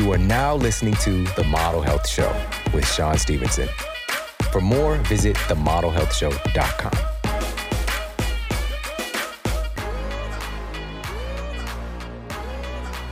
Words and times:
You 0.00 0.10
are 0.12 0.18
now 0.18 0.54
listening 0.54 0.94
to 1.02 1.24
The 1.36 1.44
Model 1.44 1.82
Health 1.82 2.08
Show 2.08 2.34
with 2.72 2.90
Shawn 2.90 3.18
Stevenson. 3.18 3.68
For 4.50 4.62
more, 4.62 4.96
visit 4.96 5.36
themodelhealthshow.com. 5.36 6.92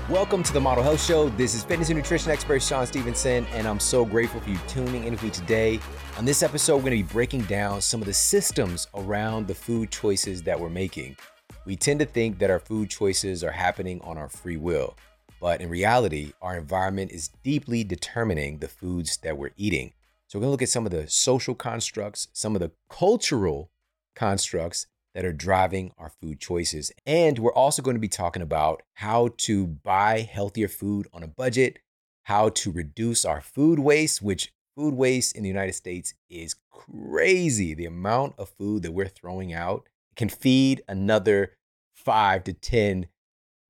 Welcome 0.08 0.42
to 0.42 0.52
the 0.54 0.60
Model 0.62 0.82
Health 0.82 1.04
Show. 1.04 1.28
This 1.28 1.54
is 1.54 1.62
fitness 1.62 1.90
and 1.90 1.98
nutrition 1.98 2.32
expert 2.32 2.62
Shawn 2.62 2.86
Stevenson, 2.86 3.46
and 3.52 3.68
I'm 3.68 3.80
so 3.80 4.06
grateful 4.06 4.40
for 4.40 4.48
you 4.48 4.58
tuning 4.66 5.04
in 5.04 5.10
with 5.12 5.22
me 5.22 5.28
today. 5.28 5.80
On 6.16 6.24
this 6.24 6.42
episode, 6.42 6.76
we're 6.76 6.84
going 6.84 7.02
to 7.02 7.04
be 7.04 7.12
breaking 7.12 7.42
down 7.42 7.82
some 7.82 8.00
of 8.00 8.06
the 8.06 8.14
systems 8.14 8.88
around 8.94 9.46
the 9.46 9.54
food 9.54 9.90
choices 9.90 10.42
that 10.44 10.58
we're 10.58 10.70
making. 10.70 11.18
We 11.66 11.76
tend 11.76 12.00
to 12.00 12.06
think 12.06 12.38
that 12.38 12.48
our 12.48 12.60
food 12.60 12.88
choices 12.88 13.44
are 13.44 13.52
happening 13.52 14.00
on 14.04 14.16
our 14.16 14.30
free 14.30 14.56
will, 14.56 14.96
but 15.40 15.60
in 15.60 15.68
reality, 15.68 16.32
our 16.42 16.56
environment 16.56 17.12
is 17.12 17.28
deeply 17.42 17.84
determining 17.84 18.58
the 18.58 18.68
foods 18.68 19.18
that 19.18 19.36
we're 19.36 19.52
eating. 19.56 19.92
So, 20.26 20.38
we're 20.38 20.42
going 20.42 20.48
to 20.48 20.52
look 20.52 20.62
at 20.62 20.68
some 20.68 20.84
of 20.84 20.92
the 20.92 21.08
social 21.08 21.54
constructs, 21.54 22.28
some 22.32 22.54
of 22.54 22.60
the 22.60 22.72
cultural 22.90 23.70
constructs 24.14 24.86
that 25.14 25.24
are 25.24 25.32
driving 25.32 25.92
our 25.98 26.10
food 26.20 26.38
choices. 26.38 26.92
And 27.06 27.38
we're 27.38 27.52
also 27.52 27.82
going 27.82 27.96
to 27.96 28.00
be 28.00 28.08
talking 28.08 28.42
about 28.42 28.82
how 28.94 29.30
to 29.38 29.66
buy 29.66 30.20
healthier 30.20 30.68
food 30.68 31.08
on 31.12 31.22
a 31.22 31.28
budget, 31.28 31.78
how 32.24 32.50
to 32.50 32.70
reduce 32.70 33.24
our 33.24 33.40
food 33.40 33.78
waste, 33.78 34.22
which 34.22 34.52
food 34.76 34.94
waste 34.94 35.34
in 35.34 35.42
the 35.42 35.48
United 35.48 35.74
States 35.74 36.14
is 36.30 36.54
crazy. 36.70 37.74
The 37.74 37.86
amount 37.86 38.34
of 38.38 38.50
food 38.50 38.82
that 38.82 38.92
we're 38.92 39.08
throwing 39.08 39.52
out 39.52 39.88
can 40.14 40.28
feed 40.28 40.82
another 40.88 41.54
five 41.94 42.44
to 42.44 42.52
10 42.52 43.06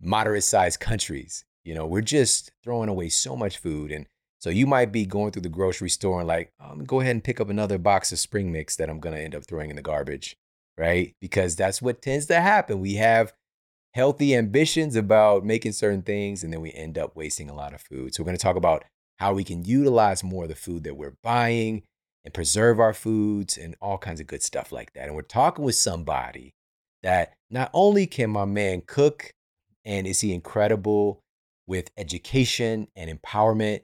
moderate 0.01 0.45
sized 0.45 0.81
countries. 0.81 1.45
You 1.69 1.75
know, 1.75 1.87
we're 1.87 2.01
just 2.01 2.51
throwing 2.65 2.89
away 2.89 3.11
so 3.11 3.37
much 3.37 3.59
food. 3.59 3.93
And 3.93 4.07
so 4.41 4.51
you 4.51 4.67
might 4.67 4.91
be 4.91 5.05
going 5.05 5.33
through 5.33 5.43
the 5.43 5.49
grocery 5.49 5.91
store 5.91 6.21
and 6.21 6.29
like, 6.29 6.51
um, 6.59 6.85
go 6.85 7.01
ahead 7.01 7.15
and 7.15 7.23
pick 7.23 7.41
up 7.41 7.51
another 7.51 7.79
box 7.79 8.11
of 8.11 8.19
spring 8.19 8.51
mix 8.51 8.77
that 8.77 8.89
I'm 8.89 9.01
going 9.01 9.15
to 9.15 9.23
end 9.23 9.35
up 9.35 9.45
throwing 9.45 9.71
in 9.71 9.77
the 9.77 9.83
garbage 9.83 10.37
right? 10.79 11.15
Because 11.21 11.57
that's 11.57 11.83
what 11.83 12.01
tends 12.01 12.27
to 12.27 12.41
happen. 12.41 12.81
We 12.81 12.95
have 12.95 13.35
healthy 13.95 14.35
ambitions 14.35 14.97
about 14.97 15.45
making 15.45 15.73
certain 15.73 16.03
things, 16.03 16.45
and 16.45 16.53
then 16.53 16.61
we 16.61 16.73
end 16.73 16.97
up 16.97 17.17
wasting 17.17 17.51
a 17.51 17.55
lot 17.55 17.75
of 17.75 17.83
food. 17.83 18.15
So, 18.15 18.23
we're 18.23 18.27
going 18.29 18.37
to 18.37 18.43
talk 18.43 18.57
about 18.57 18.85
how 19.19 19.35
we 19.35 19.45
can 19.45 19.65
utilize 19.65 20.23
more 20.23 20.45
of 20.45 20.49
the 20.49 20.55
food 20.55 20.85
that 20.85 20.97
we're 20.97 21.17
buying 21.23 21.83
and 22.25 22.33
preserve 22.33 22.79
our 22.79 22.95
foods 22.95 23.59
and 23.59 23.75
all 23.83 23.99
kinds 23.99 24.21
of 24.21 24.29
good 24.29 24.43
stuff 24.43 24.71
like 24.71 24.93
that. 24.93 25.07
And 25.07 25.15
we're 25.17 25.23
talking 25.23 25.65
with 25.65 25.75
somebody 25.75 26.55
that 27.03 27.35
not 27.51 27.71
only 27.75 28.07
can 28.07 28.31
my 28.31 28.45
man 28.45 28.83
cook 28.87 29.33
and 29.85 30.07
is 30.07 30.21
he 30.21 30.33
incredible 30.33 31.21
with 31.69 31.93
education 31.97 32.89
and 32.97 33.09
empowerment, 33.09 33.83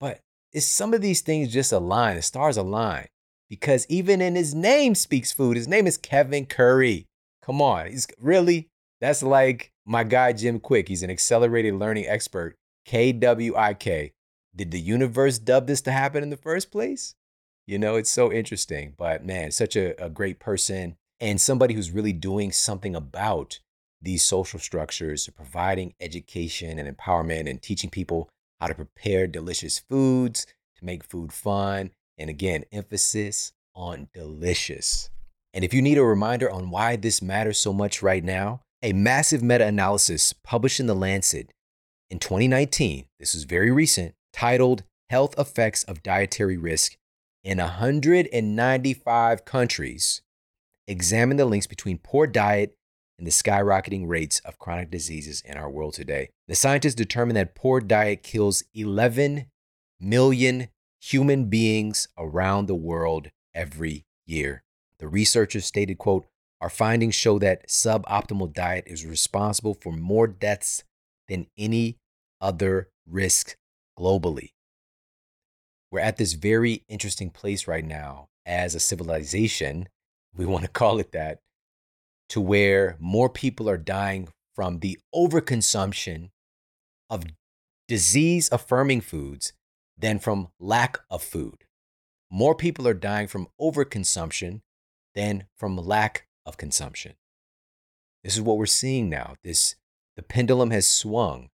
but 0.00 0.20
is 0.54 0.66
some 0.66 0.94
of 0.94 1.02
these 1.02 1.20
things 1.20 1.52
just 1.52 1.72
align, 1.72 2.16
the 2.16 2.22
stars 2.22 2.56
align 2.56 3.08
because 3.48 3.86
even 3.88 4.20
in 4.20 4.34
his 4.34 4.54
name 4.54 4.94
speaks 4.94 5.32
food. 5.32 5.56
His 5.56 5.68
name 5.68 5.86
is 5.86 5.96
Kevin 5.96 6.46
Curry. 6.46 7.06
Come 7.42 7.62
on, 7.62 7.86
he's 7.86 8.06
really 8.20 8.68
that's 9.00 9.22
like 9.22 9.72
my 9.86 10.04
guy 10.04 10.32
Jim 10.32 10.60
Kwik. 10.60 10.88
He's 10.88 11.02
an 11.02 11.10
accelerated 11.10 11.74
learning 11.74 12.06
expert. 12.06 12.56
KWIK. 12.86 14.12
Did 14.56 14.70
the 14.70 14.80
universe 14.80 15.38
dub 15.38 15.66
this 15.66 15.80
to 15.82 15.92
happen 15.92 16.22
in 16.22 16.30
the 16.30 16.36
first 16.36 16.72
place? 16.72 17.14
You 17.66 17.78
know, 17.78 17.96
it's 17.96 18.10
so 18.10 18.32
interesting. 18.32 18.94
But 18.96 19.24
man, 19.24 19.50
such 19.52 19.76
a, 19.76 20.02
a 20.02 20.08
great 20.08 20.40
person 20.40 20.96
and 21.20 21.40
somebody 21.40 21.74
who's 21.74 21.90
really 21.90 22.12
doing 22.12 22.50
something 22.50 22.96
about 22.96 23.60
these 24.00 24.22
social 24.22 24.58
structures, 24.58 25.28
providing 25.34 25.94
education 26.00 26.78
and 26.78 26.96
empowerment 26.96 27.48
and 27.48 27.60
teaching 27.60 27.90
people 27.90 28.28
how 28.60 28.66
to 28.66 28.74
prepare 28.74 29.26
delicious 29.26 29.78
foods, 29.78 30.46
to 30.76 30.84
make 30.84 31.04
food 31.04 31.32
fun, 31.32 31.90
and 32.16 32.30
again, 32.30 32.64
emphasis 32.72 33.52
on 33.74 34.08
delicious. 34.12 35.10
And 35.54 35.64
if 35.64 35.72
you 35.72 35.82
need 35.82 35.98
a 35.98 36.04
reminder 36.04 36.50
on 36.50 36.70
why 36.70 36.96
this 36.96 37.22
matters 37.22 37.58
so 37.58 37.72
much 37.72 38.02
right 38.02 38.22
now, 38.22 38.60
a 38.82 38.92
massive 38.92 39.42
meta 39.42 39.66
analysis 39.66 40.32
published 40.32 40.78
in 40.80 40.86
The 40.86 40.94
Lancet 40.94 41.52
in 42.10 42.18
2019, 42.18 43.06
this 43.18 43.34
is 43.34 43.44
very 43.44 43.70
recent, 43.70 44.14
titled 44.32 44.82
Health 45.10 45.38
Effects 45.38 45.82
of 45.84 46.02
Dietary 46.02 46.56
Risk 46.56 46.96
in 47.44 47.58
195 47.58 49.44
countries, 49.44 50.22
examined 50.86 51.38
the 51.38 51.44
links 51.44 51.66
between 51.66 51.98
poor 51.98 52.26
diet 52.26 52.74
and 53.18 53.26
the 53.26 53.32
skyrocketing 53.32 54.06
rates 54.06 54.40
of 54.40 54.58
chronic 54.58 54.90
diseases 54.90 55.42
in 55.44 55.56
our 55.56 55.68
world 55.68 55.94
today. 55.94 56.30
The 56.46 56.54
scientists 56.54 56.94
determined 56.94 57.36
that 57.36 57.54
poor 57.54 57.80
diet 57.80 58.22
kills 58.22 58.62
11 58.74 59.46
million 60.00 60.68
human 61.00 61.46
beings 61.46 62.08
around 62.16 62.66
the 62.66 62.74
world 62.74 63.28
every 63.54 64.04
year. 64.26 64.62
The 64.98 65.08
researchers 65.08 65.66
stated, 65.66 65.98
quote, 65.98 66.26
our 66.60 66.70
findings 66.70 67.14
show 67.14 67.38
that 67.38 67.68
suboptimal 67.68 68.52
diet 68.52 68.84
is 68.86 69.06
responsible 69.06 69.74
for 69.74 69.92
more 69.92 70.26
deaths 70.26 70.82
than 71.28 71.46
any 71.56 71.98
other 72.40 72.88
risk 73.06 73.56
globally. 73.98 74.52
We're 75.90 76.00
at 76.00 76.16
this 76.16 76.34
very 76.34 76.84
interesting 76.88 77.30
place 77.30 77.66
right 77.66 77.84
now 77.84 78.28
as 78.44 78.74
a 78.74 78.80
civilization, 78.80 79.88
we 80.34 80.46
want 80.46 80.64
to 80.64 80.70
call 80.72 80.98
it 80.98 81.12
that, 81.12 81.40
to 82.28 82.40
where 82.40 82.96
more 82.98 83.28
people 83.28 83.68
are 83.68 83.78
dying 83.78 84.28
from 84.54 84.80
the 84.80 84.98
overconsumption 85.14 86.30
of 87.08 87.24
disease 87.86 88.48
affirming 88.52 89.00
foods 89.00 89.52
than 89.96 90.18
from 90.18 90.48
lack 90.60 90.98
of 91.10 91.22
food. 91.22 91.64
More 92.30 92.54
people 92.54 92.86
are 92.86 92.94
dying 92.94 93.26
from 93.26 93.48
overconsumption 93.60 94.60
than 95.14 95.44
from 95.56 95.76
lack 95.76 96.26
of 96.44 96.56
consumption. 96.56 97.14
This 98.22 98.34
is 98.34 98.42
what 98.42 98.58
we're 98.58 98.66
seeing 98.66 99.08
now. 99.08 99.36
This 99.42 99.76
the 100.16 100.22
pendulum 100.22 100.70
has 100.70 100.86
swung. 100.86 101.48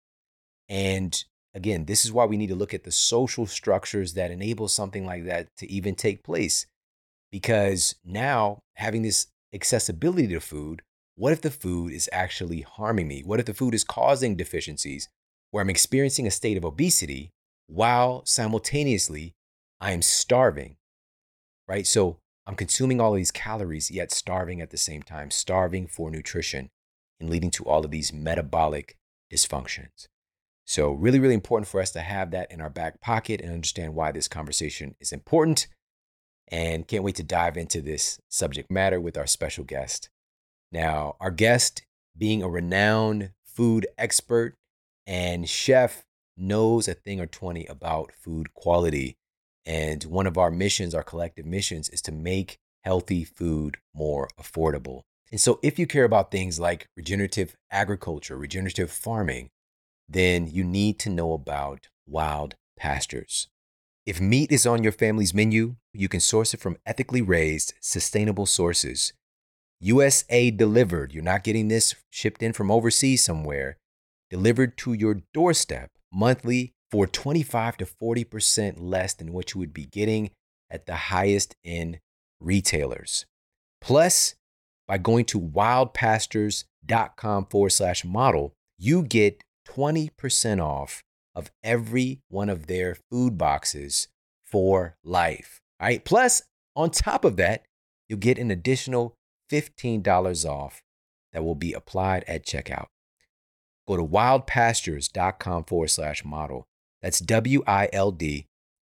And 0.69 1.23
again, 1.53 1.85
this 1.85 2.05
is 2.05 2.11
why 2.11 2.25
we 2.25 2.37
need 2.37 2.47
to 2.47 2.55
look 2.55 2.73
at 2.73 2.83
the 2.83 2.91
social 2.91 3.45
structures 3.45 4.13
that 4.13 4.31
enable 4.31 4.67
something 4.67 5.05
like 5.05 5.25
that 5.25 5.55
to 5.57 5.69
even 5.69 5.95
take 5.95 6.23
place. 6.23 6.65
Because 7.31 7.95
now 8.05 8.59
having 8.75 9.01
this 9.01 9.27
accessibility 9.53 10.27
to 10.27 10.39
food, 10.39 10.81
what 11.15 11.33
if 11.33 11.41
the 11.41 11.51
food 11.51 11.93
is 11.93 12.09
actually 12.11 12.61
harming 12.61 13.07
me? 13.07 13.21
What 13.21 13.39
if 13.39 13.45
the 13.45 13.53
food 13.53 13.73
is 13.73 13.83
causing 13.83 14.35
deficiencies 14.35 15.09
where 15.51 15.61
I'm 15.61 15.69
experiencing 15.69 16.25
a 16.25 16.31
state 16.31 16.57
of 16.57 16.65
obesity 16.65 17.31
while 17.67 18.25
simultaneously 18.25 19.33
I 19.79 19.91
am 19.91 20.01
starving, 20.01 20.77
right? 21.67 21.85
So 21.85 22.17
I'm 22.45 22.55
consuming 22.55 22.99
all 22.99 23.11
of 23.11 23.17
these 23.17 23.31
calories, 23.31 23.89
yet 23.89 24.11
starving 24.11 24.61
at 24.61 24.69
the 24.69 24.77
same 24.77 25.03
time, 25.03 25.31
starving 25.31 25.87
for 25.87 26.09
nutrition 26.09 26.69
and 27.19 27.29
leading 27.29 27.51
to 27.51 27.63
all 27.63 27.85
of 27.85 27.91
these 27.91 28.11
metabolic 28.11 28.97
dysfunctions. 29.31 30.07
So, 30.65 30.91
really, 30.91 31.19
really 31.19 31.33
important 31.33 31.67
for 31.67 31.81
us 31.81 31.91
to 31.91 32.01
have 32.01 32.31
that 32.31 32.51
in 32.51 32.61
our 32.61 32.69
back 32.69 33.01
pocket 33.01 33.41
and 33.41 33.51
understand 33.51 33.95
why 33.95 34.11
this 34.11 34.27
conversation 34.27 34.95
is 34.99 35.11
important. 35.11 35.67
And 36.53 36.87
can't 36.87 37.03
wait 37.03 37.15
to 37.15 37.23
dive 37.23 37.57
into 37.57 37.81
this 37.81 38.19
subject 38.29 38.69
matter 38.69 39.01
with 39.01 39.17
our 39.17 39.25
special 39.25 39.63
guest. 39.63 40.09
Now, 40.71 41.15
our 41.19 41.31
guest, 41.31 41.81
being 42.15 42.43
a 42.43 42.47
renowned 42.47 43.31
food 43.43 43.87
expert 43.97 44.53
and 45.07 45.49
chef 45.49 46.05
knows 46.37 46.87
a 46.87 46.93
thing 46.93 47.19
or 47.19 47.25
20 47.25 47.65
about 47.65 48.11
food 48.11 48.53
quality. 48.53 49.17
And 49.65 50.03
one 50.03 50.27
of 50.27 50.37
our 50.37 50.51
missions, 50.51 50.93
our 50.93 51.01
collective 51.01 51.47
missions, 51.47 51.89
is 51.89 52.03
to 52.03 52.11
make 52.11 52.59
healthy 52.83 53.23
food 53.23 53.77
more 53.95 54.27
affordable. 54.39 55.01
And 55.31 55.41
so, 55.41 55.59
if 55.63 55.79
you 55.79 55.87
care 55.87 56.03
about 56.03 56.29
things 56.29 56.59
like 56.59 56.87
regenerative 56.95 57.55
agriculture, 57.71 58.37
regenerative 58.37 58.91
farming, 58.91 59.49
then 60.07 60.45
you 60.45 60.63
need 60.63 60.99
to 60.99 61.09
know 61.09 61.33
about 61.33 61.87
wild 62.05 62.57
pastures. 62.77 63.47
If 64.05 64.19
meat 64.19 64.51
is 64.51 64.65
on 64.65 64.83
your 64.83 64.91
family's 64.91 65.33
menu, 65.33 65.77
you 65.93 66.09
can 66.09 66.19
source 66.19 66.53
it 66.53 66.59
from 66.59 66.75
ethically 66.85 67.21
raised, 67.21 67.73
sustainable 67.79 68.45
sources. 68.45 69.13
USA 69.79 70.51
delivered. 70.51 71.13
You're 71.13 71.23
not 71.23 71.45
getting 71.45 71.69
this 71.69 71.95
shipped 72.09 72.43
in 72.43 72.51
from 72.51 72.69
overseas 72.69 73.23
somewhere, 73.23 73.77
delivered 74.29 74.77
to 74.79 74.91
your 74.91 75.21
doorstep 75.33 75.89
monthly 76.11 76.73
for 76.91 77.07
25 77.07 77.77
to 77.77 77.85
40% 77.85 78.75
less 78.77 79.13
than 79.13 79.31
what 79.31 79.53
you 79.53 79.59
would 79.59 79.73
be 79.73 79.85
getting 79.85 80.31
at 80.69 80.85
the 80.85 80.95
highest 80.95 81.55
end 81.63 81.99
retailers. 82.41 83.25
Plus, 83.79 84.35
by 84.85 84.97
going 84.97 85.23
to 85.25 85.39
wildpastures.com 85.39 87.45
forward 87.45 87.69
slash 87.69 88.03
model, 88.03 88.53
you 88.77 89.01
get 89.01 89.45
20% 89.69 90.61
off 90.61 91.03
of 91.35 91.51
every 91.63 92.21
one 92.29 92.49
of 92.49 92.67
their 92.67 92.95
food 93.09 93.37
boxes 93.37 94.07
for 94.43 94.97
life. 95.03 95.61
All 95.79 95.87
right. 95.87 96.03
Plus, 96.03 96.43
on 96.75 96.89
top 96.89 97.25
of 97.25 97.37
that, 97.37 97.63
you'll 98.07 98.19
get 98.19 98.37
an 98.37 98.51
additional 98.51 99.15
$15 99.51 100.49
off 100.49 100.81
that 101.31 101.43
will 101.43 101.55
be 101.55 101.73
applied 101.73 102.23
at 102.27 102.45
checkout. 102.45 102.87
Go 103.87 103.97
to 103.97 104.03
wildpastures.com 104.03 105.65
forward 105.65 105.89
slash 105.89 106.23
model. 106.23 106.67
That's 107.01 107.19
W 107.19 107.63
I 107.67 107.89
L 107.91 108.11
D 108.11 108.47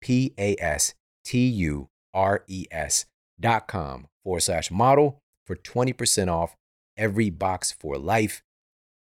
P 0.01 0.33
A 0.39 0.57
S 0.61 0.95
T 1.25 1.47
U 1.49 1.89
R 2.15 2.45
E 2.47 2.67
S 2.71 3.07
dot 3.41 3.67
com 3.67 4.07
forward 4.23 4.41
slash 4.41 4.71
model 4.71 5.19
for 5.45 5.57
20% 5.57 6.29
off 6.29 6.55
every 6.97 7.31
box 7.31 7.73
for 7.73 7.99
life, 7.99 8.43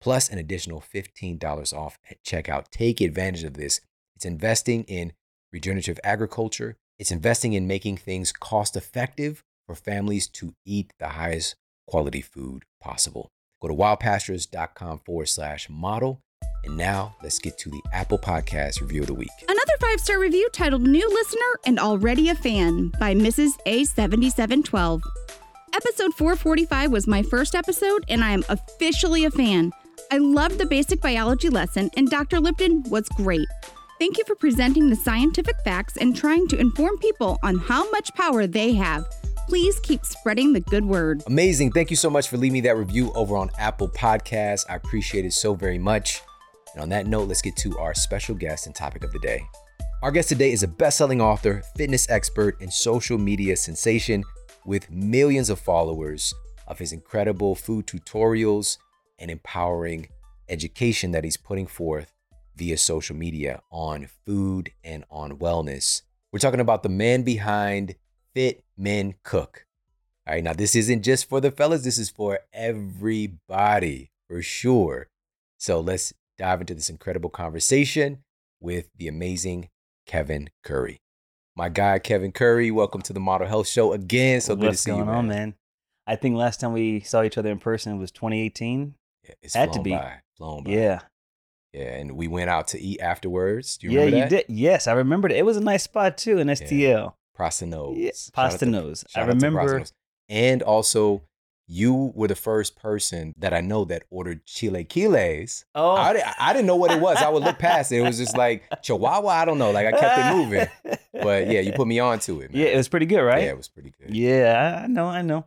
plus 0.00 0.28
an 0.28 0.38
additional 0.38 0.80
$15 0.80 1.72
off 1.72 1.98
at 2.10 2.22
checkout. 2.22 2.68
Take 2.70 3.00
advantage 3.00 3.44
of 3.44 3.54
this. 3.54 3.80
It's 4.16 4.24
investing 4.24 4.84
in 4.84 5.12
regenerative 5.52 5.98
agriculture, 6.04 6.76
it's 6.98 7.12
investing 7.12 7.52
in 7.52 7.66
making 7.66 7.96
things 7.96 8.32
cost 8.32 8.76
effective 8.76 9.44
for 9.66 9.74
families 9.74 10.26
to 10.26 10.54
eat 10.66 10.92
the 10.98 11.10
highest 11.10 11.54
quality 11.86 12.20
food 12.20 12.64
possible. 12.80 13.30
Go 13.60 13.68
to 13.68 13.74
wildpastures.com 13.74 15.00
forward 15.00 15.28
slash 15.28 15.68
model. 15.68 16.20
And 16.64 16.76
now 16.76 17.16
let's 17.22 17.38
get 17.38 17.56
to 17.58 17.70
the 17.70 17.80
Apple 17.92 18.18
Podcast 18.18 18.80
review 18.80 19.02
of 19.02 19.06
the 19.06 19.14
week. 19.14 19.30
Another 19.48 19.72
five 19.80 20.00
star 20.00 20.18
review 20.18 20.48
titled 20.52 20.82
New 20.82 21.08
Listener 21.08 21.60
and 21.66 21.78
Already 21.78 22.28
a 22.28 22.34
Fan 22.34 22.92
by 22.98 23.14
Mrs. 23.14 23.52
A7712. 23.66 25.00
Episode 25.74 26.14
445 26.14 26.90
was 26.90 27.06
my 27.06 27.22
first 27.22 27.54
episode, 27.54 28.04
and 28.08 28.24
I 28.24 28.30
am 28.30 28.44
officially 28.48 29.24
a 29.24 29.30
fan. 29.30 29.72
I 30.10 30.16
loved 30.16 30.56
the 30.56 30.64
basic 30.64 31.02
biology 31.02 31.50
lesson, 31.50 31.90
and 31.94 32.08
Dr. 32.08 32.40
Lipton 32.40 32.82
was 32.84 33.06
great. 33.10 33.46
Thank 33.98 34.16
you 34.16 34.24
for 34.24 34.34
presenting 34.34 34.88
the 34.88 34.96
scientific 34.96 35.56
facts 35.64 35.98
and 35.98 36.16
trying 36.16 36.48
to 36.48 36.58
inform 36.58 36.96
people 36.96 37.38
on 37.42 37.58
how 37.58 37.90
much 37.90 38.14
power 38.14 38.46
they 38.46 38.72
have. 38.72 39.04
Please 39.48 39.78
keep 39.80 40.06
spreading 40.06 40.54
the 40.54 40.60
good 40.60 40.86
word. 40.86 41.22
Amazing. 41.26 41.72
Thank 41.72 41.90
you 41.90 41.96
so 41.96 42.08
much 42.08 42.28
for 42.28 42.38
leaving 42.38 42.54
me 42.54 42.60
that 42.62 42.78
review 42.78 43.12
over 43.12 43.36
on 43.36 43.50
Apple 43.58 43.88
Podcasts. 43.90 44.64
I 44.70 44.76
appreciate 44.76 45.26
it 45.26 45.34
so 45.34 45.54
very 45.54 45.78
much. 45.78 46.22
And 46.72 46.82
on 46.82 46.88
that 46.88 47.06
note, 47.06 47.28
let's 47.28 47.42
get 47.42 47.56
to 47.56 47.76
our 47.78 47.92
special 47.92 48.34
guest 48.34 48.66
and 48.66 48.74
topic 48.74 49.04
of 49.04 49.12
the 49.12 49.18
day. 49.18 49.42
Our 50.02 50.10
guest 50.10 50.30
today 50.30 50.52
is 50.52 50.62
a 50.62 50.68
best 50.68 50.96
selling 50.96 51.20
author, 51.20 51.62
fitness 51.76 52.08
expert, 52.08 52.58
and 52.62 52.72
social 52.72 53.18
media 53.18 53.56
sensation 53.56 54.24
with 54.64 54.90
millions 54.90 55.50
of 55.50 55.58
followers 55.58 56.32
of 56.66 56.78
his 56.78 56.92
incredible 56.92 57.54
food 57.54 57.86
tutorials 57.86 58.78
and 59.18 59.30
empowering 59.30 60.08
education 60.48 61.12
that 61.12 61.24
he's 61.24 61.36
putting 61.36 61.66
forth 61.66 62.12
via 62.56 62.76
social 62.76 63.16
media 63.16 63.60
on 63.70 64.08
food 64.26 64.72
and 64.82 65.04
on 65.10 65.38
wellness. 65.38 66.02
We're 66.32 66.38
talking 66.40 66.60
about 66.60 66.82
the 66.82 66.88
man 66.88 67.22
behind 67.22 67.94
Fit 68.34 68.64
Men 68.76 69.14
Cook. 69.22 69.64
All 70.26 70.34
right, 70.34 70.44
now 70.44 70.52
this 70.52 70.76
isn't 70.76 71.02
just 71.02 71.28
for 71.28 71.40
the 71.40 71.50
fellas, 71.50 71.84
this 71.84 71.98
is 71.98 72.10
for 72.10 72.40
everybody 72.52 74.10
for 74.28 74.42
sure. 74.42 75.08
So 75.58 75.80
let's 75.80 76.12
dive 76.36 76.60
into 76.60 76.74
this 76.74 76.90
incredible 76.90 77.30
conversation 77.30 78.24
with 78.60 78.90
the 78.96 79.08
amazing 79.08 79.70
Kevin 80.06 80.50
Curry. 80.62 80.98
My 81.56 81.68
guy, 81.68 81.98
Kevin 81.98 82.30
Curry, 82.32 82.70
welcome 82.70 83.02
to 83.02 83.12
the 83.12 83.20
Model 83.20 83.48
Health 83.48 83.68
Show 83.68 83.92
again. 83.92 84.40
So 84.40 84.54
What's 84.54 84.62
good 84.62 84.70
to 84.70 84.76
see 84.76 84.90
you, 84.90 85.04
man. 85.04 85.14
on, 85.14 85.28
man? 85.28 85.54
I 86.06 86.16
think 86.16 86.36
last 86.36 86.60
time 86.60 86.72
we 86.72 87.00
saw 87.00 87.22
each 87.22 87.36
other 87.36 87.50
in 87.50 87.58
person 87.58 87.98
was 87.98 88.10
2018. 88.12 88.94
Yeah, 89.28 89.34
it's 89.42 89.54
Had 89.54 89.72
to 89.74 89.82
be. 89.82 89.90
by, 89.90 90.14
flown 90.36 90.64
by. 90.64 90.70
Yeah, 90.70 91.00
yeah, 91.72 91.96
and 91.96 92.16
we 92.16 92.28
went 92.28 92.48
out 92.50 92.68
to 92.68 92.80
eat 92.80 93.00
afterwards. 93.00 93.76
Do 93.76 93.86
you 93.86 93.92
yeah, 93.92 94.04
remember 94.04 94.16
you 94.16 94.30
that? 94.30 94.46
did. 94.48 94.56
Yes, 94.56 94.86
I 94.86 94.92
remembered 94.92 95.32
it. 95.32 95.38
It 95.38 95.44
was 95.44 95.56
a 95.56 95.60
nice 95.62 95.82
spot 95.84 96.16
too 96.16 96.38
in 96.38 96.48
STL. 96.48 96.70
Yeah, 96.70 97.04
out 97.04 97.14
Pasta 98.32 98.66
Nose. 98.66 99.04
I 99.14 99.22
remember. 99.22 99.84
And 100.30 100.62
also, 100.62 101.22
you 101.66 102.12
were 102.14 102.28
the 102.28 102.34
first 102.34 102.76
person 102.76 103.34
that 103.38 103.54
I 103.54 103.60
know 103.60 103.84
that 103.86 104.02
ordered 104.10 104.44
chilaquiles. 104.46 105.64
Oh, 105.74 105.94
I, 105.94 106.20
I 106.38 106.52
didn't 106.52 106.66
know 106.66 106.76
what 106.76 106.90
it 106.90 107.00
was. 107.00 107.18
I 107.18 107.28
would 107.28 107.42
look 107.42 107.58
past 107.58 107.92
it. 107.92 107.98
It 107.98 108.02
was 108.02 108.18
just 108.18 108.36
like 108.36 108.64
Chihuahua. 108.82 109.28
I 109.28 109.44
don't 109.44 109.58
know. 109.58 109.70
Like 109.70 109.86
I 109.86 109.92
kept 109.92 110.18
it 110.18 110.36
moving. 110.36 110.98
But 111.12 111.50
yeah, 111.50 111.60
you 111.60 111.72
put 111.72 111.86
me 111.86 111.98
on 111.98 112.18
to 112.20 112.40
it. 112.42 112.52
Man. 112.52 112.62
yeah, 112.62 112.68
it 112.68 112.76
was 112.76 112.88
pretty 112.88 113.06
good, 113.06 113.20
right? 113.20 113.42
Yeah, 113.42 113.50
it 113.50 113.56
was 113.56 113.68
pretty 113.68 113.92
good. 113.98 114.14
Yeah, 114.14 114.78
I 114.80 114.84
I 114.84 114.86
know, 114.86 115.06
I 115.06 115.22
know. 115.22 115.44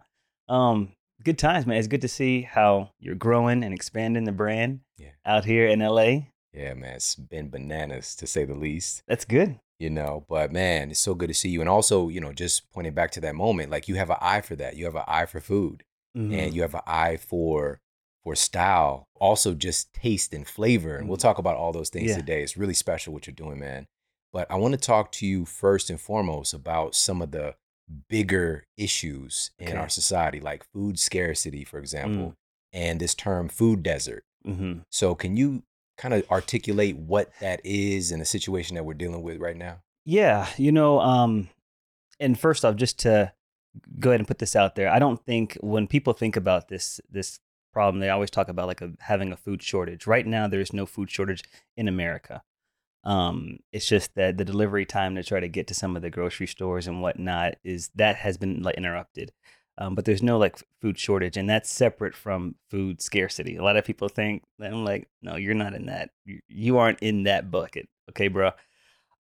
Um, 0.48 0.94
good 1.24 1.38
times, 1.38 1.66
man. 1.66 1.78
It's 1.78 1.88
good 1.88 2.02
to 2.02 2.08
see 2.08 2.42
how 2.44 2.92
you're 3.00 3.16
growing 3.16 3.64
and 3.64 3.74
expanding 3.74 4.24
the 4.26 4.32
brand 4.32 4.82
Yeah. 4.98 5.10
out 5.26 5.46
here 5.46 5.68
in 5.68 5.80
LA. 5.80 6.28
Yeah, 6.54 6.74
man. 6.74 6.96
It's 6.96 7.16
been 7.16 7.50
bananas 7.50 8.16
to 8.18 8.28
say 8.28 8.46
the 8.46 8.56
least. 8.56 9.04
That's 9.08 9.26
good. 9.26 9.60
you 9.80 9.90
know 9.90 10.24
but 10.30 10.52
man 10.52 10.92
it's 10.92 11.00
so 11.00 11.16
good 11.16 11.26
to 11.28 11.34
see 11.34 11.50
you 11.50 11.60
and 11.60 11.68
also 11.68 12.08
you 12.08 12.22
know 12.22 12.32
just 12.32 12.72
pointing 12.72 12.94
back 12.94 13.10
to 13.10 13.20
that 13.20 13.34
moment 13.34 13.72
like 13.72 13.88
you 13.88 13.96
have 13.96 14.12
an 14.12 14.18
eye 14.22 14.40
for 14.40 14.56
that 14.56 14.76
you 14.76 14.86
have 14.86 14.94
an 14.96 15.02
eye 15.08 15.26
for 15.26 15.40
food 15.42 15.84
Mhm. 16.16 16.38
and 16.38 16.54
you 16.54 16.62
have 16.62 16.76
an 16.76 16.82
eye 16.86 17.18
for 17.18 17.82
for 18.24 18.36
style 18.36 19.08
also 19.16 19.56
just 19.56 19.92
taste 19.92 20.36
and 20.36 20.48
flavor 20.48 20.96
and 20.98 21.08
we'll 21.10 21.18
Mhm. 21.18 21.22
talk 21.22 21.40
about 21.40 21.58
all 21.58 21.72
those 21.72 21.90
things 21.90 22.12
Yeah. 22.12 22.18
today 22.18 22.44
it's 22.44 22.56
really 22.56 22.76
special 22.76 23.12
what 23.12 23.26
you're 23.26 23.34
doing 23.34 23.58
man 23.58 23.88
but 24.32 24.46
i 24.52 24.56
want 24.56 24.74
to 24.76 24.80
talk 24.80 25.12
to 25.14 25.26
you 25.26 25.46
first 25.46 25.90
and 25.90 26.00
foremost 26.00 26.54
about 26.54 26.94
some 26.94 27.20
of 27.20 27.32
the 27.32 27.56
bigger 28.10 28.66
issues 28.78 29.52
in 29.60 29.70
Okay. 29.70 29.78
our 29.78 29.90
society 29.90 30.40
like 30.40 30.64
food 30.74 30.98
scarcity 31.00 31.64
for 31.64 31.80
example 31.80 32.30
Mm. 32.30 32.36
and 32.74 33.00
this 33.00 33.16
term 33.16 33.50
food 33.50 33.84
desert 33.84 34.24
Mhm. 34.46 34.86
so 34.90 35.16
can 35.16 35.36
you 35.38 35.64
kind 35.98 36.14
of 36.14 36.30
articulate 36.32 36.96
what 36.98 37.32
that 37.42 37.60
is 37.66 38.12
in 38.12 38.20
the 38.20 38.26
situation 38.26 38.76
that 38.76 38.84
we're 38.86 38.94
dealing 38.94 39.22
with 39.24 39.38
right 39.40 39.58
now 39.58 39.82
Yeah, 40.04 40.48
you 40.58 40.72
know, 40.72 41.00
um, 41.00 41.50
and 42.20 42.40
first 42.40 42.66
off, 42.66 42.76
just 42.76 42.98
to 43.00 43.34
go 44.00 44.10
ahead 44.10 44.20
and 44.20 44.28
put 44.28 44.40
this 44.40 44.56
out 44.56 44.74
there, 44.76 44.90
I 44.92 44.98
don't 45.00 45.24
think 45.24 45.58
when 45.62 45.86
people 45.88 46.14
think 46.14 46.36
about 46.36 46.70
this 46.70 47.00
this 47.10 47.40
problem, 47.72 48.00
they 48.02 48.10
always 48.10 48.32
talk 48.32 48.50
about 48.50 48.68
like 48.68 48.82
a, 48.82 48.92
having 49.00 49.32
a 49.32 49.38
food 49.38 49.62
shortage. 49.62 50.08
Right 50.08 50.26
now, 50.26 50.48
there's 50.48 50.74
no 50.74 50.86
food 50.88 51.10
shortage 51.12 51.44
in 51.78 51.88
America. 51.88 52.42
Um, 53.04 53.60
it's 53.72 53.88
just 53.88 54.14
that 54.16 54.38
the 54.38 54.46
delivery 54.46 54.86
time 54.86 55.16
to 55.16 55.24
try 55.24 55.40
to 55.40 55.48
get 55.48 55.68
to 55.68 55.74
some 55.74 55.96
of 55.96 56.02
the 56.02 56.10
grocery 56.10 56.48
stores 56.48 56.88
and 56.88 57.02
whatnot 57.02 57.56
is 57.64 57.90
that 57.96 58.18
has 58.18 58.38
been 58.38 58.62
like 58.62 58.76
interrupted. 58.76 59.32
Um, 59.78 59.96
but 59.96 60.06
there's 60.06 60.22
no 60.22 60.38
like 60.38 60.60
food 60.82 61.00
shortage, 61.00 61.38
and 61.38 61.50
that's 61.50 61.72
separate 61.72 62.14
from 62.14 62.56
food 62.70 63.02
scarcity. 63.02 63.56
A 63.56 63.64
lot 63.64 63.78
of 63.78 63.86
people 63.86 64.10
think, 64.10 64.44
I'm 64.62 64.86
like, 64.86 65.08
no, 65.22 65.38
you're 65.38 65.56
not 65.56 65.74
in 65.74 65.88
that. 65.88 66.12
You, 66.26 66.42
you 66.48 66.78
aren't 66.78 67.00
in 67.00 67.24
that 67.24 67.50
bucket, 67.50 67.90
okay, 68.10 68.28
bro. 68.28 68.52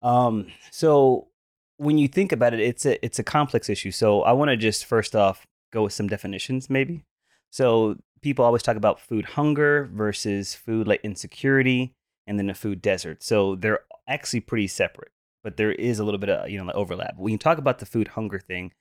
Um, 0.03 0.47
so 0.69 1.29
when 1.77 1.97
you 1.97 2.07
think 2.07 2.31
about 2.31 2.53
it, 2.53 2.59
it's 2.59 2.85
a 2.85 3.03
it's 3.03 3.17
a 3.17 3.23
complex 3.23 3.69
issue. 3.69 3.91
So 3.91 4.21
I 4.21 4.33
want 4.33 4.49
to 4.49 4.57
just 4.57 4.85
first 4.85 5.15
off 5.15 5.47
go 5.71 5.83
with 5.83 5.93
some 5.93 6.07
definitions, 6.07 6.69
maybe. 6.69 7.05
So 7.49 7.95
people 8.21 8.45
always 8.45 8.61
talk 8.61 8.77
about 8.77 8.99
food 8.99 9.25
hunger 9.25 9.89
versus 9.91 10.53
food 10.53 10.87
like 10.87 11.01
insecurity, 11.03 11.95
and 12.31 12.39
then 12.39 12.49
a 12.49 12.53
food 12.53 12.81
desert. 12.81 13.21
So 13.21 13.55
they're 13.55 13.81
actually 14.07 14.39
pretty 14.39 14.67
separate, 14.67 15.11
but 15.43 15.57
there 15.57 15.73
is 15.73 15.99
a 15.99 16.05
little 16.05 16.17
bit 16.17 16.29
of 16.29 16.49
you 16.49 16.57
know 16.57 16.63
like 16.63 16.75
overlap. 16.75 17.15
When 17.17 17.33
you 17.33 17.37
talk 17.37 17.57
about 17.57 17.79
the 17.79 17.85
food 17.85 18.07
hunger 18.07 18.39
thing, 18.39 18.71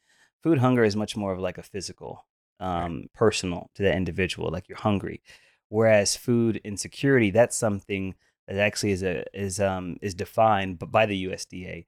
food 0.41 0.59
hunger 0.59 0.85
is 0.85 0.95
much 0.95 1.17
more 1.17 1.33
of 1.33 1.41
like 1.41 1.59
a 1.59 1.65
physical, 1.65 2.27
um, 2.61 3.09
personal 3.13 3.69
to 3.75 3.83
that 3.83 3.97
individual, 3.97 4.53
like 4.53 4.69
you're 4.69 4.79
hungry. 4.79 5.21
Whereas 5.69 6.15
food 6.15 6.61
insecurity, 6.63 7.33
that's 7.33 7.57
something 7.57 8.15
that 8.47 8.57
actually 8.57 8.93
is 8.93 9.03
a 9.03 9.25
is 9.37 9.59
um 9.59 9.97
is 10.01 10.15
defined 10.15 10.79
by 10.79 11.07
the 11.07 11.25
USDA, 11.27 11.87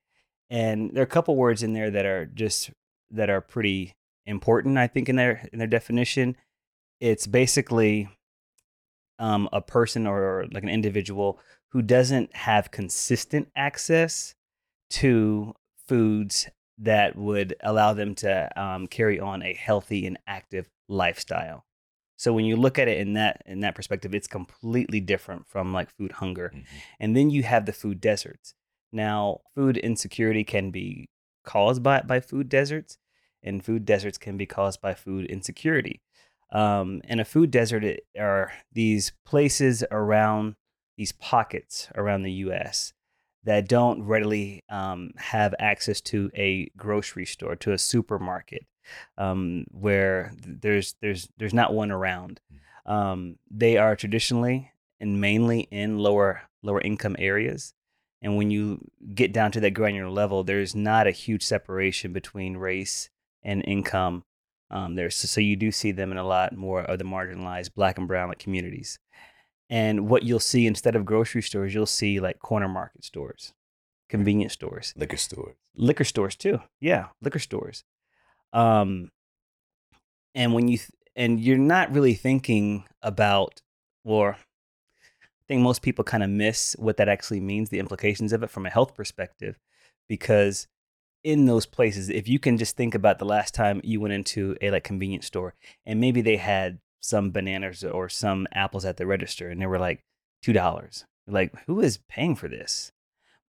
and 0.51 0.91
there 0.93 1.03
are 1.03 1.05
a 1.05 1.17
couple 1.17 1.37
words 1.37 1.63
in 1.63 1.75
there 1.75 1.93
that 1.93 2.05
are 2.05 2.27
just 2.27 2.73
that 3.13 3.31
are 3.31 3.41
pretty 3.41 3.95
important. 4.27 4.79
I 4.79 4.89
think 4.89 5.09
in 5.09 5.15
their 5.15 5.49
in 5.53 5.61
their 5.61 5.69
definition, 5.69 6.37
it's 6.99 7.29
basically 7.29 8.09
um, 9.21 9.49
a 9.53 9.61
person 9.61 10.09
or 10.09 10.47
like 10.53 10.65
an 10.65 10.69
individual 10.69 11.39
who 11.73 11.83
doesn't 11.83 12.35
have 12.37 12.71
consistent 12.71 13.49
access 13.57 14.35
to 14.91 15.55
foods 15.89 16.49
that 16.79 17.17
would 17.17 17.55
allow 17.63 17.93
them 17.93 18.15
to 18.15 18.61
um, 18.61 18.87
carry 18.87 19.19
on 19.19 19.43
a 19.43 19.55
healthy 19.55 20.07
and 20.07 20.19
active 20.27 20.69
lifestyle. 20.89 21.65
So 22.17 22.33
when 22.33 22.45
you 22.45 22.57
look 22.57 22.79
at 22.79 22.89
it 22.89 22.99
in 22.99 23.15
that 23.15 23.43
in 23.47 23.61
that 23.61 23.75
perspective, 23.75 24.15
it's 24.15 24.27
completely 24.27 25.01
different 25.01 25.47
from 25.49 25.73
like 25.73 25.91
food 25.91 26.13
hunger. 26.13 26.53
Mhm. 26.55 26.65
And 27.01 27.17
then 27.17 27.31
you 27.31 27.43
have 27.43 27.67
the 27.67 27.73
food 27.73 28.01
deserts. 28.01 28.55
Now, 28.93 29.41
food 29.55 29.79
insecurity 29.79 30.45
can 30.45 30.71
be 30.71 31.09
caused 31.45 31.83
by, 31.83 32.03
by 32.03 32.21
food 32.21 32.49
deserts, 32.49 32.99
and 33.43 33.65
food 33.65 33.85
deserts 33.85 34.19
can 34.19 34.37
be 34.37 34.47
caused 34.47 34.81
by 34.81 34.95
food 34.95 35.25
insecurity. 35.27 36.03
Um, 36.53 37.01
and 37.05 37.19
a 37.19 37.25
food 37.25 37.51
desert 37.51 37.83
are 38.19 38.53
these 38.73 39.13
places 39.25 39.83
around 39.91 40.55
these 40.97 41.13
pockets 41.13 41.89
around 41.95 42.23
the 42.23 42.33
US 42.33 42.93
that 43.45 43.69
don't 43.69 44.03
readily 44.05 44.63
um, 44.69 45.11
have 45.17 45.55
access 45.59 46.01
to 46.01 46.31
a 46.35 46.71
grocery 46.77 47.27
store, 47.27 47.57
to 47.57 47.73
a 47.73 47.79
supermarket, 47.79 48.67
um, 49.19 49.65
where 49.71 50.33
there's 50.37 50.95
there's 51.01 51.29
there's 51.39 51.55
not 51.55 51.75
one 51.75 51.91
around. 51.91 52.41
Um, 52.87 53.37
they 53.51 53.77
are 53.77 53.97
traditionally 53.97 54.73
and 55.01 55.21
mainly 55.21 55.69
in 55.71 55.99
lower 55.99 56.43
lower 56.63 56.81
income 56.81 57.17
areas. 57.19 57.75
And 58.21 58.37
when 58.37 58.53
you 58.53 58.89
get 59.15 59.33
down 59.33 59.51
to 59.53 59.61
that 59.61 59.73
granular 59.73 60.11
level, 60.11 60.45
there's 60.45 60.77
not 60.77 61.09
a 61.09 61.13
huge 61.13 61.43
separation 61.43 62.13
between 62.13 62.57
race 62.57 63.11
and 63.43 63.65
income. 63.67 64.23
Um, 64.71 64.95
there's 64.95 65.17
so 65.17 65.41
you 65.41 65.57
do 65.57 65.73
see 65.73 65.91
them 65.91 66.13
in 66.13 66.19
a 66.19 66.27
lot 66.27 66.57
more 66.57 66.83
of 66.83 66.99
the 66.99 67.05
marginalized 67.05 67.75
black 67.75 67.99
and 67.99 68.07
brown 68.07 68.33
communities. 68.39 68.99
And 69.73 70.07
what 70.07 70.23
you'll 70.23 70.39
see 70.39 70.67
instead 70.67 70.95
of 70.97 71.07
grocery 71.07 71.41
stores, 71.41 71.73
you'll 71.73 71.87
see 71.87 72.21
like 72.21 72.39
corner 72.41 72.69
market 72.69 73.05
stores. 73.05 73.55
convenience 74.11 74.53
stores, 74.53 74.93
Liquor 74.97 75.17
stores. 75.17 75.57
liquor 75.75 76.05
stores 76.05 76.37
too. 76.37 76.61
Yeah, 76.79 77.07
liquor 77.23 77.39
stores. 77.39 77.83
Um, 78.53 79.11
and 80.35 80.53
when 80.53 80.69
you 80.69 80.77
th- 80.77 80.91
and 81.17 81.41
you're 81.41 81.57
not 81.57 81.91
really 81.91 82.13
thinking 82.13 82.85
about, 83.01 83.63
or 84.05 84.33
I 84.35 85.45
think 85.49 85.63
most 85.63 85.81
people 85.81 86.05
kind 86.05 86.23
of 86.23 86.29
miss 86.29 86.77
what 86.79 86.99
that 86.99 87.09
actually 87.09 87.41
means, 87.41 87.71
the 87.71 87.79
implications 87.79 88.35
of 88.35 88.43
it 88.43 88.51
from 88.51 88.67
a 88.67 88.71
health 88.71 88.95
perspective, 88.95 89.59
because 90.07 90.69
in 91.25 91.47
those 91.47 91.65
places, 91.65 92.11
if 92.11 92.29
you 92.29 92.39
can 92.39 92.59
just 92.59 92.77
think 92.77 92.95
about 92.95 93.19
the 93.19 93.25
last 93.25 93.55
time 93.55 93.81
you 93.83 94.01
went 94.01 94.13
into 94.13 94.55
a 94.61 94.71
like 94.71 94.85
convenience 94.85 95.25
store 95.25 95.55
and 95.87 95.99
maybe 95.99 96.21
they 96.21 96.37
had 96.37 96.79
some 97.03 97.31
bananas 97.31 97.85
or 97.85 98.09
some 98.09 98.47
apples 98.53 98.85
at 98.85 98.97
the 98.97 99.07
register 99.07 99.51
and 99.51 99.61
they 99.61 99.67
were 99.67 99.79
like 99.79 100.03
two 100.43 100.53
dollars, 100.53 101.05
like 101.27 101.53
who 101.67 101.81
is 101.81 101.99
paying 102.09 102.35
for 102.37 102.49
this? 102.49 102.93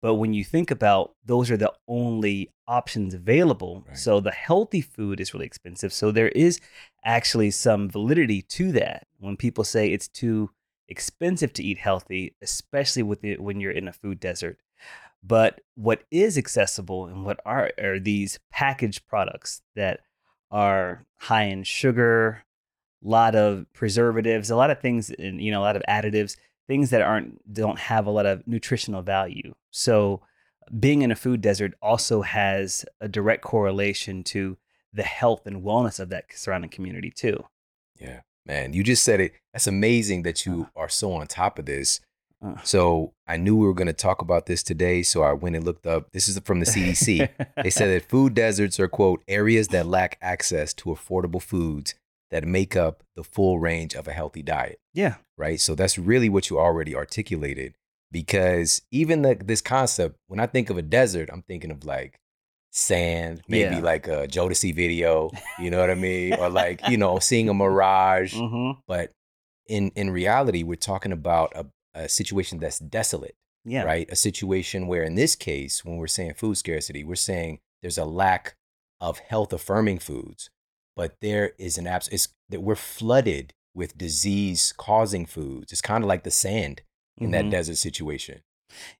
But 0.01 0.15
when 0.15 0.35
you 0.35 0.43
think 0.43 0.73
about 0.73 1.15
those 1.25 1.49
are 1.51 1.57
the 1.57 1.73
only 1.87 2.51
options 2.67 3.15
available, 3.15 3.85
Right. 3.87 3.97
so 3.97 4.19
the 4.19 4.33
healthy 4.33 4.81
food 4.81 5.21
is 5.21 5.33
really 5.33 5.47
expensive. 5.47 5.93
So 5.93 6.11
there 6.11 6.31
is 6.31 6.59
actually 7.05 7.53
some 7.53 7.89
validity 7.89 8.43
to 8.43 8.73
that 8.73 9.07
when 9.21 9.37
people 9.37 9.63
say 9.63 9.89
it's 9.93 10.09
too 10.09 10.51
expensive 10.89 11.53
to 11.53 11.63
eat 11.63 11.79
healthy, 11.79 12.35
especially 12.43 13.05
with 13.05 13.23
it 13.25 13.41
when 13.41 13.61
you're 13.61 13.71
in 13.71 13.87
a 13.87 13.93
food 13.93 14.19
desert. 14.19 14.59
But 15.23 15.61
what 15.77 16.03
is 16.11 16.37
accessible 16.37 17.07
and 17.07 17.25
what 17.25 17.39
are 17.47 17.71
are 17.81 18.01
these 18.01 18.41
packaged 18.51 19.07
products 19.07 19.63
that 19.77 20.01
are 20.51 21.07
high 21.21 21.45
in 21.45 21.63
sugar, 21.63 22.43
lot 23.03 23.35
of 23.35 23.67
preservatives, 23.73 24.51
a 24.51 24.57
lot 24.57 24.71
of 24.71 24.81
things, 24.81 25.11
and 25.11 25.41
you 25.41 25.51
know, 25.51 25.61
a 25.61 25.65
lot 25.65 25.77
of 25.77 25.83
additives, 25.89 26.37
things 26.67 26.91
that 26.91 27.03
aren't 27.03 27.53
don't 27.53 27.79
have 27.79 28.07
a 28.07 28.11
lot 28.11 28.27
of 28.27 28.47
nutritional 28.47 29.03
value. 29.03 29.55
So 29.71 30.23
being 30.79 31.03
in 31.03 31.11
a 31.11 31.17
food 31.17 31.41
desert 31.41 31.75
also 31.83 32.23
has 32.23 32.85
a 33.01 33.09
direct 33.09 33.43
correlation 33.43 34.23
to 34.25 34.57
the 34.93 35.03
health 35.03 35.47
and 35.47 35.63
wellness 35.63 35.99
of 35.99 36.09
that 36.11 36.27
surrounding 36.35 36.71
community 36.71 37.11
too. 37.11 37.45
Yeah, 37.99 38.21
man, 38.47 38.73
you 38.73 38.83
just 38.83 39.03
said 39.03 39.21
it. 39.21 39.33
That's 39.53 39.67
amazing 39.67 40.23
that 40.23 40.47
you 40.47 40.69
are 40.77 40.89
so 40.89 41.13
on 41.13 41.27
top 41.27 41.59
of 41.59 41.67
this. 41.67 42.01
Uh. 42.45 42.57
So 42.63 43.13
I 43.27 43.37
knew 43.37 43.57
we 43.57 43.67
were 43.67 43.75
going 43.75 43.87
to 43.87 43.93
talk 43.93 44.21
about 44.21 44.47
this 44.47 44.63
today, 44.63 45.03
so 45.03 45.23
I 45.23 45.33
went 45.33 45.57
and 45.57 45.65
looked 45.65 45.87
up. 45.87 46.13
This 46.13 46.29
is 46.29 46.39
from 46.41 46.61
the 46.61 46.67
CDC. 46.67 47.29
they 47.63 47.71
said 47.71 47.89
that 47.89 48.09
food 48.09 48.35
deserts 48.35 48.81
are 48.81 48.89
quote 48.89 49.23
areas 49.29 49.69
that 49.69 49.87
lack 49.87 50.19
access 50.21 50.75
to 50.75 50.91
affordable 50.91 51.43
foods 51.43 51.95
that 52.33 52.45
make 52.45 52.75
up 52.75 53.05
the 53.15 53.23
full 53.23 53.61
range 53.61 53.95
of 53.95 54.09
a 54.09 54.13
healthy 54.13 54.43
diet. 54.43 54.81
yeah, 54.93 55.15
right? 55.39 55.61
So 55.61 55.75
that's 55.77 55.97
really 55.99 56.29
what 56.29 56.51
you 56.51 56.59
already 56.59 56.97
articulated. 56.97 57.75
Because 58.11 58.83
even 58.91 59.23
the, 59.23 59.35
this 59.37 59.61
concept, 59.63 60.17
when 60.27 60.41
I 60.41 60.47
think 60.47 60.69
of 60.69 60.77
a 60.77 60.83
desert, 60.83 61.31
I'm 61.33 61.43
thinking 61.43 61.71
of 61.71 61.85
like 61.85 62.19
sand, 62.71 63.43
maybe 63.49 63.77
Yeah. 63.77 63.81
like 63.83 64.07
a 64.09 64.27
Jodeci 64.27 64.75
video, 64.75 65.31
you 65.59 65.71
know 65.71 65.79
what 65.81 65.91
I 65.91 65.95
mean, 65.95 66.35
or 66.35 66.49
like 66.51 66.81
you 66.89 66.97
know 66.97 67.19
seeing 67.19 67.49
a 67.49 67.55
mirage. 67.55 68.35
hmm 68.35 68.73
But 68.87 69.13
in 69.67 69.93
in 69.95 70.11
reality, 70.11 70.63
we're 70.63 70.75
talking 70.77 71.13
about 71.13 71.53
a, 71.55 71.67
a 71.95 72.09
situation 72.09 72.59
that's 72.59 72.79
desolate, 72.79 73.35
yeah, 73.65 73.83
right? 73.85 74.09
A 74.11 74.17
situation 74.17 74.87
where, 74.87 75.03
in 75.03 75.15
this 75.15 75.37
case, 75.37 75.85
when 75.85 75.97
we're 75.97 76.07
saying 76.07 76.35
food 76.35 76.57
scarcity, 76.57 77.05
we're 77.05 77.15
saying 77.15 77.61
there's 77.83 77.99
a 77.99 78.05
lack 78.05 78.55
of 79.01 79.19
health 79.19 79.53
affirming 79.53 79.99
foods, 79.99 80.51
but 80.97 81.17
there 81.21 81.53
is 81.59 81.79
an 81.79 81.87
abs. 81.87 82.09
It's 82.09 82.29
that 82.49 82.61
we're 82.63 82.75
flooded 82.77 83.55
with 83.75 83.97
disease 83.97 84.75
causing 84.77 85.25
foods. 85.27 85.73
It's 85.73 85.81
kind 85.81 86.05
of 86.05 86.09
like 86.09 86.25
the 86.25 86.31
sand 86.31 86.83
in 87.19 87.31
that 87.31 87.47
Mhm. 87.47 87.51
desert 87.51 87.77
situation. 87.77 88.43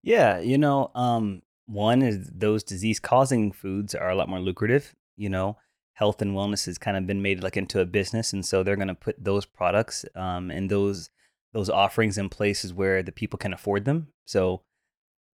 Yeah, 0.03 0.39
you 0.39 0.59
know, 0.59 0.91
um, 0.95 1.43
one 1.67 2.03
is 2.03 2.31
those 2.35 2.63
disease 2.63 2.99
causing 3.01 3.53
foods 3.53 3.95
are 3.95 4.11
a 4.11 4.15
lot 4.15 4.29
more 4.29 4.41
lucrative. 4.41 4.95
You 5.17 5.29
know, 5.29 5.57
health 5.95 6.23
and 6.23 6.33
wellness 6.35 6.67
has 6.67 6.79
kind 6.79 6.97
of 6.97 7.07
been 7.07 7.23
made 7.23 7.43
like 7.43 7.57
into 7.57 7.81
a 7.81 7.87
business, 7.87 8.33
and 8.33 8.45
so 8.45 8.63
they're 8.63 8.77
going 8.77 8.89
to 8.89 8.95
put 8.95 9.23
those 9.23 9.45
products 9.45 10.05
um, 10.15 10.51
and 10.51 10.71
those 10.71 11.11
those 11.53 11.69
offerings 11.69 12.17
in 12.17 12.31
places 12.31 12.73
where 12.73 13.03
the 13.03 13.13
people 13.13 13.39
can 13.39 13.53
afford 13.53 13.85
them. 13.85 14.09
So 14.27 14.63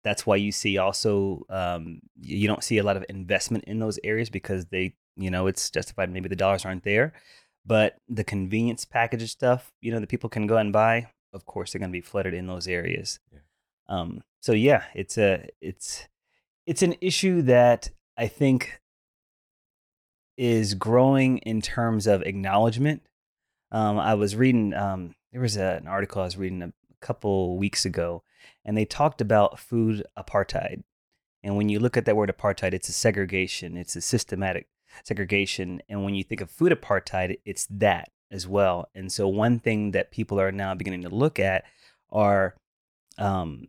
that's 0.02 0.24
why 0.26 0.36
you 0.36 0.50
see 0.50 0.78
also 0.78 1.44
um, 1.50 2.00
you 2.18 2.46
don't 2.48 2.64
see 2.64 2.78
a 2.78 2.82
lot 2.82 2.96
of 2.96 3.04
investment 3.10 3.64
in 3.64 3.80
those 3.80 3.98
areas 4.02 4.30
because 4.30 4.66
they, 4.66 4.94
you 5.16 5.30
know, 5.30 5.46
it's 5.46 5.70
justified. 5.70 6.10
Maybe 6.10 6.28
the 6.28 6.36
dollars 6.36 6.64
aren't 6.64 6.84
there, 6.84 7.12
but 7.64 7.96
the 8.08 8.24
convenience 8.24 8.84
package 8.84 9.30
stuff, 9.30 9.72
you 9.80 9.92
know, 9.92 10.00
that 10.00 10.08
people 10.08 10.30
can 10.30 10.46
go 10.46 10.56
and 10.56 10.72
buy. 10.72 11.08
Of 11.32 11.46
course, 11.46 11.72
they're 11.72 11.80
going 11.80 11.90
to 11.90 11.96
be 11.96 12.00
flooded 12.00 12.34
in 12.34 12.46
those 12.46 12.68
areas. 12.68 13.18
Um, 13.88 14.22
so 14.40 14.52
yeah, 14.52 14.84
it's 14.94 15.18
a 15.18 15.48
it's 15.60 16.06
it's 16.66 16.82
an 16.82 16.94
issue 17.00 17.42
that 17.42 17.90
I 18.16 18.28
think 18.28 18.80
is 20.36 20.74
growing 20.74 21.38
in 21.38 21.60
terms 21.60 22.06
of 22.06 22.22
acknowledgement. 22.22 23.02
Um, 23.72 23.98
I 23.98 24.14
was 24.14 24.36
reading 24.36 24.74
um, 24.74 25.14
there 25.32 25.40
was 25.40 25.56
a, 25.56 25.78
an 25.80 25.86
article 25.86 26.22
I 26.22 26.26
was 26.26 26.36
reading 26.36 26.62
a 26.62 26.72
couple 27.00 27.56
weeks 27.56 27.84
ago, 27.84 28.22
and 28.64 28.76
they 28.76 28.84
talked 28.84 29.20
about 29.20 29.58
food 29.58 30.04
apartheid. 30.18 30.82
And 31.42 31.56
when 31.56 31.68
you 31.68 31.78
look 31.78 31.96
at 31.96 32.04
that 32.06 32.16
word 32.16 32.34
apartheid, 32.36 32.72
it's 32.72 32.88
a 32.88 32.92
segregation. 32.92 33.76
It's 33.76 33.96
a 33.96 34.00
systematic 34.00 34.68
segregation. 35.04 35.80
And 35.88 36.04
when 36.04 36.14
you 36.14 36.24
think 36.24 36.40
of 36.40 36.50
food 36.50 36.72
apartheid, 36.72 37.38
it's 37.44 37.66
that 37.70 38.10
as 38.30 38.46
well. 38.46 38.88
And 38.94 39.10
so 39.10 39.28
one 39.28 39.58
thing 39.58 39.92
that 39.92 40.10
people 40.10 40.40
are 40.40 40.52
now 40.52 40.74
beginning 40.74 41.02
to 41.02 41.08
look 41.08 41.38
at 41.38 41.64
are 42.10 42.56
um, 43.18 43.68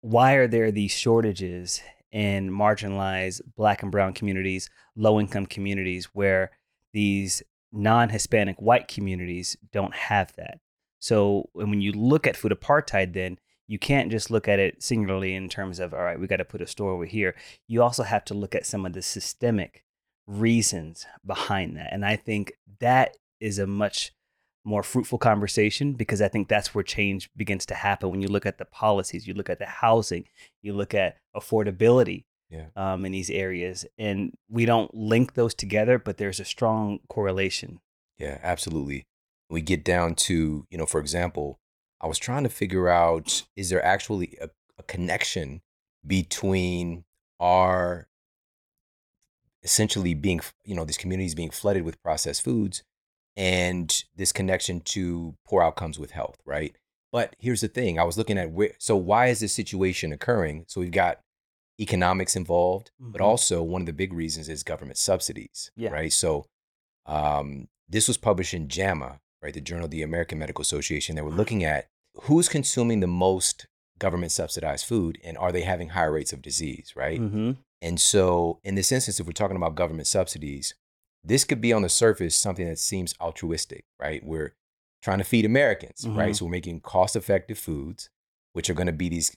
why 0.00 0.34
are 0.34 0.48
there 0.48 0.70
these 0.70 0.90
shortages 0.92 1.80
in 2.10 2.50
marginalized 2.50 3.40
black 3.56 3.82
and 3.82 3.90
brown 3.90 4.12
communities, 4.12 4.68
low 4.96 5.18
income 5.18 5.46
communities 5.46 6.06
where 6.12 6.50
these 6.92 7.42
non 7.72 8.10
Hispanic 8.10 8.60
white 8.60 8.88
communities 8.88 9.56
don't 9.72 9.94
have 9.94 10.34
that? 10.36 10.58
So 10.98 11.48
when 11.52 11.80
you 11.80 11.92
look 11.92 12.26
at 12.26 12.36
food 12.36 12.52
apartheid, 12.52 13.12
then 13.12 13.38
you 13.66 13.78
can't 13.78 14.10
just 14.10 14.30
look 14.30 14.48
at 14.48 14.58
it 14.58 14.82
singularly 14.82 15.34
in 15.34 15.48
terms 15.48 15.80
of, 15.80 15.94
all 15.94 16.02
right, 16.02 16.18
we 16.18 16.26
got 16.26 16.36
to 16.36 16.44
put 16.44 16.60
a 16.60 16.66
store 16.66 16.90
over 16.90 17.06
here. 17.06 17.34
You 17.66 17.82
also 17.82 18.02
have 18.02 18.24
to 18.26 18.34
look 18.34 18.54
at 18.54 18.66
some 18.66 18.84
of 18.84 18.92
the 18.92 19.02
systemic 19.02 19.84
reasons 20.26 21.06
behind 21.24 21.76
that. 21.76 21.92
And 21.92 22.04
I 22.04 22.16
think 22.16 22.52
that 22.80 23.16
is 23.40 23.58
a 23.58 23.66
much 23.66 24.12
more 24.64 24.82
fruitful 24.84 25.18
conversation 25.18 25.94
because 25.94 26.22
I 26.22 26.28
think 26.28 26.48
that's 26.48 26.74
where 26.74 26.84
change 26.84 27.28
begins 27.36 27.66
to 27.66 27.74
happen 27.74 28.10
when 28.10 28.22
you 28.22 28.28
look 28.28 28.46
at 28.46 28.58
the 28.58 28.64
policies, 28.64 29.26
you 29.26 29.34
look 29.34 29.50
at 29.50 29.58
the 29.58 29.66
housing, 29.66 30.24
you 30.62 30.72
look 30.72 30.94
at 30.94 31.16
affordability 31.36 32.24
Yeah. 32.48 32.66
um, 32.76 33.04
in 33.04 33.10
these 33.12 33.30
areas. 33.30 33.84
And 33.98 34.32
we 34.48 34.64
don't 34.64 34.94
link 34.94 35.34
those 35.34 35.54
together, 35.54 35.98
but 35.98 36.16
there's 36.18 36.38
a 36.38 36.44
strong 36.44 37.00
correlation. 37.08 37.80
Yeah, 38.18 38.38
absolutely. 38.42 39.06
We 39.50 39.62
get 39.62 39.84
down 39.84 40.14
to, 40.14 40.64
you 40.70 40.78
know, 40.78 40.86
for 40.86 41.00
example, 41.00 41.58
I 42.00 42.06
was 42.06 42.18
trying 42.18 42.44
to 42.44 42.48
figure 42.48 42.88
out 42.88 43.42
is 43.56 43.68
there 43.70 43.84
actually 43.84 44.38
a, 44.40 44.50
a 44.78 44.82
connection 44.84 45.62
between 46.06 47.04
our 47.40 48.06
essentially 49.62 50.14
being, 50.14 50.40
you 50.64 50.74
know, 50.74 50.84
these 50.84 50.98
communities 50.98 51.34
being 51.34 51.50
flooded 51.50 51.84
with 51.84 52.02
processed 52.02 52.42
foods 52.42 52.82
and 53.36 54.04
this 54.16 54.32
connection 54.32 54.80
to 54.80 55.34
poor 55.46 55.62
outcomes 55.62 55.98
with 55.98 56.10
health, 56.10 56.36
right? 56.44 56.76
But 57.12 57.36
here's 57.38 57.60
the 57.60 57.68
thing 57.68 57.98
I 57.98 58.04
was 58.04 58.16
looking 58.18 58.38
at 58.38 58.50
where, 58.50 58.72
so 58.78 58.96
why 58.96 59.26
is 59.28 59.40
this 59.40 59.52
situation 59.52 60.12
occurring? 60.12 60.64
So 60.68 60.80
we've 60.80 60.90
got 60.90 61.20
economics 61.80 62.36
involved, 62.36 62.90
but 63.00 63.20
Mhm. 63.20 63.24
also 63.24 63.62
one 63.62 63.82
of 63.82 63.86
the 63.86 63.92
big 63.92 64.12
reasons 64.12 64.48
is 64.48 64.62
government 64.62 64.98
subsidies, 64.98 65.70
Yeah. 65.76 65.90
right? 65.90 66.12
So 66.12 66.46
um, 67.06 67.68
this 67.88 68.06
was 68.06 68.16
published 68.16 68.54
in 68.54 68.68
JAMA, 68.68 69.18
right, 69.42 69.52
the 69.52 69.60
Journal 69.60 69.86
of 69.86 69.90
the 69.90 70.02
American 70.02 70.38
Medical 70.38 70.62
Association. 70.62 71.16
They 71.16 71.22
were 71.22 71.30
looking 71.30 71.64
at 71.64 71.88
who's 72.22 72.48
consuming 72.48 73.00
the 73.00 73.06
most 73.08 73.66
government 73.98 74.30
subsidized 74.32 74.86
food 74.86 75.18
and 75.24 75.36
are 75.36 75.50
they 75.50 75.62
having 75.62 75.88
higher 75.90 76.12
rates 76.12 76.32
of 76.32 76.42
disease, 76.42 76.92
right? 76.94 77.20
Mm-hmm. 77.20 77.52
And 77.82 78.00
so, 78.00 78.60
in 78.64 78.76
this 78.76 78.90
instance, 78.92 79.20
if 79.20 79.26
we're 79.26 79.32
talking 79.32 79.56
about 79.56 79.74
government 79.74 80.06
subsidies, 80.06 80.74
this 81.24 81.44
could 81.44 81.60
be 81.60 81.72
on 81.72 81.82
the 81.82 81.88
surface 81.90 82.34
something 82.34 82.66
that 82.66 82.78
seems 82.78 83.14
altruistic, 83.20 83.84
right? 84.00 84.24
We're 84.24 84.54
trying 85.02 85.18
to 85.18 85.24
feed 85.24 85.44
Americans, 85.44 86.06
right? 86.08 86.30
Mhm. 86.32 86.36
So, 86.36 86.44
we're 86.46 86.52
making 86.52 86.80
cost 86.80 87.16
effective 87.16 87.58
foods, 87.58 88.08
which 88.54 88.70
are 88.70 88.74
going 88.74 88.86
to 88.86 88.92
be 88.92 89.08
these 89.08 89.36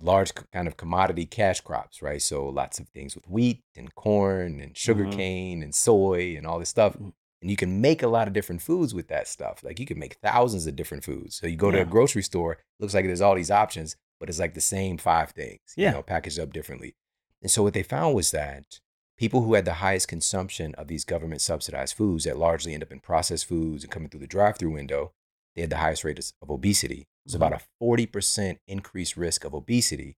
large 0.00 0.32
kind 0.52 0.68
of 0.68 0.76
commodity 0.76 1.24
cash 1.24 1.60
crops, 1.62 2.02
right? 2.02 2.20
So, 2.20 2.46
lots 2.48 2.78
of 2.80 2.88
things 2.88 3.14
with 3.14 3.26
wheat 3.28 3.62
and 3.76 3.94
corn 3.94 4.60
and 4.60 4.76
sugar 4.76 5.04
Mhm. 5.04 5.12
cane 5.16 5.62
and 5.62 5.74
soy 5.74 6.36
and 6.36 6.46
all 6.46 6.58
this 6.58 6.68
stuff. 6.68 6.94
Mhm. 6.98 7.12
And 7.40 7.50
you 7.50 7.56
can 7.56 7.80
make 7.80 8.02
a 8.02 8.08
lot 8.08 8.26
of 8.26 8.34
different 8.34 8.62
foods 8.62 8.92
with 8.94 9.06
that 9.08 9.28
stuff. 9.28 9.62
Like 9.62 9.78
you 9.78 9.86
can 9.86 9.98
make 9.98 10.14
thousands 10.14 10.66
of 10.66 10.74
different 10.74 11.04
foods. 11.04 11.36
So 11.36 11.46
you 11.46 11.54
go 11.56 11.70
to 11.70 11.80
a 11.82 11.84
grocery 11.84 12.22
store, 12.22 12.58
looks 12.80 12.94
like 12.94 13.04
there's 13.04 13.20
all 13.20 13.34
these 13.36 13.50
options, 13.50 13.94
but 14.18 14.28
it's 14.28 14.38
like 14.38 14.54
the 14.54 14.60
same 14.60 14.96
five 14.96 15.30
things, 15.30 15.60
Yeah. 15.76 15.90
you 15.90 15.94
know, 15.96 16.02
packaged 16.02 16.40
up 16.40 16.52
differently. 16.52 16.96
And 17.42 17.50
so 17.50 17.62
what 17.62 17.74
they 17.74 17.82
found 17.82 18.14
was 18.14 18.30
that 18.30 18.80
people 19.16 19.42
who 19.42 19.54
had 19.54 19.64
the 19.64 19.74
highest 19.74 20.08
consumption 20.08 20.74
of 20.74 20.88
these 20.88 21.04
government 21.04 21.40
subsidized 21.40 21.94
foods 21.96 22.24
that 22.24 22.36
largely 22.38 22.74
end 22.74 22.82
up 22.82 22.92
in 22.92 23.00
processed 23.00 23.46
foods 23.46 23.82
and 23.84 23.92
coming 23.92 24.08
through 24.08 24.20
the 24.20 24.26
drive-through 24.26 24.72
window, 24.72 25.12
they 25.54 25.62
had 25.62 25.70
the 25.70 25.78
highest 25.78 26.04
rate 26.04 26.18
of 26.18 26.50
obesity. 26.50 27.00
It 27.00 27.26
was 27.26 27.34
about 27.34 27.52
a 27.52 27.60
40% 27.82 28.58
increased 28.66 29.16
risk 29.16 29.44
of 29.44 29.54
obesity. 29.54 30.16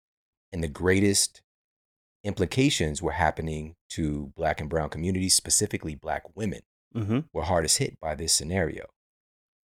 And 0.52 0.64
the 0.64 0.68
greatest 0.68 1.42
implications 2.24 3.02
were 3.02 3.12
happening 3.12 3.76
to 3.90 4.32
black 4.36 4.60
and 4.60 4.70
brown 4.70 4.90
communities, 4.90 5.36
specifically 5.36 5.96
black 5.96 6.24
women 6.36 6.62
hmm 6.94 7.20
were 7.34 7.44
hardest 7.44 7.78
hit 7.78 8.00
by 8.00 8.16
this 8.16 8.34
scenario. 8.34 8.86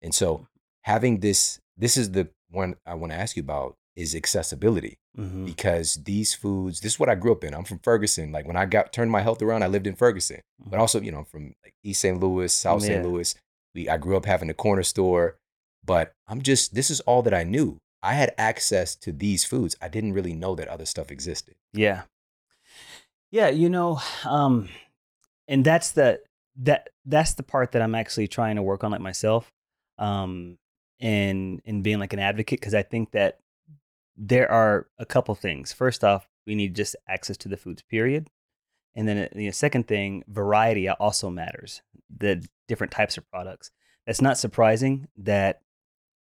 And 0.01 0.13
so 0.13 0.47
having 0.83 1.21
this, 1.21 1.59
this 1.77 1.97
is 1.97 2.11
the 2.11 2.29
one 2.49 2.75
I 2.85 2.93
want 2.93 3.11
to 3.11 3.17
ask 3.17 3.35
you 3.35 3.41
about 3.41 3.75
is 3.95 4.15
accessibility 4.15 4.97
hmm 5.15 5.45
because 5.45 5.95
these 6.05 6.33
foods, 6.33 6.79
this 6.79 6.93
is 6.93 6.99
what 6.99 7.09
I 7.09 7.15
grew 7.15 7.33
up 7.33 7.43
in. 7.43 7.53
I'm 7.53 7.65
from 7.65 7.79
Ferguson. 7.79 8.31
Like 8.31 8.47
when 8.47 8.55
I 8.55 8.65
got 8.65 8.93
turned 8.93 9.11
my 9.11 9.21
health 9.21 9.41
around, 9.41 9.61
I 9.61 9.67
lived 9.67 9.87
in 9.87 9.95
Ferguson. 9.95 10.39
But 10.65 10.79
also, 10.79 11.01
you 11.01 11.11
know, 11.11 11.19
I'm 11.19 11.25
from 11.25 11.53
like 11.63 11.73
East 11.83 12.01
St. 12.01 12.19
Louis, 12.19 12.51
South 12.51 12.81
St. 12.81 13.05
Louis. 13.05 13.35
We 13.75 13.89
I 13.89 13.97
grew 13.97 14.15
up 14.15 14.25
having 14.25 14.49
a 14.49 14.53
corner 14.53 14.83
store, 14.83 15.37
but 15.85 16.13
I'm 16.27 16.41
just 16.41 16.73
this 16.73 16.89
is 16.89 17.01
all 17.01 17.21
that 17.23 17.33
I 17.33 17.43
knew. 17.43 17.77
I 18.01 18.13
had 18.13 18.33
access 18.37 18.95
to 18.97 19.11
these 19.11 19.43
foods. 19.43 19.75
I 19.81 19.89
didn't 19.89 20.13
really 20.13 20.33
know 20.33 20.55
that 20.55 20.67
other 20.69 20.85
stuff 20.85 21.11
existed. 21.11 21.55
Yeah. 21.73 22.03
Yeah, 23.31 23.49
you 23.49 23.69
know, 23.69 23.99
um 24.25 24.69
and 25.47 25.65
that's 25.65 25.91
the 25.91 26.21
that 26.57 26.89
that's 27.05 27.33
the 27.33 27.43
part 27.43 27.73
that 27.73 27.81
I'm 27.81 27.95
actually 27.95 28.27
trying 28.27 28.55
to 28.55 28.63
work 28.63 28.83
on 28.83 28.91
like 28.91 29.01
myself. 29.01 29.51
Um 29.97 30.57
and 30.99 31.61
and 31.65 31.83
being 31.83 31.99
like 31.99 32.13
an 32.13 32.19
advocate 32.19 32.59
because 32.59 32.73
I 32.73 32.83
think 32.83 33.11
that 33.11 33.39
there 34.15 34.49
are 34.51 34.87
a 34.97 35.05
couple 35.05 35.35
things. 35.35 35.73
First 35.73 36.03
off, 36.03 36.27
we 36.45 36.55
need 36.55 36.75
just 36.75 36.95
access 37.07 37.37
to 37.37 37.49
the 37.49 37.57
foods 37.57 37.81
period. 37.81 38.29
And 38.95 39.07
then 39.07 39.17
uh, 39.17 39.27
the 39.33 39.51
second 39.51 39.87
thing, 39.87 40.23
variety 40.27 40.87
also 40.87 41.29
matters. 41.29 41.81
The 42.15 42.45
different 42.67 42.91
types 42.91 43.17
of 43.17 43.29
products. 43.29 43.71
That's 44.05 44.21
not 44.21 44.37
surprising 44.37 45.07
that 45.17 45.61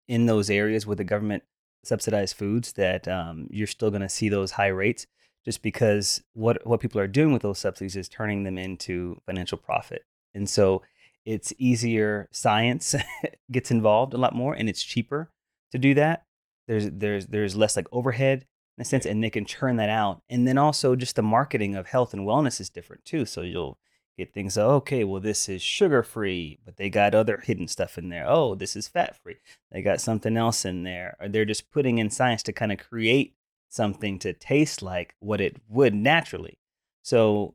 in 0.08 0.26
those 0.26 0.50
areas 0.50 0.86
with 0.86 0.98
the 0.98 1.04
government 1.04 1.42
subsidized 1.84 2.36
foods 2.36 2.72
that 2.74 3.08
um, 3.08 3.48
you're 3.50 3.66
still 3.66 3.90
going 3.90 4.02
to 4.02 4.08
see 4.08 4.28
those 4.28 4.52
high 4.52 4.68
rates 4.68 5.06
just 5.44 5.62
because 5.62 6.22
what 6.34 6.64
what 6.66 6.80
people 6.80 7.00
are 7.00 7.08
doing 7.08 7.32
with 7.32 7.42
those 7.42 7.58
subsidies 7.58 7.96
is 7.96 8.08
turning 8.08 8.44
them 8.44 8.58
into 8.58 9.20
financial 9.26 9.58
profit. 9.58 10.04
And 10.34 10.48
so 10.48 10.82
it's 11.24 11.52
easier 11.58 12.28
science 12.32 12.94
gets 13.50 13.70
involved 13.70 14.14
a 14.14 14.18
lot 14.18 14.34
more 14.34 14.54
and 14.54 14.68
it's 14.68 14.82
cheaper 14.82 15.30
to 15.72 15.78
do 15.78 15.94
that. 15.94 16.24
There's 16.72 16.90
there's 16.90 17.26
there's 17.26 17.54
less 17.54 17.76
like 17.76 17.86
overhead 17.92 18.46
in 18.78 18.82
a 18.82 18.84
sense 18.86 19.04
and 19.04 19.22
they 19.22 19.28
can 19.28 19.44
churn 19.44 19.76
that 19.76 19.90
out. 19.90 20.22
And 20.30 20.48
then 20.48 20.56
also 20.56 20.96
just 20.96 21.16
the 21.16 21.22
marketing 21.22 21.76
of 21.76 21.88
health 21.88 22.14
and 22.14 22.26
wellness 22.26 22.62
is 22.62 22.70
different 22.70 23.04
too. 23.04 23.26
So 23.26 23.42
you'll 23.42 23.78
get 24.16 24.32
things 24.32 24.56
oh, 24.56 24.70
okay, 24.76 25.04
well 25.04 25.20
this 25.20 25.50
is 25.50 25.60
sugar 25.60 26.02
free, 26.02 26.60
but 26.64 26.78
they 26.78 26.88
got 26.88 27.14
other 27.14 27.42
hidden 27.44 27.68
stuff 27.68 27.98
in 27.98 28.08
there. 28.08 28.24
Oh, 28.26 28.54
this 28.54 28.74
is 28.74 28.88
fat 28.88 29.16
free. 29.22 29.36
They 29.70 29.82
got 29.82 30.00
something 30.00 30.34
else 30.38 30.64
in 30.64 30.82
there. 30.82 31.14
Or 31.20 31.28
they're 31.28 31.44
just 31.44 31.70
putting 31.70 31.98
in 31.98 32.08
science 32.08 32.42
to 32.44 32.54
kind 32.54 32.72
of 32.72 32.78
create 32.78 33.34
something 33.68 34.18
to 34.20 34.32
taste 34.32 34.80
like 34.80 35.14
what 35.18 35.42
it 35.42 35.58
would 35.68 35.94
naturally. 35.94 36.58
So 37.02 37.54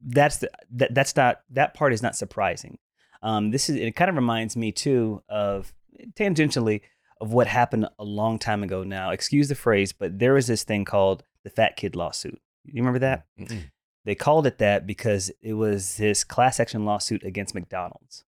that's 0.00 0.36
the 0.36 0.50
that, 0.70 0.94
that's 0.94 1.16
not 1.16 1.40
that 1.50 1.74
part 1.74 1.92
is 1.92 2.02
not 2.02 2.14
surprising. 2.14 2.78
Um, 3.20 3.50
this 3.50 3.68
is 3.68 3.74
it 3.74 3.96
kind 3.96 4.10
of 4.10 4.14
reminds 4.14 4.56
me 4.56 4.70
too 4.70 5.24
of 5.28 5.74
tangentially 6.14 6.82
of 7.24 7.32
what 7.32 7.46
happened 7.46 7.88
a 7.98 8.04
long 8.04 8.38
time 8.38 8.62
ago 8.62 8.84
now. 8.84 9.10
Excuse 9.10 9.48
the 9.48 9.54
phrase, 9.54 9.92
but 9.92 10.18
there 10.18 10.34
was 10.34 10.46
this 10.46 10.64
thing 10.64 10.84
called 10.84 11.24
the 11.42 11.50
fat 11.50 11.76
kid 11.76 11.96
lawsuit. 11.96 12.40
You 12.64 12.82
remember 12.82 13.00
that? 13.00 13.26
Mm-mm. 13.38 13.70
They 14.04 14.14
called 14.14 14.46
it 14.46 14.58
that 14.58 14.86
because 14.86 15.30
it 15.42 15.54
was 15.54 15.96
this 15.96 16.24
class 16.24 16.60
action 16.60 16.84
lawsuit 16.84 17.24
against 17.24 17.54
McDonald's 17.54 18.24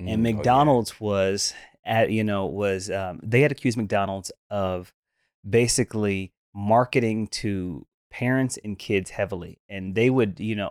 Mm, 0.00 0.08
oh, 0.08 0.12
and 0.12 0.26
yeah. 0.26 0.32
McDonald's 0.32 1.00
was 1.00 1.54
at 1.84 2.10
you 2.10 2.24
know 2.24 2.46
was 2.46 2.90
um, 2.90 3.20
they 3.22 3.40
had 3.40 3.52
accused 3.52 3.76
McDonald's 3.76 4.32
of 4.50 4.92
basically 5.48 6.32
marketing 6.54 7.26
to 7.28 7.86
parents 8.10 8.58
and 8.64 8.78
kids 8.78 9.10
heavily, 9.10 9.60
and 9.68 9.94
they 9.94 10.10
would 10.10 10.40
you 10.40 10.56
know 10.56 10.70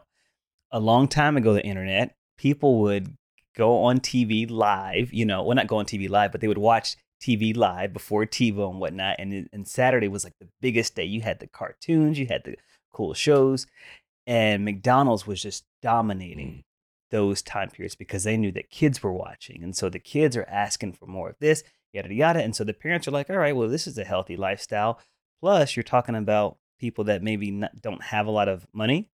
a 0.71 0.79
long 0.79 1.07
time 1.07 1.37
ago 1.37 1.53
the 1.53 1.65
internet 1.65 2.15
people 2.37 2.81
would 2.81 3.15
go 3.55 3.83
on 3.83 3.99
TV 3.99 4.49
live, 4.49 5.11
you 5.11 5.25
know, 5.25 5.43
well 5.43 5.55
not 5.55 5.67
go 5.67 5.77
on 5.77 5.85
TV 5.85 6.09
live, 6.09 6.31
but 6.31 6.41
they 6.41 6.47
would 6.47 6.57
watch 6.57 6.95
TV 7.21 7.55
live 7.55 7.93
before 7.93 8.25
TiVo 8.25 8.69
and 8.71 8.79
whatnot, 8.79 9.17
and 9.19 9.49
and 9.51 9.67
Saturday 9.67 10.07
was 10.07 10.23
like 10.23 10.37
the 10.39 10.47
biggest 10.61 10.95
day. 10.95 11.05
You 11.05 11.21
had 11.21 11.39
the 11.39 11.47
cartoons, 11.47 12.17
you 12.17 12.27
had 12.27 12.43
the 12.43 12.55
cool 12.93 13.13
shows, 13.13 13.67
and 14.25 14.63
McDonald's 14.63 15.27
was 15.27 15.41
just 15.41 15.65
dominating 15.81 16.63
those 17.11 17.41
time 17.41 17.69
periods 17.69 17.95
because 17.95 18.23
they 18.23 18.37
knew 18.37 18.51
that 18.51 18.69
kids 18.69 19.01
were 19.01 19.13
watching. 19.13 19.63
And 19.63 19.75
so 19.75 19.89
the 19.89 19.99
kids 19.99 20.37
are 20.37 20.47
asking 20.47 20.93
for 20.93 21.07
more 21.07 21.29
of 21.29 21.35
this, 21.39 21.63
yada, 21.93 22.13
yada. 22.13 22.43
And 22.43 22.55
so 22.55 22.63
the 22.63 22.73
parents 22.73 23.07
are 23.07 23.11
like, 23.11 23.29
all 23.29 23.37
right, 23.37 23.55
well, 23.55 23.67
this 23.67 23.87
is 23.87 23.97
a 23.97 24.03
healthy 24.03 24.37
lifestyle. 24.37 24.99
Plus, 25.41 25.75
you're 25.75 25.83
talking 25.83 26.15
about 26.15 26.57
people 26.79 27.05
that 27.05 27.23
maybe 27.23 27.51
not, 27.51 27.81
don't 27.81 28.03
have 28.03 28.27
a 28.27 28.31
lot 28.31 28.47
of 28.47 28.67
money. 28.73 29.09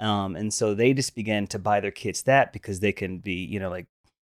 Um, 0.00 0.34
and 0.34 0.52
so 0.52 0.74
they 0.74 0.94
just 0.94 1.14
began 1.14 1.46
to 1.48 1.58
buy 1.58 1.80
their 1.80 1.90
kids 1.90 2.22
that 2.24 2.52
because 2.52 2.80
they 2.80 2.92
can 2.92 3.18
be, 3.18 3.44
you 3.44 3.60
know, 3.60 3.70
like, 3.70 3.86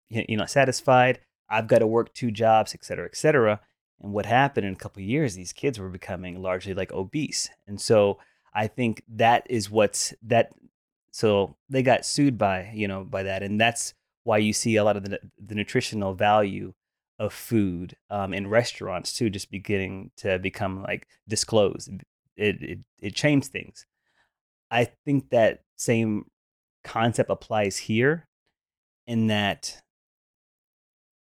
you 0.09 0.35
know, 0.35 0.45
satisfied. 0.45 1.19
I've 1.49 1.67
got 1.67 1.79
to 1.79 1.87
work 1.87 2.13
two 2.13 2.31
jobs, 2.31 2.73
et 2.73 2.83
cetera, 2.83 3.05
et 3.05 3.15
cetera. 3.15 3.59
And 4.01 4.13
what 4.13 4.25
happened 4.25 4.65
in 4.65 4.73
a 4.73 4.77
couple 4.77 5.01
years, 5.01 5.35
these 5.35 5.53
kids 5.53 5.79
were 5.79 5.89
becoming 5.89 6.41
largely 6.41 6.73
like 6.73 6.91
obese. 6.91 7.49
And 7.67 7.79
so 7.79 8.17
I 8.53 8.67
think 8.67 9.03
that 9.07 9.45
is 9.49 9.69
what's 9.69 10.13
that 10.23 10.51
so 11.11 11.55
they 11.69 11.83
got 11.83 12.05
sued 12.05 12.37
by 12.37 12.71
you 12.73 12.87
know 12.87 13.03
by 13.03 13.23
that 13.23 13.43
and 13.43 13.61
that's 13.61 13.93
why 14.23 14.37
you 14.37 14.53
see 14.53 14.75
a 14.75 14.83
lot 14.83 14.97
of 14.97 15.03
the, 15.03 15.19
the 15.43 15.55
nutritional 15.55 16.13
value 16.13 16.73
of 17.19 17.33
food 17.33 17.95
um, 18.09 18.33
in 18.33 18.47
restaurants 18.47 19.13
too 19.13 19.29
just 19.29 19.51
beginning 19.51 20.11
to 20.17 20.39
become 20.39 20.81
like 20.81 21.07
disclosed 21.27 21.89
it, 22.35 22.61
it 22.61 22.79
it 22.99 23.15
changed 23.15 23.51
things 23.51 23.85
i 24.71 24.83
think 25.05 25.29
that 25.29 25.61
same 25.77 26.25
concept 26.83 27.29
applies 27.29 27.77
here 27.77 28.27
in 29.05 29.27
that 29.27 29.81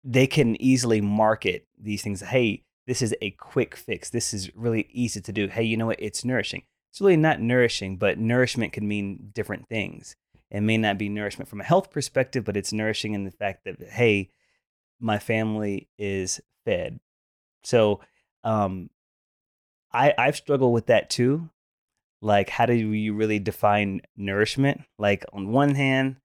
they 0.03 0.27
can 0.27 0.61
easily 0.61 1.01
market 1.01 1.67
these 1.79 2.03
things 2.03 2.21
hey 2.21 2.65
this 2.87 3.03
is 3.03 3.15
a 3.21 3.31
quick 3.33 3.77
fix 3.77 4.11
this 4.11 4.33
is 4.33 4.55
really 4.57 4.89
easy 4.93 5.21
to 5.21 5.33
do 5.33 5.49
hey 5.49 5.63
you 5.63 5.77
know 5.77 5.87
what 5.87 6.01
it's 6.01 6.25
nourishing 6.25 6.63
it's 6.91 7.01
really 7.01 7.17
not 7.17 7.41
nourishing, 7.41 7.97
but 7.97 8.19
nourishment 8.19 8.73
can 8.73 8.87
mean 8.87 9.31
different 9.33 9.69
things. 9.69 10.17
It 10.51 10.61
may 10.63 10.77
not 10.77 10.99
be 10.99 11.09
nourishment 11.09 11.49
from 11.49 11.61
a 11.61 11.65
health 11.65 11.91
perspective, 11.91 12.45
but 12.45 12.57
it's 12.57 12.73
nourishing 12.73 13.15
in 13.15 13.25
the 13.25 13.31
fact 13.31 13.65
that, 13.65 13.81
hey, 13.81 14.31
my 14.99 15.19
family 15.21 15.89
is 15.99 16.41
fed. 16.65 16.99
So 17.63 18.01
um, 18.43 18.91
I, 19.93 20.13
I've 20.19 20.37
struggled 20.37 20.75
with 20.75 20.87
that 20.87 21.11
too. 21.11 21.49
Like, 22.21 22.51
how 22.51 22.67
do 22.67 22.75
you 22.75 23.15
really 23.15 23.39
define 23.39 24.03
nourishment? 24.17 24.83
Like, 24.99 25.25
on 25.33 25.53
one 25.53 25.77
hand, 25.77 26.17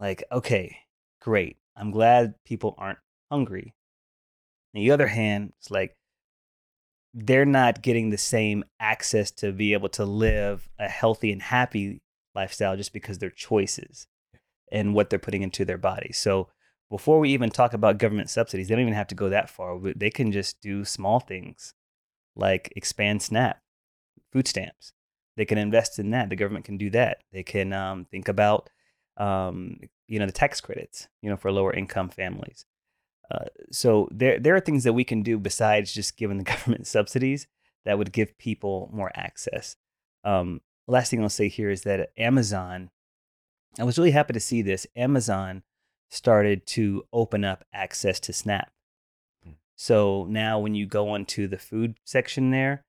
like, 0.00 0.24
okay, 0.32 0.78
great. 1.20 1.58
I'm 1.76 1.90
glad 1.90 2.34
people 2.44 2.74
aren't 2.78 2.98
hungry. 3.30 3.74
On 4.74 4.80
the 4.80 4.90
other 4.90 5.08
hand, 5.08 5.52
it's 5.58 5.70
like, 5.70 5.96
they're 7.12 7.44
not 7.44 7.82
getting 7.82 8.10
the 8.10 8.18
same 8.18 8.64
access 8.78 9.32
to 9.32 9.50
be 9.50 9.72
able 9.72 9.88
to 9.88 10.04
live 10.04 10.68
a 10.78 10.88
healthy 10.88 11.32
and 11.32 11.42
happy 11.42 12.00
lifestyle 12.34 12.76
just 12.76 12.92
because 12.92 13.18
their 13.18 13.30
choices 13.30 14.06
and 14.70 14.94
what 14.94 15.10
they're 15.10 15.18
putting 15.18 15.42
into 15.42 15.64
their 15.64 15.78
body. 15.78 16.12
So 16.12 16.48
before 16.88 17.18
we 17.18 17.30
even 17.30 17.50
talk 17.50 17.72
about 17.72 17.98
government 17.98 18.30
subsidies, 18.30 18.68
they 18.68 18.74
don't 18.74 18.82
even 18.82 18.94
have 18.94 19.08
to 19.08 19.16
go 19.16 19.28
that 19.28 19.50
far. 19.50 19.78
They 19.96 20.10
can 20.10 20.30
just 20.30 20.60
do 20.60 20.84
small 20.84 21.18
things 21.18 21.74
like 22.36 22.72
expand 22.76 23.22
SNAP, 23.22 23.58
food 24.32 24.46
stamps. 24.46 24.92
They 25.36 25.44
can 25.44 25.58
invest 25.58 25.98
in 25.98 26.10
that. 26.10 26.30
The 26.30 26.36
government 26.36 26.64
can 26.64 26.76
do 26.76 26.90
that. 26.90 27.18
They 27.32 27.42
can 27.42 27.72
um, 27.72 28.04
think 28.04 28.28
about, 28.28 28.70
um, 29.20 29.78
you 30.08 30.18
know, 30.18 30.26
the 30.26 30.32
tax 30.32 30.60
credits, 30.60 31.06
you 31.22 31.30
know, 31.30 31.36
for 31.36 31.52
lower 31.52 31.72
income 31.72 32.08
families. 32.08 32.64
Uh, 33.30 33.44
so 33.70 34.08
there 34.10 34.40
there 34.40 34.56
are 34.56 34.60
things 34.60 34.82
that 34.82 34.94
we 34.94 35.04
can 35.04 35.22
do 35.22 35.38
besides 35.38 35.92
just 35.92 36.16
giving 36.16 36.38
the 36.38 36.44
government 36.52 36.86
subsidies 36.86 37.46
that 37.84 37.98
would 37.98 38.12
give 38.12 38.36
people 38.38 38.90
more 38.92 39.12
access. 39.14 39.76
Um, 40.24 40.62
last 40.88 41.10
thing 41.10 41.22
I'll 41.22 41.28
say 41.28 41.48
here 41.48 41.70
is 41.70 41.82
that 41.82 42.10
Amazon, 42.18 42.90
I 43.78 43.84
was 43.84 43.98
really 43.98 44.10
happy 44.10 44.32
to 44.32 44.40
see 44.40 44.62
this. 44.62 44.86
Amazon 44.96 45.62
started 46.08 46.66
to 46.66 47.04
open 47.12 47.44
up 47.44 47.64
access 47.72 48.18
to 48.20 48.32
SNAP. 48.32 48.70
Hmm. 49.44 49.52
So 49.76 50.26
now 50.28 50.58
when 50.58 50.74
you 50.74 50.86
go 50.86 51.10
onto 51.10 51.46
the 51.46 51.58
food 51.58 51.98
section 52.04 52.50
there, 52.50 52.84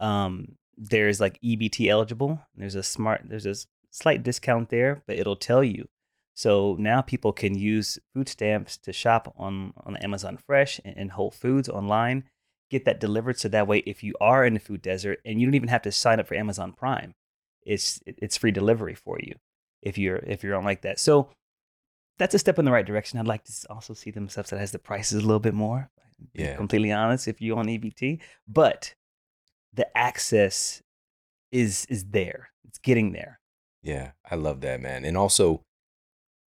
um, 0.00 0.56
there's 0.76 1.20
like 1.20 1.40
EBT 1.40 1.88
eligible. 1.88 2.40
There's 2.54 2.74
a 2.74 2.82
smart, 2.82 3.22
there's 3.24 3.46
a 3.46 3.54
slight 3.98 4.22
discount 4.22 4.70
there, 4.70 5.02
but 5.06 5.18
it'll 5.18 5.36
tell 5.36 5.62
you 5.62 5.88
so 6.38 6.76
now 6.78 7.00
people 7.00 7.32
can 7.32 7.58
use 7.58 7.98
food 8.14 8.28
stamps 8.28 8.76
to 8.76 8.92
shop 8.92 9.34
on, 9.36 9.72
on 9.84 9.96
Amazon 9.96 10.36
Fresh 10.36 10.80
and, 10.84 10.96
and 10.96 11.10
Whole 11.10 11.32
Foods 11.32 11.68
online, 11.68 12.22
get 12.70 12.84
that 12.84 13.00
delivered. 13.00 13.40
So 13.40 13.48
that 13.48 13.66
way, 13.66 13.78
if 13.78 14.04
you 14.04 14.14
are 14.20 14.44
in 14.44 14.54
the 14.54 14.60
food 14.60 14.80
desert 14.80 15.18
and 15.24 15.40
you 15.40 15.48
don't 15.48 15.56
even 15.56 15.68
have 15.68 15.82
to 15.82 15.90
sign 15.90 16.20
up 16.20 16.28
for 16.28 16.36
Amazon 16.36 16.72
Prime, 16.72 17.16
it's 17.64 18.00
it's 18.06 18.36
free 18.36 18.52
delivery 18.52 18.94
for 18.94 19.18
you 19.20 19.34
if 19.82 19.98
you're 19.98 20.18
if 20.18 20.44
you're 20.44 20.54
on 20.54 20.62
like 20.62 20.82
that. 20.82 21.00
So 21.00 21.28
that's 22.20 22.36
a 22.36 22.38
step 22.38 22.60
in 22.60 22.64
the 22.64 22.70
right 22.70 22.86
direction. 22.86 23.18
I'd 23.18 23.26
like 23.26 23.42
to 23.42 23.52
also 23.68 23.92
see 23.92 24.12
them 24.12 24.28
subsidize 24.28 24.70
the 24.70 24.78
prices 24.78 25.24
a 25.24 25.26
little 25.26 25.40
bit 25.40 25.54
more. 25.54 25.90
Yeah. 26.34 26.54
completely 26.54 26.92
honest, 26.92 27.26
if 27.26 27.40
you 27.40 27.56
on 27.56 27.66
EBT, 27.66 28.20
but 28.46 28.94
the 29.74 29.88
access 29.98 30.84
is 31.50 31.84
is 31.86 32.04
there. 32.04 32.50
It's 32.62 32.78
getting 32.78 33.10
there. 33.10 33.37
Yeah, 33.82 34.12
I 34.28 34.34
love 34.34 34.60
that, 34.62 34.80
man. 34.80 35.04
And 35.04 35.16
also, 35.16 35.62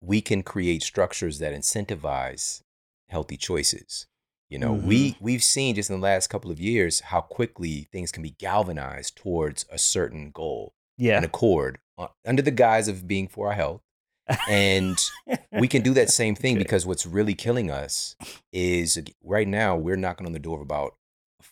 we 0.02 0.22
can 0.22 0.44
create 0.44 0.84
structures 0.84 1.40
that 1.40 1.54
incentivize 1.54 2.62
healthy 3.10 3.38
choices. 3.38 4.08
You 4.50 4.60
know, 4.60 4.74
we 4.74 5.18
we've 5.20 5.44
seen 5.44 5.76
just 5.76 5.90
in 5.90 5.96
the 5.96 6.02
last 6.04 6.28
couple 6.28 6.52
of 6.52 6.60
years 6.60 7.00
how 7.00 7.22
quickly 7.22 7.88
things 7.92 8.12
can 8.12 8.22
be 8.22 8.36
galvanized 8.40 9.16
towards 9.16 9.66
a 9.72 9.78
certain 9.80 10.30
goal, 10.32 10.74
Yeah. 10.98 11.18
an 11.18 11.24
accord, 11.24 11.80
uh, 11.98 12.08
under 12.26 12.44
the 12.44 12.52
guise 12.52 12.88
of 12.88 13.08
being 13.08 13.28
for 13.28 13.48
our 13.48 13.54
health. 13.54 13.82
And 14.48 14.98
we 15.52 15.68
can 15.68 15.82
do 15.82 15.94
that 15.96 16.10
same 16.22 16.36
thing 16.36 16.56
Okay. 16.56 16.64
because 16.64 16.86
what's 16.86 17.06
really 17.08 17.34
killing 17.34 17.72
us 17.72 18.16
is 18.54 19.00
right 19.24 19.48
now 19.48 19.76
we're 19.76 19.96
knocking 19.98 20.28
on 20.28 20.34
the 20.34 20.40
door 20.40 20.58
of 20.58 20.62
about 20.62 20.96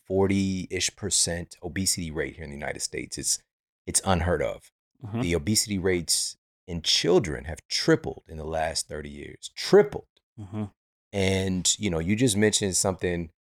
40-ish 0.10 0.96
percent 0.96 1.56
obesity 1.64 2.12
rate 2.12 2.36
here 2.36 2.44
in 2.44 2.50
the 2.52 2.56
United 2.58 2.82
States. 2.82 3.18
It's 3.18 3.40
it's 3.88 4.02
unheard 4.06 4.42
of. 4.42 4.72
Mhm. 5.06 5.22
The 5.22 5.36
obesity 5.36 5.78
rates 5.78 6.38
in 6.68 6.82
children 6.82 7.46
have 7.46 7.60
tripled 7.68 8.24
in 8.28 8.38
the 8.38 8.46
last 8.46 8.88
30 8.88 9.10
years. 9.10 9.52
Tripled. 9.56 10.08
Mhm. 10.40 10.72
And 11.12 11.80
you 11.80 11.90
know, 11.90 12.00
you 12.00 12.16
just 12.16 12.38
mentioned 12.38 12.76
something. 12.78 13.32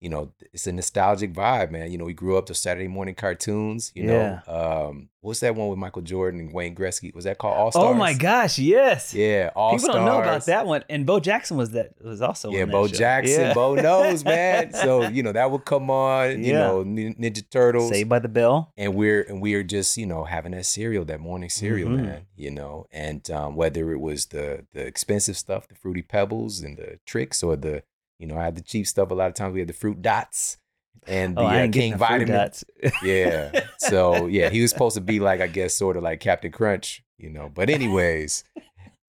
You 0.00 0.10
know, 0.10 0.32
it's 0.52 0.66
a 0.66 0.72
nostalgic 0.72 1.32
vibe, 1.32 1.70
man. 1.70 1.90
You 1.90 1.96
know, 1.96 2.04
we 2.04 2.12
grew 2.12 2.36
up 2.36 2.46
to 2.46 2.54
Saturday 2.54 2.86
morning 2.86 3.14
cartoons. 3.14 3.92
You 3.94 4.04
know, 4.04 4.40
um, 4.46 5.08
what's 5.22 5.40
that 5.40 5.54
one 5.54 5.68
with 5.68 5.78
Michael 5.78 6.02
Jordan 6.02 6.38
and 6.38 6.52
Wayne 6.52 6.74
Gretzky? 6.76 7.14
Was 7.14 7.24
that 7.24 7.38
called 7.38 7.56
All 7.56 7.70
Stars? 7.72 7.86
Oh 7.86 7.94
my 7.94 8.12
gosh, 8.12 8.58
yes. 8.58 9.14
Yeah, 9.14 9.50
All 9.56 9.70
People 9.70 9.84
Stars. 9.84 9.96
don't 9.96 10.04
know 10.04 10.20
about 10.20 10.44
that 10.46 10.66
one. 10.66 10.84
And 10.90 11.06
Bo 11.06 11.18
Jackson 11.18 11.56
was 11.56 11.70
that 11.70 11.94
was 12.04 12.20
also 12.20 12.50
Yeah, 12.50 12.66
Bo 12.66 12.86
show. 12.88 12.94
Jackson, 12.94 13.40
Yeah. 13.40 13.54
Bo 13.54 13.74
knows, 13.74 14.22
man. 14.22 14.72
So 14.74 15.08
you 15.08 15.22
know 15.22 15.32
that 15.32 15.50
would 15.50 15.64
come 15.64 15.90
on. 15.90 16.44
You 16.44 16.52
Yeah. 16.52 16.58
know, 16.58 16.84
Ninja 16.84 17.42
Turtles. 17.48 17.88
Saved 17.88 18.10
by 18.10 18.18
the 18.18 18.28
Bell. 18.28 18.72
and 18.76 18.94
we're 18.94 19.22
and 19.22 19.40
we 19.40 19.54
are 19.54 19.62
just 19.62 19.96
you 19.96 20.04
know 20.06 20.24
having 20.24 20.52
that 20.52 20.66
cereal 20.66 21.06
that 21.06 21.20
morning 21.20 21.48
cereal 21.48 21.88
Mhm. 21.88 22.02
man 22.04 22.26
you 22.36 22.50
know 22.50 22.86
and 22.92 23.30
um, 23.30 23.56
whether 23.56 23.92
it 23.92 23.98
was 24.00 24.26
the 24.26 24.66
the 24.74 24.86
expensive 24.86 25.36
stuff 25.38 25.66
the 25.68 25.74
fruity 25.74 26.02
pebbles 26.02 26.60
and 26.60 26.76
the 26.76 26.98
Trix 27.06 27.42
or 27.42 27.56
the 27.56 27.82
you 28.18 28.26
know 28.26 28.36
i 28.36 28.44
had 28.44 28.56
the 28.56 28.62
cheap 28.62 28.86
stuff 28.86 29.10
a 29.10 29.14
lot 29.14 29.28
of 29.28 29.34
times 29.34 29.52
we 29.52 29.60
had 29.60 29.68
the 29.68 29.72
fruit 29.74 30.00
dots 30.02 30.58
and 31.06 31.36
the 31.36 31.40
Oh, 31.42 31.46
uh, 31.46 31.68
king 31.68 31.92
the 31.92 31.98
vitamin 31.98 32.28
dots. 32.34 32.64
yeah 33.02 33.52
so 33.78 34.26
yeah 34.26 34.48
he 34.50 34.60
was 34.62 34.70
supposed 34.70 34.94
to 34.96 35.00
be 35.00 35.20
like 35.20 35.40
i 35.40 35.46
guess 35.46 35.74
sort 35.74 35.96
of 35.96 36.02
like 36.02 36.20
captain 36.20 36.50
crunch 36.50 37.02
you 37.18 37.30
know 37.30 37.50
but 37.54 37.70
anyways 37.70 38.44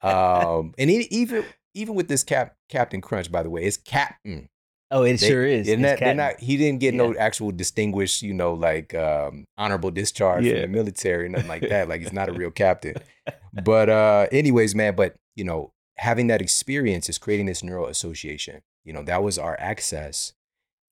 um 0.02 0.74
and 0.78 0.90
e- 0.92 1.08
even 1.10 1.44
even 1.74 1.96
with 1.96 2.08
this 2.08 2.24
cap 2.24 2.56
captain 2.70 3.02
crunch 3.02 3.32
by 3.32 3.44
the 3.44 3.50
way 3.50 3.64
it's 3.64 3.78
captain 3.78 4.50
Oh, 4.90 5.04
it 5.04 5.20
they- 5.20 5.28
sure 5.28 5.46
is. 5.46 5.68
Isn't 5.68 5.82
that, 5.82 6.00
they're 6.00 6.14
not, 6.16 6.40
he 6.40 6.56
didn't 6.56 6.80
get 6.80 6.94
no 6.94 7.14
actual 7.16 7.52
distinguished, 7.52 8.22
you 8.22 8.34
know, 8.34 8.54
like 8.54 8.96
um, 8.96 9.44
honorable 9.58 9.92
discharge 9.92 10.46
Yeah. 10.46 10.54
from 10.54 10.62
the 10.62 10.68
military, 10.70 11.28
nothing 11.28 11.50
like 11.50 11.68
that. 11.68 11.90
Like 11.90 12.00
he's 12.00 12.14
not 12.14 12.30
a 12.30 12.32
real 12.32 12.52
captain. 12.52 12.96
But 13.66 13.90
uh, 13.90 14.28
anyways, 14.32 14.76
man, 14.76 14.96
but 14.96 15.16
you 15.36 15.44
know, 15.44 15.74
having 15.98 16.28
that 16.28 16.42
experience 16.42 17.10
is 17.10 17.18
creating 17.18 17.48
this 17.48 17.62
neural 17.64 17.88
association. 17.88 18.62
You 18.88 18.94
know, 18.94 19.04
that 19.04 19.22
was 19.22 19.38
our 19.38 19.58
access. 19.60 20.32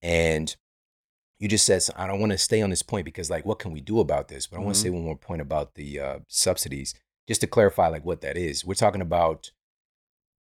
And 0.01 0.53
you 1.39 1.47
just 1.47 1.65
said, 1.65 1.81
I 1.95 2.08
don't 2.08 2.19
want 2.19 2.34
to 2.34 2.38
stay 2.38 2.62
on 2.62 2.69
this 2.69 2.84
point 2.84 3.05
because 3.05 3.29
like, 3.29 3.45
what 3.45 3.58
can 3.60 3.71
we 3.71 3.79
do 3.79 4.01
about 4.01 4.27
this? 4.27 4.47
But 4.47 4.58
I 4.58 4.60
want 4.60 4.75
Mhm. 4.75 4.79
to 4.79 4.81
say 4.81 4.89
one 4.89 5.03
more 5.03 5.17
point 5.17 5.41
about 5.41 5.75
the 5.75 5.99
uh, 5.99 6.19
subsidies, 6.27 6.93
just 7.27 7.39
to 7.41 7.47
clarify 7.47 7.88
like 7.88 8.03
what 8.03 8.19
that 8.21 8.38
is. 8.38 8.65
We're 8.65 8.73
talking 8.75 9.01
about 9.01 9.51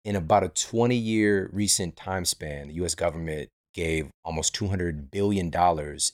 in 0.06 0.16
about 0.16 0.44
a 0.44 0.50
20 0.50 0.96
year 0.96 1.50
recent 1.52 1.96
time 1.98 2.24
span, 2.24 2.68
the 2.68 2.76
US 2.76 2.96
government 2.96 3.50
gave 3.74 4.10
almost 4.24 4.56
$200 4.56 5.12
billion 5.12 5.52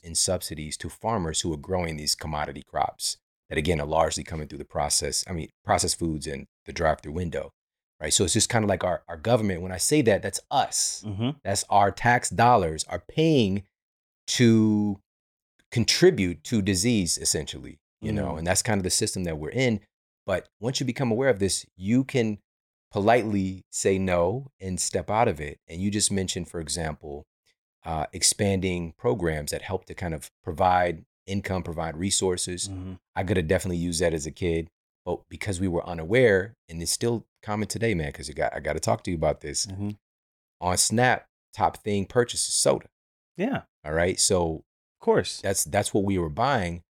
in 0.03 0.15
subsidies 0.15 0.77
to 0.77 0.89
farmers 0.89 1.41
who 1.41 1.53
are 1.53 1.57
growing 1.57 1.97
these 1.97 2.15
commodity 2.15 2.63
crops 2.65 3.17
that, 3.49 3.57
again, 3.57 3.79
are 3.79 3.85
largely 3.87 4.23
coming 4.23 4.47
through 4.47 4.57
the 4.57 4.65
process, 4.65 5.23
I 5.27 5.33
mean, 5.33 5.49
processed 5.63 5.99
foods 5.99 6.27
and 6.27 6.47
the 6.65 6.73
drive 6.73 7.01
through 7.01 7.13
window, 7.13 7.51
right? 8.01 8.13
So 8.13 8.23
it's 8.23 8.33
just 8.33 8.49
kind 8.49 8.63
of 8.63 8.69
like 8.69 8.83
our, 8.83 9.03
our 9.07 9.17
government. 9.17 9.61
When 9.61 9.71
I 9.71 9.77
say 9.77 10.01
that, 10.03 10.21
that's 10.21 10.39
us. 10.51 11.03
Mhm. 11.05 11.35
That's 11.43 11.63
our 11.69 11.91
tax 11.91 12.29
dollars 12.29 12.83
are 12.89 12.99
paying 13.07 13.63
to 14.27 14.99
contribute 15.71 16.43
to 16.45 16.61
disease, 16.61 17.17
essentially, 17.17 17.79
you 18.01 18.11
know, 18.11 18.33
Mm. 18.33 18.37
and 18.39 18.47
that's 18.47 18.61
kind 18.61 18.79
of 18.79 18.83
the 18.83 18.89
system 18.89 19.23
that 19.25 19.37
we're 19.37 19.49
in. 19.49 19.81
But 20.25 20.47
once 20.59 20.79
you 20.79 20.85
become 20.85 21.11
aware 21.11 21.29
of 21.29 21.39
this, 21.39 21.65
you 21.75 22.03
can 22.03 22.39
politely 22.91 23.63
say 23.71 23.97
no 23.99 24.47
and 24.59 24.79
step 24.79 25.09
out 25.09 25.27
of 25.27 25.39
it. 25.41 25.59
And 25.67 25.81
you 25.81 25.91
just 25.91 26.11
mentioned, 26.11 26.47
for 26.49 26.59
example, 26.59 27.25
uh, 27.83 28.05
expanding 28.13 28.93
programs 28.97 29.51
that 29.51 29.61
help 29.61 29.85
to 29.85 29.93
kind 29.93 30.13
of 30.13 30.31
provide 30.43 31.03
income, 31.27 31.61
provide 31.61 31.97
resources. 31.97 32.67
Mhm. 32.69 32.97
I 33.15 33.23
could 33.23 33.37
have 33.37 33.47
definitely 33.47 33.77
used 33.77 34.01
that 34.01 34.13
as 34.13 34.25
a 34.25 34.31
kid, 34.31 34.69
but 35.03 35.19
because 35.29 35.59
we 35.59 35.67
were 35.67 35.85
unaware, 35.87 36.53
and 36.69 36.81
it's 36.81 36.91
still 36.91 37.25
common 37.45 37.67
today, 37.67 37.93
man, 37.93 38.07
because 38.07 38.27
you 38.27 38.33
got 38.33 38.53
I 38.55 38.59
got 38.59 38.73
to 38.73 38.79
talk 38.79 39.03
to 39.03 39.11
you 39.11 39.17
about 39.17 39.41
this. 39.41 39.65
Mhm. 39.67 39.97
On 40.61 40.77
Snap, 40.77 41.25
top 41.53 41.77
thing 41.83 42.05
purchase 42.05 42.47
is 42.47 42.53
soda. 42.55 42.87
Yeah, 43.37 43.63
All 43.85 43.93
right, 43.93 44.19
so 44.19 44.63
of 44.99 44.99
course. 45.01 45.41
that's 45.41 45.63
that's 45.65 45.93
what 45.93 46.03
we 46.05 46.17
were 46.17 46.29
buying. 46.29 46.81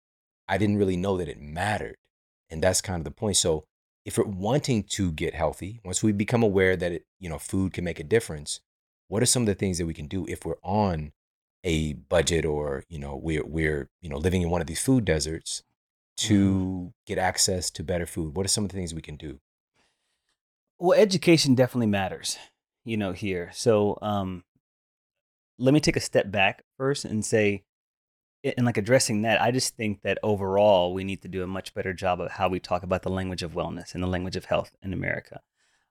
I 0.47 0.57
didn't 0.59 0.77
really 0.77 0.97
know 0.97 1.17
that 1.17 1.27
it 1.27 1.39
mattered, 1.41 1.95
and 2.49 2.61
that's 2.63 2.81
kind 2.81 2.99
of 2.99 3.03
the 3.05 3.11
point. 3.11 3.37
So 3.37 3.65
if 4.05 4.17
we're 4.17 4.25
wanting 4.25 4.83
to 4.83 5.11
get 5.11 5.33
healthy, 5.33 5.81
once 5.83 6.03
we 6.03 6.11
become 6.11 6.43
aware 6.43 6.75
that 6.77 6.91
it, 6.91 7.03
you 7.19 7.27
know, 7.29 7.39
food 7.39 7.73
can 7.73 7.83
make 7.83 7.99
a 7.99 8.03
difference, 8.03 8.59
what 9.07 9.23
are 9.23 9.25
some 9.25 9.41
of 9.41 9.47
the 9.47 9.55
things 9.55 9.79
that 9.79 9.87
we 9.87 9.93
can 9.95 10.07
do 10.07 10.25
if 10.27 10.45
we're 10.45 10.61
on 10.63 11.11
a 11.63 11.93
budget 11.93 12.45
or 12.45 12.83
you 12.89 12.99
know 12.99 13.15
we're 13.15 13.43
we're 13.43 13.89
you 14.01 14.09
know 14.09 14.17
living 14.17 14.43
in 14.43 14.51
one 14.51 14.61
of 14.61 14.67
these 14.67 14.81
food 14.83 15.03
deserts 15.03 15.63
to 16.17 16.93
get 17.07 17.17
access 17.17 17.69
to 17.71 17.83
better 17.83 18.05
food? 18.05 18.35
What 18.35 18.45
are 18.45 18.49
some 18.49 18.63
of 18.65 18.69
the 18.69 18.77
things 18.77 18.93
we 18.93 19.01
can 19.01 19.15
do? 19.17 19.39
Well, 20.85 20.99
education 20.99 21.55
definitely 21.55 21.87
matters, 21.87 22.37
you 22.83 22.95
know, 22.95 23.11
here. 23.11 23.49
So, 23.55 23.97
um, 24.03 24.43
let 25.57 25.73
me 25.73 25.79
take 25.79 25.95
a 25.95 25.99
step 25.99 26.29
back 26.29 26.63
first 26.77 27.05
and 27.05 27.25
say, 27.25 27.63
and 28.43 28.67
like 28.67 28.77
addressing 28.77 29.23
that, 29.23 29.41
I 29.41 29.49
just 29.49 29.75
think 29.75 30.03
that 30.03 30.19
overall 30.21 30.93
we 30.93 31.03
need 31.03 31.23
to 31.23 31.27
do 31.27 31.41
a 31.41 31.47
much 31.47 31.73
better 31.73 31.91
job 31.91 32.21
of 32.21 32.33
how 32.33 32.49
we 32.49 32.59
talk 32.59 32.83
about 32.83 33.01
the 33.01 33.09
language 33.09 33.41
of 33.41 33.53
wellness 33.53 33.95
and 33.95 34.03
the 34.03 34.07
language 34.07 34.35
of 34.35 34.45
health 34.45 34.75
in 34.83 34.93
America. 34.93 35.41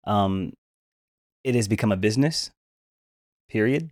Um, 0.07 0.53
it 1.43 1.57
has 1.57 1.67
become 1.67 1.91
a 1.91 1.97
business, 1.97 2.53
period. 3.51 3.91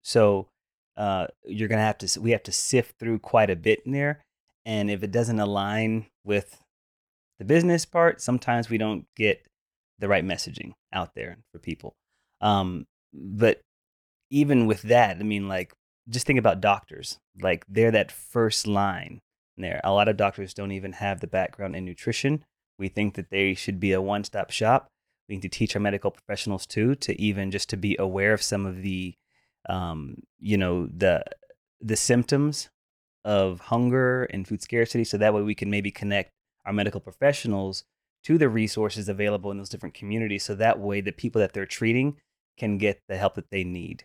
So, 0.00 0.48
uh, 0.96 1.26
you're 1.44 1.68
gonna 1.68 1.82
have 1.82 1.98
to, 1.98 2.18
we 2.18 2.30
have 2.30 2.44
to 2.44 2.52
sift 2.52 2.98
through 2.98 3.18
quite 3.18 3.50
a 3.50 3.56
bit 3.56 3.82
in 3.84 3.92
there, 3.92 4.24
and 4.64 4.90
if 4.90 5.02
it 5.02 5.12
doesn't 5.12 5.38
align 5.38 6.06
with 6.24 6.62
the 7.38 7.44
business 7.44 7.84
part, 7.84 8.22
sometimes 8.22 8.70
we 8.70 8.78
don't 8.78 9.04
get 9.14 9.42
the 10.00 10.08
right 10.08 10.24
messaging 10.24 10.72
out 10.92 11.14
there 11.14 11.38
for 11.52 11.58
people. 11.58 11.94
Um, 12.40 12.86
but 13.12 13.60
even 14.30 14.66
with 14.66 14.82
that, 14.82 15.18
I 15.18 15.22
mean, 15.22 15.48
like, 15.48 15.72
just 16.08 16.26
think 16.26 16.38
about 16.38 16.60
doctors. 16.60 17.18
Like, 17.40 17.64
they're 17.68 17.90
that 17.92 18.10
first 18.10 18.66
line 18.66 19.20
there. 19.56 19.80
A 19.84 19.92
lot 19.92 20.08
of 20.08 20.16
doctors 20.16 20.54
don't 20.54 20.72
even 20.72 20.92
have 20.94 21.20
the 21.20 21.26
background 21.26 21.76
in 21.76 21.84
nutrition. 21.84 22.44
We 22.78 22.88
think 22.88 23.14
that 23.14 23.30
they 23.30 23.54
should 23.54 23.78
be 23.78 23.92
a 23.92 24.00
one 24.00 24.24
stop 24.24 24.50
shop. 24.50 24.88
We 25.28 25.36
need 25.36 25.42
to 25.42 25.48
teach 25.48 25.76
our 25.76 25.82
medical 25.82 26.10
professionals 26.10 26.66
too 26.66 26.94
to 26.96 27.20
even 27.20 27.50
just 27.50 27.68
to 27.70 27.76
be 27.76 27.96
aware 27.98 28.32
of 28.32 28.42
some 28.42 28.66
of 28.66 28.82
the, 28.82 29.14
um, 29.68 30.22
you 30.38 30.56
know, 30.56 30.86
the 30.86 31.22
the 31.80 31.96
symptoms 31.96 32.70
of 33.24 33.60
hunger 33.60 34.24
and 34.24 34.46
food 34.48 34.62
scarcity, 34.62 35.04
so 35.04 35.18
that 35.18 35.34
way 35.34 35.42
we 35.42 35.54
can 35.54 35.70
maybe 35.70 35.90
connect 35.90 36.30
our 36.64 36.72
medical 36.72 37.00
professionals 37.00 37.84
to 38.24 38.38
the 38.38 38.48
resources 38.48 39.08
available 39.08 39.50
in 39.50 39.58
those 39.58 39.68
different 39.68 39.94
communities 39.94 40.44
so 40.44 40.54
that 40.54 40.78
way 40.78 41.00
the 41.00 41.12
people 41.12 41.40
that 41.40 41.52
they're 41.52 41.66
treating 41.66 42.16
can 42.58 42.78
get 42.78 43.00
the 43.08 43.16
help 43.16 43.34
that 43.34 43.50
they 43.50 43.64
need. 43.64 44.04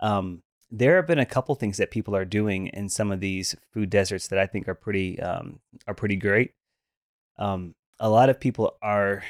Um, 0.00 0.42
there 0.70 0.96
have 0.96 1.06
been 1.06 1.18
a 1.18 1.26
couple 1.26 1.54
things 1.54 1.78
that 1.78 1.90
people 1.90 2.14
are 2.14 2.26
doing 2.26 2.66
in 2.68 2.88
some 2.88 3.10
of 3.10 3.20
these 3.20 3.56
food 3.72 3.88
deserts 3.88 4.28
that 4.28 4.38
i 4.38 4.46
think 4.46 4.68
are 4.68 4.74
pretty 4.74 5.18
um, 5.20 5.60
are 5.86 5.94
pretty 5.94 6.16
great. 6.16 6.52
Um, 7.38 7.74
a 7.98 8.10
lot 8.10 8.28
of 8.28 8.38
people 8.38 8.76
are 8.82 9.24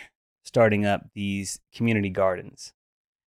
starting 0.44 0.84
up 0.84 1.06
these 1.14 1.60
community 1.74 2.10
gardens. 2.10 2.72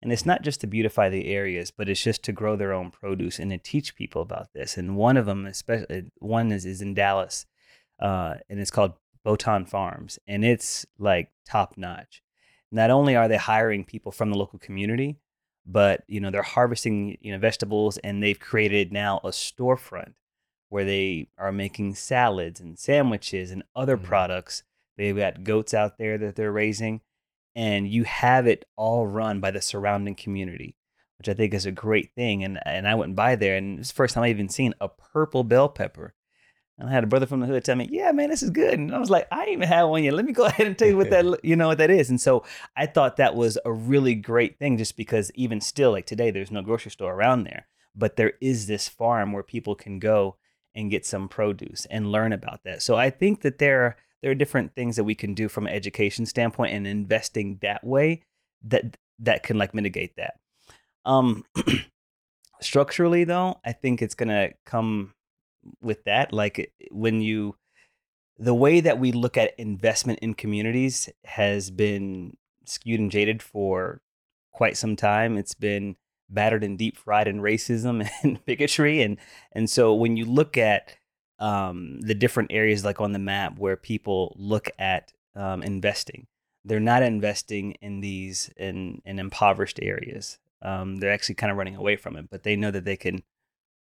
And 0.03 0.13
it's 0.13 0.27
not 0.27 0.43
just 0.43 0.61
to 0.63 0.67
beautify 0.67 1.09
the 1.11 1.33
areas 1.33 1.71
but 1.71 1.89
it's 1.89 2.03
just 2.03 2.25
to 2.25 2.33
grow 2.33 2.57
their 2.57 2.73
own 2.73 2.91
produce 2.91 3.39
and 3.39 3.53
to 3.53 3.59
teach 3.59 3.95
people 3.95 4.21
about 4.23 4.49
this. 4.53 4.77
And 4.77 4.97
one 4.97 5.17
of 5.17 5.27
them 5.27 5.47
especially 5.47 6.11
one 6.19 6.51
is, 6.51 6.67
is 6.67 6.83
in 6.83 6.95
dallas 6.95 7.47
uh, 8.01 8.35
and 8.51 8.59
it's 8.59 8.73
called 8.73 8.95
Bonton 9.25 9.67
Farms, 9.67 10.19
and 10.27 10.45
it's 10.45 10.87
like 10.99 11.31
top 11.45 11.75
notch. 11.77 12.23
Not 12.71 12.91
only 12.91 13.15
are 13.15 13.29
they 13.29 13.37
hiring 13.37 13.85
people 13.85 14.13
from 14.13 14.31
the 14.31 14.39
local 14.39 14.59
community, 14.59 15.19
but 15.67 16.03
you 16.09 16.21
know 16.21 16.31
they're 16.31 16.43
harvesting 16.43 17.19
you 17.21 17.33
know 17.33 17.39
vegetables, 17.39 17.99
and 17.99 18.23
they've 18.23 18.39
created 18.41 18.93
now 18.93 19.19
a 19.25 19.29
storefront 19.29 20.15
where 20.69 20.85
they 20.85 21.29
are 21.37 21.53
making 21.53 21.95
salads 21.95 22.59
and 22.61 22.79
sandwiches 22.79 23.51
and 23.51 23.63
other 23.77 23.97
Mhm. 23.99 24.05
products. 24.05 24.63
They've 24.97 25.17
got 25.17 25.45
goats 25.45 25.75
out 25.75 25.99
there 25.99 26.17
that 26.19 26.35
they're 26.35 26.51
raising, 26.53 27.03
and 27.55 27.87
you 27.87 28.05
have 28.05 28.47
it 28.47 28.65
all 28.77 29.07
run 29.07 29.41
by 29.41 29.51
the 29.51 29.61
surrounding 29.61 30.15
community, 30.15 30.77
which 31.19 31.29
I 31.29 31.35
think 31.35 31.53
is 31.55 31.67
a 31.67 31.73
great 31.73 32.15
thing. 32.15 32.43
And 32.43 32.59
and 32.67 32.89
I 32.89 32.95
went 32.95 33.15
by 33.15 33.37
there, 33.37 33.57
and 33.57 33.79
it's 33.79 33.89
the 33.91 33.95
first 33.95 34.15
time 34.15 34.25
I 34.25 34.31
even 34.31 34.49
seen 34.49 34.75
a 34.81 34.89
purple 34.89 35.45
bell 35.45 35.69
pepper 35.69 36.15
And 36.79 36.89
I 36.89 36.93
had 36.93 37.05
a 37.05 37.07
brother 37.07 37.27
from 37.27 37.41
the 37.41 37.47
hood 37.47 37.65
tell 37.65 37.77
me, 37.77 37.89
"Yeah, 37.91 38.13
man, 38.13 38.31
this 38.31 38.43
is 38.43 38.51
good." 38.51 38.79
And 38.79 38.95
I 38.95 38.99
was 38.99 39.11
like, 39.11 39.29
"I 39.31 39.47
even 39.47 39.69
had 39.69 39.83
one 39.85 40.03
yet. 40.05 40.15
Let 40.15 40.25
me 40.25 40.33
go 40.33 40.45
ahead 40.47 40.67
and 40.67 40.77
tell 40.77 40.89
you 40.89 40.97
what 40.97 41.11
that 41.11 41.45
you 41.45 41.57
know 41.57 41.69
what 41.69 41.79
that 41.79 41.91
is." 41.91 42.11
And 42.11 42.21
so 42.21 42.45
I 42.77 42.87
thought 42.87 43.17
that 43.17 43.35
was 43.35 43.59
a 43.65 43.73
really 43.73 44.15
great 44.15 44.59
thing, 44.59 44.79
just 44.79 44.97
because 44.97 45.31
even 45.35 45.61
still, 45.61 45.93
like 45.93 46.07
today, 46.07 46.31
there's 46.31 46.51
no 46.51 46.63
grocery 46.63 46.91
store 46.91 47.15
around 47.15 47.45
there, 47.45 47.69
but 47.95 48.17
there 48.17 48.33
is 48.41 48.67
this 48.67 48.89
farm 48.89 49.33
where 49.33 49.43
people 49.43 49.75
can 49.75 49.99
go 49.99 50.37
and 50.75 50.91
get 50.91 51.05
some 51.05 51.29
produce 51.29 51.87
and 51.91 52.11
learn 52.11 52.33
about 52.33 52.65
that. 52.65 52.83
So 52.83 52.97
I 52.97 53.11
think 53.11 53.43
that 53.43 53.59
there 53.59 53.83
are, 53.83 53.97
there 54.23 54.31
are 54.31 54.35
different 54.35 54.75
things 54.75 54.97
that 54.97 55.05
we 55.05 55.15
can 55.15 55.35
do 55.35 55.49
from 55.49 55.67
an 55.67 55.75
education 55.75 56.25
standpoint 56.25 56.73
and 56.73 56.87
investing 56.87 57.59
that 57.61 57.85
way 57.85 58.23
that 58.65 58.97
that 59.19 59.43
can 59.43 59.59
like 59.59 59.75
mitigate 59.75 60.17
that. 60.17 60.35
Um, 61.05 61.45
structurally, 62.61 63.25
though, 63.25 63.61
I 63.65 63.73
think 63.73 64.01
it's 64.01 64.15
gonna 64.15 64.51
come 64.65 65.15
with 65.81 66.05
that. 66.05 66.33
Like 66.33 66.73
when 66.91 67.21
you, 67.21 67.57
the 68.39 68.55
way 68.55 68.81
that 68.81 68.99
we 68.99 69.13
look 69.13 69.37
at 69.37 69.59
investment 69.59 70.19
in 70.21 70.35
communities 70.35 71.09
has 71.25 71.71
been 71.71 72.37
skewed 72.65 73.01
and 73.01 73.11
jaded 73.11 73.43
for 73.43 74.01
quite 74.53 74.77
some 74.77 74.97
time. 74.97 75.37
It's 75.37 75.55
been 75.55 75.97
battered 76.29 76.65
and 76.65 76.79
deep 76.79 76.97
fried 76.97 77.29
in 77.29 77.41
racism 77.41 78.09
and 78.23 78.45
bigotry, 78.45 79.03
and 79.03 79.19
and 79.53 79.69
so 79.69 79.95
when 79.95 80.17
you 80.17 80.25
look 80.25 80.57
at 80.57 80.97
um, 81.39 82.01
the 82.01 82.15
different 82.15 82.53
areas 82.53 82.85
like 82.85 83.01
on 83.01 83.13
the 83.13 83.19
map 83.19 83.59
where 83.59 83.77
people 83.77 84.35
look 84.39 84.71
at 84.79 85.13
um, 85.35 85.63
investing, 85.63 86.27
they're 86.65 86.81
not 86.81 87.03
investing 87.03 87.73
in 87.81 88.01
these 88.01 88.51
in 88.57 89.03
in 89.05 89.19
impoverished 89.19 89.81
areas. 89.83 90.39
Um, 90.63 90.97
they're 90.99 91.13
actually 91.13 91.35
kind 91.35 91.51
of 91.51 91.59
running 91.59 91.75
away 91.75 91.97
from 91.97 92.17
it, 92.17 92.31
but 92.31 92.45
they 92.45 92.55
know 92.55 92.71
that 92.71 92.85
they 92.85 92.97
can 92.97 93.25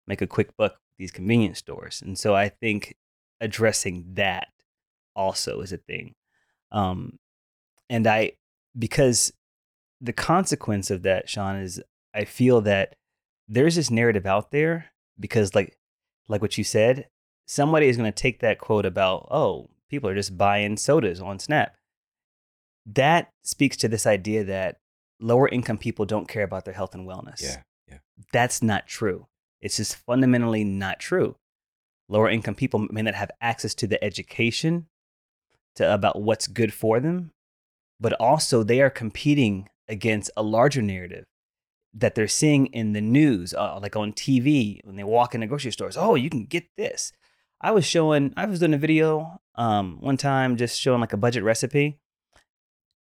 make 0.05 0.21
a 0.21 0.27
quick 0.27 0.55
buck 0.57 0.79
these 0.97 1.11
convenience 1.11 1.59
stores. 1.59 2.01
And 2.01 2.17
so 2.17 2.35
I 2.35 2.49
think 2.49 2.95
addressing 3.39 4.05
that 4.13 4.47
also 5.15 5.61
is 5.61 5.71
a 5.71 5.77
thing. 5.77 6.15
Um, 6.71 7.19
and 7.89 8.07
I, 8.07 8.33
because 8.77 9.31
the 10.01 10.13
consequence 10.13 10.91
of 10.91 11.03
that, 11.03 11.29
Shawn, 11.29 11.57
is 11.57 11.81
I 12.13 12.25
feel 12.25 12.61
that 12.61 12.95
there's 13.47 13.75
this 13.75 13.91
narrative 13.91 14.25
out 14.25 14.51
there 14.51 14.87
because, 15.19 15.55
like, 15.55 15.77
like 16.27 16.41
what 16.41 16.57
you 16.57 16.63
said, 16.63 17.07
somebody 17.45 17.87
is 17.87 17.97
going 17.97 18.11
to 18.11 18.21
take 18.21 18.39
that 18.41 18.59
quote 18.59 18.85
about, 18.85 19.27
oh, 19.31 19.69
people 19.89 20.09
are 20.09 20.15
just 20.15 20.37
buying 20.37 20.77
sodas 20.77 21.21
on 21.21 21.39
Snap. 21.39 21.75
That 22.85 23.29
speaks 23.43 23.77
to 23.77 23.87
this 23.87 24.05
idea 24.05 24.43
that 24.45 24.77
lower 25.19 25.47
income 25.47 25.77
people 25.77 26.05
don't 26.05 26.27
care 26.27 26.43
about 26.43 26.65
their 26.65 26.73
health 26.73 26.93
and 26.93 27.07
wellness. 27.07 27.41
Yeah. 27.41 27.61
Yeah. 27.87 27.97
That's 28.33 28.61
not 28.61 28.87
true. 28.87 29.27
It's 29.61 29.77
just 29.77 29.95
fundamentally 29.95 30.63
not 30.63 30.99
true. 30.99 31.35
Lower 32.09 32.29
income 32.29 32.55
people 32.55 32.87
may 32.91 33.01
not 33.01 33.15
have 33.15 33.31
access 33.41 33.73
to 33.75 33.87
the 33.87 34.01
education 34.03 34.87
to 35.75 35.93
about 35.93 36.21
what's 36.21 36.47
good 36.47 36.73
for 36.73 36.99
them, 36.99 37.31
but 37.99 38.13
also 38.13 38.63
they 38.63 38.81
are 38.81 38.89
competing 38.89 39.69
against 39.87 40.31
a 40.37 40.43
larger 40.43 40.81
narrative 40.81 41.25
that 41.93 42.15
they're 42.15 42.27
seeing 42.27 42.67
in 42.67 42.93
the 42.93 43.01
news, 43.01 43.53
uh, 43.53 43.79
like 43.81 43.95
on 43.95 44.13
TV 44.13 44.79
when 44.83 44.95
they 44.95 45.03
walk 45.03 45.33
into 45.33 45.47
grocery 45.47 45.71
stores. 45.71 45.97
Oh, 45.97 46.15
you 46.15 46.29
can 46.29 46.45
get 46.45 46.65
this. 46.77 47.11
I 47.59 47.71
was 47.71 47.85
showing, 47.85 48.33
I 48.37 48.45
was 48.45 48.59
doing 48.59 48.73
a 48.73 48.77
video 48.77 49.41
um, 49.55 49.97
one 49.99 50.17
time 50.17 50.57
just 50.57 50.79
showing 50.79 51.01
like 51.01 51.13
a 51.13 51.17
budget 51.17 51.43
recipe. 51.43 51.97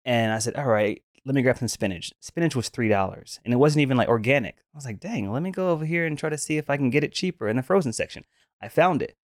And 0.05 0.33
I 0.33 0.39
said, 0.39 0.55
all 0.55 0.67
right, 0.67 1.03
let 1.25 1.35
me 1.35 1.43
grab 1.43 1.59
some 1.59 1.69
spinach. 1.69 2.13
Spinach 2.21 2.55
was 2.55 2.69
three 2.69 2.89
dollars, 2.89 3.41
and 3.45 3.55
it 3.55 3.59
wasn't 3.59 3.83
even 3.83 3.97
like 3.97 4.09
organic. 4.09 4.57
I 4.57 4.77
was 4.77 4.85
like, 4.85 5.01
dang, 5.01 5.31
let 5.31 5.43
me 5.43 5.51
go 5.51 5.71
over 5.71 5.85
here 5.85 6.07
and 6.07 6.19
try 6.19 6.31
to 6.31 6.39
see 6.39 6.59
if 6.59 6.69
I 6.69 6.77
can 6.77 6.91
get 6.91 7.05
it 7.05 7.13
cheaper 7.13 7.49
in 7.49 7.57
the 7.57 7.63
frozen 7.63 7.93
section. 7.93 8.25
I 8.61 8.69
found 8.69 9.03
it. 9.03 9.17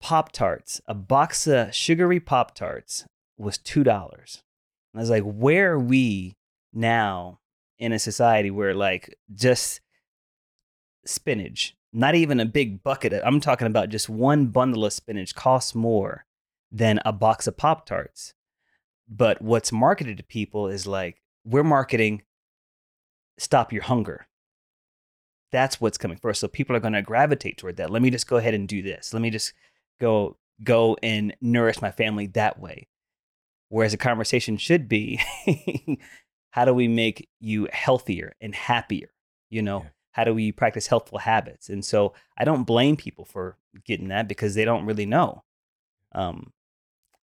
Pop 0.00 0.32
tarts, 0.32 0.80
a 0.86 0.94
box 0.94 1.46
of 1.46 1.74
sugary 1.74 2.20
Pop 2.20 2.54
tarts 2.54 3.06
was 3.38 3.58
two 3.58 3.84
dollars. 3.84 4.42
I 4.94 5.00
was 5.00 5.10
like, 5.10 5.24
where 5.24 5.72
are 5.72 5.78
we 5.78 6.36
now 6.72 7.40
in 7.78 7.92
a 7.92 7.98
society 7.98 8.50
where 8.50 8.74
like 8.74 9.16
just 9.34 9.80
spinach, 11.06 11.76
not 11.92 12.14
even 12.14 12.40
a 12.40 12.44
big 12.44 12.82
bucket. 12.82 13.12
Of, 13.12 13.22
I'm 13.24 13.40
talking 13.40 13.66
about 13.66 13.88
just 13.88 14.08
one 14.08 14.46
bundle 14.46 14.84
of 14.84 14.92
spinach 14.92 15.34
costs 15.34 15.74
more 15.74 16.24
than 16.70 17.00
a 17.04 17.12
box 17.12 17.46
of 17.46 17.56
Pop 17.56 17.86
Tarts. 17.86 18.33
But 19.08 19.42
what's 19.42 19.72
marketed 19.72 20.16
to 20.18 20.24
people 20.24 20.68
is 20.68 20.86
like, 20.86 21.20
we're 21.44 21.62
marketing 21.62 22.22
stop 23.38 23.72
your 23.72 23.82
hunger. 23.82 24.26
That's 25.52 25.80
what's 25.80 25.98
coming 25.98 26.18
first. 26.18 26.40
So 26.40 26.48
people 26.48 26.74
are 26.74 26.80
going 26.80 26.94
to 26.94 27.02
gravitate 27.02 27.58
toward 27.58 27.76
that. 27.76 27.90
Let 27.90 28.02
me 28.02 28.10
just 28.10 28.28
go 28.28 28.36
ahead 28.36 28.54
and 28.54 28.66
do 28.66 28.82
this. 28.82 29.12
Let 29.12 29.22
me 29.22 29.30
just 29.30 29.52
go 30.00 30.36
go 30.62 30.96
and 31.02 31.34
nourish 31.40 31.82
my 31.82 31.90
family 31.90 32.26
that 32.28 32.60
way. 32.60 32.88
Whereas 33.68 33.94
a 33.94 33.98
conversation 33.98 34.56
should 34.56 34.88
be 34.88 35.20
how 36.50 36.64
do 36.64 36.72
we 36.72 36.88
make 36.88 37.28
you 37.40 37.68
healthier 37.72 38.34
and 38.40 38.54
happier? 38.54 39.08
You 39.50 39.62
know, 39.62 39.82
yeah. 39.82 39.88
how 40.12 40.24
do 40.24 40.34
we 40.34 40.52
practice 40.52 40.86
healthful 40.86 41.18
habits? 41.18 41.68
And 41.68 41.84
so 41.84 42.14
I 42.36 42.44
don't 42.44 42.64
blame 42.64 42.96
people 42.96 43.24
for 43.24 43.56
getting 43.84 44.08
that 44.08 44.28
because 44.28 44.54
they 44.54 44.64
don't 44.64 44.86
really 44.86 45.06
know. 45.06 45.42
Um, 46.12 46.52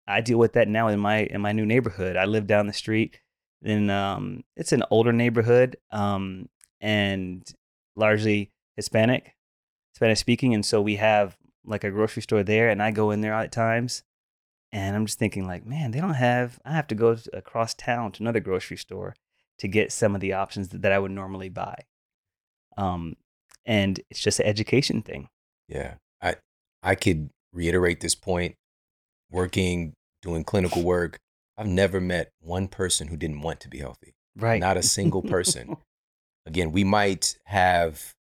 I 0.07 0.21
deal 0.21 0.37
with 0.37 0.53
that 0.53 0.67
now 0.67 0.87
in 0.87 0.99
my 0.99 1.19
in 1.19 1.41
my 1.41 1.51
new 1.51 1.65
neighborhood. 1.65 2.15
I 2.15 2.25
live 2.25 2.47
down 2.47 2.67
the 2.67 2.73
street, 2.73 3.19
and 3.63 3.89
um, 3.91 4.43
it's 4.55 4.71
an 4.71 4.83
older 4.89 5.13
neighborhood, 5.13 5.77
um, 5.91 6.49
and 6.79 7.47
largely 7.95 8.51
Hispanic, 8.75 9.35
Spanish 9.95 10.19
speaking, 10.19 10.53
and 10.53 10.65
so 10.65 10.81
we 10.81 10.95
have 10.95 11.37
like 11.63 11.83
a 11.83 11.91
grocery 11.91 12.23
store 12.23 12.43
there, 12.43 12.69
and 12.69 12.81
I 12.81 12.91
go 12.91 13.11
in 13.11 13.21
there 13.21 13.33
at 13.33 13.51
times, 13.51 14.03
and 14.71 14.95
I'm 14.95 15.05
just 15.05 15.19
thinking 15.19 15.45
like, 15.45 15.65
man, 15.65 15.91
they 15.91 16.01
don't 16.01 16.15
have. 16.15 16.59
I 16.65 16.73
have 16.73 16.87
to 16.87 16.95
go 16.95 17.17
across 17.33 17.73
town 17.73 18.11
to 18.13 18.23
another 18.23 18.39
grocery 18.39 18.77
store 18.77 19.15
to 19.59 19.67
get 19.67 19.91
some 19.91 20.15
of 20.15 20.21
the 20.21 20.33
options 20.33 20.69
that, 20.69 20.91
I 20.91 20.97
would 20.97 21.11
normally 21.11 21.49
buy. 21.49 21.75
Um, 22.77 23.15
and 23.63 23.99
it's 24.09 24.19
just 24.19 24.39
an 24.39 24.47
education 24.47 25.03
thing. 25.03 25.29
Yeah, 25.67 25.95
I 26.21 26.37
I 26.81 26.95
could 26.95 27.29
reiterate 27.53 27.99
this 27.99 28.15
point 28.15 28.55
working, 29.31 29.93
doing 30.21 30.43
clinical 30.43 30.83
work, 30.83 31.19
I've 31.57 31.67
never 31.67 31.99
met 32.01 32.31
one 32.39 32.67
person 32.67 33.07
who 33.07 33.17
didn't 33.17 33.41
want 33.41 33.59
to 33.61 33.69
be 33.69 33.79
healthy. 33.79 34.15
Right. 34.35 34.59
Not 34.59 34.77
a 34.77 34.83
single 34.97 35.21
person. 35.21 35.77
Again, 36.45 36.71
we 36.71 36.83
might 36.83 37.37
have 37.45 38.13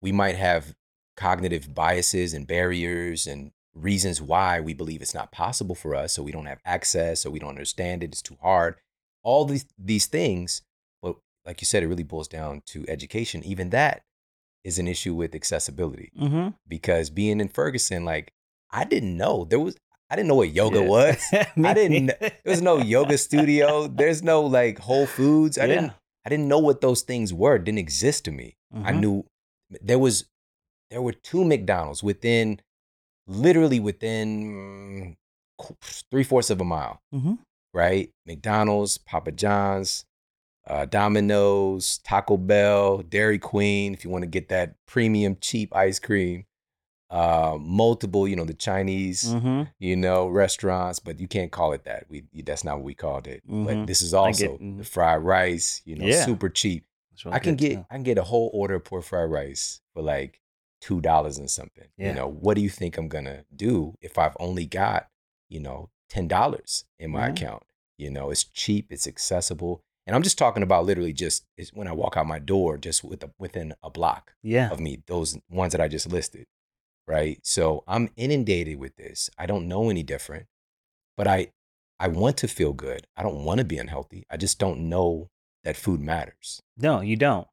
we 0.00 0.12
might 0.12 0.36
have 0.36 0.74
cognitive 1.16 1.74
biases 1.74 2.34
and 2.34 2.46
barriers 2.46 3.26
and 3.26 3.52
reasons 3.74 4.20
why 4.20 4.60
we 4.60 4.74
believe 4.74 5.00
it's 5.00 5.14
not 5.14 5.32
possible 5.32 5.74
for 5.74 5.94
us 5.94 6.12
so 6.12 6.22
we 6.22 6.32
don't 6.32 6.46
have 6.46 6.60
access 6.64 7.22
so 7.22 7.30
we 7.30 7.38
don't 7.38 7.50
understand 7.50 8.02
it 8.02 8.10
it's 8.12 8.20
too 8.20 8.36
hard 8.42 8.76
all 9.22 9.44
these 9.44 9.64
these 9.78 10.06
things 10.06 10.62
but 11.00 11.16
like 11.46 11.60
you 11.60 11.64
said 11.64 11.82
it 11.82 11.86
really 11.86 12.02
boils 12.02 12.28
down 12.28 12.62
to 12.66 12.84
education 12.88 13.42
even 13.44 13.70
that 13.70 14.02
is 14.62 14.78
an 14.78 14.86
issue 14.86 15.14
with 15.14 15.34
accessibility 15.34 16.10
mm-hmm. 16.18 16.48
because 16.68 17.08
being 17.08 17.40
in 17.40 17.48
ferguson 17.48 18.04
like 18.04 18.32
i 18.70 18.84
didn't 18.84 19.16
know 19.16 19.46
there 19.48 19.60
was 19.60 19.76
I 20.12 20.16
didn't 20.16 20.28
know 20.28 20.34
what 20.34 20.52
yoga 20.52 20.80
yeah. 20.80 20.88
was. 20.88 21.24
I 21.32 21.72
didn't. 21.72 22.12
There 22.20 22.32
was 22.44 22.60
no 22.60 22.76
yoga 22.76 23.16
studio. 23.16 23.86
There's 23.88 24.22
no 24.22 24.42
like 24.42 24.78
Whole 24.78 25.06
Foods. 25.06 25.56
I 25.56 25.62
yeah. 25.62 25.66
didn't. 25.68 25.92
I 26.26 26.28
didn't 26.28 26.48
know 26.48 26.58
what 26.58 26.82
those 26.82 27.00
things 27.00 27.32
were. 27.32 27.56
It 27.56 27.64
didn't 27.64 27.78
exist 27.78 28.26
to 28.26 28.30
me. 28.30 28.56
Mm-hmm. 28.74 28.86
I 28.86 28.90
knew 28.92 29.24
there 29.80 29.98
was 29.98 30.26
there 30.90 31.00
were 31.00 31.14
two 31.14 31.46
McDonald's 31.46 32.02
within 32.02 32.60
literally 33.26 33.80
within 33.80 35.16
three 36.10 36.24
fourths 36.24 36.50
of 36.50 36.60
a 36.60 36.64
mile. 36.64 37.00
Mm-hmm. 37.14 37.34
Right, 37.72 38.10
McDonald's, 38.26 38.98
Papa 38.98 39.32
John's, 39.32 40.04
uh, 40.66 40.84
Domino's, 40.84 42.00
Taco 42.04 42.36
Bell, 42.36 42.98
Dairy 42.98 43.38
Queen. 43.38 43.94
If 43.94 44.04
you 44.04 44.10
want 44.10 44.24
to 44.24 44.28
get 44.28 44.50
that 44.50 44.74
premium 44.86 45.38
cheap 45.40 45.74
ice 45.74 45.98
cream, 45.98 46.44
uh, 47.12 47.58
multiple, 47.60 48.26
you 48.26 48.34
know, 48.34 48.46
the 48.46 48.54
Chinese, 48.54 49.24
mm-hmm. 49.24 49.64
you 49.78 49.94
know, 49.94 50.28
restaurants, 50.28 50.98
but 50.98 51.20
you 51.20 51.28
can't 51.28 51.52
call 51.52 51.74
it 51.74 51.84
that. 51.84 52.06
We 52.08 52.24
that's 52.42 52.64
not 52.64 52.76
what 52.76 52.84
we 52.84 52.94
called 52.94 53.26
it. 53.26 53.46
Mm-hmm. 53.46 53.64
But 53.66 53.86
this 53.86 54.00
is 54.00 54.14
also 54.14 54.48
get, 54.48 54.60
mm-hmm. 54.62 54.78
the 54.78 54.84
fried 54.84 55.22
rice, 55.22 55.82
you 55.84 55.96
know, 55.96 56.06
yeah. 56.06 56.24
super 56.24 56.48
cheap. 56.48 56.86
I 57.26 57.38
can 57.38 57.54
get. 57.56 57.84
I 57.90 57.94
can 57.94 58.02
get 58.02 58.16
a 58.16 58.22
whole 58.22 58.50
order 58.54 58.76
of 58.76 58.84
pork 58.84 59.04
fried 59.04 59.30
rice 59.30 59.82
for 59.92 60.02
like 60.02 60.40
two 60.80 61.02
dollars 61.02 61.36
and 61.36 61.50
something. 61.50 61.86
Yeah. 61.98 62.08
You 62.08 62.14
know, 62.14 62.28
what 62.28 62.54
do 62.54 62.62
you 62.62 62.70
think 62.70 62.96
I'm 62.96 63.08
gonna 63.08 63.44
do 63.54 63.94
if 64.00 64.16
I've 64.16 64.36
only 64.40 64.64
got, 64.64 65.08
you 65.50 65.60
know, 65.60 65.90
ten 66.08 66.26
dollars 66.26 66.84
in 66.98 67.10
my 67.10 67.24
mm-hmm. 67.24 67.32
account? 67.32 67.62
You 67.98 68.10
know, 68.10 68.30
it's 68.30 68.44
cheap, 68.44 68.86
it's 68.88 69.06
accessible. 69.06 69.82
And 70.06 70.16
I'm 70.16 70.22
just 70.22 70.38
talking 70.38 70.62
about 70.62 70.86
literally 70.86 71.12
just 71.12 71.44
when 71.74 71.86
I 71.86 71.92
walk 71.92 72.16
out 72.16 72.26
my 72.26 72.38
door, 72.38 72.78
just 72.78 73.04
with 73.04 73.22
a, 73.22 73.30
within 73.38 73.74
a 73.84 73.90
block 73.90 74.32
yeah. 74.42 74.70
of 74.70 74.80
me, 74.80 75.02
those 75.06 75.38
ones 75.50 75.72
that 75.72 75.80
I 75.80 75.86
just 75.86 76.10
listed 76.10 76.46
right? 77.06 77.38
So 77.42 77.84
I'm 77.86 78.10
inundated 78.16 78.78
with 78.78 78.96
this. 78.96 79.30
I 79.38 79.46
don't 79.46 79.68
know 79.68 79.90
any 79.90 80.02
different, 80.02 80.46
but 81.16 81.26
I 81.26 81.48
I 82.00 82.08
want 82.08 82.36
to 82.38 82.48
feel 82.48 82.72
good. 82.72 83.06
I 83.16 83.22
don't 83.22 83.44
want 83.44 83.58
to 83.58 83.64
be 83.64 83.78
unhealthy. 83.78 84.24
I 84.30 84.36
just 84.36 84.58
don't 84.58 84.88
know 84.88 85.28
that 85.64 85.76
food 85.76 86.00
matters. 86.00 86.60
No, 86.76 87.00
you 87.00 87.16
don't 87.16 87.46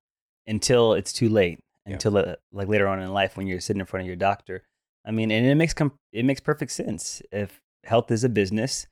until 0.47 0.93
it's 0.93 1.13
too 1.13 1.29
late. 1.29 1.59
Until 1.85 2.13
yeah. 2.13 2.19
uh, 2.19 2.35
like 2.51 2.67
later 2.67 2.88
on 2.88 3.01
in 3.01 3.12
life 3.12 3.35
when 3.35 3.47
you're 3.47 3.59
sitting 3.59 3.79
in 3.79 3.85
front 3.85 4.01
of 4.01 4.07
your 4.07 4.15
doctor 4.15 4.63
I 5.05 5.12
mean, 5.12 5.31
and 5.31 5.45
it 5.45 5.55
makes 5.55 5.73
com- 5.73 5.97
it 6.12 6.23
makes 6.25 6.39
perfect 6.39 6.71
sense. 6.71 7.21
If 7.31 7.62
health 7.83 8.12
is 8.12 8.23
a 8.23 8.29
business, 8.29 8.88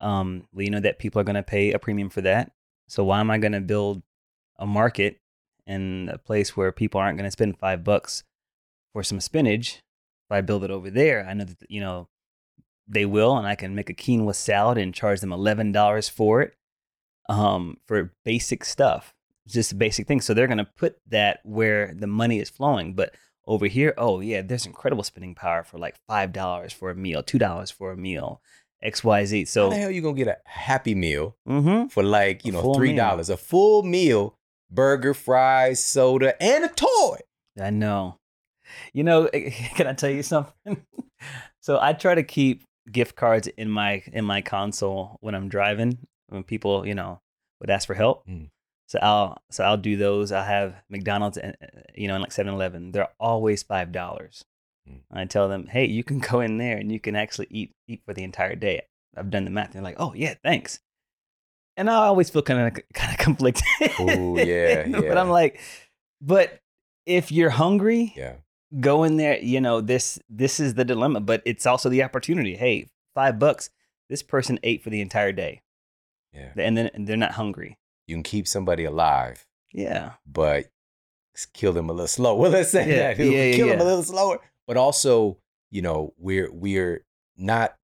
um, 0.00 0.48
we 0.52 0.68
know 0.68 0.80
that 0.80 0.98
people 0.98 1.20
are 1.20 1.24
going 1.24 1.36
to 1.36 1.42
pay 1.42 1.72
a 1.72 1.78
premium 1.78 2.10
for 2.10 2.22
that. 2.22 2.52
So 2.88 3.04
why 3.04 3.20
am 3.20 3.30
I 3.30 3.38
going 3.38 3.52
to 3.52 3.60
build 3.60 4.02
a 4.58 4.66
market 4.66 5.18
in 5.66 6.10
a 6.12 6.18
place 6.18 6.56
where 6.56 6.72
people 6.72 7.00
aren't 7.00 7.18
going 7.18 7.28
to 7.28 7.30
spend 7.30 7.58
five 7.58 7.84
bucks 7.84 8.24
for 8.92 9.02
some 9.02 9.20
spinach? 9.20 9.80
If 10.30 10.36
I 10.36 10.42
build 10.42 10.62
it 10.62 10.70
over 10.70 10.90
there, 10.90 11.26
I 11.28 11.34
know 11.34 11.44
that 11.44 11.58
you 11.68 11.80
know 11.80 12.08
they 12.86 13.04
will, 13.04 13.36
and 13.36 13.48
I 13.48 13.56
can 13.56 13.74
make 13.74 13.90
a 13.90 13.94
quinoa 13.94 14.32
salad 14.32 14.78
and 14.78 14.94
charge 14.94 15.20
them 15.20 15.32
eleven 15.32 15.72
dollars 15.72 16.08
for 16.08 16.40
it, 16.40 16.54
um, 17.28 17.78
for 17.88 18.12
basic 18.24 18.64
stuff, 18.64 19.12
just 19.48 19.76
basic 19.76 20.06
things. 20.06 20.24
So 20.24 20.32
they're 20.32 20.46
going 20.46 20.58
to 20.58 20.64
put 20.64 20.98
that 21.08 21.40
where 21.42 21.92
the 21.94 22.06
money 22.06 22.38
is 22.38 22.48
flowing, 22.48 22.94
but 22.94 23.12
over 23.44 23.66
here, 23.66 23.92
oh 23.98 24.20
yeah, 24.20 24.40
there's 24.42 24.66
incredible 24.66 25.02
spending 25.02 25.34
power 25.34 25.64
for 25.64 25.78
like 25.78 25.96
five 26.06 26.32
dollars 26.32 26.72
for 26.72 26.90
a 26.90 26.94
meal, 26.94 27.24
two 27.24 27.40
dollars 27.40 27.72
for 27.72 27.90
a 27.90 27.96
meal, 27.96 28.40
X 28.80 29.02
Y 29.02 29.24
Z. 29.24 29.46
So 29.46 29.64
How 29.64 29.70
the 29.70 29.76
hell 29.78 29.90
you 29.90 30.00
gonna 30.00 30.14
get 30.14 30.28
a 30.28 30.38
happy 30.44 30.94
meal 30.94 31.36
mm-hmm. 31.48 31.88
for 31.88 32.04
like 32.04 32.44
you 32.44 32.52
A 32.52 32.62
know 32.62 32.74
three 32.74 32.94
dollars, 32.94 33.30
a 33.30 33.36
full 33.36 33.82
meal, 33.82 34.38
burger, 34.70 35.12
fries, 35.12 35.84
soda, 35.84 36.40
and 36.40 36.64
a 36.64 36.68
toy? 36.68 37.18
I 37.60 37.70
know. 37.70 38.19
You 38.92 39.04
know, 39.04 39.28
can 39.74 39.86
I 39.86 39.92
tell 39.92 40.10
you 40.10 40.22
something? 40.22 40.84
so 41.60 41.78
I 41.80 41.92
try 41.92 42.14
to 42.14 42.22
keep 42.22 42.64
gift 42.90 43.16
cards 43.16 43.46
in 43.46 43.70
my 43.70 44.02
in 44.12 44.24
my 44.24 44.40
console 44.40 45.16
when 45.20 45.34
I'm 45.34 45.48
driving. 45.48 45.98
When 46.28 46.44
people, 46.44 46.86
you 46.86 46.94
know, 46.94 47.20
would 47.60 47.70
ask 47.70 47.86
for 47.86 47.94
help. 47.94 48.26
Mm. 48.28 48.50
So 48.86 48.98
I'll 49.02 49.38
so 49.50 49.64
I'll 49.64 49.76
do 49.76 49.96
those. 49.96 50.32
I 50.32 50.44
have 50.44 50.74
McDonald's, 50.88 51.38
and 51.38 51.56
you 51.94 52.08
know, 52.08 52.14
and 52.14 52.22
like 52.22 52.32
7-Eleven. 52.32 52.92
They're 52.92 53.08
always 53.18 53.62
five 53.62 53.92
dollars. 53.92 54.44
Mm. 54.88 55.00
I 55.12 55.24
tell 55.26 55.48
them, 55.48 55.66
hey, 55.66 55.86
you 55.86 56.02
can 56.04 56.18
go 56.18 56.40
in 56.40 56.58
there 56.58 56.76
and 56.76 56.90
you 56.90 57.00
can 57.00 57.16
actually 57.16 57.48
eat 57.50 57.72
eat 57.88 58.02
for 58.04 58.14
the 58.14 58.24
entire 58.24 58.54
day. 58.54 58.82
I've 59.16 59.30
done 59.30 59.44
the 59.44 59.50
math. 59.50 59.72
They're 59.72 59.82
like, 59.82 59.96
oh 59.98 60.14
yeah, 60.14 60.34
thanks. 60.42 60.80
And 61.76 61.88
I 61.88 61.94
always 61.94 62.30
feel 62.30 62.42
kind 62.42 62.76
of 62.76 62.82
kind 62.94 63.12
of 63.12 63.18
conflicted. 63.18 63.64
Ooh, 64.00 64.36
yeah, 64.38 64.86
yeah. 64.86 65.00
but. 65.00 65.18
I'm 65.18 65.30
like, 65.30 65.60
but 66.20 66.60
if 67.06 67.32
you're 67.32 67.50
hungry, 67.50 68.12
Yeah, 68.16 68.34
go 68.78 69.02
in 69.02 69.16
there 69.16 69.38
you 69.40 69.60
know 69.60 69.80
this 69.80 70.18
this 70.28 70.60
is 70.60 70.74
the 70.74 70.84
dilemma 70.84 71.18
but 71.20 71.42
it's 71.44 71.66
also 71.66 71.88
the 71.88 72.02
opportunity 72.02 72.54
hey 72.56 72.86
five 73.14 73.38
bucks 73.38 73.70
this 74.08 74.22
person 74.22 74.58
ate 74.62 74.82
for 74.82 74.90
the 74.90 75.00
entire 75.00 75.32
day 75.32 75.60
yeah. 76.32 76.52
and 76.56 76.76
then 76.76 76.88
and 76.94 77.06
they're 77.08 77.16
not 77.16 77.32
hungry 77.32 77.76
You 78.06 78.14
can 78.16 78.22
keep 78.22 78.46
somebody 78.46 78.84
alive, 78.84 79.44
yeah 79.72 80.12
but 80.24 80.66
kill 81.52 81.72
them 81.72 81.88
a 81.88 81.92
little 81.92 82.06
slower. 82.06 82.36
Well, 82.40 82.50
let's 82.50 82.70
say 82.70 82.88
Yeah, 82.88 83.14
that. 83.14 83.24
yeah, 83.24 83.30
yeah, 83.44 83.56
kill 83.56 83.68
them 83.68 83.80
a 83.80 83.84
little 83.84 84.02
slower. 84.02 84.38
But 84.66 84.76
also, 84.76 85.38
you 85.70 85.80
know, 85.82 86.12
we're 86.18 86.50
we're 86.52 87.04
not 87.36 87.76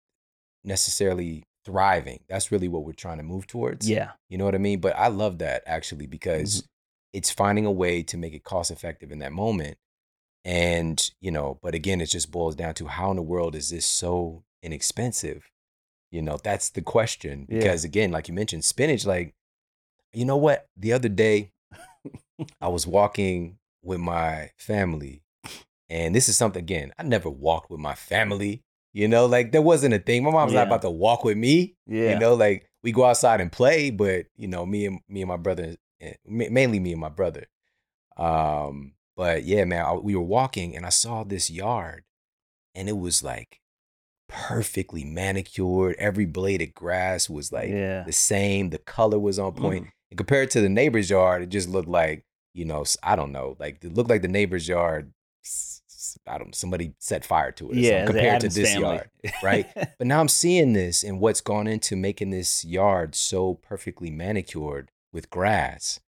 necessarily 0.65 1.45
thriving. 1.65 2.21
That's 2.29 2.53
really 2.53 2.69
what 2.69 2.85
we're 2.85 2.93
trying 2.93 3.17
to 3.19 3.23
move 3.25 3.47
towards. 3.47 3.89
yeah 3.89 4.11
You 4.29 4.39
know 4.39 4.45
what 4.45 4.55
I 4.55 4.59
mean? 4.59 4.81
But 4.81 4.97
I 4.97 5.09
love 5.09 5.39
that 5.39 5.63
actually 5.67 6.07
because 6.07 6.57
Mm-hmm. 6.63 6.67
it's 7.19 7.31
finding 7.31 7.67
a 7.67 7.73
way 7.73 8.03
to 8.05 8.17
make 8.17 8.35
it 8.35 8.45
cost 8.45 8.71
effective 8.71 9.11
in 9.11 9.19
that 9.21 9.33
moment. 9.33 9.79
And, 10.47 11.11
you 11.21 11.33
know, 11.33 11.59
but 11.61 11.75
again, 11.75 12.01
it 12.01 12.07
just 12.07 12.31
boils 12.31 12.55
down 12.55 12.75
to 12.75 12.87
how 12.87 13.11
in 13.11 13.17
the 13.17 13.23
world 13.23 13.57
is 13.57 13.71
this 13.71 13.85
so 13.85 14.45
inexpensive? 14.63 15.51
You 16.13 16.23
know, 16.23 16.39
that's 16.43 16.71
the 16.71 16.83
question. 16.83 17.47
Yeah. 17.49 17.59
Because 17.59 17.83
again, 17.85 18.13
like 18.13 18.29
you 18.29 18.35
mentioned, 18.35 18.65
spinach, 18.65 19.05
like, 19.05 19.35
you 20.13 20.25
know 20.25 20.37
what? 20.37 20.69
The 20.77 20.93
other 20.93 21.09
day, 21.09 21.51
I 22.61 22.69
was 22.69 22.87
walking 22.87 23.59
with 23.83 23.99
my 23.99 24.51
family. 24.57 25.25
And 25.89 26.15
this 26.15 26.29
is 26.29 26.37
something, 26.37 26.63
again, 26.63 26.93
I 26.97 27.03
never 27.03 27.29
walked 27.29 27.69
with 27.69 27.81
my 27.81 27.97
family. 27.97 28.63
You 28.93 29.09
know, 29.09 29.27
like 29.27 29.51
there 29.51 29.63
wasn't 29.63 29.95
a 29.95 29.99
thing. 29.99 30.23
My 30.23 30.31
mom's 30.31 30.53
Yeah. 30.53 30.61
not 30.61 30.69
about 30.69 30.83
to 30.83 30.91
walk 30.91 31.25
with 31.25 31.37
me. 31.37 31.75
yeah 31.89 32.11
You 32.13 32.19
know, 32.21 32.35
like 32.35 32.71
we 32.85 32.93
go 32.93 33.05
outside 33.05 33.41
and 33.41 33.51
play, 33.51 33.91
but 33.91 34.27
you 34.37 34.47
know, 34.47 34.65
me 34.65 34.87
and 34.87 35.01
me 35.09 35.23
and 35.23 35.29
my 35.29 35.37
brother, 35.37 35.75
eh, 36.01 36.15
mainly 36.25 36.79
me 36.79 36.93
and 36.93 37.01
my 37.01 37.09
brother. 37.09 37.47
Um, 38.17 38.93
but 39.17 39.45
yeah, 39.45 39.65
man, 39.65 39.85
I, 39.85 39.93
we 39.95 40.15
were 40.15 40.23
walking 40.23 40.77
and 40.77 40.85
I 40.85 40.91
saw 40.91 41.25
this 41.25 41.51
yard, 41.51 42.05
and 42.75 42.89
it 42.89 42.99
was 42.99 43.23
like 43.23 43.61
perfectly 44.29 45.05
manicured. 45.05 45.97
Every 45.99 46.27
blade 46.27 46.63
of 46.63 46.75
grass 46.75 47.31
was 47.31 47.53
like 47.53 47.71
yeah 47.71 48.03
the 48.03 48.13
same. 48.13 48.71
The 48.71 48.79
color 48.79 49.19
was 49.19 49.39
on 49.39 49.53
point. 49.53 49.87
Mm. 49.87 49.91
And 50.11 50.19
compared 50.19 50.51
to 50.53 50.61
the 50.61 50.69
neighbor's 50.69 51.11
yard, 51.11 51.43
it 51.43 51.49
just 51.49 51.69
looked 51.69 51.89
like 51.89 52.25
you 52.55 52.65
know, 52.65 52.85
I 53.03 53.17
don't 53.17 53.33
know, 53.33 53.57
like 53.59 53.85
it 53.85 53.95
looked 53.95 54.11
like 54.11 54.23
the 54.23 54.29
neighbor's 54.29 54.69
yard. 54.69 55.13
I 56.27 56.39
don't. 56.39 56.55
Somebody 56.55 56.95
set 56.99 57.25
fire 57.25 57.53
to 57.53 57.71
it. 57.71 57.77
Yeah 57.77 58.07
compared 58.07 58.41
to 58.41 58.49
this 58.49 58.73
family. 58.73 58.97
yard. 58.97 59.11
right? 59.43 59.67
But 59.99 60.07
now 60.07 60.21
I'm 60.21 60.29
seeing 60.29 60.73
this 60.73 61.03
and 61.03 61.21
what's 61.21 61.41
gone 61.41 61.67
into 61.67 61.97
making 61.97 62.31
this 62.31 62.65
yard 62.65 63.15
so 63.15 63.55
perfectly 63.55 64.11
manicured 64.11 64.91
with 65.13 65.31
grass. 65.31 66.01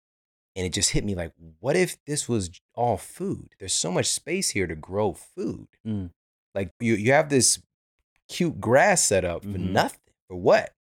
And 0.59 0.67
it 0.67 0.73
just 0.73 0.91
hit 0.91 1.05
me 1.05 1.15
like, 1.15 1.31
what 1.61 1.77
if 1.77 1.97
this 2.05 2.29
was 2.29 2.51
all 2.75 2.97
food? 2.97 3.51
There's 3.61 3.73
so 3.73 3.93
much 3.93 4.07
space 4.07 4.51
here 4.51 4.67
to 4.67 4.75
grow 4.75 5.13
food. 5.13 5.69
Mm. 5.87 6.11
Like 6.53 6.73
you, 6.81 6.95
you 6.97 7.13
have 7.13 7.29
this 7.29 7.63
cute 8.29 8.61
grass 8.61 9.05
set 9.05 9.25
up 9.25 9.43
for 9.45 9.51
Mhm. 9.51 9.71
nothing. 9.71 10.01
For 10.27 10.35
what? 10.37 10.75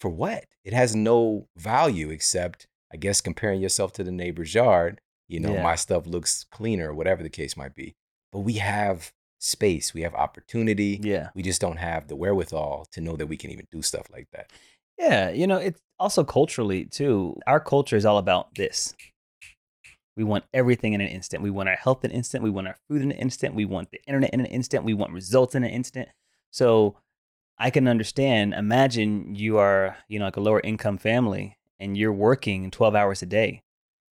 For 0.00 0.10
what? 0.10 0.44
It 0.64 0.74
has 0.74 0.94
no 0.94 1.48
value 1.56 2.10
except, 2.10 2.66
I 2.92 2.98
guess, 2.98 3.22
comparing 3.22 3.62
yourself 3.62 3.94
to 3.94 4.04
the 4.04 4.12
neighbor's 4.12 4.54
yard. 4.54 5.00
You 5.28 5.40
know, 5.40 5.54
Yeah. 5.54 5.62
my 5.62 5.76
stuff 5.76 6.06
looks 6.06 6.44
cleaner, 6.44 6.92
whatever 6.94 7.22
the 7.22 7.30
case 7.30 7.56
might 7.56 7.74
be. 7.74 7.96
But 8.32 8.40
we 8.40 8.54
have 8.54 9.14
space, 9.38 9.92
we 9.94 10.00
have 10.02 10.14
opportunity 10.14 10.98
yeah 11.02 11.28
we 11.34 11.42
just 11.42 11.60
don't 11.60 11.76
have 11.76 12.08
the 12.08 12.16
wherewithal 12.16 12.86
to 12.90 13.00
know 13.02 13.16
that 13.16 13.26
we 13.26 13.36
can 13.36 13.50
even 13.50 13.66
do 13.70 13.80
stuff 13.82 14.08
like 14.10 14.28
that. 14.32 14.50
Yeah 14.98 15.30
you 15.30 15.46
know 15.46 15.56
it's 15.56 15.80
also 15.98 16.24
culturally 16.24 16.84
too 16.84 17.36
our 17.46 17.60
culture 17.60 17.96
is 17.96 18.04
all 18.04 18.18
about 18.18 18.54
this. 18.54 18.94
We 20.16 20.24
want 20.24 20.44
everything 20.54 20.94
in 20.94 21.02
an 21.02 21.08
instant. 21.08 21.42
We 21.42 21.50
want 21.50 21.68
our 21.68 21.76
health 21.76 22.02
in 22.02 22.10
an 22.10 22.16
instant. 22.16 22.42
We 22.42 22.48
want 22.48 22.68
our 22.68 22.76
food 22.88 23.02
in 23.02 23.12
an 23.12 23.18
instant. 23.18 23.54
We 23.54 23.66
want 23.66 23.90
the 23.90 24.00
internet 24.06 24.30
in 24.32 24.40
an 24.40 24.46
instant. 24.46 24.84
We 24.84 24.94
want 24.94 25.12
results 25.12 25.54
in 25.54 25.62
an 25.62 25.70
instant. 25.70 26.08
So 26.50 26.96
i 27.58 27.70
can 27.70 27.88
understand 27.88 28.52
imagine 28.52 29.34
you 29.34 29.56
are 29.56 29.96
you 30.08 30.18
know 30.18 30.26
like 30.26 30.36
a 30.36 30.40
lower 30.40 30.60
income 30.60 30.98
family 30.98 31.56
and 31.80 31.96
you're 31.96 32.12
working 32.12 32.70
12 32.70 32.94
hours 32.94 33.22
a 33.22 33.26
day. 33.26 33.62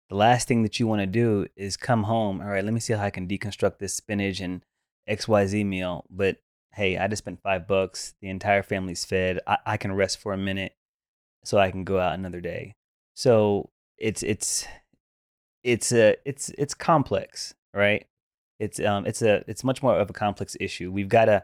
The 0.10 0.16
last 0.16 0.48
thing 0.48 0.64
that 0.64 0.80
you 0.80 0.88
want 0.88 1.02
to 1.02 1.06
do 1.06 1.48
is 1.56 1.78
come 1.78 2.04
home 2.04 2.42
all 2.42 2.48
right 2.48 2.64
let 2.64 2.74
me 2.74 2.80
see 2.80 2.94
how 2.94 3.04
i 3.04 3.10
can 3.10 3.28
deconstruct 3.28 3.78
this 3.80 3.94
spinach 3.94 4.40
and 4.40 4.64
xyz 5.10 5.66
meal 5.66 6.06
but 6.10 6.38
hey 6.78 6.98
i 6.98 7.08
just 7.08 7.24
spent 7.24 7.42
five 7.42 7.68
bucks 7.68 8.14
the 8.22 8.30
entire 8.30 8.64
family's 8.64 9.04
fed 9.04 9.40
I, 9.46 9.58
I 9.66 9.78
can 9.78 9.92
rest 9.92 10.20
for 10.20 10.32
a 10.32 10.38
minute 10.38 10.74
so 11.44 11.58
i 11.58 11.72
can 11.72 11.84
go 11.84 12.00
out 12.00 12.14
another 12.14 12.42
day. 12.42 12.76
So 13.16 13.70
it's 13.98 14.22
it's 14.22 14.68
it's 15.64 15.92
a 15.92 16.16
it's 16.24 16.50
it's 16.58 16.76
complex 16.76 17.56
right? 17.74 18.06
It's 18.60 18.80
um 18.80 19.06
it's 19.06 19.22
a 19.22 19.44
it's 19.48 19.64
much 19.64 19.82
more 19.82 19.98
of 19.98 20.10
a 20.10 20.14
complex 20.14 20.56
issue. 20.60 20.92
We've 20.92 21.10
got 21.10 21.26
to 21.26 21.44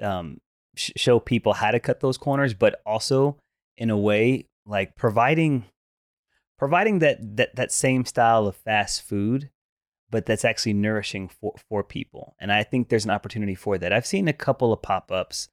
um 0.00 0.40
sh- 0.74 0.92
show 0.96 1.20
people 1.20 1.52
how 1.54 1.70
to 1.70 1.80
cut 1.80 2.00
those 2.00 2.16
corners 2.16 2.54
but 2.54 2.80
also 2.86 3.36
in 3.76 3.90
a 3.90 3.96
way 3.96 4.46
like 4.66 4.96
providing 4.96 5.64
providing 6.58 7.00
that 7.00 7.36
that 7.36 7.56
that 7.56 7.72
same 7.72 8.04
style 8.04 8.46
of 8.46 8.56
fast 8.56 9.02
food 9.02 9.50
but 10.12 10.26
that's 10.26 10.44
actually 10.44 10.74
nourishing 10.74 11.26
for 11.26 11.54
for 11.68 11.82
people. 11.82 12.36
And 12.38 12.52
i 12.52 12.62
think 12.62 12.88
there's 12.88 13.06
an 13.06 13.10
opportunity 13.10 13.56
for 13.56 13.78
that. 13.78 13.92
I've 13.92 14.06
seen 14.06 14.28
a 14.28 14.32
couple 14.32 14.72
of 14.72 14.82
pop-ups 14.82 15.48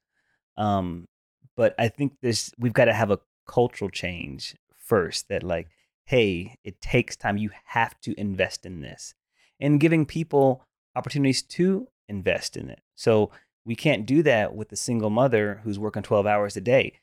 um 0.56 1.08
but 1.56 1.74
i 1.78 1.88
think 1.88 2.12
there's 2.22 2.52
we've 2.58 2.72
got 2.72 2.84
to 2.84 2.92
have 2.92 3.10
a 3.10 3.20
cultural 3.48 3.90
change 3.90 4.56
first 4.76 5.28
that 5.28 5.42
like 5.42 5.68
hey 6.04 6.56
it 6.64 6.80
takes 6.80 7.16
time. 7.16 7.36
You 7.38 7.50
have 7.64 8.00
to 8.02 8.14
invest 8.20 8.66
in 8.66 8.80
this. 8.82 9.14
And 9.58 9.80
giving 9.80 10.06
people 10.06 10.66
opportunities 10.96 11.42
to 11.42 11.88
invest 12.08 12.56
in 12.56 12.70
it. 12.70 12.80
So 12.94 13.30
we 13.64 13.76
can't 13.76 14.06
do 14.06 14.22
that 14.22 14.54
with 14.54 14.72
a 14.72 14.76
single 14.76 15.10
mother 15.10 15.60
who's 15.62 15.78
working 15.78 16.02
12 16.02 16.26
hours 16.26 16.56
a 16.56 16.60
day. 16.60 17.00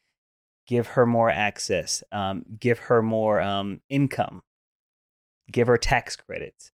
Give 0.66 0.88
her 0.88 1.06
more 1.06 1.30
access 1.30 2.04
um, 2.12 2.46
give 2.60 2.80
her 2.80 3.02
more 3.02 3.42
um, 3.42 3.82
income. 3.90 4.44
Give 5.50 5.68
her 5.68 5.78
tax 5.78 6.16
credits 6.18 6.72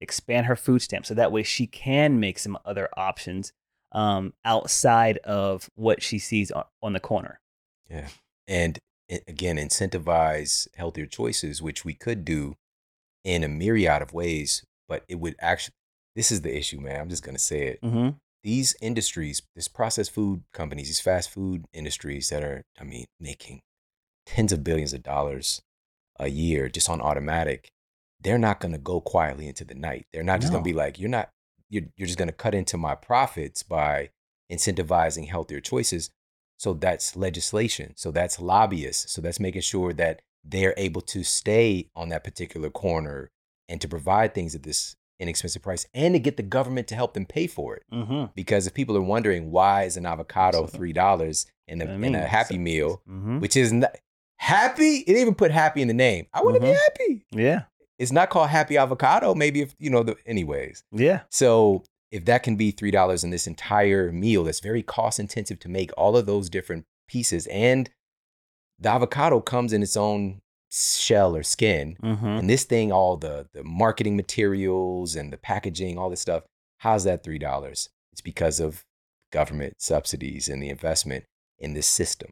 expand 0.00 0.46
her 0.46 0.56
food 0.56 0.82
stamp 0.82 1.06
so 1.06 1.14
that 1.14 1.32
way 1.32 1.42
she 1.42 1.66
can 1.66 2.20
make 2.20 2.38
some 2.38 2.58
other 2.64 2.88
options 2.96 3.52
um, 3.92 4.34
outside 4.44 5.18
of 5.18 5.70
what 5.74 6.02
she 6.02 6.18
sees 6.18 6.50
on, 6.50 6.64
on 6.82 6.92
the 6.92 7.00
corner 7.00 7.40
Yeah. 7.90 8.08
And 8.46 8.78
again, 9.26 9.56
incentivize 9.56 10.68
healthier 10.76 11.06
choices, 11.06 11.62
which 11.62 11.84
we 11.84 11.94
could 11.94 12.24
do 12.24 12.56
in 13.24 13.42
a 13.42 13.48
myriad 13.48 14.02
of 14.02 14.12
ways, 14.12 14.64
but 14.88 15.04
it 15.08 15.16
would 15.16 15.36
actually, 15.40 15.74
this 16.14 16.30
is 16.30 16.42
the 16.42 16.56
issue, 16.56 16.80
man. 16.80 17.00
I'm 17.00 17.08
just 17.08 17.24
going 17.24 17.36
to 17.36 17.42
say 17.42 17.66
it. 17.68 17.82
mm-hmm. 17.82 18.10
These 18.42 18.76
industries, 18.80 19.42
this 19.56 19.66
processed 19.66 20.12
food 20.12 20.44
companies, 20.52 20.86
these 20.86 21.00
fast 21.00 21.30
food 21.30 21.64
industries 21.72 22.28
that 22.28 22.44
are, 22.44 22.62
I 22.80 22.84
mean, 22.84 23.06
making 23.18 23.60
tens 24.24 24.52
of 24.52 24.62
billions 24.62 24.92
of 24.92 25.02
dollars 25.02 25.62
a 26.20 26.28
year 26.28 26.68
just 26.68 26.88
on 26.88 27.00
automatic, 27.00 27.70
they're 28.26 28.38
not 28.38 28.58
going 28.60 28.72
to 28.72 28.78
go 28.78 29.00
quietly 29.00 29.46
into 29.46 29.64
the 29.64 29.74
night. 29.74 30.06
They're 30.12 30.24
not 30.24 30.40
just 30.40 30.52
going 30.52 30.64
to 30.64 30.68
be 30.68 30.74
like, 30.74 30.98
you're 30.98 31.08
not 31.08 31.30
you're, 31.70 31.84
you're 31.96 32.06
just 32.06 32.18
going 32.18 32.28
to 32.28 32.34
cut 32.34 32.54
into 32.54 32.76
my 32.76 32.94
profits 32.94 33.62
by 33.62 34.10
incentivizing 34.52 35.28
healthier 35.28 35.60
choices. 35.60 36.10
So 36.58 36.74
that's 36.74 37.16
legislation. 37.16 37.92
So 37.96 38.10
that's 38.10 38.40
lobbyists. 38.40 39.12
So 39.12 39.20
that's 39.20 39.40
making 39.40 39.62
sure 39.62 39.92
that 39.94 40.22
they're 40.44 40.74
able 40.76 41.00
to 41.02 41.22
stay 41.24 41.90
on 41.94 42.08
that 42.10 42.24
particular 42.24 42.70
corner 42.70 43.30
and 43.68 43.80
to 43.80 43.88
provide 43.88 44.34
things 44.34 44.54
at 44.54 44.62
this 44.62 44.96
inexpensive 45.18 45.62
price 45.62 45.86
and 45.94 46.14
to 46.14 46.18
get 46.20 46.36
the 46.36 46.42
government 46.42 46.86
to 46.88 46.94
help 46.94 47.14
them 47.14 47.26
pay 47.26 47.46
for 47.46 47.74
it. 47.76 47.82
Mm-hmm. 47.92 48.24
Because 48.34 48.66
if 48.66 48.74
people 48.74 48.96
are 48.96 49.02
wondering 49.02 49.50
why 49.50 49.84
is 49.84 49.96
an 49.96 50.06
avocado 50.06 50.66
three 50.66 50.92
dollars 50.92 51.46
in 51.68 51.82
a 51.82 51.86
I 51.86 51.94
in 51.94 52.14
a 52.14 52.26
Happy 52.26 52.58
Meal, 52.58 53.02
Mm-hmm. 53.08 53.40
which 53.40 53.56
is 53.56 53.72
not 53.72 53.96
happy, 54.36 54.98
it 54.98 55.16
even 55.16 55.34
put 55.34 55.50
happy 55.50 55.82
in 55.82 55.88
the 55.88 55.94
name. 55.94 56.26
I 56.32 56.42
want 56.42 56.56
to 56.56 56.60
Mhm. 56.60 56.72
be 56.72 56.78
happy. 56.78 57.26
Yeah. 57.32 57.62
It's 57.98 58.12
not 58.12 58.30
called 58.30 58.50
Happy 58.50 58.76
Avocado. 58.76 59.34
Maybe 59.34 59.60
if 59.62 59.74
you 59.78 59.90
know 59.90 60.02
the 60.02 60.16
anyways. 60.26 60.84
Yeah. 60.92 61.22
So 61.30 61.84
if 62.10 62.24
that 62.26 62.42
can 62.42 62.56
be 62.56 62.70
three 62.70 62.90
dollars 62.90 63.24
in 63.24 63.30
this 63.30 63.46
entire 63.46 64.12
meal, 64.12 64.44
that's 64.44 64.60
very 64.60 64.82
cost 64.82 65.18
intensive 65.18 65.58
to 65.60 65.68
make 65.68 65.90
all 65.96 66.16
of 66.16 66.26
those 66.26 66.48
different 66.50 66.84
pieces, 67.08 67.46
and 67.48 67.88
the 68.78 68.88
avocado 68.90 69.40
comes 69.40 69.72
in 69.72 69.82
its 69.82 69.96
own 69.96 70.40
shell 70.70 71.34
or 71.34 71.42
skin, 71.42 71.96
Mm-hmm. 72.02 72.26
and 72.26 72.50
this 72.50 72.64
thing, 72.64 72.92
all 72.92 73.16
the 73.16 73.46
the 73.54 73.64
marketing 73.64 74.16
materials 74.16 75.16
and 75.16 75.32
the 75.32 75.38
packaging, 75.38 75.96
all 75.98 76.10
this 76.10 76.20
stuff, 76.20 76.42
how's 76.78 77.04
that 77.04 77.22
three 77.24 77.38
dollars? 77.38 77.88
It's 78.12 78.20
because 78.20 78.60
of 78.60 78.84
government 79.32 79.74
subsidies 79.78 80.48
and 80.48 80.62
the 80.62 80.68
investment 80.68 81.24
in 81.58 81.72
this 81.74 81.86
system. 81.86 82.30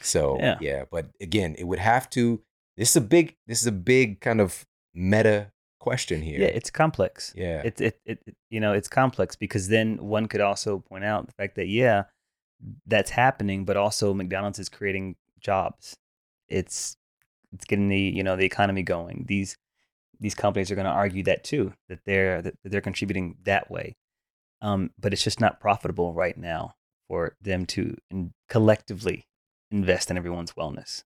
So 0.00 0.36
Yeah. 0.40 0.58
yeah, 0.60 0.84
but 0.90 1.06
again, 1.20 1.54
it 1.58 1.64
would 1.64 1.78
have 1.78 2.10
to. 2.10 2.40
This 2.76 2.90
is 2.90 2.96
a 2.96 3.00
big. 3.00 3.34
This 3.46 3.60
is 3.60 3.66
a 3.68 3.72
big 3.72 4.20
kind 4.20 4.40
of 4.40 4.64
meta 4.94 5.50
question 5.80 6.22
here. 6.22 6.40
Yeah, 6.40 6.46
it's 6.46 6.70
complex. 6.70 7.34
yeah. 7.36 7.62
It, 7.64 7.80
it, 7.80 8.00
it, 8.06 8.36
you 8.48 8.60
know, 8.60 8.72
it's 8.72 8.88
complex 8.88 9.36
because 9.36 9.68
then 9.68 9.98
one 9.98 10.26
could 10.26 10.40
also 10.40 10.78
point 10.78 11.04
out 11.04 11.26
the 11.26 11.32
fact 11.32 11.56
that, 11.56 11.68
yeah, 11.68 12.04
that's 12.86 13.10
happening, 13.10 13.64
but 13.64 13.76
also 13.76 14.14
McDonald's 14.14 14.58
is 14.58 14.68
creating 14.68 15.16
jobs. 15.40 15.96
It's, 16.48 16.96
it's 17.52 17.66
getting 17.66 17.88
the, 17.88 17.98
you 17.98 18.22
know, 18.22 18.36
the 18.36 18.46
economy 18.46 18.82
going. 18.82 19.24
These, 19.28 19.58
these 20.20 20.34
companies 20.34 20.70
are 20.70 20.74
going 20.74 20.86
to 20.86 20.90
argue 20.90 21.24
that 21.24 21.44
too, 21.44 21.74
that 21.88 22.00
they're, 22.06 22.40
that 22.40 22.54
they're 22.64 22.80
contributing 22.80 23.36
that 23.44 23.70
way. 23.70 23.96
Um, 24.62 24.90
but 24.98 25.12
it's 25.12 25.24
just 25.24 25.40
not 25.40 25.60
profitable 25.60 26.14
right 26.14 26.38
now 26.38 26.76
for 27.08 27.36
them 27.42 27.66
to 27.66 27.96
in, 28.10 28.32
collectively 28.48 29.26
invest 29.70 30.10
in 30.10 30.16
everyone's 30.16 30.52
wellness. 30.52 31.04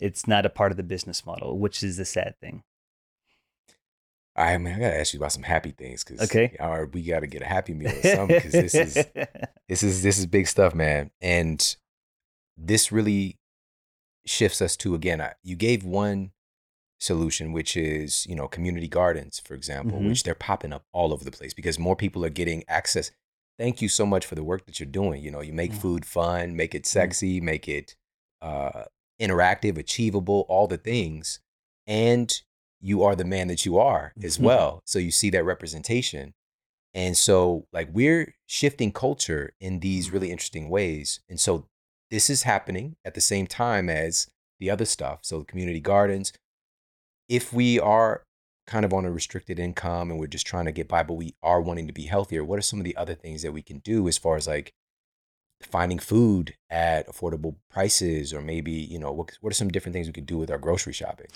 It's 0.00 0.26
not 0.26 0.44
a 0.44 0.50
part 0.50 0.72
of 0.72 0.76
the 0.76 0.82
business 0.82 1.24
model, 1.24 1.58
which 1.58 1.82
is 1.82 1.96
the 1.96 2.04
sad 2.04 2.34
thing. 2.40 2.64
I 4.34 4.56
mean, 4.58 4.74
I 4.74 4.78
gotta 4.78 4.98
ask 4.98 5.12
you 5.12 5.20
about 5.20 5.32
some 5.32 5.42
happy 5.42 5.72
things 5.72 6.02
because 6.04 6.22
Okay. 6.30 6.56
or 6.58 6.86
we 6.86 7.02
gotta 7.02 7.26
get 7.26 7.42
a 7.42 7.46
happy 7.46 7.74
meal 7.74 7.90
or 7.90 8.02
something 8.02 8.36
because 8.38 8.52
this 8.52 8.74
is 8.74 9.06
this 9.68 9.82
is 9.82 10.02
this 10.02 10.18
is 10.18 10.26
big 10.26 10.46
stuff, 10.46 10.74
man. 10.74 11.10
And 11.20 11.76
this 12.56 12.90
really 12.92 13.38
shifts 14.26 14.62
us 14.62 14.76
to 14.78 14.94
again. 14.94 15.20
I, 15.20 15.34
you 15.42 15.56
gave 15.56 15.84
one 15.84 16.32
solution, 17.00 17.52
which 17.52 17.76
is 17.76 18.26
you 18.26 18.34
know 18.34 18.48
community 18.48 18.88
gardens, 18.88 19.40
for 19.44 19.54
example, 19.54 19.98
Mhm. 20.00 20.06
which 20.08 20.22
they're 20.22 20.34
popping 20.34 20.72
up 20.72 20.84
all 20.92 21.12
over 21.12 21.24
the 21.24 21.30
place 21.32 21.52
because 21.54 21.78
more 21.78 21.96
people 21.96 22.24
are 22.24 22.30
getting 22.30 22.64
access. 22.68 23.10
Thank 23.58 23.82
you 23.82 23.88
so 23.88 24.06
much 24.06 24.24
for 24.24 24.34
the 24.34 24.42
work 24.44 24.64
that 24.66 24.80
you're 24.80 24.88
doing. 24.88 25.22
You 25.22 25.30
know, 25.30 25.40
you 25.42 25.52
make 25.52 25.72
Mm. 25.72 25.80
food 25.80 26.06
fun, 26.06 26.56
make 26.56 26.74
it 26.74 26.86
sexy, 26.86 27.40
make 27.40 27.68
it 27.68 27.96
uh, 28.40 28.84
interactive, 29.20 29.78
achievable, 29.78 30.46
all 30.48 30.66
the 30.66 30.76
things, 30.78 31.38
and 31.86 32.42
you 32.82 33.02
are 33.02 33.14
the 33.16 33.24
man 33.24 33.48
that 33.48 33.64
you 33.64 33.78
are 33.78 34.12
as 34.22 34.36
Mhm. 34.38 34.42
well. 34.42 34.82
So 34.84 34.98
you 34.98 35.10
see 35.10 35.30
that 35.30 35.44
representation. 35.44 36.34
And 36.92 37.16
so, 37.16 37.66
like, 37.72 37.88
we're 37.92 38.34
shifting 38.46 38.92
culture 38.92 39.54
in 39.60 39.80
these 39.80 40.10
really 40.10 40.30
interesting 40.30 40.68
ways. 40.68 41.20
And 41.28 41.40
so, 41.40 41.68
this 42.10 42.28
is 42.28 42.42
happening 42.42 42.96
at 43.06 43.14
the 43.14 43.20
same 43.22 43.46
time 43.46 43.88
as 43.88 44.28
the 44.60 44.68
other 44.68 44.84
stuff. 44.84 45.20
So, 45.22 45.38
the 45.38 45.44
community 45.46 45.80
gardens, 45.80 46.32
if 47.28 47.52
we 47.52 47.80
are 47.80 48.24
kind 48.66 48.84
of 48.84 48.92
on 48.92 49.04
a 49.06 49.10
restricted 49.10 49.58
income 49.58 50.10
and 50.10 50.20
we're 50.20 50.26
just 50.26 50.46
trying 50.46 50.66
to 50.66 50.72
get 50.72 50.86
by, 50.88 51.02
but 51.02 51.14
we 51.14 51.34
are 51.42 51.60
wanting 51.62 51.86
to 51.86 51.92
be 51.94 52.04
healthier, 52.04 52.44
what 52.44 52.58
are 52.58 52.62
some 52.62 52.78
of 52.78 52.84
the 52.84 52.96
other 52.96 53.14
things 53.14 53.42
that 53.42 53.52
we 53.52 53.62
can 53.62 53.78
do 53.78 54.06
as 54.06 54.18
far 54.18 54.36
as 54.36 54.46
like 54.46 54.72
finding 55.62 55.98
food 55.98 56.54
at 56.68 57.08
affordable 57.08 57.56
prices? 57.70 58.34
Or 58.34 58.42
maybe, 58.42 58.72
you 58.72 58.98
know, 58.98 59.12
what, 59.12 59.32
what 59.40 59.50
are 59.52 59.54
some 59.54 59.68
different 59.70 59.94
things 59.94 60.06
we 60.08 60.12
could 60.12 60.26
do 60.26 60.36
with 60.36 60.50
our 60.50 60.58
grocery 60.58 60.92
shopping? 60.92 61.28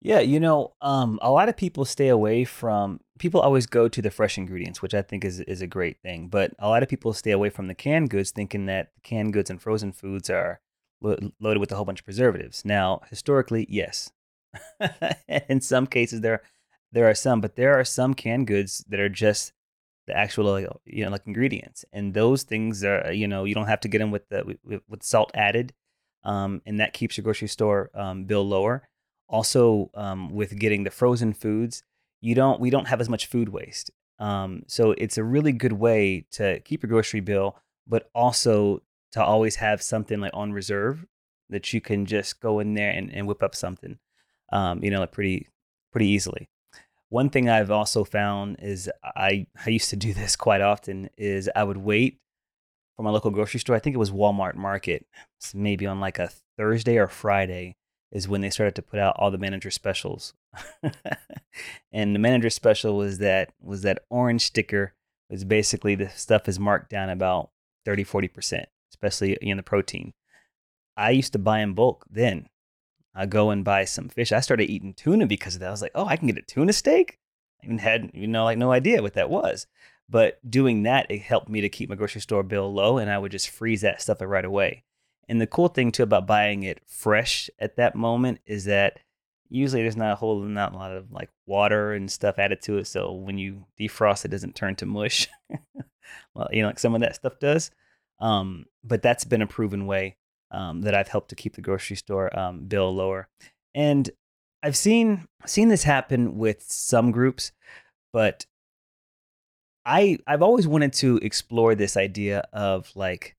Yeah, 0.00 0.20
you 0.20 0.38
know, 0.38 0.74
um, 0.80 1.18
a 1.22 1.30
lot 1.30 1.48
of 1.48 1.56
people 1.56 1.84
stay 1.84 2.08
away 2.08 2.44
from. 2.44 3.00
People 3.18 3.40
always 3.40 3.66
go 3.66 3.88
to 3.88 4.02
the 4.02 4.10
fresh 4.10 4.36
ingredients, 4.38 4.82
which 4.82 4.94
I 4.94 5.02
think 5.02 5.24
is 5.24 5.40
is 5.40 5.62
a 5.62 5.66
great 5.66 6.00
thing. 6.02 6.28
But 6.28 6.52
a 6.58 6.68
lot 6.68 6.82
of 6.82 6.88
people 6.88 7.12
stay 7.12 7.30
away 7.32 7.50
from 7.50 7.66
the 7.66 7.74
canned 7.74 8.10
goods, 8.10 8.30
thinking 8.30 8.66
that 8.66 8.90
canned 9.02 9.32
goods 9.32 9.50
and 9.50 9.60
frozen 9.60 9.92
foods 9.92 10.28
are 10.30 10.60
lo- 11.00 11.16
loaded 11.40 11.60
with 11.60 11.72
a 11.72 11.76
whole 11.76 11.84
bunch 11.84 12.00
of 12.00 12.04
preservatives. 12.04 12.64
Now, 12.64 13.00
historically, 13.10 13.66
yes, 13.70 14.12
in 15.48 15.60
some 15.60 15.86
cases 15.86 16.20
there 16.20 16.42
there 16.92 17.08
are 17.08 17.14
some, 17.14 17.40
but 17.40 17.56
there 17.56 17.78
are 17.78 17.84
some 17.84 18.14
canned 18.14 18.46
goods 18.46 18.84
that 18.88 19.00
are 19.00 19.08
just 19.08 19.52
the 20.06 20.16
actual 20.16 20.44
like, 20.52 20.68
you 20.84 21.04
know 21.04 21.10
like 21.10 21.26
ingredients, 21.26 21.84
and 21.92 22.14
those 22.14 22.42
things 22.44 22.84
are 22.84 23.12
you 23.12 23.26
know 23.28 23.44
you 23.44 23.54
don't 23.54 23.66
have 23.68 23.80
to 23.80 23.88
get 23.88 23.98
them 23.98 24.10
with 24.10 24.28
the 24.28 24.58
with, 24.64 24.82
with 24.88 25.02
salt 25.02 25.30
added, 25.34 25.72
um, 26.24 26.62
and 26.66 26.80
that 26.80 26.92
keeps 26.92 27.16
your 27.16 27.24
grocery 27.24 27.48
store 27.48 27.90
um, 27.94 28.24
bill 28.24 28.46
lower 28.46 28.88
also 29.28 29.90
um, 29.94 30.34
with 30.34 30.58
getting 30.58 30.84
the 30.84 30.90
frozen 30.90 31.32
foods 31.32 31.82
you 32.20 32.34
don't 32.34 32.60
we 32.60 32.70
don't 32.70 32.88
have 32.88 33.00
as 33.00 33.08
much 33.08 33.26
food 33.26 33.48
waste 33.48 33.90
um, 34.18 34.62
so 34.66 34.92
it's 34.92 35.18
a 35.18 35.24
really 35.24 35.52
good 35.52 35.74
way 35.74 36.24
to 36.30 36.60
keep 36.60 36.82
your 36.82 36.88
grocery 36.88 37.20
bill 37.20 37.56
but 37.86 38.08
also 38.14 38.82
to 39.12 39.22
always 39.22 39.56
have 39.56 39.82
something 39.82 40.20
like 40.20 40.32
on 40.34 40.52
reserve 40.52 41.06
that 41.48 41.72
you 41.72 41.80
can 41.80 42.06
just 42.06 42.40
go 42.40 42.58
in 42.58 42.74
there 42.74 42.90
and, 42.90 43.12
and 43.12 43.26
whip 43.26 43.42
up 43.42 43.54
something 43.54 43.98
um, 44.52 44.82
you 44.82 44.90
know 44.90 45.00
like 45.00 45.12
pretty 45.12 45.48
pretty 45.92 46.08
easily. 46.08 46.48
One 47.08 47.30
thing 47.30 47.48
i've 47.48 47.70
also 47.70 48.04
found 48.04 48.56
is 48.60 48.90
i 49.02 49.46
i 49.64 49.70
used 49.70 49.90
to 49.90 49.96
do 49.96 50.12
this 50.20 50.36
quite 50.36 50.60
often 50.60 51.08
is 51.16 51.48
i 51.54 51.62
would 51.62 51.78
wait 51.78 52.18
for 52.96 53.02
my 53.02 53.10
local 53.10 53.30
grocery 53.30 53.60
store 53.60 53.76
i 53.76 53.78
think 53.78 53.94
it 53.94 53.98
was 53.98 54.10
walmart 54.10 54.56
market 54.56 55.06
maybe 55.54 55.86
on 55.86 56.00
like 56.00 56.18
a 56.18 56.30
thursday 56.58 56.96
or 56.96 57.06
friday 57.06 57.76
is 58.16 58.26
when 58.26 58.40
they 58.40 58.48
started 58.48 58.74
to 58.74 58.80
put 58.80 58.98
out 58.98 59.14
all 59.18 59.30
the 59.30 59.36
manager 59.36 59.70
specials. 59.70 60.32
and 61.92 62.14
the 62.14 62.18
manager 62.18 62.48
special 62.48 62.96
was 62.96 63.18
that 63.18 63.52
was 63.60 63.82
that 63.82 64.04
orange 64.08 64.46
sticker 64.46 64.94
was 65.28 65.44
basically 65.44 65.94
the 65.94 66.08
stuff 66.08 66.48
is 66.48 66.58
marked 66.58 66.88
down 66.88 67.10
about 67.10 67.50
30 67.84 68.04
40%, 68.06 68.64
especially 68.90 69.34
in 69.42 69.58
the 69.58 69.62
protein. 69.62 70.14
I 70.96 71.10
used 71.10 71.34
to 71.34 71.38
buy 71.38 71.60
in 71.60 71.74
bulk 71.74 72.06
then. 72.10 72.48
I 73.14 73.26
go 73.26 73.50
and 73.50 73.62
buy 73.62 73.84
some 73.84 74.08
fish. 74.08 74.32
I 74.32 74.40
started 74.40 74.70
eating 74.70 74.94
tuna 74.94 75.26
because 75.26 75.54
of 75.54 75.60
that. 75.60 75.68
I 75.68 75.70
was 75.70 75.82
like, 75.82 75.92
"Oh, 75.94 76.06
I 76.06 76.16
can 76.16 76.26
get 76.26 76.38
a 76.38 76.42
tuna 76.42 76.72
steak?" 76.72 77.18
I 77.62 77.66
even 77.66 77.78
had, 77.78 78.10
you 78.14 78.26
know, 78.26 78.44
like 78.44 78.56
no 78.56 78.72
idea 78.72 79.02
what 79.02 79.14
that 79.14 79.28
was. 79.28 79.66
But 80.08 80.38
doing 80.48 80.84
that, 80.84 81.10
it 81.10 81.20
helped 81.20 81.50
me 81.50 81.60
to 81.60 81.68
keep 81.68 81.90
my 81.90 81.96
grocery 81.96 82.22
store 82.22 82.42
bill 82.42 82.72
low 82.72 82.96
and 82.96 83.10
I 83.10 83.18
would 83.18 83.32
just 83.32 83.50
freeze 83.50 83.82
that 83.82 84.00
stuff 84.00 84.22
right 84.22 84.44
away. 84.44 84.84
And 85.28 85.40
the 85.40 85.46
cool 85.46 85.68
thing 85.68 85.92
too 85.92 86.02
about 86.04 86.26
buying 86.26 86.62
it 86.62 86.80
fresh 86.86 87.50
at 87.58 87.76
that 87.76 87.94
moment 87.94 88.40
is 88.46 88.64
that 88.64 89.00
usually 89.48 89.82
there's 89.82 89.96
not 89.96 90.12
a 90.12 90.16
whole 90.16 90.40
not 90.40 90.72
a 90.72 90.76
lot 90.76 90.92
of 90.92 91.10
like 91.12 91.30
water 91.46 91.92
and 91.92 92.10
stuff 92.10 92.38
added 92.38 92.62
to 92.62 92.78
it. 92.78 92.86
So 92.86 93.12
when 93.12 93.38
you 93.38 93.64
defrost, 93.78 94.24
it 94.24 94.30
doesn't 94.30 94.54
turn 94.54 94.76
to 94.76 94.86
mush. 94.86 95.28
well, 96.34 96.48
you 96.52 96.62
know, 96.62 96.68
like 96.68 96.78
some 96.78 96.94
of 96.94 97.00
that 97.00 97.16
stuff 97.16 97.38
does. 97.40 97.70
Um, 98.20 98.66
but 98.82 99.02
that's 99.02 99.24
been 99.24 99.42
a 99.42 99.46
proven 99.46 99.86
way 99.86 100.16
um, 100.50 100.82
that 100.82 100.94
I've 100.94 101.08
helped 101.08 101.30
to 101.30 101.34
keep 101.36 101.54
the 101.54 101.60
grocery 101.60 101.96
store 101.96 102.36
um, 102.38 102.66
bill 102.66 102.94
lower. 102.94 103.28
And 103.74 104.08
I've 104.62 104.76
seen 104.76 105.26
seen 105.44 105.68
this 105.68 105.82
happen 105.82 106.38
with 106.38 106.62
some 106.62 107.10
groups, 107.10 107.52
but 108.12 108.46
I 109.84 110.18
I've 110.26 110.42
always 110.42 110.66
wanted 110.66 110.92
to 110.94 111.18
explore 111.18 111.74
this 111.74 111.96
idea 111.96 112.48
of 112.52 112.90
like 112.96 113.35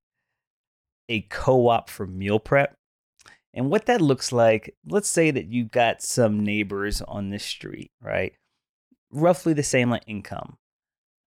a 1.10 1.22
co-op 1.22 1.89
for 1.89 2.08
meal 2.08 2.39
prep. 2.39 2.78
And 3.53 3.72
what 3.72 3.86
that 3.88 4.01
looks 4.01 4.32
like, 4.32 4.76
let's 4.86 5.10
say 5.10 5.32
that 5.32 5.47
you've 5.47 5.72
got 5.72 6.01
some 6.01 6.43
neighbors 6.43 7.01
on 7.01 7.30
this 7.30 7.43
street, 7.43 7.91
right? 8.01 8.34
Roughly 9.12 9.53
the 9.53 9.64
same 9.64 9.89
like 9.89 10.03
income. 10.05 10.58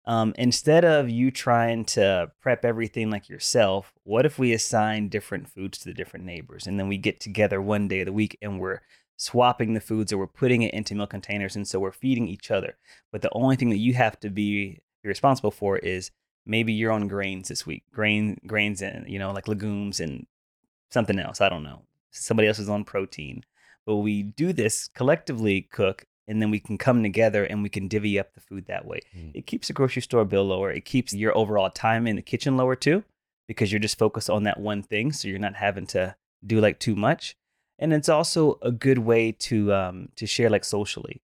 Um, 0.06 0.34
instead 0.38 0.84
of 0.84 1.10
you 1.10 1.30
trying 1.30 1.84
to 1.86 2.30
prep 2.40 2.64
everything 2.64 3.10
like 3.10 3.28
yourself, 3.28 3.92
what 4.04 4.26
if 4.26 4.38
we 4.38 4.52
assign 4.52 5.08
different 5.08 5.48
foods 5.48 5.78
to 5.78 5.84
the 5.86 5.94
different 5.94 6.24
neighbors 6.24 6.66
and 6.66 6.78
then 6.78 6.88
we 6.88 6.96
get 6.96 7.20
together 7.20 7.60
one 7.60 7.86
day 7.86 8.00
of 8.00 8.06
the 8.06 8.12
week 8.12 8.38
and 8.40 8.58
we're 8.58 8.80
swapping 9.16 9.74
the 9.74 9.80
foods 9.80 10.12
or 10.12 10.18
we're 10.18 10.26
putting 10.26 10.62
it 10.62 10.72
into 10.72 10.94
meal 10.94 11.06
containers 11.06 11.54
and 11.54 11.68
so 11.68 11.78
we're 11.78 11.92
feeding 11.92 12.26
each 12.26 12.50
other. 12.50 12.76
But 13.12 13.22
the 13.22 13.32
only 13.32 13.56
thing 13.56 13.70
that 13.70 13.76
you 13.76 13.94
have 13.94 14.18
to 14.20 14.30
be 14.30 14.80
responsible 15.04 15.50
for 15.50 15.78
is 15.78 16.10
maybe 16.46 16.72
you're 16.72 16.92
on 16.92 17.08
grains 17.08 17.48
this 17.48 17.66
week, 17.66 17.84
grain 17.92 18.38
grains 18.46 18.82
and 18.82 19.08
you 19.08 19.18
know 19.18 19.32
like 19.32 19.48
legumes 19.48 20.00
and 20.00 20.26
something 20.90 21.18
else. 21.18 21.40
I 21.40 21.48
don't 21.48 21.62
know. 21.62 21.82
Somebody 22.10 22.48
else 22.48 22.58
is 22.58 22.68
on 22.68 22.84
protein, 22.84 23.44
but 23.86 23.96
we 23.96 24.22
do 24.22 24.52
this 24.52 24.88
collectively 24.88 25.62
cook 25.62 26.06
and 26.30 26.40
then 26.40 26.50
we 26.50 26.60
can 26.60 26.78
come 26.78 27.02
together 27.02 27.44
and 27.44 27.60
we 27.60 27.68
can 27.68 27.88
divvy 27.88 28.16
up 28.16 28.34
the 28.34 28.40
food 28.40 28.66
that 28.66 28.84
way. 28.84 29.00
Mm. 29.16 29.32
It 29.34 29.46
keeps 29.46 29.66
the 29.66 29.72
grocery 29.72 30.02
store 30.02 30.24
bill 30.24 30.44
lower. 30.44 30.70
It 30.70 30.84
keeps 30.84 31.12
your 31.12 31.36
overall 31.36 31.70
time 31.70 32.06
in 32.06 32.14
the 32.14 32.22
kitchen 32.22 32.56
lower 32.56 32.76
too, 32.76 33.02
because 33.48 33.72
you're 33.72 33.80
just 33.80 33.98
focused 33.98 34.30
on 34.30 34.44
that 34.44 34.60
one 34.60 34.80
thing. 34.80 35.10
So 35.10 35.26
you're 35.26 35.40
not 35.40 35.56
having 35.56 35.86
to 35.88 36.14
do 36.46 36.60
like 36.60 36.78
too 36.78 36.94
much. 36.94 37.36
And 37.80 37.92
it's 37.92 38.08
also 38.08 38.60
a 38.62 38.70
good 38.70 38.98
way 38.98 39.32
to 39.32 39.72
um, 39.72 40.10
to 40.14 40.26
share 40.26 40.50
like 40.50 40.64
socially. 40.64 41.20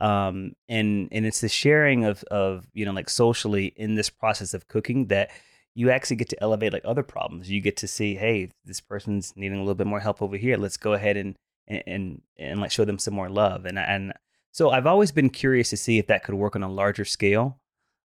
Um, 0.00 0.54
and 0.68 1.08
and 1.12 1.24
it's 1.26 1.40
the 1.40 1.48
sharing 1.48 2.04
of 2.04 2.22
of 2.24 2.66
you 2.74 2.84
know 2.84 2.92
like 2.92 3.08
socially 3.08 3.66
in 3.76 3.94
this 3.94 4.10
process 4.10 4.54
of 4.54 4.68
cooking 4.68 5.06
that 5.06 5.30
you 5.74 5.90
actually 5.90 6.16
get 6.16 6.28
to 6.30 6.42
elevate 6.42 6.72
like 6.72 6.84
other 6.84 7.02
problems. 7.02 7.50
You 7.50 7.60
get 7.60 7.76
to 7.78 7.88
see, 7.88 8.14
hey, 8.14 8.50
this 8.64 8.80
person's 8.80 9.32
needing 9.36 9.56
a 9.58 9.60
little 9.60 9.74
bit 9.74 9.86
more 9.86 10.00
help 10.00 10.22
over 10.22 10.36
here. 10.36 10.56
Let's 10.56 10.76
go 10.76 10.92
ahead 10.94 11.16
and 11.16 11.36
and 11.68 11.82
and, 11.86 12.22
and 12.36 12.60
like 12.60 12.70
show 12.70 12.84
them 12.84 12.98
some 12.98 13.14
more 13.14 13.28
love. 13.28 13.64
And 13.66 13.78
and 13.78 14.12
so 14.52 14.70
I've 14.70 14.86
always 14.86 15.12
been 15.12 15.30
curious 15.30 15.70
to 15.70 15.76
see 15.76 15.98
if 15.98 16.06
that 16.08 16.24
could 16.24 16.34
work 16.36 16.54
on 16.56 16.62
a 16.62 16.70
larger 16.70 17.04
scale. 17.04 17.58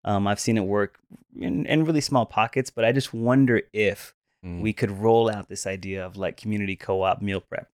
Um, 0.06 0.28
I've 0.28 0.40
seen 0.40 0.58
it 0.58 0.62
work 0.66 0.98
in, 1.38 1.66
in 1.66 1.86
really 1.86 2.02
small 2.02 2.26
pockets, 2.26 2.70
but 2.70 2.86
I 2.86 2.92
just 2.92 3.14
wonder 3.14 3.62
if 3.74 4.14
Mm. 4.42 4.62
we 4.62 4.72
could 4.72 4.90
roll 4.90 5.30
out 5.30 5.50
this 5.50 5.68
idea 5.68 6.06
of 6.06 6.16
like 6.16 6.38
community 6.38 6.78
co-op 6.78 7.22
meal 7.22 7.42
prep. 7.42 7.68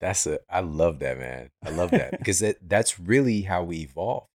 That's 0.00 0.26
a. 0.26 0.38
I 0.50 0.60
love 0.60 0.98
that, 1.00 1.18
man. 1.18 1.50
I 1.64 1.70
love 1.70 1.90
that 1.92 2.10
because 2.18 2.40
that, 2.40 2.56
that's 2.66 2.98
really 3.00 3.42
how 3.42 3.62
we 3.64 3.78
evolved. 3.78 4.28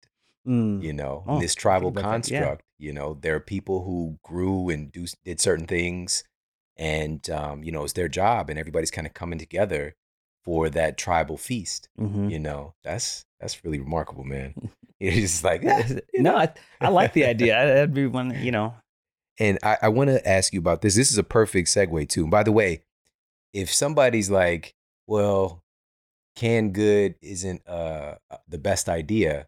Mm. 0.48 0.82
You 0.84 0.94
know, 0.94 1.24
Oh, 1.28 1.40
this 1.40 1.54
tribal 1.56 1.92
that, 1.92 2.02
yeah. 2.02 2.10
construct. 2.10 2.64
You 2.78 2.94
know, 2.94 3.18
there 3.22 3.36
are 3.36 3.40
people 3.42 3.84
who 3.84 4.18
grew 4.24 4.70
and 4.70 4.92
do 4.92 5.06
did 5.26 5.40
certain 5.40 5.68
things, 5.68 6.24
and 6.78 7.28
um, 7.30 7.64
you 7.64 7.72
know, 7.72 7.84
it's 7.84 7.94
their 7.94 8.08
job, 8.08 8.50
and 8.50 8.58
everybody's 8.58 8.92
kind 8.92 9.06
of 9.08 9.14
coming 9.14 9.38
together 9.40 9.96
for 10.46 10.70
that 10.70 10.98
tribal 10.98 11.38
feast. 11.38 11.90
Mhm. 12.00 12.32
You 12.32 12.40
know, 12.40 12.74
that's 12.84 13.26
that's 13.40 13.64
really 13.64 13.80
remarkable, 13.80 14.24
man. 14.24 14.54
It's 15.02 15.16
just 15.16 15.44
like 15.46 15.64
"Yeah, 15.64 15.88
you 16.14 16.22
no. 16.24 16.36
I, 16.36 16.50
I 16.82 16.90
like 16.90 17.14
the 17.14 17.24
idea. 17.24 17.54
That'd 17.54 17.94
be 17.94 18.06
one, 18.06 18.36
you 18.44 18.52
know. 18.52 18.74
And 19.40 19.58
I, 19.64 19.78
I 19.84 19.88
want 19.88 20.10
to 20.10 20.28
ask 20.28 20.52
you 20.52 20.60
about 20.60 20.82
this. 20.82 20.96
This 20.96 21.10
is 21.10 21.18
a 21.18 21.24
perfect 21.24 21.70
segue 21.70 22.10
too. 22.10 22.28
By 22.28 22.44
the 22.44 22.52
way, 22.52 22.82
if 23.54 23.74
somebody's 23.74 24.30
like, 24.30 24.74
"Well, 25.10 25.64
canned 26.36 26.74
good 26.74 27.16
isn't 27.22 27.68
uh, 27.68 28.16
the 28.48 28.58
best 28.58 28.88
idea," 28.88 29.48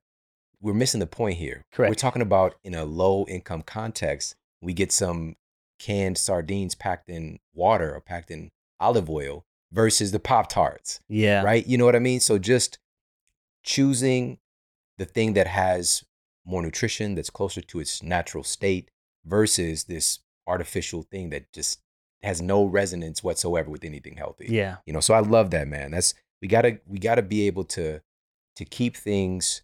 we're 0.59 0.73
missing 0.73 0.99
the 0.99 1.07
point 1.07 1.37
here. 1.37 1.65
Correct. 1.71 1.89
We're 1.89 1.95
talking 1.95 2.21
about 2.21 2.55
in 2.63 2.73
a 2.75 2.85
low 2.85 3.25
income 3.27 3.61
context. 3.61 4.35
We 4.61 4.73
get 4.73 4.91
some 4.91 5.35
canned 5.79 6.17
sardines 6.17 6.75
packed 6.75 7.09
in 7.09 7.39
water 7.53 7.93
or 7.95 8.01
packed 8.01 8.29
in 8.31 8.51
olive 8.79 9.09
oil 9.09 9.45
versus 9.71 10.11
the 10.11 10.19
Pop 10.19 10.49
Tarts, 10.49 10.99
Yeah. 11.07 11.41
right? 11.43 11.65
You 11.65 11.77
know 11.77 11.85
what 11.85 11.95
I 11.95 11.99
mean? 11.99 12.19
So 12.19 12.37
just 12.37 12.77
choosing 13.63 14.37
the 14.97 15.05
thing 15.05 15.33
that 15.33 15.47
has 15.47 16.03
more 16.45 16.61
nutrition, 16.61 17.15
that's 17.15 17.29
closer 17.29 17.61
to 17.61 17.79
its 17.79 18.03
natural 18.03 18.43
state, 18.43 18.91
versus 19.25 19.85
this 19.85 20.19
artificial 20.47 21.03
thing 21.03 21.29
that 21.29 21.51
just 21.53 21.79
has 22.23 22.41
no 22.41 22.63
resonance 22.65 23.23
whatsoever 23.23 23.69
with 23.69 23.83
anything 23.83 24.15
healthy. 24.17 24.47
Yeah. 24.49 24.77
You 24.85 24.93
know, 24.93 24.99
so 24.99 25.13
I 25.13 25.19
love 25.19 25.51
that, 25.51 25.67
man. 25.67 25.91
That's 25.91 26.13
we 26.41 26.47
gotta 26.47 26.79
we 26.87 26.99
gotta 26.99 27.21
be 27.21 27.47
able 27.47 27.63
to 27.65 28.01
to 28.55 28.65
keep 28.65 28.95
things 28.95 29.61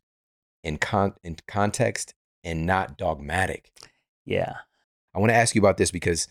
in 0.64 0.78
con 0.78 1.14
in 1.24 1.38
context 1.47 2.14
and 2.43 2.66
not 2.66 2.97
dogmatic. 2.97 3.72
Yeah. 4.26 4.55
I 5.14 5.20
want 5.20 5.32
to 5.32 5.36
ask 5.36 5.55
you 5.55 5.62
about 5.62 5.78
this 5.78 5.91
because 5.91 6.28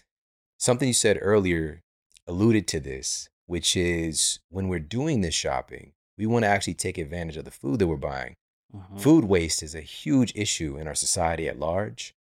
something 0.59 0.89
you 0.89 0.95
said 0.95 1.19
earlier 1.21 1.83
alluded 2.27 2.67
to 2.69 2.81
this, 2.81 3.29
which 3.47 3.77
is 3.77 4.41
when 4.49 4.69
we're 4.69 4.79
doing 4.81 5.21
this 5.21 5.35
shopping, 5.35 5.93
we 6.19 6.27
want 6.27 6.45
to 6.45 6.49
actually 6.49 6.75
take 6.75 6.99
advantage 6.99 7.37
of 7.37 7.45
the 7.45 7.51
food 7.51 7.79
that 7.81 7.87
we're 7.87 7.97
buying. 7.97 8.35
Mhm. 8.75 9.01
Food 9.01 9.25
waste 9.25 9.63
is 9.63 9.75
a 9.75 9.81
huge 9.81 10.33
issue 10.35 10.77
in 10.77 10.87
our 10.87 10.95
society 10.95 11.49
at 11.49 11.59
large. 11.59 12.15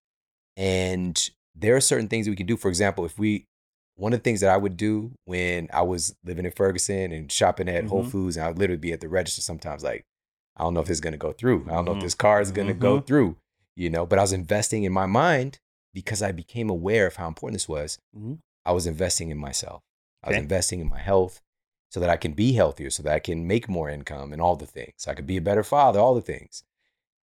And 0.56 1.30
there 1.56 1.76
are 1.76 1.82
certain 1.82 2.08
things 2.08 2.26
that 2.26 2.32
we 2.32 2.36
can 2.38 2.46
do. 2.46 2.58
For 2.58 2.70
example, 2.70 3.06
if 3.06 3.18
we, 3.18 3.48
one 3.96 4.14
of 4.14 4.20
the 4.20 4.24
things 4.24 4.42
that 4.42 4.50
I 4.50 4.58
would 4.58 4.76
do 4.78 5.12
when 5.26 5.70
I 5.72 5.82
was 5.84 6.16
living 6.24 6.46
in 6.46 6.52
Ferguson 6.52 7.12
and 7.12 7.32
shopping 7.32 7.70
at 7.70 7.86
Whole 7.86 8.04
Mhm. 8.04 8.12
Foods, 8.12 8.38
and 8.38 8.46
I 8.46 8.50
would 8.50 8.58
literally 8.60 8.80
be 8.80 8.92
at 8.94 9.02
the 9.02 9.10
register 9.10 9.42
sometimes 9.42 9.84
like, 9.84 10.04
I 10.56 10.64
don't 10.64 10.74
know 10.74 10.82
if 10.82 10.88
this 10.88 10.98
is 10.98 11.02
going 11.02 11.14
to 11.14 11.18
go 11.18 11.32
through. 11.32 11.66
I 11.68 11.74
don't 11.74 11.86
know 11.86 11.92
if 11.94 11.98
Mhm. 12.00 12.02
this 12.04 12.16
car 12.16 12.42
is 12.42 12.52
going 12.52 12.68
to 12.68 12.74
go 12.74 13.00
through, 13.00 13.38
you 13.76 13.90
know, 13.90 14.06
but 14.06 14.20
I 14.20 14.24
was 14.24 14.34
investing 14.34 14.84
in 14.84 14.92
my 14.92 15.06
mind 15.06 15.60
because 15.94 16.22
I 16.22 16.32
became 16.32 16.70
aware 16.70 17.06
of 17.08 17.16
how 17.18 17.28
important 17.28 17.56
this 17.56 17.70
was. 17.70 18.00
Mhm. 18.18 18.40
I 18.66 18.72
was 18.72 18.88
investing 18.88 19.30
in 19.30 19.38
myself. 19.38 19.82
I 20.24 20.30
was 20.30 20.36
Okay. 20.36 20.44
investing 20.44 20.80
in 20.80 20.90
my 20.90 21.00
health 21.00 21.42
so 21.92 22.00
that 22.00 22.10
I 22.10 22.18
can 22.18 22.34
be 22.34 22.54
healthier, 22.54 22.90
so 22.90 23.04
that 23.04 23.14
I 23.14 23.20
can 23.20 23.46
make 23.46 23.70
more 23.70 23.90
income 23.90 24.34
and 24.34 24.42
all 24.42 24.56
the 24.56 24.66
things. 24.66 24.94
So 24.98 25.12
I 25.12 25.16
could 25.16 25.28
be 25.28 25.38
a 25.38 25.42
better 25.42 25.64
father, 25.64 26.00
all 26.00 26.16
the 26.16 26.22
things. 26.22 26.64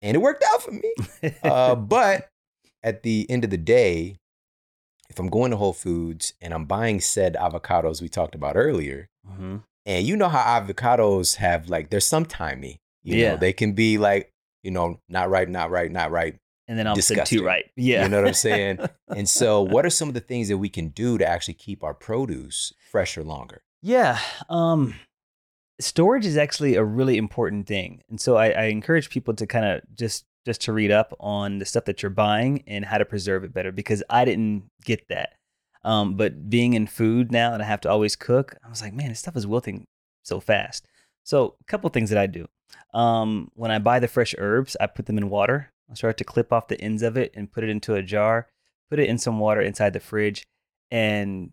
And 0.01 0.15
it 0.17 0.21
worked 0.21 0.45
out 0.53 0.63
for 0.63 0.71
me. 0.73 0.95
Uh, 1.43 1.75
but 1.97 2.29
at 2.83 3.03
the 3.03 3.27
end 3.31 3.43
of 3.45 3.51
the 3.51 3.57
day, 3.57 4.17
if 5.13 5.19
I'm 5.19 5.29
going 5.29 5.51
to 5.51 5.57
Whole 5.59 5.75
Foods 5.75 6.33
and 6.41 6.55
I'm 6.55 6.65
buying 6.65 7.01
said 7.01 7.35
avocados 7.37 8.01
we 8.01 8.09
talked 8.09 8.35
about 8.35 8.57
earlier, 8.57 9.09
Mhm. 9.31 9.63
and 9.85 10.07
you 10.07 10.17
know 10.17 10.29
how 10.31 10.43
avocados 10.61 11.37
have 11.37 11.69
like, 11.69 11.91
there's 11.91 12.07
some 12.07 12.25
timey. 12.25 12.79
You 13.03 13.17
Yeah. 13.17 13.31
know, 13.33 13.37
they 13.37 13.53
can 13.53 13.73
be 13.73 13.99
like, 13.99 14.31
you 14.63 14.71
know, 14.71 14.99
not 15.09 15.29
right, 15.29 15.49
not 15.49 15.71
right, 15.71 15.91
not 15.91 16.11
right. 16.11 16.37
And 16.69 16.79
then 16.79 16.87
all 16.87 16.93
of 16.95 16.99
a 16.99 17.03
sudden, 17.03 17.17
Disgusting. 17.25 17.39
two 17.41 17.45
right. 17.45 17.65
Yeah. 17.77 18.05
You 18.05 18.09
know 18.09 18.21
what 18.23 18.29
I'm 18.29 18.35
saying? 18.35 18.79
And 19.15 19.29
so, 19.29 19.61
what 19.61 19.85
are 19.85 19.91
some 19.91 20.09
of 20.09 20.15
the 20.15 20.21
things 20.21 20.49
that 20.49 20.57
we 20.57 20.71
can 20.71 20.89
do 20.89 21.19
to 21.19 21.27
actually 21.27 21.55
keep 21.55 21.85
our 21.85 21.93
produce 21.93 22.73
fresher 22.91 23.23
longer? 23.23 23.63
Yeah. 23.83 24.19
Um, 24.49 24.95
storage 25.81 26.25
is 26.25 26.37
actually 26.39 26.77
a 26.77 26.85
really 26.85 27.19
important 27.19 27.67
thing, 27.67 28.01
and 28.09 28.19
so 28.21 28.37
I, 28.37 28.51
I 28.51 28.65
encourage 28.67 29.11
people 29.11 29.35
to 29.35 29.47
kind 29.47 29.67
of 29.67 29.83
just 29.95 30.25
just 30.45 30.61
to 30.63 30.73
read 30.73 30.91
up 30.91 31.15
on 31.21 31.59
the 31.59 31.65
stuff 31.65 31.85
that 31.85 32.03
you're 32.03 32.11
buying 32.11 32.65
and 32.67 32.85
how 32.85 32.99
to 32.99 33.05
preserve 33.05 33.45
it 33.45 33.55
better 33.55 33.73
because 33.73 34.03
I 34.11 34.25
didn't 34.25 34.65
get 34.85 35.09
that. 35.09 35.35
Um, 35.85 36.15
but 36.15 36.49
being 36.49 36.75
in 36.75 36.87
food 36.87 37.33
now 37.33 37.53
and 37.53 37.63
I 37.63 37.67
have 37.67 37.81
to 37.83 37.91
always 37.91 38.17
cook, 38.17 38.57
I 38.65 38.69
was 38.69 38.83
like, 38.83 38.93
man, 38.93 39.09
this 39.09 39.19
stuff 39.19 39.37
is 39.37 39.47
wilting 39.47 39.87
so 40.23 40.41
fast. 40.41 40.87
So 41.25 41.57
a 41.61 41.65
couple 41.65 41.89
things 41.91 42.11
that 42.11 42.19
I 42.19 42.27
do. 42.27 42.47
Um, 42.95 43.51
when 43.55 43.71
I 43.71 43.79
buy 43.79 43.99
the 43.99 44.09
fresh 44.09 44.35
herbs, 44.39 44.77
I 44.81 44.87
put 44.87 45.07
them 45.07 45.19
in 45.19 45.31
water. 45.31 45.71
I 45.91 45.95
start 45.95 46.17
to 46.19 46.25
clip 46.25 46.53
off 46.53 46.69
the 46.69 46.81
ends 46.81 47.03
of 47.03 47.17
it 47.17 47.33
and 47.35 47.53
put 47.53 47.65
it 47.65 47.71
into 47.71 47.95
a 47.95 48.03
jar, 48.03 48.49
put 48.91 48.99
it 48.99 49.09
in 49.09 49.19
some 49.19 49.39
water 49.39 49.61
inside 49.61 49.93
the 49.93 50.01
fridge, 50.01 50.45
and 50.91 51.53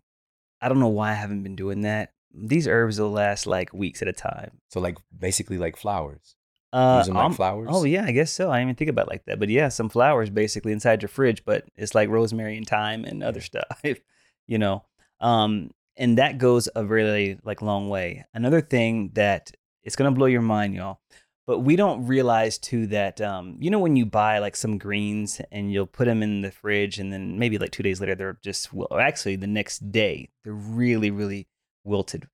I 0.60 0.68
don't 0.68 0.80
know 0.80 0.88
why 0.88 1.10
I 1.10 1.14
haven't 1.14 1.42
been 1.42 1.56
doing 1.56 1.82
that. 1.82 2.12
These 2.32 2.68
herbs 2.68 3.00
will 3.00 3.10
last 3.10 3.46
like 3.46 3.72
weeks 3.72 4.02
at 4.02 4.08
a 4.08 4.12
time. 4.12 4.58
So, 4.70 4.80
like 4.80 4.98
basically, 5.16 5.58
like 5.58 5.76
flowers. 5.76 6.36
Uh, 6.72 7.02
them 7.02 7.14
like 7.14 7.24
um, 7.24 7.34
flowers. 7.34 7.68
Oh 7.70 7.84
yeah, 7.84 8.04
I 8.04 8.12
guess 8.12 8.30
so. 8.30 8.50
I 8.50 8.58
didn't 8.58 8.68
even 8.68 8.76
think 8.76 8.90
about 8.90 9.06
it 9.08 9.10
like 9.10 9.24
that. 9.26 9.40
But 9.40 9.48
yeah, 9.48 9.68
some 9.68 9.88
flowers 9.88 10.30
basically 10.30 10.72
inside 10.72 11.02
your 11.02 11.08
fridge, 11.08 11.44
but 11.44 11.64
it's 11.76 11.94
like 11.94 12.08
rosemary 12.08 12.56
and 12.56 12.66
thyme 12.66 13.04
and 13.04 13.22
other 13.22 13.40
stuff, 13.40 13.82
you 14.46 14.58
know. 14.58 14.84
Um, 15.20 15.70
and 15.96 16.18
that 16.18 16.38
goes 16.38 16.68
a 16.74 16.84
really 16.84 17.38
like 17.44 17.60
long 17.60 17.88
way. 17.88 18.24
Another 18.32 18.60
thing 18.60 19.10
that 19.14 19.50
it's 19.82 19.96
gonna 19.96 20.12
blow 20.12 20.26
your 20.26 20.42
mind, 20.42 20.74
y'all. 20.74 21.00
But 21.46 21.60
we 21.60 21.74
don't 21.74 22.06
realize 22.06 22.58
too 22.58 22.86
that 22.88 23.20
um, 23.20 23.56
you 23.60 23.70
know 23.70 23.80
when 23.80 23.96
you 23.96 24.06
buy 24.06 24.38
like 24.38 24.54
some 24.54 24.78
greens 24.78 25.40
and 25.50 25.72
you'll 25.72 25.86
put 25.86 26.04
them 26.04 26.22
in 26.22 26.42
the 26.42 26.52
fridge 26.52 27.00
and 27.00 27.12
then 27.12 27.36
maybe 27.40 27.58
like 27.58 27.72
two 27.72 27.82
days 27.82 28.00
later 28.00 28.14
they're 28.14 28.38
just 28.42 28.72
well, 28.72 28.88
actually 29.00 29.34
the 29.34 29.48
next 29.48 29.90
day 29.90 30.28
they're 30.44 30.52
really 30.52 31.10
really 31.10 31.48
wilted. 31.82 32.28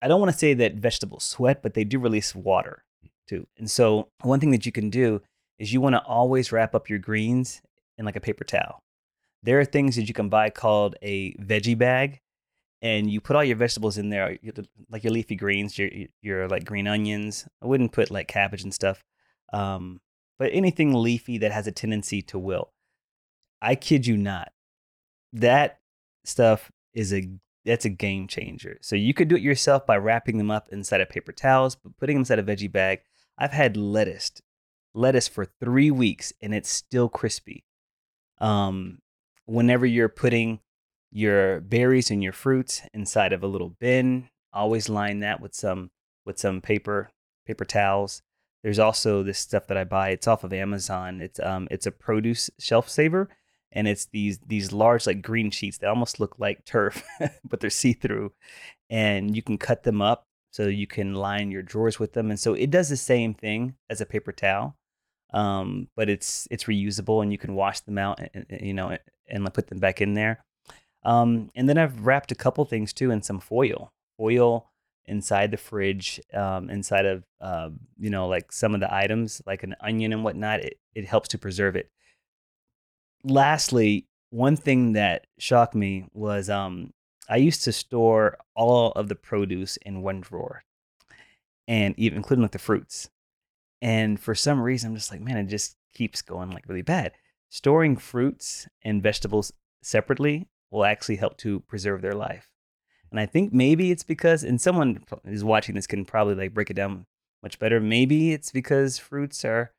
I 0.00 0.06
don't 0.06 0.20
want 0.20 0.32
to 0.32 0.38
say 0.38 0.54
that 0.54 0.76
vegetables 0.76 1.24
sweat, 1.24 1.62
but 1.62 1.74
they 1.74 1.82
do 1.82 1.98
release 1.98 2.32
water 2.34 2.84
too. 3.30 3.46
And 3.58 3.70
so 3.70 4.08
one 4.22 4.40
thing 4.40 4.50
that 4.50 4.66
you 4.66 4.72
can 4.72 4.90
do 4.90 5.22
is 5.58 5.72
you 5.72 5.80
want 5.80 5.94
to 5.94 6.02
always 6.02 6.52
wrap 6.52 6.74
up 6.74 6.88
your 6.88 6.98
greens 6.98 7.62
in 7.96 8.04
like 8.04 8.16
a 8.16 8.20
paper 8.20 8.44
towel. 8.44 8.82
There 9.42 9.60
are 9.60 9.64
things 9.64 9.96
that 9.96 10.08
you 10.08 10.14
can 10.14 10.28
buy 10.28 10.50
called 10.50 10.96
a 11.00 11.34
veggie 11.34 11.78
bag, 11.78 12.20
and 12.82 13.10
you 13.10 13.20
put 13.20 13.36
all 13.36 13.44
your 13.44 13.56
vegetables 13.56 13.98
in 13.98 14.10
there, 14.10 14.36
like 14.90 15.04
your 15.04 15.12
leafy 15.12 15.36
greens, 15.36 15.78
your 15.78 15.90
your 16.22 16.48
like 16.48 16.64
green 16.64 16.88
onions. 16.88 17.46
I 17.62 17.66
wouldn't 17.66 17.92
put 17.92 18.10
like 18.10 18.28
cabbage 18.28 18.62
and 18.62 18.74
stuff, 18.74 19.04
um, 19.52 20.00
but 20.38 20.50
anything 20.52 20.92
leafy 20.92 21.38
that 21.38 21.52
has 21.52 21.66
a 21.66 21.72
tendency 21.72 22.22
to 22.22 22.38
wilt. 22.38 22.72
I 23.62 23.74
kid 23.74 24.06
you 24.06 24.16
not, 24.16 24.52
that 25.32 25.78
stuff 26.24 26.70
is 26.94 27.12
a 27.12 27.30
that's 27.64 27.84
a 27.84 27.90
game 27.90 28.26
changer. 28.26 28.78
So 28.80 28.96
you 28.96 29.14
could 29.14 29.28
do 29.28 29.36
it 29.36 29.42
yourself 29.42 29.86
by 29.86 29.98
wrapping 29.98 30.38
them 30.38 30.50
up 30.50 30.68
inside 30.70 31.00
of 31.02 31.10
paper 31.10 31.32
towels, 31.32 31.76
but 31.76 31.96
putting 31.98 32.16
them 32.16 32.22
inside 32.22 32.38
a 32.38 32.42
veggie 32.42 32.72
bag. 32.72 33.00
I've 33.40 33.52
had 33.52 33.76
lettuce, 33.76 34.32
lettuce 34.94 35.26
for 35.26 35.46
three 35.46 35.90
weeks, 35.90 36.32
and 36.42 36.54
it's 36.54 36.68
still 36.68 37.08
crispy. 37.08 37.64
Um, 38.38 38.98
whenever 39.46 39.86
you're 39.86 40.10
putting 40.10 40.60
your 41.10 41.60
berries 41.60 42.10
and 42.10 42.22
your 42.22 42.34
fruits 42.34 42.82
inside 42.92 43.32
of 43.32 43.42
a 43.42 43.46
little 43.46 43.70
bin, 43.70 44.28
always 44.52 44.90
line 44.90 45.20
that 45.20 45.40
with 45.40 45.54
some 45.54 45.90
with 46.26 46.38
some 46.38 46.60
paper 46.60 47.10
paper 47.46 47.64
towels. 47.64 48.20
There's 48.62 48.78
also 48.78 49.22
this 49.22 49.38
stuff 49.38 49.66
that 49.68 49.78
I 49.78 49.84
buy. 49.84 50.10
It's 50.10 50.28
off 50.28 50.44
of 50.44 50.52
Amazon. 50.52 51.22
It's 51.22 51.40
um 51.40 51.66
it's 51.70 51.86
a 51.86 51.90
produce 51.90 52.50
shelf 52.58 52.90
saver, 52.90 53.30
and 53.72 53.88
it's 53.88 54.04
these 54.06 54.38
these 54.46 54.70
large 54.70 55.06
like 55.06 55.22
green 55.22 55.50
sheets. 55.50 55.78
that 55.78 55.88
almost 55.88 56.20
look 56.20 56.38
like 56.38 56.66
turf, 56.66 57.02
but 57.48 57.60
they're 57.60 57.70
see 57.70 57.94
through, 57.94 58.32
and 58.90 59.34
you 59.34 59.42
can 59.42 59.56
cut 59.56 59.84
them 59.84 60.02
up 60.02 60.26
so 60.50 60.66
you 60.66 60.86
can 60.86 61.14
line 61.14 61.50
your 61.50 61.62
drawers 61.62 61.98
with 61.98 62.12
them. 62.12 62.30
And 62.30 62.38
so 62.38 62.54
it 62.54 62.70
does 62.70 62.88
the 62.88 62.96
same 62.96 63.34
thing 63.34 63.74
as 63.88 64.00
a 64.00 64.06
paper 64.06 64.32
towel, 64.32 64.76
um, 65.32 65.88
but 65.96 66.08
it's 66.08 66.48
it's 66.50 66.64
reusable 66.64 67.22
and 67.22 67.32
you 67.32 67.38
can 67.38 67.54
wash 67.54 67.80
them 67.80 67.98
out, 67.98 68.20
and, 68.20 68.46
and, 68.48 68.60
you 68.60 68.74
know, 68.74 68.96
and 69.28 69.54
put 69.54 69.68
them 69.68 69.78
back 69.78 70.00
in 70.00 70.14
there. 70.14 70.44
Um, 71.02 71.50
and 71.54 71.68
then 71.68 71.78
I've 71.78 72.06
wrapped 72.06 72.32
a 72.32 72.34
couple 72.34 72.64
things 72.64 72.92
too 72.92 73.10
in 73.10 73.22
some 73.22 73.40
foil, 73.40 73.92
foil 74.18 74.70
inside 75.06 75.50
the 75.50 75.56
fridge, 75.56 76.20
um, 76.34 76.68
inside 76.68 77.06
of 77.06 77.24
uh, 77.40 77.70
you 77.98 78.10
know 78.10 78.28
like 78.28 78.52
some 78.52 78.74
of 78.74 78.80
the 78.80 78.92
items 78.92 79.40
like 79.46 79.62
an 79.62 79.76
onion 79.80 80.12
and 80.12 80.24
whatnot. 80.24 80.60
It 80.60 80.78
it 80.94 81.06
helps 81.06 81.28
to 81.28 81.38
preserve 81.38 81.76
it. 81.76 81.90
Lastly, 83.22 84.06
one 84.30 84.56
thing 84.56 84.92
that 84.92 85.26
shocked 85.38 85.74
me 85.74 86.06
was 86.12 86.48
um, 86.50 86.92
I 87.30 87.36
used 87.36 87.62
to 87.64 87.72
store 87.72 88.36
all 88.56 88.90
of 88.92 89.08
the 89.08 89.14
produce 89.14 89.76
in 89.78 90.02
one 90.02 90.20
drawer, 90.20 90.64
and 91.68 91.94
even 91.96 92.16
including 92.16 92.42
like 92.42 92.50
the 92.50 92.58
fruits. 92.58 93.08
And 93.80 94.18
for 94.18 94.34
some 94.34 94.60
reason, 94.60 94.90
I'm 94.90 94.96
just 94.96 95.12
like, 95.12 95.20
man, 95.20 95.36
it 95.36 95.44
just 95.44 95.76
keeps 95.94 96.22
going 96.22 96.50
like 96.50 96.68
really 96.68 96.82
bad. 96.82 97.12
Storing 97.48 97.96
fruits 97.96 98.68
and 98.82 99.02
vegetables 99.02 99.52
separately 99.80 100.48
will 100.72 100.84
actually 100.84 101.16
help 101.16 101.36
to 101.38 101.60
preserve 101.60 102.02
their 102.02 102.14
life. 102.14 102.50
And 103.12 103.20
I 103.20 103.26
think 103.26 103.52
maybe 103.52 103.92
it's 103.92 104.02
because, 104.02 104.42
and 104.42 104.60
someone 104.60 105.04
who's 105.24 105.44
watching 105.44 105.76
this 105.76 105.86
can 105.86 106.04
probably 106.04 106.34
like 106.34 106.52
break 106.52 106.70
it 106.70 106.74
down 106.74 107.06
much 107.44 107.60
better. 107.60 107.80
Maybe 107.80 108.32
it's 108.32 108.50
because 108.50 108.98
fruits 108.98 109.44
are, 109.44 109.72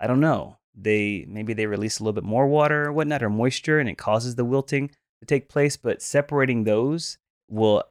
I 0.00 0.06
don't 0.06 0.20
know, 0.20 0.56
they 0.74 1.26
maybe 1.28 1.52
they 1.52 1.66
release 1.66 1.98
a 1.98 2.02
little 2.02 2.14
bit 2.14 2.24
more 2.24 2.46
water 2.46 2.86
or 2.86 2.92
whatnot 2.92 3.22
or 3.22 3.30
moisture, 3.30 3.78
and 3.78 3.88
it 3.88 3.98
causes 3.98 4.34
the 4.34 4.44
wilting 4.44 4.90
to 5.26 5.34
take 5.34 5.48
place, 5.48 5.76
but 5.76 6.02
separating 6.02 6.64
those 6.64 7.18
will, 7.48 7.82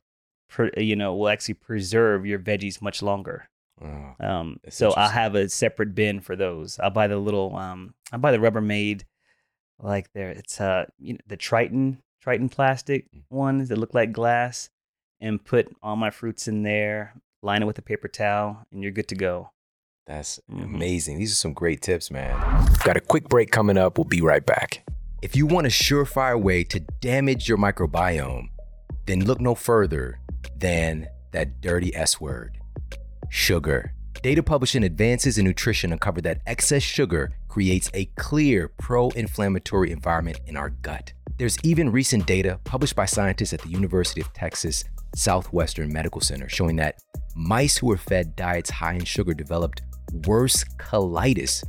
you 0.78 0.96
know, 0.96 1.16
will 1.16 1.30
actually 1.30 1.56
preserve 1.56 2.26
your 2.26 2.40
veggies 2.40 2.82
much 2.82 3.02
longer. 3.02 3.50
Oh, 3.82 4.16
um, 4.20 4.60
so 4.70 4.92
I'll 4.92 5.10
have 5.10 5.36
a 5.36 5.50
separate 5.50 5.96
bin 5.96 6.22
for 6.22 6.36
those. 6.36 6.80
I'll 6.80 6.92
buy 6.92 7.08
the 7.08 7.18
little, 7.18 7.56
um, 7.56 7.94
I'll 8.12 8.20
buy 8.20 8.32
the 8.32 8.38
Rubbermaid, 8.38 9.04
like 9.80 10.12
there. 10.14 10.30
It's 10.30 10.62
uh, 10.62 10.86
you 11.00 11.14
know, 11.14 11.20
the 11.28 11.38
Tritan 11.38 11.98
Tritan 12.24 12.50
plastic 12.50 13.12
mm. 13.12 13.24
ones 13.30 13.70
that 13.70 13.78
look 13.78 13.94
like 13.94 14.12
glass, 14.12 14.70
and 15.20 15.44
put 15.44 15.68
all 15.82 15.96
my 15.96 16.12
fruits 16.12 16.48
in 16.48 16.64
there. 16.64 17.14
Line 17.42 17.62
it 17.62 17.66
with 17.66 17.78
a 17.78 17.82
paper 17.82 18.08
towel, 18.08 18.66
and 18.72 18.82
you're 18.82 18.94
good 18.94 19.10
to 19.10 19.16
go. 19.16 19.50
That's 20.08 20.40
mm-hmm. 20.50 20.64
amazing. 20.64 21.20
These 21.20 21.34
are 21.34 21.36
some 21.36 21.54
great 21.54 21.82
tips, 21.82 22.10
man. 22.10 22.40
Got 22.84 22.96
a 22.96 23.02
quick 23.02 23.28
break 23.28 23.52
coming 23.52 23.78
up. 23.78 23.98
We'll 23.98 24.06
be 24.06 24.22
right 24.22 24.46
back. 24.46 24.86
If 25.24 25.38
you 25.38 25.46
want 25.46 25.68
a 25.68 25.70
surefire 25.70 26.38
way 26.38 26.66
to 26.66 26.82
damage 27.00 27.48
your 27.48 27.58
microbiome, 27.58 28.50
then 29.06 29.24
look 29.24 29.40
no 29.40 29.56
further 29.56 30.20
than 30.58 31.08
that 31.32 31.62
dirty 31.62 31.96
S 31.96 32.20
word 32.20 32.58
sugar. 33.30 33.94
Data 34.22 34.44
published 34.44 34.76
in 34.76 34.84
Advances 34.84 35.38
in 35.38 35.46
Nutrition 35.46 35.94
uncovered 35.94 36.26
that 36.26 36.42
excess 36.46 36.84
sugar 36.84 37.32
creates 37.48 37.90
a 37.94 38.04
clear 38.18 38.68
pro 38.68 39.12
inflammatory 39.12 39.92
environment 39.92 40.42
in 40.46 40.58
our 40.58 40.72
gut. 40.72 41.14
There's 41.38 41.58
even 41.64 41.90
recent 41.90 42.28
data 42.28 42.60
published 42.66 42.98
by 42.98 43.06
scientists 43.06 43.54
at 43.54 43.62
the 43.62 43.70
University 43.70 44.20
of 44.20 44.34
Texas 44.34 44.84
Southwestern 45.16 45.94
Medical 45.94 46.20
Center 46.20 46.50
showing 46.50 46.76
that 46.76 47.02
mice 47.34 47.78
who 47.78 47.88
were 47.88 47.96
fed 47.96 48.36
diets 48.36 48.70
high 48.70 48.96
in 48.96 49.06
sugar 49.06 49.34
developed 49.34 49.84
worse 50.28 50.66
colitis 50.78 51.64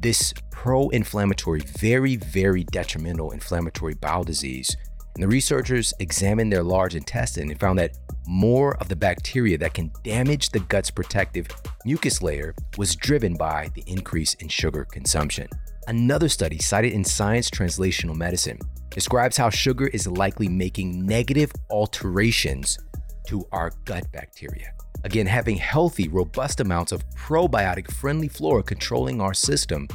this 0.00 0.32
pro 0.50 0.88
inflammatory, 0.90 1.60
very, 1.60 2.16
very 2.16 2.64
detrimental 2.64 3.30
inflammatory 3.30 3.94
bowel 3.94 4.24
disease. 4.24 4.76
And 5.14 5.22
the 5.22 5.28
researchers 5.28 5.92
examined 5.98 6.52
their 6.52 6.62
large 6.62 6.94
intestine 6.94 7.50
and 7.50 7.58
found 7.58 7.78
that 7.78 7.96
more 8.26 8.76
of 8.76 8.88
the 8.88 8.96
bacteria 8.96 9.58
that 9.58 9.74
can 9.74 9.90
damage 10.04 10.50
the 10.50 10.60
gut's 10.60 10.90
protective 10.90 11.48
mucus 11.84 12.22
layer 12.22 12.54
was 12.76 12.94
driven 12.94 13.34
by 13.34 13.70
the 13.74 13.82
increase 13.86 14.34
in 14.34 14.48
sugar 14.48 14.84
consumption. 14.84 15.48
Another 15.88 16.28
study 16.28 16.58
cited 16.58 16.92
in 16.92 17.04
Science 17.04 17.50
Translational 17.50 18.14
Medicine 18.14 18.58
describes 18.90 19.36
how 19.36 19.50
sugar 19.50 19.86
is 19.88 20.06
likely 20.06 20.48
making 20.48 21.04
negative 21.04 21.50
alterations 21.70 22.78
to 23.26 23.44
our 23.52 23.72
gut 23.84 24.10
bacteria. 24.12 24.72
Again, 25.04 25.26
having 25.26 25.56
healthy, 25.56 26.08
robust 26.08 26.60
amounts 26.60 26.92
of 26.92 27.08
probiotic 27.10 27.90
friendly 27.90 28.28
flora 28.28 28.62
controlling 28.62 29.20
our 29.20 29.34
system 29.34 29.88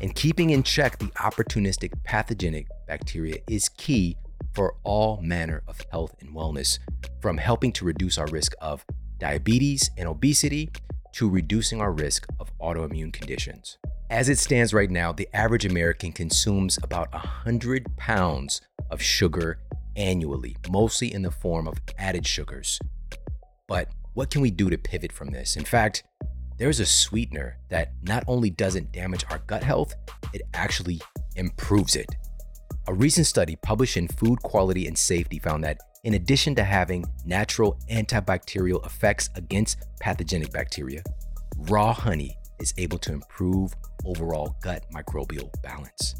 and 0.00 0.14
keeping 0.14 0.50
in 0.50 0.62
check 0.62 0.98
the 0.98 1.06
opportunistic 1.06 1.92
pathogenic 2.04 2.68
bacteria 2.86 3.38
is 3.48 3.68
key 3.68 4.16
for 4.54 4.76
all 4.84 5.20
manner 5.20 5.62
of 5.66 5.80
health 5.90 6.14
and 6.20 6.30
wellness, 6.30 6.78
from 7.20 7.38
helping 7.38 7.72
to 7.72 7.84
reduce 7.84 8.18
our 8.18 8.26
risk 8.28 8.54
of 8.60 8.84
diabetes 9.18 9.90
and 9.96 10.08
obesity 10.08 10.70
to 11.12 11.28
reducing 11.28 11.80
our 11.80 11.92
risk 11.92 12.26
of 12.38 12.56
autoimmune 12.58 13.12
conditions. 13.12 13.78
As 14.10 14.28
it 14.28 14.38
stands 14.38 14.74
right 14.74 14.90
now, 14.90 15.12
the 15.12 15.28
average 15.34 15.64
American 15.64 16.12
consumes 16.12 16.78
about 16.82 17.12
100 17.12 17.96
pounds 17.96 18.60
of 18.90 19.00
sugar 19.02 19.58
annually, 19.96 20.56
mostly 20.70 21.12
in 21.12 21.22
the 21.22 21.30
form 21.30 21.66
of 21.66 21.80
added 21.98 22.26
sugars. 22.26 22.78
But 23.66 23.88
what 24.14 24.30
can 24.30 24.40
we 24.40 24.50
do 24.50 24.70
to 24.70 24.78
pivot 24.78 25.12
from 25.12 25.30
this? 25.30 25.56
In 25.56 25.64
fact, 25.64 26.04
there's 26.56 26.80
a 26.80 26.86
sweetener 26.86 27.58
that 27.68 27.92
not 28.02 28.22
only 28.28 28.48
doesn't 28.48 28.92
damage 28.92 29.24
our 29.28 29.38
gut 29.46 29.62
health, 29.62 29.94
it 30.32 30.42
actually 30.54 31.00
improves 31.36 31.96
it. 31.96 32.06
A 32.86 32.94
recent 32.94 33.26
study 33.26 33.56
published 33.56 33.96
in 33.96 34.06
Food 34.08 34.40
Quality 34.42 34.86
and 34.86 34.96
Safety 34.96 35.38
found 35.38 35.64
that 35.64 35.78
in 36.04 36.14
addition 36.14 36.54
to 36.54 36.64
having 36.64 37.04
natural 37.24 37.78
antibacterial 37.90 38.84
effects 38.86 39.30
against 39.34 39.78
pathogenic 40.00 40.52
bacteria, 40.52 41.02
raw 41.56 41.92
honey 41.92 42.36
is 42.60 42.74
able 42.78 42.98
to 42.98 43.12
improve 43.12 43.74
overall 44.04 44.56
gut 44.62 44.84
microbial 44.94 45.50
balance. 45.62 46.14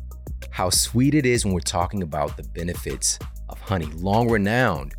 How 0.50 0.70
sweet 0.70 1.14
it 1.14 1.26
is 1.26 1.44
when 1.44 1.54
we're 1.54 1.60
talking 1.60 2.02
about 2.02 2.36
the 2.36 2.42
benefits 2.42 3.18
of 3.48 3.60
honey, 3.60 3.86
long 3.94 4.28
renowned 4.30 4.94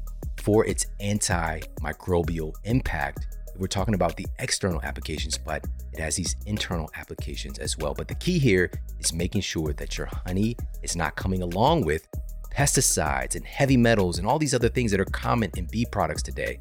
for 0.46 0.64
its 0.66 0.86
antimicrobial 1.02 2.54
impact. 2.66 3.26
We're 3.58 3.66
talking 3.66 3.96
about 3.96 4.16
the 4.16 4.28
external 4.38 4.80
applications, 4.84 5.40
but 5.40 5.66
it 5.92 6.00
has 6.00 6.16
these 6.16 6.36
internal 6.46 6.88
applications 6.94 7.58
as 7.58 7.78
well. 7.80 7.96
But 7.96 8.08
the 8.08 8.16
key 8.16 8.38
here 8.38 8.70
is 9.00 9.12
making 9.12 9.42
sure 9.42 9.74
that 9.74 9.98
your 9.98 10.08
honey 10.08 10.56
is 10.84 10.96
not 10.96 11.16
coming 11.16 11.42
along 11.42 11.84
with 11.84 12.08
pesticides 12.54 13.36
and 13.36 13.44
heavy 13.44 13.76
metals 13.76 14.20
and 14.20 14.28
all 14.28 14.38
these 14.38 14.54
other 14.54 14.70
things 14.70 14.92
that 14.92 15.00
are 15.00 15.06
common 15.06 15.50
in 15.58 15.66
bee 15.66 15.86
products 15.92 16.22
today. 16.22 16.60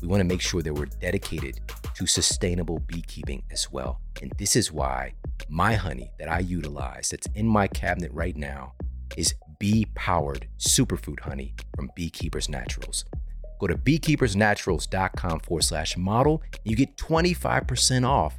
We 0.00 0.08
want 0.08 0.20
to 0.20 0.24
make 0.24 0.40
sure 0.40 0.62
that 0.62 0.72
we're 0.72 0.86
dedicated 0.86 1.60
to 1.96 2.06
sustainable 2.06 2.78
beekeeping 2.86 3.42
as 3.50 3.70
well. 3.70 4.00
And 4.22 4.32
this 4.38 4.56
is 4.56 4.72
why 4.72 5.12
my 5.50 5.74
honey 5.74 6.10
that 6.18 6.30
I 6.30 6.38
utilize 6.38 7.10
that's 7.10 7.26
in 7.34 7.46
my 7.46 7.68
cabinet 7.68 8.12
right 8.14 8.36
now 8.36 8.72
is 9.18 9.34
bee 9.60 9.86
powered 9.94 10.48
superfood 10.58 11.20
honey 11.20 11.54
from 11.76 11.90
Beekeepers 11.94 12.48
Naturals. 12.48 13.04
Go 13.60 13.68
to 13.68 13.76
beekeepersnaturals.com 13.76 15.40
forward 15.40 15.62
slash 15.62 15.96
model 15.96 16.42
and 16.52 16.60
you 16.64 16.74
get 16.74 16.96
25% 16.96 18.08
off, 18.08 18.36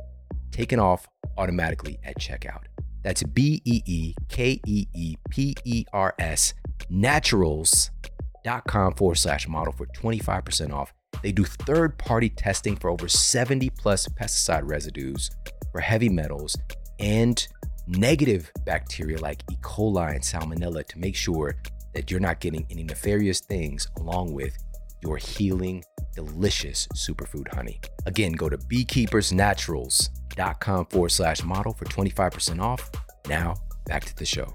taken 0.51 0.79
off 0.79 1.07
automatically 1.37 1.99
at 2.03 2.19
checkout. 2.19 2.63
That's 3.03 3.23
B 3.23 3.61
E 3.63 3.81
E 3.85 4.13
K 4.27 4.59
E 4.65 4.87
E 4.93 5.15
P 5.29 5.55
E 5.63 5.85
R 5.93 6.13
S 6.19 6.53
naturals.com 6.89 8.93
forward 8.95 9.15
slash 9.15 9.47
model 9.47 9.73
for 9.73 9.85
25% 9.85 10.73
off. 10.73 10.93
They 11.21 11.31
do 11.31 11.43
third 11.43 11.97
party 11.97 12.29
testing 12.29 12.75
for 12.75 12.89
over 12.89 13.07
70 13.07 13.69
plus 13.71 14.07
pesticide 14.07 14.67
residues 14.67 15.29
for 15.71 15.81
heavy 15.81 16.09
metals 16.09 16.57
and 16.99 17.47
negative 17.87 18.51
bacteria 18.65 19.19
like 19.19 19.41
E. 19.51 19.55
coli 19.61 20.11
and 20.11 20.21
salmonella 20.21 20.85
to 20.87 20.99
make 20.99 21.15
sure 21.15 21.55
that 21.93 22.09
you're 22.09 22.19
not 22.19 22.39
getting 22.39 22.65
any 22.69 22.83
nefarious 22.83 23.39
things 23.39 23.87
along 23.97 24.33
with 24.33 24.57
your 25.03 25.17
healing, 25.17 25.83
delicious 26.15 26.87
superfood 26.95 27.53
honey. 27.53 27.79
Again, 28.05 28.31
go 28.33 28.49
to 28.49 28.57
beekeepersnaturals.com 28.57 30.85
forward 30.85 31.09
slash 31.09 31.43
model 31.43 31.73
for 31.73 31.85
25% 31.85 32.61
off. 32.61 32.89
Now, 33.27 33.55
back 33.85 34.05
to 34.05 34.15
the 34.15 34.25
show. 34.25 34.53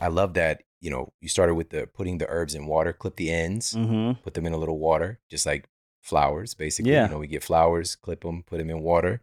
I 0.00 0.08
love 0.08 0.34
that, 0.34 0.62
you 0.80 0.90
know, 0.90 1.12
you 1.20 1.28
started 1.28 1.54
with 1.54 1.70
the 1.70 1.86
putting 1.86 2.18
the 2.18 2.28
herbs 2.28 2.54
in 2.54 2.66
water, 2.66 2.92
clip 2.92 3.16
the 3.16 3.30
ends, 3.30 3.74
mm-hmm. 3.74 4.20
put 4.22 4.34
them 4.34 4.46
in 4.46 4.52
a 4.52 4.56
little 4.56 4.78
water, 4.78 5.18
just 5.30 5.46
like 5.46 5.68
flowers, 6.02 6.54
basically. 6.54 6.92
Yeah. 6.92 7.06
You 7.06 7.12
know, 7.12 7.18
we 7.18 7.26
get 7.26 7.42
flowers, 7.42 7.96
clip 7.96 8.22
them, 8.22 8.44
put 8.44 8.58
them 8.58 8.70
in 8.70 8.80
water 8.80 9.22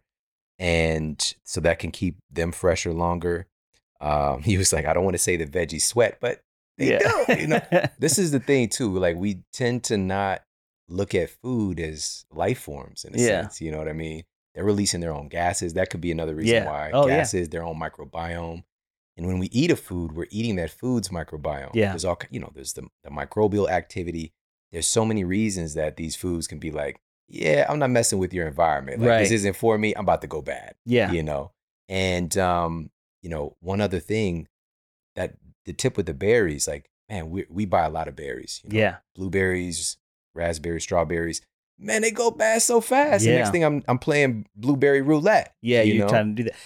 and 0.62 1.34
so 1.42 1.60
that 1.60 1.80
can 1.80 1.90
keep 1.90 2.18
them 2.30 2.52
fresher 2.52 2.92
longer. 2.92 3.46
Um, 4.00 4.42
he 4.44 4.56
was 4.56 4.72
like, 4.72 4.86
I 4.86 4.94
don't 4.94 5.04
want 5.04 5.14
to 5.14 5.22
say 5.22 5.36
the 5.36 5.44
veggies 5.44 5.82
sweat, 5.82 6.18
but 6.20 6.40
they 6.78 6.92
yeah. 6.92 6.98
don't. 7.00 7.40
You 7.40 7.46
know, 7.48 7.60
this 7.98 8.16
is 8.16 8.30
the 8.30 8.38
thing 8.38 8.68
too. 8.68 8.96
Like 8.96 9.16
we 9.16 9.42
tend 9.52 9.82
to 9.84 9.98
not 9.98 10.42
look 10.88 11.14
at 11.14 11.30
food 11.30 11.80
as 11.80 12.24
life 12.30 12.60
forms 12.60 13.04
in 13.04 13.14
a 13.14 13.18
yeah. 13.18 13.42
sense. 13.42 13.60
You 13.60 13.72
know 13.72 13.78
what 13.78 13.88
I 13.88 13.92
mean? 13.92 14.22
They're 14.54 14.64
releasing 14.64 15.00
their 15.00 15.12
own 15.12 15.28
gases. 15.28 15.74
That 15.74 15.90
could 15.90 16.00
be 16.00 16.12
another 16.12 16.34
reason 16.34 16.54
yeah. 16.54 16.66
why 16.66 16.90
oh, 16.92 17.06
gases, 17.06 17.48
their 17.48 17.64
own 17.64 17.80
microbiome. 17.80 18.62
And 19.16 19.26
when 19.26 19.38
we 19.38 19.48
eat 19.48 19.70
a 19.70 19.76
food, 19.76 20.12
we're 20.12 20.26
eating 20.30 20.56
that 20.56 20.70
food's 20.70 21.08
microbiome. 21.08 21.74
Yeah. 21.74 21.90
There's 21.90 22.04
all 22.04 22.20
you 22.30 22.38
know. 22.38 22.52
There's 22.54 22.74
the, 22.74 22.86
the 23.02 23.10
microbial 23.10 23.68
activity. 23.68 24.32
There's 24.70 24.86
so 24.86 25.04
many 25.04 25.24
reasons 25.24 25.74
that 25.74 25.96
these 25.96 26.14
foods 26.14 26.46
can 26.46 26.58
be 26.58 26.70
like 26.70 27.00
yeah, 27.32 27.64
I'm 27.68 27.78
not 27.78 27.88
messing 27.90 28.18
with 28.18 28.32
your 28.34 28.46
environment. 28.46 29.00
Like 29.00 29.08
Right. 29.08 29.18
this 29.20 29.30
isn't 29.32 29.56
for 29.56 29.78
me. 29.78 29.94
I'm 29.94 30.04
about 30.04 30.20
to 30.20 30.26
go 30.26 30.42
bad. 30.42 30.74
Yeah. 30.84 31.10
You 31.10 31.22
know. 31.22 31.52
And 31.88 32.36
um, 32.38 32.90
you 33.22 33.30
know, 33.30 33.56
one 33.60 33.80
other 33.80 33.98
thing 34.00 34.48
that 35.16 35.34
the 35.64 35.72
tip 35.72 35.96
with 35.96 36.06
the 36.06 36.14
berries, 36.14 36.68
like, 36.68 36.90
man, 37.08 37.30
we 37.30 37.46
we 37.48 37.64
buy 37.64 37.84
a 37.84 37.90
lot 37.90 38.06
of 38.08 38.14
berries. 38.16 38.60
You 38.64 38.70
know? 38.70 38.78
Yeah. 38.78 38.96
Blueberries, 39.16 39.96
raspberries, 40.34 40.82
strawberries. 40.82 41.40
Man, 41.78 42.02
they 42.02 42.10
go 42.10 42.30
bad 42.30 42.60
so 42.62 42.80
fast. 42.80 43.24
The 43.24 43.30
Yeah. 43.30 43.38
next 43.38 43.50
thing 43.50 43.64
I'm 43.64 43.82
I'm 43.88 43.98
playing 43.98 44.46
blueberry 44.54 45.00
roulette. 45.02 45.54
Yeah, 45.62 45.82
you 45.82 45.94
you're 45.94 46.04
know? 46.04 46.10
trying 46.10 46.36
to 46.36 46.42
do 46.42 46.50
that. 46.50 46.56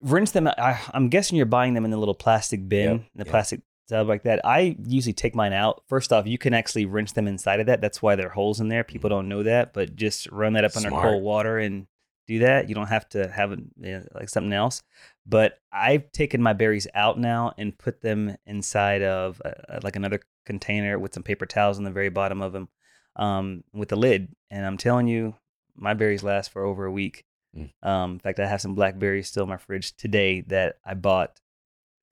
Rinse 0.00 0.30
them. 0.32 0.46
I, 0.48 0.80
I'm 0.94 1.08
guessing 1.08 1.36
you're 1.36 1.46
buying 1.46 1.74
them 1.74 1.84
in 1.84 1.90
the 1.90 1.96
little 1.96 2.14
plastic 2.14 2.68
bin, 2.68 2.90
Yep, 2.90 3.00
the 3.14 3.18
yep. 3.24 3.28
plastic 3.28 3.60
tub 3.88 4.08
like 4.08 4.22
that. 4.24 4.44
I 4.44 4.76
usually 4.86 5.12
take 5.12 5.34
mine 5.34 5.52
out. 5.52 5.82
First 5.88 6.12
off, 6.12 6.26
you 6.26 6.38
can 6.38 6.54
actually 6.54 6.86
rinse 6.86 7.12
them 7.12 7.26
inside 7.28 7.60
of 7.60 7.66
that. 7.66 7.80
That's 7.80 8.02
why 8.02 8.16
there 8.16 8.26
are 8.26 8.30
holes 8.30 8.60
in 8.60 8.68
there. 8.68 8.84
People 8.84 9.10
don't 9.10 9.28
know 9.28 9.42
that, 9.42 9.72
but 9.72 9.96
just 9.96 10.30
run 10.30 10.54
that 10.54 10.64
up 10.64 10.76
under 10.76 10.90
cold 10.90 11.22
water 11.22 11.58
and 11.58 11.86
do 12.26 12.40
that. 12.40 12.68
You 12.68 12.74
don't 12.74 12.88
have 12.88 13.08
to 13.10 13.28
have 13.28 13.52
it 13.52 13.60
you 13.80 13.92
know, 13.92 14.04
like 14.14 14.28
something 14.28 14.52
else. 14.52 14.82
But 15.26 15.58
I've 15.72 16.10
taken 16.12 16.42
my 16.42 16.52
berries 16.52 16.86
out 16.94 17.18
now 17.18 17.52
and 17.58 17.76
put 17.76 18.00
them 18.00 18.36
inside 18.46 19.02
of 19.02 19.40
uh, 19.44 19.80
like 19.82 19.96
another 19.96 20.20
container 20.46 20.98
with 20.98 21.14
some 21.14 21.22
paper 21.22 21.46
towels 21.46 21.78
on 21.78 21.84
the 21.84 21.90
very 21.90 22.08
bottom 22.08 22.42
of 22.42 22.52
them 22.52 22.68
um, 23.16 23.64
with 23.72 23.88
the 23.88 23.96
lid. 23.96 24.34
And 24.50 24.66
I'm 24.66 24.78
telling 24.78 25.06
you, 25.06 25.34
my 25.76 25.94
berries 25.94 26.22
last 26.22 26.50
for 26.50 26.64
over 26.64 26.84
a 26.84 26.92
week. 26.92 27.24
Mm. 27.56 27.70
Um, 27.82 28.12
in 28.12 28.18
fact, 28.18 28.40
I 28.40 28.46
have 28.46 28.60
some 28.60 28.74
blackberries 28.74 29.28
still 29.28 29.44
in 29.44 29.48
my 29.48 29.56
fridge 29.56 29.96
today 29.96 30.42
that 30.42 30.76
I 30.84 30.94
bought. 30.94 31.40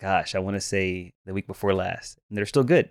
Gosh, 0.00 0.34
I 0.34 0.38
want 0.38 0.56
to 0.56 0.60
say 0.60 1.12
the 1.26 1.34
week 1.34 1.46
before 1.46 1.74
last, 1.74 2.18
and 2.28 2.38
they're 2.38 2.46
still 2.46 2.64
good. 2.64 2.90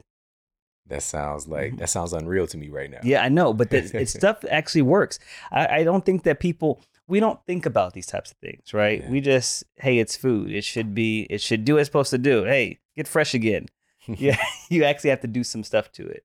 That 0.88 1.03
sounds 1.03 1.47
like 1.47 1.74
Mhm. 1.74 1.78
that 1.80 1.89
sounds 1.89 2.14
unreal 2.14 2.47
to 2.47 2.57
me 2.57 2.70
right 2.70 2.89
now. 2.89 2.99
Yeah, 3.03 3.22
I 3.24 3.30
know, 3.30 3.53
but 3.53 3.70
the, 3.70 3.78
it's 3.93 4.14
stuff 4.18 4.43
actually 4.49 4.82
works. 4.84 5.20
I, 5.51 5.68
I 5.80 5.84
don't 5.84 6.05
think 6.05 6.24
that 6.24 6.39
people 6.39 6.82
we 7.07 7.20
don't 7.20 7.39
think 7.47 7.66
about 7.66 7.93
these 7.93 8.05
types 8.05 8.32
of 8.32 8.38
things, 8.38 8.72
right? 8.74 9.01
Yeah. 9.01 9.10
We 9.10 9.22
just 9.22 9.64
hey, 9.78 9.97
it's 9.99 10.16
food. 10.16 10.51
It 10.51 10.64
should 10.64 10.93
be. 10.95 11.24
It 11.30 11.41
should 11.41 11.66
do 11.66 11.74
what 11.74 11.80
it's 11.82 11.88
supposed 11.88 12.12
to 12.12 12.18
do. 12.18 12.43
Hey, 12.43 12.80
get 12.95 13.07
fresh 13.07 13.34
again. 13.34 13.68
Yeah, 14.07 14.38
you 14.70 14.84
actually 14.86 15.12
have 15.12 15.22
to 15.22 15.28
do 15.28 15.43
some 15.43 15.64
stuff 15.64 15.91
to 15.91 16.07
it, 16.07 16.24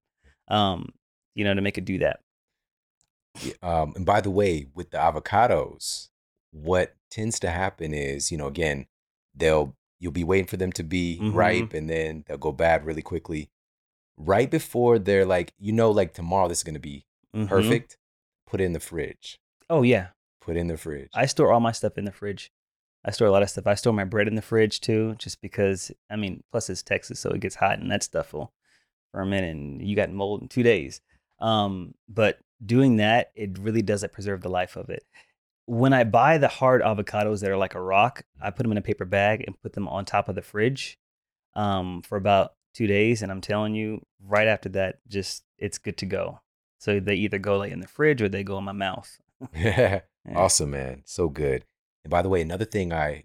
um, 0.49 0.93
you 1.35 1.45
know, 1.45 1.53
to 1.53 1.61
make 1.61 1.77
it 1.77 1.85
do 1.85 1.99
that. 1.99 2.21
Um, 3.63 3.93
and 3.97 4.07
by 4.07 4.21
the 4.23 4.31
way, 4.31 4.69
with 4.75 4.91
the 4.91 4.97
avocados, 4.99 6.09
what 6.51 6.95
tends 7.11 7.39
to 7.41 7.51
happen 7.51 7.93
is, 7.93 8.31
you 8.33 8.39
know, 8.39 8.47
again, 8.47 8.87
they'll 9.35 9.77
you'll 9.99 10.13
be 10.13 10.25
waiting 10.25 10.47
for 10.47 10.57
them 10.57 10.73
to 10.73 10.83
be 10.83 11.19
Mhm. 11.21 11.35
ripe, 11.35 11.73
and 11.75 11.89
then 11.89 12.25
they'll 12.27 12.37
go 12.39 12.53
bad 12.53 12.85
really 12.85 13.03
quickly. 13.03 13.51
Right 14.17 14.51
before 14.51 14.99
they're 14.99 15.27
like, 15.27 15.53
you 15.59 15.73
know, 15.73 15.91
like 15.91 16.15
tomorrow 16.15 16.49
this 16.49 16.59
is 16.59 16.65
gonna 16.65 16.79
be 16.79 17.05
Mhm. 17.35 17.49
perfect. 17.49 17.99
Put 18.47 18.61
it 18.61 18.65
in 18.65 18.73
the 18.73 18.81
fridge. 18.81 19.41
Oh 19.71 19.83
yeah, 19.83 20.09
Put 20.41 20.57
it 20.57 20.61
in 20.61 20.67
the 20.67 20.77
fridge. 20.77 21.09
I 21.15 21.25
store 21.27 21.53
all 21.53 21.61
my 21.61 21.73
stuff 21.73 21.97
in 21.97 22.05
the 22.05 22.13
fridge. 22.13 22.53
I 23.03 23.11
store 23.13 23.29
a 23.29 23.31
lot 23.31 23.43
of 23.43 23.49
stuff. 23.51 23.67
I 23.67 23.75
store 23.75 23.93
my 23.95 24.05
bread 24.05 24.29
in 24.29 24.35
the 24.35 24.43
fridge 24.43 24.81
too, 24.81 25.15
just 25.19 25.41
because. 25.41 25.91
I 26.11 26.17
mean, 26.17 26.43
plus 26.51 26.69
it's 26.69 26.83
Texas, 26.83 27.19
so 27.19 27.31
it 27.31 27.41
gets 27.41 27.55
hot, 27.57 27.79
and 27.79 27.91
that 27.91 28.03
stuff 28.03 28.33
will 28.35 28.53
ferment, 29.13 29.47
and 29.47 29.81
you 29.87 29.97
got 29.97 30.11
mold 30.11 30.43
in 30.43 30.49
two 30.49 30.63
days. 30.63 31.01
Um, 31.39 31.95
but 32.09 32.39
doing 32.65 32.97
that, 32.97 33.31
it 33.35 33.59
really 33.59 33.83
doesn't 33.83 34.13
preserve 34.13 34.43
the 34.43 34.49
life 34.51 34.77
of 34.77 34.91
it. 34.91 35.05
When 35.67 35.93
I 35.93 36.05
buy 36.05 36.39
the 36.39 36.49
hard 36.49 36.83
avocados 36.83 37.41
that 37.41 37.51
are 37.51 37.57
like 37.57 37.75
a 37.75 37.81
rock, 37.81 38.23
I 38.41 38.51
put 38.51 38.65
them 38.65 38.73
in 38.73 38.79
a 38.79 38.83
paper 38.83 39.05
bag 39.05 39.45
and 39.47 39.61
put 39.63 39.73
them 39.73 39.89
on 39.89 40.05
top 40.05 40.29
of 40.29 40.35
the 40.35 40.43
fridge 40.43 40.99
um, 41.55 42.03
for 42.03 42.17
about 42.17 42.55
two 42.75 42.87
days, 42.87 43.23
and 43.23 43.31
I'm 43.33 43.41
telling 43.41 43.75
you, 43.75 44.05
right 44.23 44.47
after 44.49 44.69
that, 44.71 44.99
just 45.09 45.43
it's 45.59 45.79
good 45.79 45.97
to 45.99 46.07
go. 46.07 46.41
So 46.79 47.01
they 47.01 47.15
either 47.15 47.39
go 47.39 47.57
like 47.57 47.73
in 47.73 47.81
the 47.81 47.87
fridge 47.87 48.21
or 48.21 48.29
they 48.29 48.43
go 48.43 48.59
in 48.59 48.65
my 48.65 48.73
mouth. 48.73 49.19
Yeah. 49.55 50.01
Awesome, 50.35 50.71
man. 50.71 51.03
So 51.05 51.29
good. 51.29 51.67
And 52.03 52.11
by 52.11 52.23
the 52.23 52.31
way, 52.31 52.41
another 52.41 52.65
thing 52.65 52.95
I 52.95 53.25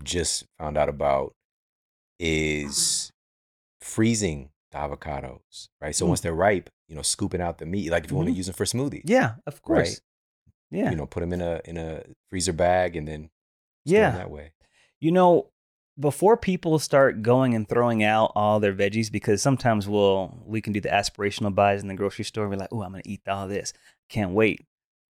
just 0.00 0.44
found 0.60 0.76
out 0.78 0.88
about 0.88 1.34
is 2.20 3.10
freezing 3.80 4.50
the 4.70 4.78
avocados, 4.78 5.68
right? 5.80 5.94
So 5.94 6.04
Mm. 6.06 6.08
once 6.10 6.20
they're 6.20 6.32
ripe, 6.34 6.70
you 6.88 6.94
know, 6.94 7.02
scooping 7.02 7.40
out 7.40 7.58
the 7.58 7.66
meat, 7.66 7.90
like 7.90 8.04
if 8.04 8.10
you 8.10 8.16
want 8.16 8.28
to 8.28 8.34
use 8.34 8.46
them 8.46 8.54
for 8.54 8.64
smoothies, 8.64 9.02
Yeah, 9.04 9.34
of 9.46 9.60
course. 9.62 9.78
Right. 9.88 10.00
Yeah. 10.70 10.90
you 10.90 10.96
know, 10.96 11.06
put 11.06 11.20
them 11.20 11.32
in 11.32 11.40
a 11.40 11.60
in 11.64 11.76
a 11.76 12.02
freezer 12.28 12.52
bag 12.52 12.96
and 12.96 13.06
then 13.06 13.30
yeah. 13.84 14.10
that 14.10 14.30
way. 14.30 14.52
You 15.00 15.12
know, 15.12 15.50
before 15.98 16.36
people 16.36 16.78
start 16.78 17.22
going 17.22 17.54
and 17.54 17.68
throwing 17.68 18.02
out 18.02 18.32
all 18.34 18.60
their 18.60 18.74
veggies, 18.74 19.10
because 19.10 19.40
sometimes 19.40 19.88
we'll 19.88 20.42
we 20.44 20.60
can 20.60 20.72
do 20.72 20.80
the 20.80 20.88
aspirational 20.88 21.54
buys 21.54 21.82
in 21.82 21.88
the 21.88 21.94
grocery 21.94 22.24
store. 22.24 22.48
We're 22.48 22.56
like, 22.56 22.72
oh, 22.72 22.82
I'm 22.82 22.92
gonna 22.92 23.02
eat 23.04 23.22
all 23.26 23.48
this. 23.48 23.72
Can't 24.08 24.32
wait. 24.32 24.66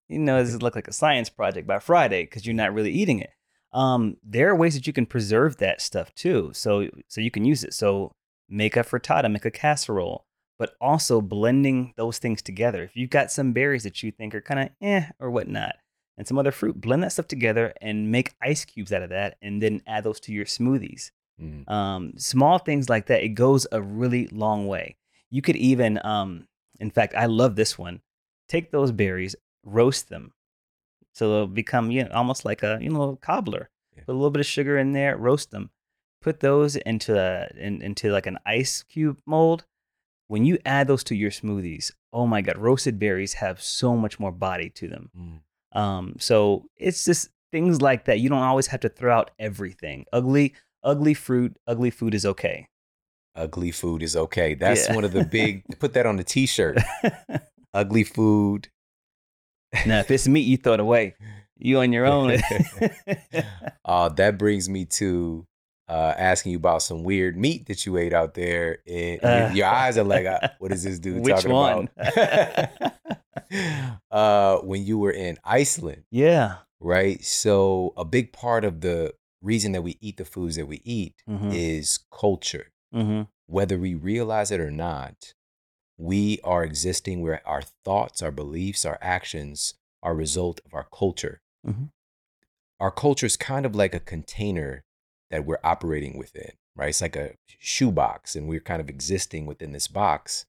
You 0.09 0.19
know, 0.19 0.43
this 0.43 0.61
look 0.61 0.75
like 0.75 0.89
a 0.89 0.93
science 0.93 1.31
project 1.31 1.67
by 1.67 1.79
Friday 1.79 2.25
because 2.25 2.45
you're 2.45 2.55
not 2.55 2.75
really 2.75 2.93
eating 2.93 3.21
it. 3.21 3.31
Um, 3.73 4.17
there 4.23 4.51
are 4.51 4.57
ways 4.57 4.75
that 4.75 4.87
you 4.87 4.93
can 4.93 5.07
preserve 5.07 5.57
that 5.59 5.81
stuff 5.81 6.15
too. 6.15 6.51
So 6.53 6.89
so 7.09 7.21
you 7.21 7.31
can 7.31 7.45
use 7.45 7.65
it. 7.65 7.75
So 7.75 8.13
make 8.49 8.77
a 8.77 8.81
frittata, 8.81 9.31
make 9.31 9.45
a 9.45 9.51
casserole, 9.51 10.27
but 10.63 10.77
also 10.81 11.21
blending 11.21 11.93
those 11.97 12.19
things 12.19 12.41
together. 12.41 12.85
If 12.85 12.95
you've 12.95 13.11
got 13.11 13.33
some 13.33 13.53
berries 13.53 13.83
that 13.83 14.01
you 14.01 14.13
think 14.13 14.33
are 14.33 14.41
kind 14.41 14.61
of 14.61 14.69
eh 14.81 15.07
or 15.19 15.29
whatnot, 15.29 15.75
and 16.17 16.25
some 16.25 16.39
other 16.39 16.53
fruit, 16.53 16.81
blend 16.81 17.03
that 17.03 17.11
stuff 17.11 17.27
together 17.27 17.75
and 17.83 18.13
make 18.13 18.37
ice 18.41 18.65
cubes 18.65 18.93
out 18.93 19.03
of 19.03 19.11
that, 19.11 19.37
and 19.43 19.61
then 19.61 19.83
add 19.89 20.05
those 20.05 20.21
to 20.21 20.33
your 20.33 20.45
smoothies. 20.45 21.11
Mm. 21.43 21.69
Um, 21.69 22.13
small 22.17 22.59
things 22.59 22.89
like 22.89 23.07
that, 23.07 23.25
it 23.25 23.31
goes 23.31 23.67
a 23.73 23.83
really 23.83 24.29
long 24.29 24.69
way. 24.69 24.95
You 25.31 25.43
could 25.43 25.57
even, 25.57 25.99
um, 26.05 26.47
in 26.79 26.93
fact, 26.93 27.17
I 27.17 27.27
love 27.27 27.57
this 27.57 27.77
one. 27.77 28.01
Take 28.49 28.71
those 28.71 28.93
berries, 28.93 29.35
roast 29.65 30.11
them, 30.11 30.33
so 31.13 31.29
they'll 31.29 31.47
become 31.49 31.91
you 31.91 32.05
know 32.05 32.11
almost 32.15 32.45
like 32.45 32.63
a 32.63 32.79
you 32.81 32.91
know 32.91 33.19
cobbler. 33.21 33.69
Yeah. 33.97 34.05
Put 34.07 34.13
a 34.13 34.15
little 34.15 34.31
bit 34.31 34.39
of 34.39 34.47
sugar 34.47 34.79
in 34.79 34.93
there, 34.93 35.17
roast 35.17 35.51
them. 35.51 35.71
Put 36.21 36.39
those 36.39 36.77
into 36.77 37.19
a 37.19 37.49
in, 37.59 37.83
into 37.83 38.13
like 38.13 38.27
an 38.27 38.39
ice 38.47 38.85
cube 38.85 39.19
mold. 39.27 39.65
When 40.33 40.47
you 40.47 40.57
add 40.64 40.87
those 40.87 41.05
to 41.05 41.14
your 41.14 41.30
smoothies, 41.30 41.93
oh 42.11 42.26
my 42.26 42.41
god, 42.41 42.57
roasted 42.57 42.99
berries 42.99 43.35
have 43.35 43.61
so 43.61 43.99
much 43.99 44.18
more 44.18 44.33
body 44.33 44.70
to 44.70 44.89
them. 44.89 45.11
Mm. 45.14 45.78
Um, 45.78 46.16
so 46.18 46.64
it's 46.78 47.05
just 47.05 47.28
things 47.51 47.83
like 47.83 48.07
that. 48.07 48.18
You 48.18 48.30
don't 48.30 48.39
always 48.39 48.68
have 48.68 48.80
to 48.80 48.89
throw 48.89 49.14
out 49.14 49.30
everything. 49.39 50.07
Ugly, 50.11 50.55
ugly 50.83 51.12
fruit, 51.12 51.59
ugly 51.66 51.91
food 51.91 52.14
is 52.14 52.24
okay. 52.24 52.66
Ugly 53.37 53.72
food 53.72 54.03
is 54.03 54.16
okay. 54.16 54.55
That's 54.55 54.89
Yeah. 54.89 54.95
one 54.95 55.05
of 55.05 55.12
the 55.12 55.22
big. 55.22 55.64
put 55.78 55.93
that 55.93 56.07
on 56.07 56.16
the 56.16 56.24
T-shirt. 56.24 56.78
Ugly 57.74 58.05
food. 58.05 58.68
now, 59.85 60.01
if 60.01 60.11
it's 60.11 60.26
meat, 60.26 60.47
you 60.47 60.57
throw 60.57 60.72
it 60.72 60.80
away. 60.80 61.14
You 61.59 61.80
on 61.80 61.93
your 61.93 62.07
own. 62.07 62.39
Uh, 63.85 64.09
that 64.09 64.39
brings 64.39 64.66
me 64.70 64.87
to 64.87 65.45
uh, 65.93 66.14
asking 66.16 66.53
you 66.53 66.59
about 66.59 66.80
some 66.82 67.05
weird 67.05 67.36
meat 67.36 67.66
that 67.66 67.84
you 67.84 67.99
ate 67.99 68.14
out 68.14 68.32
there. 68.34 68.78
And 68.86 69.20
Uh, 69.22 69.51
your 69.53 69.66
eyes 69.66 69.99
are 69.99 70.05
like, 70.05 70.24
uh, 70.26 70.40
what 70.59 70.72
is 70.72 70.82
this 70.84 70.99
dude 71.05 71.22
Which 71.22 71.34
talking 71.34 71.53
one? 71.53 71.88
about? 71.97 72.70
uh, 74.11 74.57
when 74.59 74.84
you 74.84 74.99
were 74.99 75.11
in 75.11 75.36
Iceland, 75.45 76.05
yeah. 76.11 76.57
right? 76.80 77.22
So 77.22 77.93
a 77.97 78.05
big 78.05 78.32
part 78.32 78.64
of 78.64 78.80
the 78.80 79.12
reason 79.43 79.72
that 79.72 79.82
we 79.82 79.99
eat 80.01 80.16
the 80.16 80.24
foods 80.24 80.57
that 80.57 80.66
we 80.66 80.80
eat 80.84 81.14
hmm 81.26 81.51
is 81.53 81.99
culture. 82.11 82.66
hmm 82.93 83.22
Whether 83.47 83.76
we 83.78 83.95
realize 83.95 84.51
it 84.51 84.61
or 84.61 84.70
not, 84.70 85.34
we 85.99 86.38
are 86.43 86.64
existing 86.64 87.20
where 87.20 87.47
our 87.47 87.62
thoughts, 87.84 88.22
our 88.22 88.30
beliefs, 88.30 88.84
our 88.86 88.99
actions 89.03 89.74
are 90.03 90.12
a 90.12 90.16
result 90.26 90.61
of 90.64 90.72
our 90.74 90.86
culture. 91.01 91.43
Mhm. 91.66 91.90
Our 92.80 92.90
culture 92.90 93.26
is 93.26 93.36
kind 93.36 93.66
of 93.66 93.74
like 93.76 93.95
a 93.95 94.01
container 94.01 94.84
that 95.33 95.45
we're 95.45 95.59
operating 95.64 96.16
within, 96.16 96.53
right? 96.76 96.91
It's 96.91 97.01
like 97.03 97.16
a 97.16 97.33
shoebox, 97.59 98.37
and 98.37 98.49
we're 98.49 98.61
kind 98.61 98.80
of 98.80 98.89
existing 98.89 99.47
within 99.47 99.72
this 99.72 99.89
box. 99.89 100.47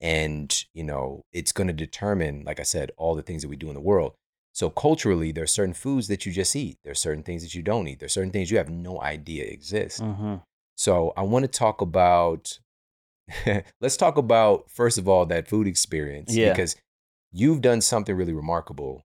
And, 0.00 0.64
you 0.74 0.82
know, 0.82 1.22
it's 1.32 1.52
going 1.52 1.68
to 1.68 1.72
determine, 1.72 2.42
like 2.44 2.58
I 2.58 2.64
said, 2.64 2.90
all 2.96 3.14
the 3.14 3.22
things 3.22 3.42
that 3.42 3.48
we 3.48 3.54
do 3.56 3.68
in 3.68 3.74
the 3.74 3.80
world. 3.80 4.14
So 4.52 4.68
culturally, 4.68 5.30
there 5.32 5.44
are 5.44 5.46
certain 5.46 5.74
foods 5.74 6.08
that 6.08 6.26
you 6.26 6.32
just 6.32 6.56
eat. 6.56 6.78
There 6.82 6.90
are 6.90 6.94
certain 6.94 7.22
things 7.22 7.42
that 7.42 7.54
you 7.54 7.62
don't 7.62 7.86
eat. 7.86 8.00
There 8.00 8.06
are 8.06 8.18
certain 8.18 8.32
things 8.32 8.50
you 8.50 8.56
have 8.58 8.68
no 8.68 9.00
idea 9.00 9.44
exist. 9.44 10.00
hmm 10.00 10.36
So 10.76 11.12
I 11.16 11.22
want 11.22 11.44
to 11.44 11.48
talk 11.48 11.80
about 11.80 12.58
let's 13.80 13.96
talk 13.96 14.16
about 14.18 14.68
first 14.70 14.98
of 14.98 15.08
all 15.08 15.24
that 15.26 15.46
food 15.48 15.66
experience 15.66 16.34
Yeah. 16.34 16.50
because 16.50 16.74
you've 17.30 17.60
done 17.60 17.80
something 17.80 18.14
really 18.16 18.32
remarkable, 18.34 19.04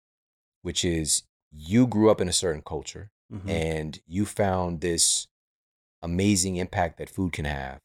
which 0.63 0.83
is 0.83 1.23
you 1.51 1.85
grew 1.87 2.09
up 2.09 2.19
in 2.19 2.27
a 2.27 2.33
certain 2.33 2.61
culture 2.61 3.11
hmm 3.31 3.49
and 3.49 3.99
you 4.07 4.25
found 4.25 4.81
this 4.81 5.27
amazing 6.01 6.55
impact 6.57 6.97
that 6.97 7.09
food 7.09 7.33
can 7.33 7.45
have. 7.45 7.79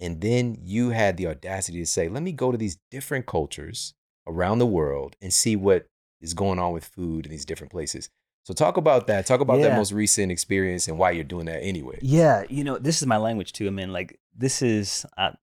And 0.00 0.20
then 0.20 0.56
you 0.62 0.90
had 0.90 1.16
the 1.16 1.26
audacity 1.26 1.78
to 1.80 1.86
say, 1.86 2.08
let 2.08 2.22
me 2.22 2.32
go 2.32 2.52
to 2.52 2.58
these 2.58 2.78
different 2.90 3.26
cultures 3.26 3.94
around 4.26 4.58
the 4.58 4.66
world 4.66 5.16
and 5.20 5.32
see 5.32 5.56
what 5.56 5.86
is 6.20 6.34
going 6.34 6.58
on 6.58 6.72
with 6.72 6.84
food 6.84 7.26
in 7.26 7.30
these 7.30 7.44
different 7.44 7.72
places. 7.72 8.08
So 8.44 8.54
talk 8.54 8.76
about 8.76 9.08
that. 9.08 9.26
Talk 9.26 9.40
about 9.40 9.60
that 9.60 9.76
most 9.76 9.92
recent 9.92 10.32
experience 10.32 10.88
and 10.88 10.96
why 10.98 11.10
you're 11.10 11.24
doing 11.24 11.46
that 11.46 11.62
anyway. 11.62 11.98
Yeah, 12.00 12.44
you 12.48 12.64
know, 12.64 12.78
this 12.78 13.02
is 13.02 13.06
my 13.06 13.18
language 13.18 13.52
too. 13.52 13.66
I 13.66 13.70
mean, 13.70 13.92
like 13.92 14.18
this 14.34 14.62
is 14.62 15.04
I, 15.18 15.34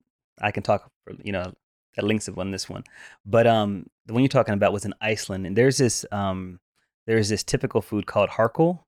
I 0.42 0.52
can 0.52 0.64
talk 0.64 0.90
for 1.04 1.14
you 1.24 1.32
know 1.32 1.54
at 1.98 2.04
lengths 2.04 2.28
of 2.28 2.40
on 2.40 2.50
this 2.50 2.68
one, 2.68 2.84
but 3.24 3.46
um, 3.46 3.86
the 4.08 4.14
one 4.14 4.24
you're 4.24 4.28
talking 4.30 4.56
about 4.56 4.74
was 4.74 4.86
in 4.86 4.94
Iceland, 5.02 5.46
and 5.46 5.56
there's 5.56 5.78
this 5.78 6.04
um, 6.12 6.60
there's 7.06 7.30
this 7.30 7.44
typical 7.44 7.82
food 7.82 8.08
called 8.08 8.32
hákarl. 8.32 8.80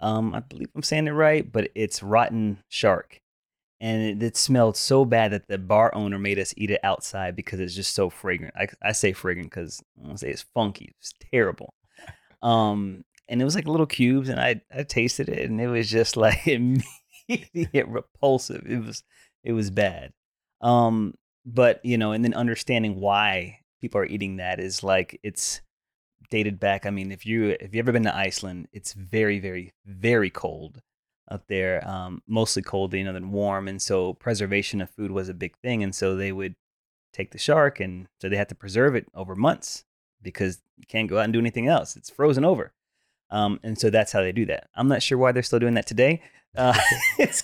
Um, 0.00 0.34
I 0.34 0.40
believe 0.40 0.68
I'm 0.74 0.82
saying 0.82 1.06
it 1.06 1.12
right, 1.12 1.50
but 1.50 1.70
it's 1.74 2.02
rotten 2.02 2.58
shark, 2.68 3.20
and 3.80 4.22
it, 4.22 4.22
it, 4.22 4.36
smelled 4.36 4.76
so 4.76 5.04
bad 5.04 5.32
that 5.32 5.48
the 5.48 5.58
bar 5.58 5.94
owner 5.94 6.18
made 6.18 6.38
us 6.38 6.52
eat 6.56 6.70
it 6.70 6.80
outside 6.82 7.36
because 7.36 7.60
it's 7.60 7.74
just 7.74 7.94
so 7.94 8.10
fragrant. 8.10 8.54
I, 8.56 8.66
I 8.82 8.92
say 8.92 9.12
fragrant 9.12 9.50
because 9.50 9.82
I 10.02 10.06
don't 10.06 10.18
say 10.18 10.30
it's 10.30 10.44
funky. 10.54 10.92
It's 10.98 11.14
terrible. 11.32 11.74
Um, 12.42 13.04
and 13.28 13.40
it 13.40 13.44
was 13.44 13.54
like 13.54 13.66
little 13.66 13.86
cubes, 13.86 14.28
and 14.28 14.40
I 14.40 14.60
I 14.76 14.82
tasted 14.82 15.28
it, 15.28 15.48
and 15.48 15.60
it 15.60 15.68
was 15.68 15.88
just 15.88 16.16
like 16.18 16.46
immediate 16.46 17.88
repulsive. 17.88 18.64
It 18.66 18.84
was 18.84 19.02
it 19.42 19.52
was 19.52 19.70
bad. 19.70 20.12
Um, 20.60 21.14
but 21.46 21.80
you 21.84 21.98
know, 21.98 22.12
and 22.12 22.24
then 22.24 22.34
understanding 22.34 23.00
why 23.00 23.60
people 23.80 24.00
are 24.00 24.06
eating 24.06 24.36
that 24.36 24.60
is 24.60 24.82
like 24.82 25.20
it's 25.22 25.60
dated 26.30 26.60
back. 26.60 26.86
I 26.86 26.90
mean, 26.90 27.12
if 27.12 27.26
you 27.26 27.56
if 27.60 27.74
you 27.74 27.78
ever 27.78 27.92
been 27.92 28.04
to 28.04 28.16
Iceland, 28.16 28.68
it's 28.72 28.92
very 28.92 29.38
very 29.38 29.72
very 29.86 30.30
cold 30.30 30.80
up 31.30 31.46
there. 31.48 31.86
Um, 31.88 32.22
mostly 32.26 32.62
cold, 32.62 32.92
you 32.94 33.04
know, 33.04 33.12
than 33.12 33.32
warm, 33.32 33.68
and 33.68 33.80
so 33.80 34.14
preservation 34.14 34.80
of 34.80 34.90
food 34.90 35.10
was 35.10 35.28
a 35.28 35.34
big 35.34 35.56
thing. 35.58 35.82
And 35.82 35.94
so 35.94 36.16
they 36.16 36.32
would 36.32 36.54
take 37.12 37.30
the 37.30 37.38
shark, 37.38 37.80
and 37.80 38.08
so 38.20 38.28
they 38.28 38.36
had 38.36 38.48
to 38.50 38.54
preserve 38.54 38.94
it 38.94 39.06
over 39.14 39.34
months 39.34 39.84
because 40.22 40.60
you 40.76 40.84
can't 40.88 41.08
go 41.08 41.18
out 41.18 41.24
and 41.24 41.32
do 41.32 41.38
anything 41.38 41.68
else. 41.68 41.96
It's 41.96 42.10
frozen 42.10 42.44
over. 42.44 42.72
Um, 43.30 43.60
and 43.62 43.78
so 43.78 43.90
that's 43.90 44.12
how 44.12 44.20
they 44.20 44.32
do 44.32 44.46
that. 44.46 44.68
I'm 44.74 44.88
not 44.88 45.02
sure 45.02 45.18
why 45.18 45.32
they're 45.32 45.42
still 45.42 45.58
doing 45.58 45.74
that 45.74 45.86
today. 45.86 46.22
Uh, 46.56 46.78
it's 47.18 47.42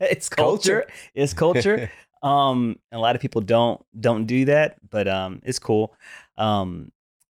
it's 0.00 0.28
culture. 0.28 0.82
culture. 0.82 0.92
It's 1.14 1.34
culture. 1.34 1.90
Um, 2.22 2.78
a 2.92 2.98
lot 2.98 3.16
of 3.16 3.22
people 3.22 3.40
don't 3.40 3.82
don't 3.98 4.26
do 4.26 4.44
that, 4.44 4.76
but 4.90 5.08
um, 5.08 5.40
it's 5.42 5.58
cool. 5.58 5.94
Um, 6.36 6.92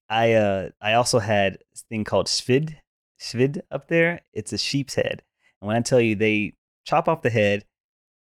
I 0.08 0.32
uh, 0.34 0.70
I 0.80 0.94
also 0.94 1.18
had 1.18 1.58
this 1.72 1.84
thing 1.88 2.04
called 2.04 2.28
svid 2.28 2.80
svid 3.18 3.62
up 3.70 3.88
there. 3.88 4.20
It's 4.32 4.52
a 4.52 4.58
sheep's 4.58 4.94
head, 4.94 5.22
and 5.60 5.68
when 5.68 5.76
I 5.76 5.80
tell 5.80 6.00
you 6.00 6.14
they 6.14 6.54
chop 6.84 7.08
off 7.08 7.22
the 7.22 7.30
head, 7.30 7.64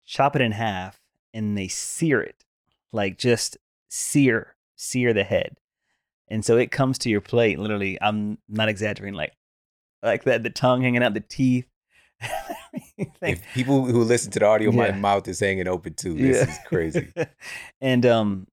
chop 0.06 0.36
it 0.36 0.42
in 0.42 0.52
half, 0.52 1.00
and 1.34 1.58
they 1.58 1.68
sear 1.68 2.22
it, 2.22 2.44
like 2.92 3.18
just 3.18 3.58
sear 3.90 4.56
sear 4.76 5.14
the 5.14 5.24
head, 5.24 5.58
and 6.28 6.44
so 6.44 6.58
it 6.58 6.72
comes 6.72 6.98
to 7.00 7.10
your 7.10 7.22
plate. 7.22 7.60
Literally, 7.60 7.98
I'm 8.02 8.38
not 8.50 8.70
exaggerating, 8.70 9.16
like 9.16 9.34
like 10.02 10.24
that, 10.24 10.44
the 10.44 10.50
tongue 10.50 10.82
hanging 10.82 11.04
out, 11.04 11.14
the 11.14 11.20
teeth 11.20 11.68
if 13.22 13.42
people 13.54 13.86
who 13.86 14.04
listen 14.04 14.32
to 14.32 14.40
the 14.40 14.46
audio, 14.46 14.72
yeah. 14.72 14.78
my 14.78 14.92
mouth 14.92 15.28
is 15.28 15.40
hanging 15.40 15.68
open 15.68 15.94
too. 15.94 16.14
This 16.14 16.38
yeah. 16.38 16.52
is 16.52 16.60
crazy. 16.66 17.14
and 17.82 18.06
um, 18.06 18.48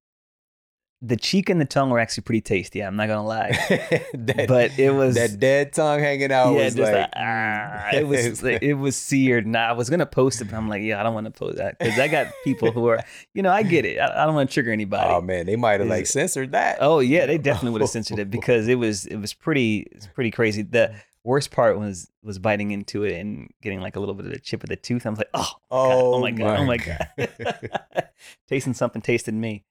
the 1.05 1.17
cheek 1.17 1.51
and 1.51 1.61
the 1.61 1.65
tongue 1.65 1.91
were 1.91 1.99
actually 1.99 2.23
pretty 2.23 2.41
tasty. 2.41 2.81
I'm 2.81 2.95
not 2.95 3.09
gonna 3.09 3.27
lie, 3.27 3.51
that, 4.15 4.47
but 4.47 4.79
it 4.79 4.95
was 4.95 5.17
that 5.17 5.41
dead 5.41 5.73
tongue 5.73 5.99
hanging 5.99 6.31
out. 6.31 6.55
Yeah, 6.55 6.65
was 6.65 6.79
like, 6.79 6.95
like 6.95 7.11
ah, 7.17 7.91
it 7.93 8.07
was 8.07 8.41
like, 8.41 8.63
it 8.63 8.75
was 8.75 8.95
seared. 8.95 9.45
Now 9.45 9.69
I 9.69 9.73
was 9.73 9.91
gonna 9.91 10.07
post 10.07 10.41
it, 10.41 10.45
but 10.45 10.55
I'm 10.55 10.69
like, 10.69 10.83
yeah, 10.83 11.01
I 11.01 11.03
don't 11.03 11.15
want 11.15 11.27
to 11.27 11.33
post 11.33 11.59
that 11.59 11.77
because 11.79 11.99
I 11.99 12.07
got 12.07 12.29
people 12.45 12.71
who 12.71 12.87
are, 12.87 13.01
you 13.35 13.43
know, 13.43 13.51
I 13.51 13.65
get 13.65 13.85
it. 13.85 13.99
I, 13.99 14.23
I 14.23 14.27
don't 14.27 14.37
want 14.37 14.49
to 14.49 14.55
trigger 14.55 14.71
anybody. 14.71 15.11
Oh 15.11 15.21
man, 15.21 15.45
they 15.47 15.57
might 15.57 15.81
have 15.81 15.89
like 15.89 16.07
censored 16.07 16.53
that. 16.53 16.79
Oh 16.81 17.01
yeah, 17.01 17.27
they 17.27 17.37
definitely 17.37 17.71
would 17.71 17.81
have 17.81 17.91
censored 17.99 18.21
it 18.21 18.31
because 18.31 18.69
it 18.69 18.77
was 18.77 19.05
it 19.07 19.17
was 19.17 19.35
pretty 19.35 19.89
it's 19.91 20.07
pretty 20.07 20.31
crazy. 20.31 20.63
The 20.63 20.95
worst 21.25 21.51
part 21.51 21.81
was 21.81 22.13
was 22.23 22.39
biting 22.39 22.71
into 22.71 23.03
it 23.03 23.19
and 23.19 23.53
getting 23.61 23.81
like 23.81 23.97
a 23.97 24.01
little 24.01 24.15
bit 24.15 24.27
of 24.27 24.33
a 24.33 24.39
chip 24.39 24.63
of 24.63 24.69
the 24.69 24.77
tooth. 24.77 25.05
I 25.05 25.11
was 25.11 25.19
like, 25.19 25.31
oh, 25.35 25.53
oh, 25.69 26.21
my 26.21 26.31
god, 26.31 26.61
oh 26.61 26.65
my 26.65 26.77
god, 26.77 27.09
oh 27.19 27.27
my 27.39 27.47
god. 27.51 28.09
tasting 28.49 28.75
something 28.75 29.03
tasted 29.03 29.35
me. 29.35 29.65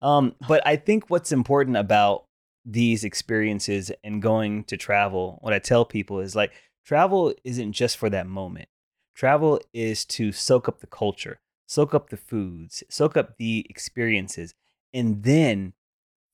Um, 0.00 0.34
but 0.46 0.64
I 0.66 0.76
think 0.76 1.10
what's 1.10 1.32
important 1.32 1.76
about 1.76 2.24
these 2.64 3.04
experiences 3.04 3.90
and 4.04 4.22
going 4.22 4.64
to 4.64 4.76
travel, 4.76 5.38
what 5.40 5.52
I 5.54 5.58
tell 5.58 5.84
people 5.84 6.20
is 6.20 6.36
like 6.36 6.52
travel 6.84 7.34
isn't 7.44 7.72
just 7.72 7.96
for 7.96 8.10
that 8.10 8.26
moment. 8.26 8.68
Travel 9.14 9.60
is 9.72 10.04
to 10.06 10.32
soak 10.32 10.68
up 10.68 10.80
the 10.80 10.86
culture, 10.86 11.40
soak 11.66 11.94
up 11.94 12.10
the 12.10 12.16
foods, 12.16 12.84
soak 12.88 13.16
up 13.16 13.36
the 13.36 13.66
experiences, 13.68 14.54
and 14.92 15.22
then 15.24 15.72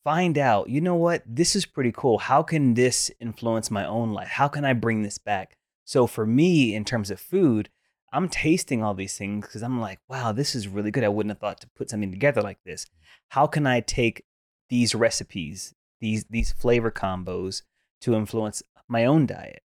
find 0.02 0.36
out, 0.36 0.68
you 0.68 0.80
know 0.80 0.94
what, 0.94 1.22
this 1.26 1.56
is 1.56 1.64
pretty 1.64 1.92
cool. 1.92 2.18
How 2.18 2.42
can 2.42 2.74
this 2.74 3.10
influence 3.20 3.70
my 3.70 3.86
own 3.86 4.12
life? 4.12 4.28
How 4.28 4.48
can 4.48 4.64
I 4.64 4.74
bring 4.74 5.02
this 5.02 5.18
back? 5.18 5.56
So 5.86 6.06
for 6.06 6.26
me, 6.26 6.74
in 6.74 6.84
terms 6.84 7.10
of 7.10 7.18
food, 7.18 7.70
I'm 8.14 8.28
tasting 8.28 8.82
all 8.82 8.94
these 8.94 9.18
things 9.18 9.44
because 9.44 9.62
I'm 9.62 9.80
like, 9.80 9.98
wow, 10.08 10.30
this 10.30 10.54
is 10.54 10.68
really 10.68 10.92
good. 10.92 11.02
I 11.02 11.08
wouldn't 11.08 11.32
have 11.32 11.40
thought 11.40 11.60
to 11.62 11.68
put 11.76 11.90
something 11.90 12.12
together 12.12 12.42
like 12.42 12.58
this. 12.64 12.86
How 13.28 13.46
can 13.48 13.66
I 13.66 13.80
take 13.80 14.24
these 14.70 14.94
recipes, 14.94 15.74
these 16.00 16.24
these 16.30 16.52
flavor 16.52 16.92
combos 16.92 17.62
to 18.02 18.14
influence 18.14 18.62
my 18.88 19.04
own 19.04 19.26
diet? 19.26 19.62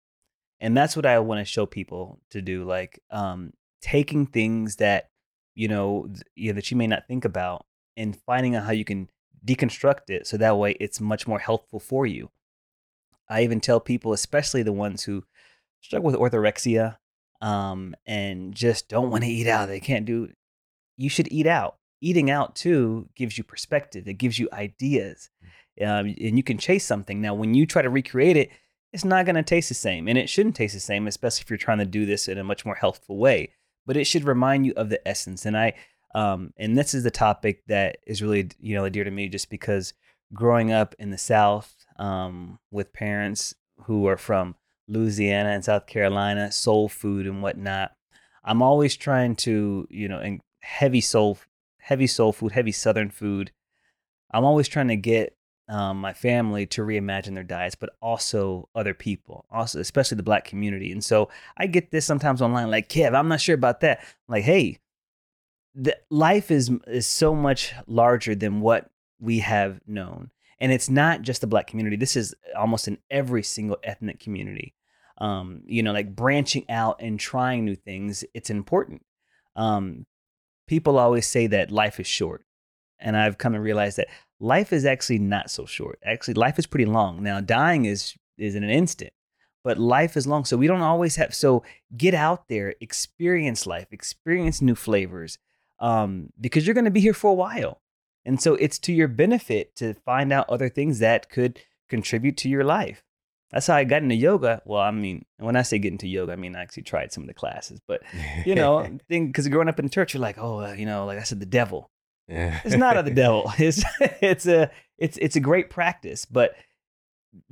And 0.61 0.77
that's 0.77 0.97
what 0.97 1.07
I 1.07 1.19
want 1.19 1.41
to 1.41 1.45
show 1.45 1.67
people 1.67 2.21
to 2.31 2.41
do, 2.41 2.65
like 2.65 3.01
um, 3.11 3.53
taking 3.83 4.27
things 4.27 4.77
that 4.77 5.11
you 5.55 5.67
know, 5.67 6.09
know 6.37 6.53
that 6.53 6.71
you 6.71 6.77
may 6.77 6.87
not 6.87 7.07
think 7.07 7.25
about 7.25 7.67
and 7.97 8.17
finding 8.17 8.55
out 8.55 8.65
how 8.65 8.71
you 8.71 8.85
can 8.85 9.11
deconstruct 9.45 10.09
it 10.09 10.27
so 10.27 10.37
that 10.37 10.57
way 10.57 10.77
it's 10.79 11.01
much 11.01 11.27
more 11.27 11.41
helpful 11.41 11.81
for 11.81 12.07
you. 12.07 12.31
I 13.29 13.43
even 13.43 13.61
tell 13.61 13.81
people, 13.81 14.13
especially 14.13 14.63
the 14.63 14.73
ones 14.73 15.03
who 15.03 15.25
struggle 15.81 16.11
with 16.11 16.21
orthorexia 16.21 16.97
um, 17.41 17.95
and 18.07 18.55
just 18.55 18.89
don't 18.89 19.11
want 19.11 19.25
to 19.25 19.31
eat 19.31 19.47
out, 19.47 19.69
they 19.69 19.81
can't 19.81 20.05
do, 20.05 20.31
you 20.97 21.09
should 21.09 21.31
eat 21.31 21.47
out. 21.47 21.77
Eating 22.01 22.31
out 22.31 22.55
too 22.55 23.09
gives 23.17 23.37
you 23.37 23.43
perspective, 23.43 24.07
it 24.07 24.15
gives 24.15 24.39
you 24.39 24.49
ideas, 24.53 25.31
um, 25.81 26.15
and 26.21 26.37
you 26.37 26.45
can 26.45 26.59
chase 26.59 26.85
something. 26.85 27.21
Now, 27.21 27.35
when 27.35 27.55
you 27.55 27.67
try 27.67 27.83
to 27.83 27.91
recreate 27.91 28.37
it, 28.37 28.51
it's 28.93 29.05
not 29.05 29.27
going 29.27 29.35
to 29.35 29.43
taste 29.43 29.69
the 29.69 29.75
same, 29.75 30.07
and 30.07 30.17
it 30.17 30.29
shouldn't 30.29 30.55
taste 30.55 30.75
the 30.75 30.81
same, 30.81 31.09
especially 31.09 31.43
if 31.43 31.51
you're 31.51 31.57
trying 31.57 31.79
to 31.79 31.85
do 31.85 32.07
this 32.07 32.29
in 32.29 32.39
a 32.39 32.45
much 32.45 32.65
more 32.65 32.77
healthful 32.77 33.19
way. 33.19 33.51
But 33.85 33.97
it 33.97 34.05
should 34.05 34.25
remind 34.25 34.65
you 34.65 34.73
of 34.77 34.91
the 34.91 35.07
essence. 35.09 35.45
And 35.45 35.57
I, 35.57 35.75
um, 36.15 36.53
and 36.57 36.77
this 36.77 36.95
is 36.95 37.03
the 37.03 37.11
topic 37.11 37.65
that 37.67 37.99
is 38.07 38.23
really 38.23 38.49
you 38.61 38.77
know 38.77 38.89
dear 38.89 39.05
to 39.05 39.11
me, 39.11 39.29
just 39.29 39.51
because 39.51 39.93
growing 40.33 40.73
up 40.73 40.95
in 40.99 41.11
the 41.11 41.19
South 41.19 41.75
um, 41.99 42.59
with 42.71 42.93
parents 42.93 43.55
who 43.85 44.07
are 44.07 44.17
from 44.17 44.55
Louisiana 44.89 45.51
and 45.51 45.65
South 45.65 45.87
Carolina, 45.87 46.51
soul 46.51 46.89
food 46.89 47.27
and 47.27 47.43
whatnot. 47.43 47.93
I'm 48.45 48.63
always 48.63 48.97
trying 48.97 49.37
to, 49.37 49.87
you 49.91 50.09
know, 50.09 50.19
and 50.19 50.41
heavy 50.61 51.01
soul, 51.01 51.39
heavy 51.79 52.07
soul 52.07 52.33
food, 52.33 52.53
heavy 52.53 52.73
Southern 52.73 53.11
food. 53.11 53.53
I'm 54.31 54.45
always 54.45 54.69
trying 54.69 54.89
to 54.89 54.97
get 54.97 55.37
um, 55.69 56.01
my 56.01 56.15
family 56.15 56.65
to 56.67 56.83
reimagine 56.83 57.35
their 57.35 57.45
diets, 57.45 57.75
but 57.75 57.91
also 58.01 58.69
other 58.75 58.95
people, 58.95 59.45
also 59.51 59.81
especially 59.81 60.17
the 60.17 60.23
Black 60.23 60.45
community. 60.45 60.91
And 60.91 61.05
so 61.05 61.29
I 61.57 61.67
get 61.67 61.91
this 61.91 62.07
sometimes 62.07 62.41
online, 62.41 62.71
like 62.71 62.89
Kev, 62.89 63.15
I'm 63.15 63.29
not 63.29 63.41
sure 63.41 63.55
about 63.55 63.81
that. 63.81 64.03
Like, 64.29 64.45
hey, 64.45 64.79
the 65.75 65.97
life 66.11 66.51
is 66.51 66.71
is 66.87 67.07
so 67.07 67.35
much 67.35 67.73
larger 67.87 68.35
than 68.35 68.61
what 68.61 68.91
we 69.21 69.39
have 69.39 69.81
known 69.87 70.31
and 70.59 70.73
it's 70.73 70.89
not 70.89 71.23
just 71.23 71.41
the 71.41 71.47
black 71.47 71.67
community 71.67 71.97
this 71.97 72.17
is 72.17 72.35
almost 72.57 72.89
in 72.89 72.99
every 73.11 73.43
single 73.43 73.77
ethnic 73.85 74.19
community 74.19 74.75
um, 75.19 75.63
you 75.67 75.83
know 75.83 75.93
like 75.93 76.15
branching 76.15 76.65
out 76.71 77.01
and 77.01 77.19
trying 77.19 77.65
new 77.65 77.75
things 77.75 78.25
it's 78.35 78.51
important 78.51 79.05
um, 79.57 80.07
people 80.67 80.99
always 80.99 81.27
say 81.27 81.47
that 81.47 81.71
life 81.71 81.99
is 82.01 82.07
short 82.07 82.45
and 82.99 83.17
i've 83.17 83.39
come 83.39 83.53
to 83.53 83.61
realize 83.61 83.97
that 83.97 84.09
life 84.41 84.73
is 84.73 84.85
actually 84.85 85.19
not 85.19 85.51
so 85.51 85.67
short 85.67 85.99
actually 86.05 86.35
life 86.35 86.59
is 86.59 86.67
pretty 86.67 86.87
long 86.87 87.23
now 87.23 87.41
dying 87.41 87.85
is 87.85 88.15
is 88.37 88.55
in 88.55 88.63
an 88.65 88.71
instant 88.71 89.13
but 89.65 89.79
life 89.79 90.17
is 90.17 90.27
long 90.27 90.45
so 90.45 90.57
we 90.57 90.67
don't 90.67 90.83
always 90.83 91.17
have 91.17 91.35
so 91.35 91.63
get 91.97 92.15
out 92.15 92.49
there 92.49 92.75
experience 92.81 93.67
life 93.67 93.89
experience 93.93 94.63
new 94.63 94.75
flavors 94.75 95.39
um, 95.81 96.33
because 96.41 96.67
you're 96.67 96.75
going 96.75 96.85
to 96.85 96.91
be 96.91 97.01
here 97.01 97.15
for 97.15 97.31
a 97.31 97.35
while. 97.35 97.81
And 98.25 98.41
so 98.41 98.55
it's 98.55 98.79
to 98.81 98.93
your 98.93 99.09
benefit 99.09 99.75
to 99.77 99.95
find 99.95 100.33
out 100.33 100.49
other 100.49 100.69
things 100.69 100.99
that 100.99 101.31
could 101.31 101.61
contribute 101.89 102.37
to 102.39 102.49
your 102.49 102.65
life. 102.65 103.03
That's 103.51 103.67
how 103.67 103.77
I 103.77 103.85
got 103.85 104.03
into 104.03 104.15
yoga. 104.15 104.61
Well, 104.67 104.81
I 104.83 104.91
mean, 104.91 105.25
when 105.39 105.57
I 105.57 105.63
say 105.63 105.79
get 105.79 105.93
into 105.93 106.07
yoga, 106.07 106.33
I 106.33 106.37
mean 106.37 106.55
I 106.55 106.63
actually 106.63 106.83
tried 106.83 107.13
some 107.13 107.23
of 107.23 107.29
the 107.29 107.35
classes, 107.35 107.81
but 107.87 108.03
you 108.45 108.55
know, 108.55 108.87
because 109.09 109.49
growing 109.49 109.69
up 109.69 109.79
in 109.79 109.89
church, 109.89 110.15
you're 110.15 110.21
like, 110.21 110.37
oh, 110.39 110.61
uh, 110.61 110.73
you 110.73 110.87
know, 110.87 111.07
like 111.07 111.19
I 111.19 111.23
said, 111.23 111.41
the 111.41 111.47
devil. 111.47 111.91
Yeah. 112.29 112.61
it's 112.63 112.77
not 112.77 112.99
of 112.99 113.07
the 113.07 113.11
devil. 113.11 113.51
It's 113.59 113.83
it's 114.01 114.47
a 114.47 114.71
it's 114.99 115.17
it's 115.17 115.37
a 115.37 115.41
great 115.41 115.71
practice, 115.71 116.27
but 116.27 116.55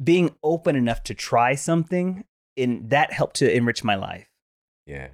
being 0.02 0.34
open 0.42 0.76
enough 0.76 1.02
to 1.04 1.14
try 1.14 1.54
something, 1.54 2.24
and 2.56 2.90
that 2.90 3.12
helped 3.12 3.36
to 3.36 3.50
enrich 3.50 3.82
my 3.82 3.94
life. 3.94 4.28
Yeah, 4.86 5.08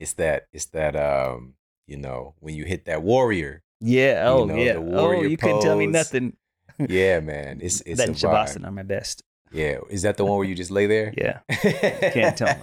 it's 0.00 0.14
that 0.14 0.48
it's 0.52 0.66
that 0.66 0.96
um 0.96 1.54
you 1.86 1.96
know, 1.96 2.34
when 2.40 2.54
you 2.54 2.64
hit 2.64 2.86
that 2.86 3.02
warrior. 3.02 3.62
Yeah. 3.80 4.24
Oh, 4.26 4.40
you 4.40 4.46
know, 4.46 4.56
yeah. 4.56 4.98
Oh, 4.98 5.22
you 5.22 5.36
couldn't 5.36 5.60
tell 5.60 5.76
me 5.76 5.86
nothing. 5.86 6.36
yeah, 6.78 7.20
man. 7.20 7.60
It's 7.62 7.80
it's 7.86 7.98
that 7.98 8.08
a 8.08 8.12
Shavasana 8.12 8.72
my 8.72 8.82
best. 8.82 9.22
Yeah. 9.54 9.78
Is 9.90 10.02
that 10.02 10.16
the 10.16 10.24
one 10.24 10.36
where 10.38 10.46
you 10.46 10.54
just 10.54 10.70
lay 10.70 10.86
there? 10.86 11.14
yeah. 11.16 11.38
Can't 12.10 12.36
tell. 12.36 12.62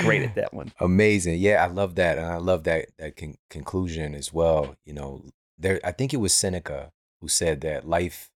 Great 0.00 0.22
at 0.22 0.34
that 0.36 0.52
one. 0.54 0.72
Amazing. 0.78 1.38
Yeah, 1.40 1.64
I 1.64 1.68
love 1.68 1.94
that, 1.96 2.18
and 2.18 2.26
I 2.26 2.36
love 2.36 2.64
that 2.64 2.86
that 2.98 3.16
con- 3.16 3.38
conclusion 3.50 4.14
as 4.14 4.32
well. 4.32 4.76
You 4.84 4.92
know, 4.92 5.24
there. 5.58 5.80
I 5.82 5.90
think 5.92 6.12
it 6.14 6.18
was 6.18 6.32
Seneca 6.34 6.92
who 7.20 7.28
said 7.28 7.62
that 7.62 7.88
life 7.88 8.30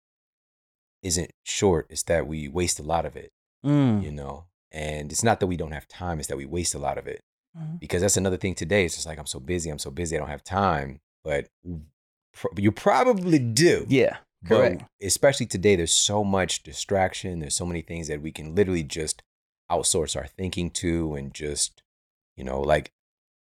isn't 1.03 1.31
short, 1.43 1.85
it's 1.89 2.03
that 2.03 2.25
we 2.27 2.47
waste 2.47 2.79
a 2.79 2.83
lot 2.83 3.05
of 3.05 3.15
it, 3.15 3.31
Mm. 3.65 4.03
you 4.03 4.11
know? 4.11 4.45
And 4.71 5.11
it's 5.11 5.23
not 5.23 5.39
that 5.39 5.47
we 5.47 5.55
don't 5.57 5.71
have 5.73 5.87
time, 5.87 6.19
it's 6.19 6.27
that 6.27 6.37
we 6.37 6.45
waste 6.45 6.73
a 6.73 6.79
lot 6.79 6.97
of 6.97 7.05
it. 7.07 7.21
Mhm. 7.57 7.79
Because 7.79 8.01
that's 8.01 8.17
another 8.17 8.35
thing 8.37 8.55
today. 8.55 8.83
It's 8.85 8.95
just 8.95 9.05
like, 9.07 9.19
I'm 9.19 9.25
so 9.27 9.39
busy, 9.39 9.69
I'm 9.69 9.77
so 9.79 9.91
busy, 9.91 10.15
I 10.15 10.19
don't 10.19 10.29
have 10.29 10.43
time. 10.43 10.99
But 11.23 11.47
you 12.57 12.71
probably 12.71 13.39
do. 13.39 13.85
Yeah. 13.89 14.17
But 14.43 14.81
especially 15.01 15.45
today, 15.47 15.75
there's 15.75 15.91
so 15.91 16.23
much 16.23 16.63
distraction. 16.63 17.39
There's 17.39 17.55
so 17.55 17.65
many 17.65 17.81
things 17.81 18.07
that 18.07 18.21
we 18.21 18.31
can 18.31 18.55
literally 18.55 18.83
just 18.83 19.21
outsource 19.69 20.15
our 20.15 20.27
thinking 20.27 20.69
to 20.71 21.15
and 21.15 21.33
just, 21.33 21.81
you 22.35 22.43
know, 22.43 22.61
like, 22.61 22.91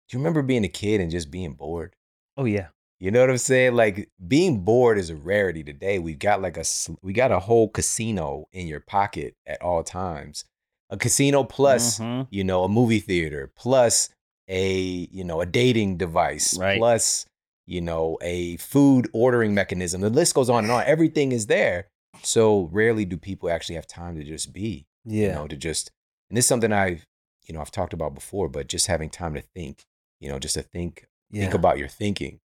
do 0.09 0.17
you 0.17 0.19
remember 0.19 0.41
being 0.41 0.65
a 0.65 0.69
kid 0.69 0.99
and 0.99 1.11
just 1.11 1.29
being 1.31 1.53
bored? 1.53 1.95
Oh 2.37 2.45
yeah. 2.45 2.69
You 2.99 3.11
know 3.11 3.21
what 3.21 3.29
I'm 3.29 3.37
saying? 3.37 3.75
Like 3.75 4.09
being 4.27 4.59
bored 4.65 4.97
is 4.97 5.09
a 5.09 5.15
rarity 5.15 5.63
today. 5.63 5.99
We've 5.99 6.19
got 6.19 6.41
like 6.41 6.57
a 6.57 6.65
we 7.01 7.13
got 7.13 7.31
a 7.31 7.39
whole 7.39 7.69
casino 7.69 8.47
in 8.51 8.67
your 8.67 8.81
pocket 8.81 9.35
at 9.45 9.61
all 9.61 9.83
times. 9.83 10.43
A 10.89 10.97
casino 10.97 11.43
plus, 11.43 11.99
Mhm. 11.99 12.27
you 12.31 12.43
know, 12.43 12.63
a 12.63 12.69
movie 12.69 12.99
theater 12.99 13.51
plus 13.55 14.09
a, 14.49 14.73
you 14.73 15.23
know, 15.23 15.39
a 15.39 15.45
dating 15.45 15.97
device 15.97 16.57
Right. 16.57 16.77
plus, 16.79 17.25
you 17.69 17.81
know, 17.81 18.17
a 18.21 18.57
food 18.57 19.07
ordering 19.13 19.53
mechanism. 19.53 20.01
The 20.01 20.09
list 20.09 20.33
goes 20.33 20.49
on 20.49 20.63
and 20.63 20.71
on. 20.73 20.83
Everything 20.87 21.31
is 21.31 21.45
there. 21.47 21.87
So 22.23 22.67
rarely 22.71 23.05
do 23.05 23.15
people 23.17 23.49
actually 23.49 23.75
have 23.75 23.87
time 23.87 24.15
to 24.17 24.23
just 24.23 24.51
be, 24.51 24.87
Yeah. 25.05 25.27
you 25.27 25.33
know, 25.33 25.47
to 25.47 25.55
just 25.55 25.91
and 26.29 26.35
this 26.37 26.45
is 26.45 26.49
something 26.49 26.73
I've, 26.73 27.05
you 27.45 27.53
know, 27.53 27.61
I've 27.61 27.71
talked 27.71 27.93
about 27.93 28.13
before, 28.15 28.49
but 28.49 28.67
just 28.67 28.87
having 28.87 29.09
time 29.09 29.33
to 29.35 29.41
think, 29.41 29.83
you 30.19 30.29
know, 30.29 30.39
just 30.39 30.55
to 30.55 30.61
think 30.63 31.07
yeah. 31.31 31.41
think 31.43 31.53
about 31.53 31.77
your 31.77 31.87
thinking 31.87 32.39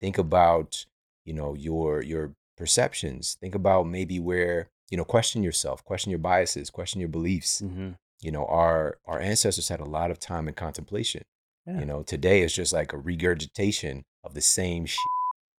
think 0.00 0.16
about 0.16 0.86
you 1.26 1.34
know 1.34 1.52
your 1.54 2.00
your 2.02 2.32
perceptions 2.56 3.36
think 3.40 3.54
about 3.54 3.86
maybe 3.86 4.18
where 4.18 4.68
you 4.90 4.96
know 4.96 5.04
question 5.04 5.42
yourself 5.42 5.84
question 5.84 6.08
your 6.10 6.18
biases 6.18 6.70
question 6.70 7.00
your 7.00 7.08
beliefs 7.08 7.58
hmm 7.60 7.90
you 8.22 8.30
know 8.32 8.46
our 8.46 8.96
our 9.06 9.20
ancestors 9.20 9.68
had 9.68 9.80
a 9.80 9.84
lot 9.98 10.10
of 10.10 10.18
time 10.18 10.48
in 10.48 10.54
contemplation 10.54 11.22
Yeah. 11.66 11.80
you 11.80 11.84
know 11.86 12.02
today 12.02 12.40
it's 12.42 12.54
just 12.54 12.72
like 12.72 12.92
a 12.94 12.98
regurgitation 12.98 14.04
of 14.24 14.34
the 14.34 14.40
same 14.40 14.86
shit. 14.86 14.98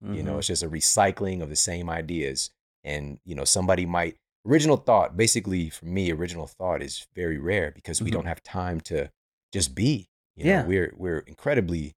you 0.03 0.23
know 0.23 0.33
Mhm. 0.35 0.39
it's 0.39 0.47
just 0.47 0.63
a 0.63 0.69
recycling 0.69 1.43
of 1.43 1.49
the 1.49 1.55
same 1.55 1.87
ideas 1.89 2.49
and 2.83 3.19
you 3.23 3.35
know 3.35 3.43
somebody 3.45 3.85
might 3.85 4.17
original 4.47 4.75
thought 4.77 5.15
basically 5.15 5.69
for 5.69 5.85
me 5.85 6.11
original 6.11 6.47
thought 6.47 6.81
is 6.81 7.05
very 7.13 7.37
rare 7.37 7.69
because 7.71 8.01
we 8.01 8.09
Mhm. 8.09 8.13
don't 8.13 8.25
have 8.25 8.41
time 8.41 8.81
to 8.81 9.11
just 9.53 9.75
be 9.75 10.09
you 10.35 10.45
Yeah. 10.45 10.61
know 10.63 10.67
we're 10.67 10.93
we're 10.97 11.19
incredibly 11.19 11.93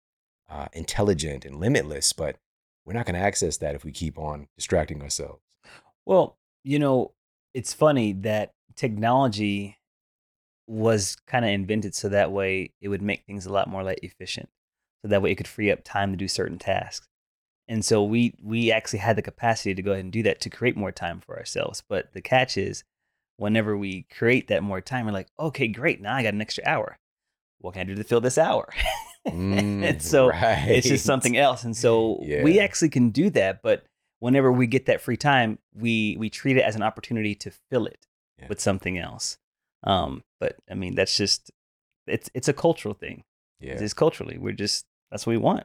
uh, 0.51 0.69
intelligent 0.75 1.47
and 1.47 1.57
limitless 1.59 2.13
but 2.13 2.37
we're 2.85 2.93
not 2.93 3.07
going 3.07 3.15
to 3.15 3.21
access 3.21 3.57
that 3.57 3.75
if 3.75 3.83
we 3.87 3.91
keep 3.93 4.19
on 4.19 4.49
distracting 4.57 5.01
ourselves 5.01 5.41
Well, 6.05 6.37
you 6.63 6.79
know, 6.79 7.15
it's 7.55 7.73
funny 7.73 8.13
that 8.13 8.53
technology 8.77 9.79
was 10.67 11.17
kind 11.27 11.45
of 11.47 11.51
invented 11.51 11.95
so 11.95 12.11
that 12.11 12.31
way 12.33 12.73
it 12.83 12.89
would 12.89 13.01
make 13.03 13.25
things 13.25 13.47
a 13.47 13.53
lot 13.53 13.69
more 13.69 13.83
like 13.83 14.01
efficient. 14.03 14.51
So 15.05 15.09
that 15.09 15.21
way 15.21 15.31
it 15.33 15.35
could 15.35 15.47
free 15.47 15.71
up 15.71 15.85
time 15.85 16.13
to 16.13 16.17
do 16.17 16.27
certain 16.29 16.57
tasks. 16.59 17.07
And 17.69 17.85
so 17.85 18.03
we 18.03 18.35
we 18.43 18.73
actually 18.73 19.01
had 19.01 19.17
the 19.17 19.23
capacity 19.23 19.75
to 19.75 19.83
go 19.83 19.93
ahead 19.93 20.05
and 20.05 20.13
do 20.13 20.23
that 20.23 20.41
to 20.41 20.51
create 20.51 20.79
more 20.79 20.93
time 20.93 21.21
for 21.21 21.37
ourselves. 21.39 21.83
But 21.87 22.15
the 22.15 22.23
catch 22.23 22.57
is 22.57 22.85
whenever 23.37 23.77
we 23.77 24.07
create 24.11 24.49
that 24.49 24.63
more 24.63 24.81
time, 24.81 25.05
we're 25.05 25.13
like, 25.13 25.29
okay, 25.39 25.69
great, 25.69 26.01
now 26.01 26.15
I 26.15 26.23
got 26.23 26.33
an 26.33 26.41
extra 26.41 26.65
hour. 26.67 26.99
What 27.59 27.75
can 27.75 27.81
I 27.81 27.85
do 27.85 27.95
to 27.97 28.05
fill 28.05 28.21
this 28.23 28.39
hour? 28.39 28.73
Mm, 29.27 29.83
and 29.83 30.03
so 30.03 30.29
it's 30.69 30.87
just 30.87 31.07
something 31.07 31.35
else 31.39 31.65
and 31.65 31.75
so 31.75 32.19
we 32.45 32.61
actually 32.61 32.91
can 32.91 33.09
do 33.09 33.31
that 33.31 33.63
but 33.63 33.87
whenever 34.19 34.53
we 34.53 34.67
get 34.67 34.85
that 34.85 35.01
free 35.01 35.17
time 35.17 35.59
we 35.75 36.15
we 36.19 36.29
treat 36.29 36.59
it 36.59 36.61
as 36.61 36.77
an 36.77 36.83
opportunity 36.83 37.35
to 37.37 37.51
fill 37.71 37.87
it 37.87 38.07
Yeah. 38.39 38.49
with 38.51 38.61
something 38.61 38.99
else 38.99 39.39
um 39.83 40.25
but 40.41 40.57
i 40.71 40.75
mean 40.75 40.95
that's 40.95 41.17
just 41.17 41.51
it's 42.07 42.29
it's 42.35 42.49
a 42.49 42.53
cultural 42.53 42.93
thing 42.93 43.25
yeah 43.61 43.81
it's 43.81 43.95
culturally 43.95 44.37
we're 44.37 44.53
just 44.53 44.85
that's 45.15 45.27
what 45.27 45.31
we 45.31 45.39
want 45.39 45.65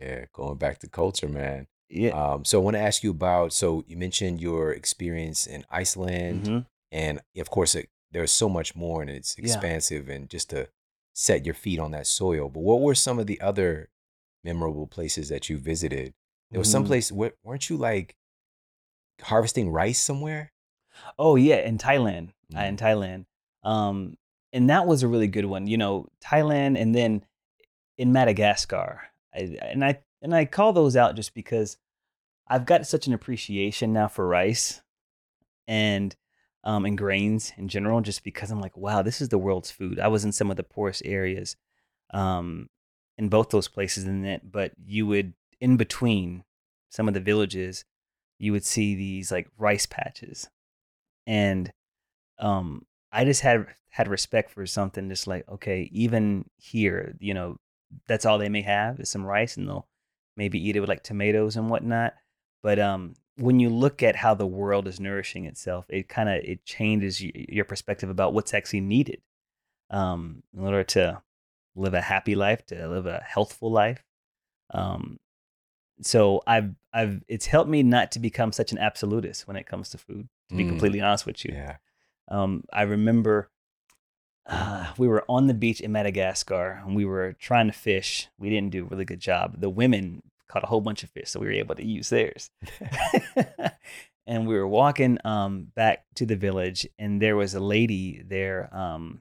yeah 0.00 0.24
going 0.32 0.58
back 0.58 0.78
to 0.80 0.88
culture 0.88 1.28
man 1.28 1.68
yeah 1.88 2.10
um 2.10 2.44
so 2.44 2.60
i 2.60 2.64
want 2.64 2.74
to 2.74 2.80
ask 2.80 3.04
you 3.04 3.10
about 3.12 3.52
so 3.52 3.84
you 3.86 3.96
mentioned 3.96 4.40
your 4.40 4.72
experience 4.72 5.46
in 5.46 5.64
iceland 5.70 6.42
Mhm. 6.48 6.66
and 6.90 7.20
of 7.38 7.48
course 7.48 7.74
it, 7.76 7.88
there's 8.10 8.32
so 8.32 8.48
much 8.48 8.74
more 8.74 9.00
and 9.02 9.10
it's 9.10 9.36
Yeah. 9.38 9.44
expansive 9.44 10.08
and 10.08 10.28
just 10.28 10.50
to 10.50 10.68
set 11.14 11.46
your 11.46 11.54
feet 11.54 11.78
on 11.78 11.92
that 11.92 12.06
soil 12.08 12.48
but 12.48 12.60
what 12.60 12.80
were 12.80 12.94
some 12.94 13.18
of 13.20 13.26
the 13.28 13.40
other 13.40 13.88
memorable 14.42 14.86
places 14.88 15.28
that 15.28 15.48
you 15.48 15.56
visited 15.58 16.12
there 16.50 16.58
was 16.58 16.70
some 16.70 16.82
Mhm. 16.84 16.86
place 16.88 17.12
where, 17.12 17.34
weren't 17.44 17.70
you 17.70 17.76
like 17.76 18.16
harvesting 19.22 19.70
rice 19.70 19.98
somewhere 20.00 20.52
oh 21.18 21.36
yeah 21.36 21.56
in 21.56 21.78
thailand 21.78 22.30
uh, 22.56 22.60
in 22.60 22.76
Mm. 22.76 22.80
thailand 22.80 23.26
um 23.62 24.16
and 24.52 24.70
that 24.70 24.86
was 24.86 25.02
a 25.02 25.08
really 25.08 25.26
good 25.28 25.44
one 25.44 25.66
you 25.66 25.76
know 25.76 26.06
thailand 26.20 26.80
and 26.80 26.94
then 26.94 27.24
in 27.98 28.12
madagascar. 28.12 29.02
I, 29.34 29.58
and 29.60 29.84
i 29.84 29.98
and 30.22 30.34
i 30.34 30.46
call 30.46 30.72
those 30.72 30.96
out 30.96 31.16
just 31.16 31.34
because 31.34 31.76
i've 32.48 32.64
got 32.64 32.86
such 32.86 33.06
an 33.06 33.12
appreciation 33.12 33.92
now 33.92 34.08
for 34.08 34.26
rice 34.26 34.80
and 35.66 36.16
um 36.64 36.86
and 36.86 36.96
grains 36.96 37.52
in 37.58 37.68
general 37.68 38.00
just 38.00 38.24
because 38.24 38.50
i'm 38.50 38.60
like 38.60 38.76
wow 38.76 39.02
this 39.02 39.20
is 39.20 39.28
the 39.28 39.38
world's 39.38 39.70
food. 39.70 40.00
I 40.00 40.08
was 40.08 40.24
in 40.24 40.32
some 40.32 40.50
of 40.50 40.56
the 40.56 40.62
poorest 40.62 41.02
areas 41.04 41.56
um 42.14 42.68
in 43.18 43.28
both 43.28 43.50
those 43.50 43.68
places 43.68 44.04
in 44.04 44.24
it 44.24 44.50
but 44.50 44.72
you 44.82 45.06
would 45.06 45.34
in 45.60 45.76
between 45.76 46.44
some 46.88 47.06
of 47.06 47.14
the 47.14 47.20
villages 47.20 47.84
you 48.38 48.52
would 48.52 48.64
see 48.64 48.94
these 48.94 49.32
like 49.32 49.48
rice 49.58 49.84
patches. 49.84 50.48
And 51.26 51.70
um 52.38 52.86
i 53.12 53.24
just 53.24 53.42
had 53.42 53.66
had 53.90 54.08
respect 54.08 54.50
for 54.50 54.64
something 54.64 55.08
just 55.08 55.26
like 55.26 55.46
okay 55.48 55.88
even 55.92 56.44
here 56.56 57.14
you 57.18 57.34
know 57.34 57.56
that's 58.06 58.26
all 58.26 58.38
they 58.38 58.48
may 58.48 58.62
have 58.62 59.00
is 59.00 59.08
some 59.08 59.24
rice 59.24 59.56
and 59.56 59.68
they'll 59.68 59.86
maybe 60.36 60.58
eat 60.58 60.76
it 60.76 60.80
with 60.80 60.88
like 60.88 61.02
tomatoes 61.02 61.56
and 61.56 61.70
whatnot. 61.70 62.14
But 62.62 62.78
um 62.78 63.14
when 63.36 63.60
you 63.60 63.68
look 63.70 64.02
at 64.02 64.16
how 64.16 64.34
the 64.34 64.46
world 64.46 64.88
is 64.88 64.98
nourishing 64.98 65.44
itself 65.44 65.86
it 65.88 66.08
kind 66.08 66.28
of 66.28 66.36
it 66.44 66.64
changes 66.64 67.22
your 67.22 67.64
perspective 67.64 68.10
about 68.10 68.34
what's 68.34 68.52
actually 68.52 68.80
needed 68.80 69.22
um 69.90 70.42
in 70.52 70.64
order 70.64 70.82
to 70.84 71.22
live 71.76 71.94
a 71.94 72.00
happy 72.00 72.34
life 72.34 72.66
to 72.66 72.88
live 72.88 73.06
a 73.06 73.22
healthful 73.24 73.70
life. 73.70 74.04
Um 74.70 75.18
so 76.00 76.40
i've 76.46 76.74
i've 76.92 77.22
it's 77.26 77.46
helped 77.46 77.68
me 77.70 77.82
not 77.82 78.12
to 78.12 78.20
become 78.20 78.52
such 78.52 78.70
an 78.70 78.78
absolutist 78.78 79.48
when 79.48 79.56
it 79.56 79.66
comes 79.66 79.88
to 79.90 79.98
food 79.98 80.28
to 80.48 80.54
be 80.54 80.64
Mm. 80.64 80.68
completely 80.68 81.00
honest 81.00 81.26
with 81.26 81.44
you. 81.44 81.52
Yeah. 81.54 81.76
Um, 82.28 82.64
I 82.72 82.82
remember 82.82 83.50
uh, 84.48 84.86
we 84.96 85.06
were 85.06 85.24
on 85.28 85.46
the 85.46 85.54
beach 85.54 85.80
in 85.80 85.92
Madagascar 85.92 86.82
and 86.84 86.96
we 86.96 87.04
were 87.04 87.34
trying 87.34 87.66
to 87.66 87.72
fish. 87.72 88.28
We 88.38 88.48
didn't 88.48 88.70
do 88.70 88.84
a 88.84 88.88
really 88.88 89.04
good 89.04 89.20
job. 89.20 89.60
The 89.60 89.70
women 89.70 90.22
caught 90.48 90.64
a 90.64 90.66
whole 90.66 90.80
bunch 90.80 91.02
of 91.02 91.10
fish, 91.10 91.30
so 91.30 91.40
we 91.40 91.46
were 91.46 91.52
able 91.52 91.74
to 91.74 91.84
use 91.84 92.08
theirs. 92.08 92.50
and 94.26 94.46
we 94.46 94.54
were 94.54 94.66
walking 94.66 95.18
um, 95.24 95.68
back 95.74 96.04
to 96.14 96.24
the 96.24 96.36
village, 96.36 96.86
and 96.98 97.20
there 97.20 97.36
was 97.36 97.54
a 97.54 97.60
lady 97.60 98.22
there, 98.26 98.74
um, 98.74 99.20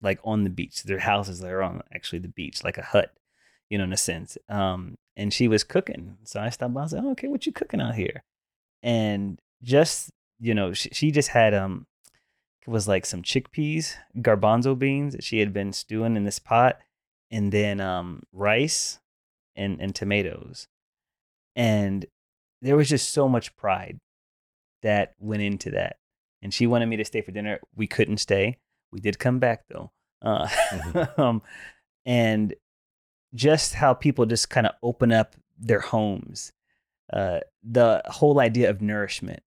like 0.00 0.18
on 0.24 0.44
the 0.44 0.50
beach. 0.50 0.82
Their 0.82 0.98
houses 0.98 1.40
there 1.40 1.62
on 1.62 1.82
actually 1.94 2.20
the 2.20 2.28
beach, 2.28 2.64
like 2.64 2.78
a 2.78 2.82
hut, 2.82 3.12
you 3.68 3.76
know, 3.76 3.84
in 3.84 3.92
a 3.92 3.98
sense. 3.98 4.38
Um, 4.48 4.96
and 5.16 5.32
she 5.32 5.48
was 5.48 5.64
cooking. 5.64 6.16
So 6.24 6.40
I 6.40 6.48
stopped 6.48 6.72
by. 6.72 6.80
I 6.80 6.84
was 6.84 6.92
like, 6.94 7.04
oh, 7.04 7.10
"Okay, 7.10 7.28
what 7.28 7.44
you 7.44 7.52
cooking 7.52 7.80
out 7.80 7.94
here?" 7.94 8.22
And 8.82 9.38
just 9.62 10.10
you 10.40 10.54
know, 10.54 10.72
she, 10.72 10.88
she 10.92 11.10
just 11.10 11.28
had 11.28 11.54
um 11.54 11.86
was 12.66 12.86
like 12.86 13.04
some 13.06 13.22
chickpeas, 13.22 13.94
garbanzo 14.18 14.78
beans 14.78 15.12
that 15.14 15.24
she 15.24 15.40
had 15.40 15.52
been 15.52 15.72
stewing 15.72 16.16
in 16.16 16.24
this 16.24 16.38
pot, 16.38 16.78
and 17.30 17.52
then 17.52 17.80
um, 17.80 18.22
rice 18.32 19.00
and 19.56 19.80
and 19.80 19.94
tomatoes, 19.94 20.68
and 21.56 22.06
there 22.60 22.76
was 22.76 22.88
just 22.88 23.12
so 23.12 23.28
much 23.28 23.56
pride 23.56 23.98
that 24.82 25.14
went 25.18 25.42
into 25.42 25.70
that. 25.70 25.96
And 26.42 26.52
she 26.52 26.66
wanted 26.66 26.86
me 26.86 26.96
to 26.96 27.04
stay 27.04 27.20
for 27.20 27.30
dinner. 27.30 27.60
We 27.76 27.86
couldn't 27.86 28.18
stay. 28.18 28.58
We 28.90 29.00
did 29.00 29.18
come 29.18 29.38
back 29.38 29.64
though, 29.68 29.90
uh, 30.22 30.48
um, 31.16 31.42
and 32.04 32.54
just 33.34 33.74
how 33.74 33.94
people 33.94 34.26
just 34.26 34.50
kind 34.50 34.66
of 34.66 34.74
open 34.82 35.12
up 35.12 35.36
their 35.58 35.80
homes. 35.80 36.52
Uh, 37.12 37.40
the 37.62 38.02
whole 38.06 38.40
idea 38.40 38.70
of 38.70 38.80
nourishment 38.80 39.42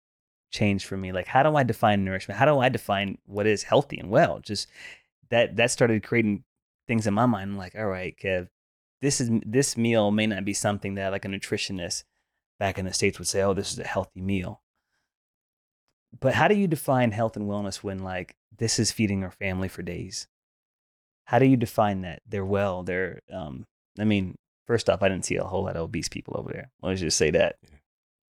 changed 0.52 0.86
for 0.86 0.96
me. 0.96 1.10
Like, 1.10 1.26
how 1.26 1.42
do 1.42 1.56
I 1.56 1.64
define 1.64 2.04
nourishment? 2.04 2.38
How 2.38 2.44
do 2.46 2.60
I 2.60 2.68
define 2.68 3.18
what 3.26 3.46
is 3.46 3.64
healthy 3.64 3.98
and 3.98 4.10
well? 4.10 4.38
Just 4.38 4.68
that 5.30 5.56
that 5.56 5.70
started 5.70 6.02
creating 6.04 6.44
things 6.86 7.06
in 7.06 7.14
my 7.14 7.26
mind. 7.26 7.50
I'm 7.50 7.56
like, 7.56 7.74
all 7.74 7.86
right, 7.86 8.14
Kev, 8.16 8.48
this 9.00 9.20
is 9.20 9.30
this 9.44 9.76
meal 9.76 10.10
may 10.10 10.26
not 10.26 10.44
be 10.44 10.54
something 10.54 10.94
that 10.94 11.10
like 11.10 11.24
a 11.24 11.28
nutritionist 11.28 12.04
back 12.60 12.78
in 12.78 12.84
the 12.84 12.92
states 12.92 13.18
would 13.18 13.28
say, 13.28 13.42
oh, 13.42 13.54
this 13.54 13.72
is 13.72 13.78
a 13.78 13.84
healthy 13.84 14.20
meal. 14.20 14.62
But 16.20 16.34
how 16.34 16.46
do 16.46 16.54
you 16.54 16.68
define 16.68 17.10
health 17.10 17.36
and 17.36 17.48
wellness 17.48 17.76
when 17.76 18.00
like 18.00 18.36
this 18.56 18.78
is 18.78 18.92
feeding 18.92 19.24
our 19.24 19.30
family 19.30 19.68
for 19.68 19.82
days? 19.82 20.28
How 21.24 21.38
do 21.38 21.46
you 21.46 21.56
define 21.56 22.02
that? 22.02 22.20
They're 22.28 22.44
well. 22.44 22.82
They're 22.82 23.20
um. 23.32 23.66
I 23.98 24.04
mean, 24.04 24.36
first 24.66 24.88
off, 24.88 25.02
I 25.02 25.08
didn't 25.08 25.24
see 25.24 25.36
a 25.36 25.44
whole 25.44 25.64
lot 25.64 25.76
of 25.76 25.82
obese 25.82 26.08
people 26.08 26.34
over 26.38 26.50
there. 26.52 26.70
Let's 26.82 27.00
just 27.00 27.16
say 27.16 27.30
that. 27.30 27.56
Yeah. 27.62 27.78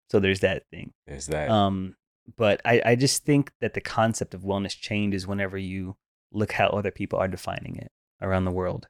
So 0.10 0.20
there's 0.20 0.42
that 0.42 0.64
thing. 0.72 0.92
there's 1.08 1.28
that 1.28 1.50
Um, 1.50 1.96
but 2.38 2.62
I, 2.66 2.82
I 2.86 2.96
just 2.96 3.24
think 3.26 3.52
that 3.62 3.74
the 3.74 3.82
concept 3.82 4.34
of 4.34 4.42
wellness 4.42 4.78
changes 4.80 5.28
whenever 5.28 5.58
you 5.58 5.98
look 6.32 6.54
how 6.54 6.68
other 6.68 6.92
people 6.92 7.20
are 7.20 7.28
defining 7.28 7.76
it 7.76 7.92
around 8.22 8.46
the 8.46 8.52
world. 8.52 8.88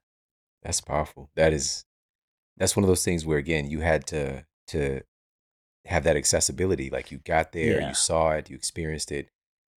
That's 0.63 0.81
powerful. 0.81 1.29
That 1.35 1.53
is 1.53 1.85
that's 2.57 2.75
one 2.75 2.83
of 2.83 2.87
those 2.87 3.03
things 3.05 3.25
where 3.25 3.37
again 3.39 3.69
you 3.69 3.79
had 3.79 4.05
to 4.07 4.45
to 4.67 5.01
have 5.85 6.03
that 6.03 6.17
accessibility. 6.17 6.89
Like 6.89 7.11
you 7.11 7.17
got 7.19 7.51
there, 7.53 7.79
Yeah. 7.79 7.87
you 7.87 7.93
saw 7.95 8.31
it, 8.31 8.49
you 8.49 8.55
experienced 8.55 9.11
it, 9.11 9.29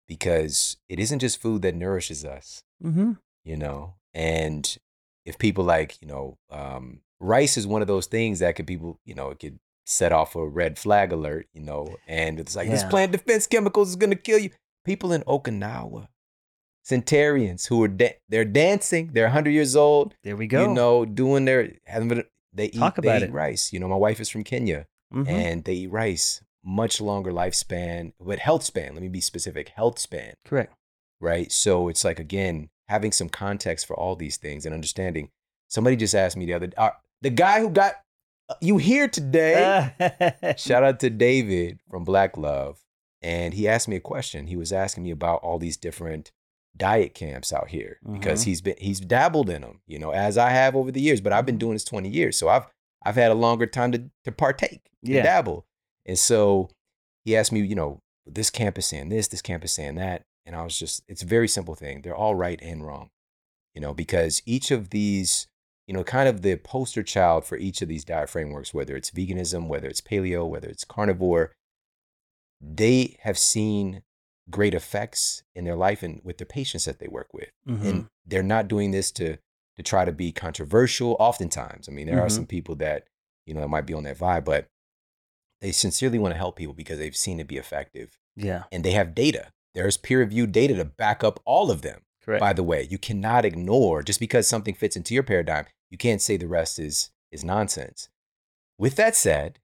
because 0.06 0.76
it 0.88 0.98
isn't 1.00 1.20
just 1.20 1.40
food 1.40 1.62
that 1.62 1.74
nourishes 1.74 2.24
us, 2.24 2.62
Mm-hmm. 2.82 3.12
you 3.44 3.56
know. 3.56 3.94
And 4.12 4.76
if 5.24 5.38
people 5.38 5.64
like, 5.64 6.00
you 6.02 6.08
know, 6.08 6.36
um, 6.50 7.00
rice 7.20 7.56
is 7.56 7.66
one 7.66 7.80
of 7.80 7.88
those 7.88 8.06
things 8.06 8.40
that 8.40 8.54
could 8.56 8.66
people, 8.66 9.00
you 9.06 9.14
know, 9.14 9.30
it 9.30 9.38
could 9.38 9.58
set 9.84 10.12
off 10.12 10.34
a 10.34 10.46
red 10.46 10.78
flag 10.78 11.12
alert, 11.12 11.46
you 11.52 11.60
know, 11.62 11.96
and 12.06 12.40
it's 12.40 12.56
like 12.56 12.70
this 12.70 12.84
plant 12.84 13.12
defense 13.12 13.46
chemicals 13.46 13.90
is 13.90 13.96
gonna 13.96 14.16
kill 14.16 14.38
you. 14.38 14.50
People 14.84 15.12
in 15.12 15.22
Okinawa, 15.22 16.08
centurions 16.82 17.66
who 17.66 17.82
are 17.82 17.88
da- 17.88 18.16
they're 18.28 18.44
dancing, 18.44 19.10
they're 19.12 19.24
100 19.26 19.50
years 19.50 19.74
old, 19.76 20.14
There 20.22 20.36
we 20.36 20.46
go. 20.46 20.62
you 20.68 20.74
know, 20.74 21.04
doing 21.04 21.44
their 21.44 21.72
having 21.86 22.22
they 22.52 22.66
eat 22.66 22.74
Talk 22.78 22.96
they 23.00 23.08
about 23.08 23.22
eat 23.22 23.26
it. 23.28 23.32
rice. 23.32 23.72
You 23.72 23.80
know, 23.80 23.88
my 23.88 23.96
wife 23.96 24.20
is 24.20 24.28
from 24.28 24.44
Kenya 24.44 24.86
Mhm. 25.12 25.28
and 25.28 25.64
they 25.64 25.74
eat 25.74 25.90
rice. 25.90 26.42
Much 26.62 27.00
longer 27.00 27.30
lifespan, 27.32 28.12
but 28.20 28.38
health 28.38 28.62
span. 28.62 28.94
Let 28.94 29.02
me 29.02 29.08
be 29.08 29.20
specific. 29.20 29.70
Health 29.70 29.98
span, 29.98 30.34
Correct. 30.44 30.72
right? 31.20 31.50
So 31.52 31.88
it's 31.88 32.04
like 32.04 32.18
again 32.18 32.70
having 32.88 33.12
some 33.12 33.28
context 33.28 33.86
for 33.86 33.96
all 33.96 34.14
these 34.16 34.36
things 34.36 34.64
and 34.64 34.74
understanding. 34.74 35.30
Somebody 35.68 35.96
just 35.96 36.14
asked 36.14 36.36
me 36.36 36.46
the 36.46 36.54
other 36.54 36.70
uh, 36.76 36.90
the 37.22 37.30
guy 37.30 37.60
who 37.60 37.70
got 37.70 37.96
you 38.60 38.76
here 38.78 39.08
today. 39.08 40.54
Shout 40.58 40.82
out 40.84 41.00
to 41.00 41.10
David 41.10 41.78
from 41.88 42.04
Black 42.04 42.36
Love. 42.36 42.78
And 43.22 43.54
he 43.54 43.66
asked 43.66 43.88
me 43.88 43.96
a 43.96 44.00
question. 44.00 44.46
He 44.48 44.56
was 44.56 44.72
asking 44.72 45.04
me 45.04 45.10
about 45.10 45.40
all 45.42 45.58
these 45.58 45.76
different 45.78 46.30
diet 46.76 47.14
camps 47.14 47.52
out 47.52 47.68
here 47.68 47.98
because 48.12 48.42
Mhm. 48.42 48.44
he's 48.46 48.60
been 48.60 48.74
he's 48.78 49.00
dabbled 49.00 49.48
in 49.48 49.62
them, 49.62 49.80
you 49.86 49.98
know, 49.98 50.10
as 50.10 50.36
I 50.36 50.50
have 50.50 50.74
over 50.74 50.90
the 50.90 51.00
years, 51.00 51.20
but 51.20 51.32
I've 51.32 51.46
been 51.46 51.56
doing 51.58 51.72
this 51.74 51.84
20 51.84 52.08
years. 52.08 52.36
So 52.36 52.48
I've 52.48 52.66
I've 53.06 53.14
had 53.14 53.30
a 53.30 53.34
longer 53.34 53.66
time 53.66 53.92
to 53.92 54.10
to 54.24 54.32
partake, 54.32 54.82
to 55.04 55.12
Yeah. 55.12 55.22
dabble. 55.22 55.66
And 56.04 56.18
so 56.18 56.68
he 57.24 57.36
asked 57.36 57.52
me, 57.52 57.60
you 57.60 57.74
know, 57.76 58.00
this 58.26 58.50
camp 58.50 58.76
is 58.76 58.86
saying 58.86 59.08
this, 59.08 59.28
this 59.28 59.40
camp 59.42 59.64
is 59.64 59.72
saying 59.72 59.94
that. 59.96 60.22
And 60.46 60.54
I 60.54 60.62
was 60.62 60.78
just, 60.78 61.02
it's 61.08 61.22
a 61.22 61.26
very 61.26 61.48
simple 61.48 61.74
thing. 61.74 62.02
They're 62.02 62.14
all 62.16 62.34
right 62.34 62.60
and 62.60 62.84
wrong, 62.84 63.08
you 63.74 63.80
know, 63.80 63.94
because 63.94 64.42
each 64.44 64.70
of 64.70 64.90
these, 64.90 65.46
you 65.86 65.94
know, 65.94 66.04
kind 66.04 66.28
of 66.28 66.42
the 66.42 66.56
poster 66.56 67.02
child 67.02 67.44
for 67.44 67.56
each 67.58 67.82
of 67.82 67.88
these 67.88 68.04
diet 68.04 68.30
frameworks, 68.30 68.72
whether 68.72 68.96
it's 68.96 69.10
veganism, 69.10 69.68
whether 69.68 69.86
it's 69.88 70.00
paleo, 70.00 70.48
whether 70.48 70.68
it's 70.68 70.84
carnivore, 70.84 71.52
they 72.60 73.16
have 73.22 73.38
seen 73.38 74.02
great 74.50 74.74
effects 74.74 75.42
in 75.54 75.64
their 75.64 75.76
life 75.76 76.02
and 76.02 76.20
with 76.24 76.38
the 76.38 76.46
patients 76.46 76.84
that 76.84 76.98
they 76.98 77.08
work 77.08 77.32
with. 77.32 77.50
Mhm. 77.66 77.84
And 77.84 78.06
they're 78.26 78.42
not 78.42 78.68
doing 78.68 78.90
this 78.90 79.10
to 79.12 79.38
to 79.76 79.82
try 79.82 80.04
to 80.04 80.12
be 80.12 80.30
controversial 80.30 81.16
oftentimes. 81.18 81.88
I 81.88 81.92
mean, 81.92 82.06
there 82.06 82.22
are 82.22 82.28
Mhm. 82.28 82.36
some 82.36 82.46
people 82.46 82.76
that, 82.76 83.08
you 83.44 83.54
know, 83.54 83.60
that 83.60 83.66
might 83.66 83.86
be 83.86 83.92
on 83.92 84.04
that 84.04 84.16
vibe, 84.16 84.44
but 84.44 84.68
they 85.60 85.72
sincerely 85.72 86.16
want 86.16 86.32
to 86.32 86.38
help 86.38 86.54
people 86.54 86.74
because 86.74 87.00
they've 87.00 87.16
seen 87.16 87.40
it 87.40 87.48
be 87.48 87.56
effective 87.56 88.16
yeah. 88.36 88.64
and 88.70 88.84
they 88.84 88.92
have 88.92 89.16
data. 89.16 89.50
There's 89.74 89.96
peer 89.96 90.20
reviewed 90.20 90.52
data 90.52 90.76
to 90.76 90.84
back 90.84 91.24
up 91.24 91.40
all 91.44 91.72
of 91.72 91.82
them. 91.82 92.02
Correct. 92.24 92.40
By 92.40 92.52
the 92.52 92.62
way, 92.62 92.86
you 92.90 92.98
cannot 92.98 93.44
ignore 93.44 94.02
just 94.02 94.20
because 94.20 94.48
something 94.48 94.74
fits 94.74 94.96
into 94.96 95.14
your 95.14 95.22
paradigm, 95.22 95.66
you 95.90 95.98
can't 95.98 96.22
say 96.22 96.36
the 96.36 96.48
rest 96.48 96.78
is 96.78 97.10
is 97.30 97.44
nonsense. 97.44 98.08
With 98.78 98.96
that 98.96 99.14
said, 99.14 99.58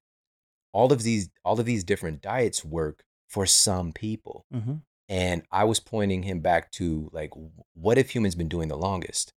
all 0.72 0.92
of 0.92 1.02
these 1.02 1.30
all 1.44 1.58
of 1.58 1.66
these 1.66 1.84
different 1.84 2.20
diets 2.22 2.64
work 2.64 3.04
for 3.28 3.46
some 3.46 3.92
people. 3.92 4.44
hmm 4.52 4.74
And 5.08 5.42
I 5.50 5.64
was 5.64 5.80
pointing 5.80 6.24
him 6.24 6.40
back 6.40 6.70
to 6.72 7.08
like 7.12 7.30
what 7.74 7.96
have 7.96 8.10
humans 8.10 8.34
been 8.34 8.48
doing 8.48 8.68
the 8.68 8.76
longest? 8.76 9.32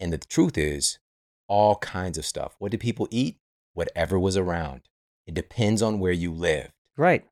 And 0.00 0.12
the 0.12 0.18
truth 0.18 0.56
is 0.56 0.98
all 1.48 1.76
kinds 1.76 2.18
of 2.18 2.24
stuff. 2.24 2.54
What 2.58 2.70
did 2.70 2.80
people 2.80 3.06
eat? 3.10 3.36
Whatever 3.74 4.18
was 4.18 4.36
around. 4.36 4.82
It 5.26 5.34
depends 5.34 5.82
on 5.82 6.00
where 6.00 6.12
you 6.12 6.32
lived. 6.32 6.72
Right. 6.96 7.24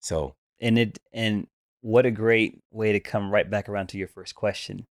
So, 0.00 0.34
And 0.60 0.78
it 0.78 0.98
and 1.12 1.46
what 1.82 2.06
a 2.06 2.10
great 2.10 2.58
way 2.70 2.92
to 2.92 3.00
come 3.00 3.30
right 3.30 3.48
back 3.48 3.68
around 3.68 3.88
to 3.88 3.98
your 3.98 4.08
first 4.08 4.34
question. 4.34 4.86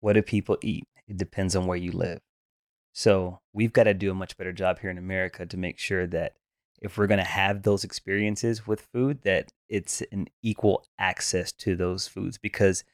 What 0.00 0.14
do 0.14 0.22
people 0.22 0.56
eat? 0.62 0.84
It 1.06 1.16
depends 1.18 1.54
on 1.54 1.66
where 1.66 1.76
you 1.76 1.92
live. 1.92 2.20
So 2.92 3.40
we've 3.52 3.72
got 3.72 3.84
to 3.84 3.94
do 3.94 4.10
a 4.10 4.14
much 4.14 4.36
better 4.38 4.52
job 4.52 4.78
here 4.78 4.90
in 4.90 4.96
America 4.96 5.44
to 5.44 5.56
make 5.56 5.78
sure 5.78 6.06
that 6.06 6.32
if 6.80 6.96
we're 6.96 7.06
going 7.06 7.18
to 7.18 7.24
have 7.24 7.62
those 7.62 7.84
experiences 7.84 8.66
with 8.66 8.88
food, 8.92 9.22
that 9.22 9.50
it's 9.68 10.02
an 10.12 10.28
equal 10.42 10.84
access 10.98 11.52
to 11.52 11.74
those 11.76 12.06
foods 12.06 12.38
because 12.38 12.84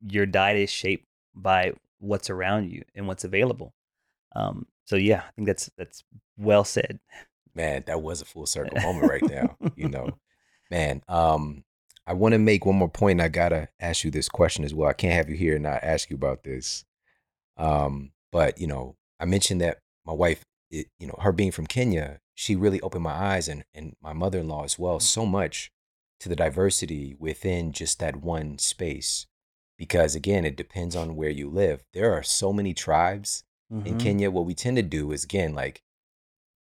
your 0.00 0.26
diet 0.26 0.58
is 0.58 0.70
shaped 0.70 1.06
by 1.34 1.72
what's 1.98 2.28
around 2.28 2.70
you 2.70 2.82
and 2.94 3.06
what's 3.06 3.24
available. 3.24 3.72
Um, 4.34 4.66
so 4.84 4.96
yeah, 4.96 5.22
I 5.26 5.30
think 5.34 5.46
that's 5.46 5.70
that's 5.78 6.04
well 6.36 6.64
said. 6.64 6.98
man, 7.54 7.84
that 7.86 8.02
was 8.02 8.20
a 8.20 8.26
full 8.26 8.46
circle 8.46 8.80
moment 8.80 9.10
right 9.10 9.30
now, 9.30 9.56
you 9.76 9.88
know. 9.88 10.10
Man, 10.70 11.02
um 11.08 11.62
I 12.06 12.12
want 12.12 12.32
to 12.32 12.38
make 12.38 12.64
one 12.64 12.76
more 12.76 12.88
point 12.88 13.20
and 13.20 13.22
I 13.22 13.28
got 13.28 13.48
to 13.50 13.68
ask 13.80 14.04
you 14.04 14.10
this 14.10 14.28
question 14.28 14.64
as 14.64 14.72
well. 14.72 14.88
I 14.88 14.92
can't 14.92 15.14
have 15.14 15.28
you 15.28 15.36
here 15.36 15.54
and 15.54 15.62
not 15.64 15.82
ask 15.82 16.08
you 16.10 16.16
about 16.16 16.44
this. 16.44 16.84
Um 17.56 18.12
but, 18.32 18.60
you 18.60 18.66
know, 18.66 18.96
I 19.18 19.24
mentioned 19.24 19.60
that 19.62 19.78
my 20.04 20.12
wife, 20.12 20.42
it, 20.70 20.88
you 20.98 21.06
know, 21.06 21.18
her 21.20 21.32
being 21.32 21.52
from 21.52 21.66
Kenya, 21.66 22.20
she 22.34 22.54
really 22.54 22.80
opened 22.80 23.04
my 23.04 23.14
eyes 23.14 23.48
and 23.48 23.64
and 23.74 23.96
my 24.02 24.12
mother-in-law 24.12 24.64
as 24.64 24.78
well 24.78 25.00
so 25.00 25.24
much 25.24 25.70
to 26.20 26.28
the 26.28 26.36
diversity 26.36 27.16
within 27.18 27.72
just 27.72 27.98
that 27.98 28.16
one 28.16 28.58
space. 28.58 29.26
Because 29.78 30.14
again, 30.14 30.44
it 30.44 30.56
depends 30.56 30.96
on 30.96 31.16
where 31.16 31.30
you 31.30 31.48
live. 31.50 31.82
There 31.92 32.12
are 32.12 32.22
so 32.22 32.52
many 32.52 32.72
tribes 32.74 33.44
in 33.70 33.94
Mhm. 33.94 34.00
Kenya. 34.00 34.30
What 34.30 34.46
we 34.46 34.54
tend 34.54 34.76
to 34.76 34.82
do 34.82 35.12
is 35.12 35.24
again, 35.24 35.54
like 35.54 35.82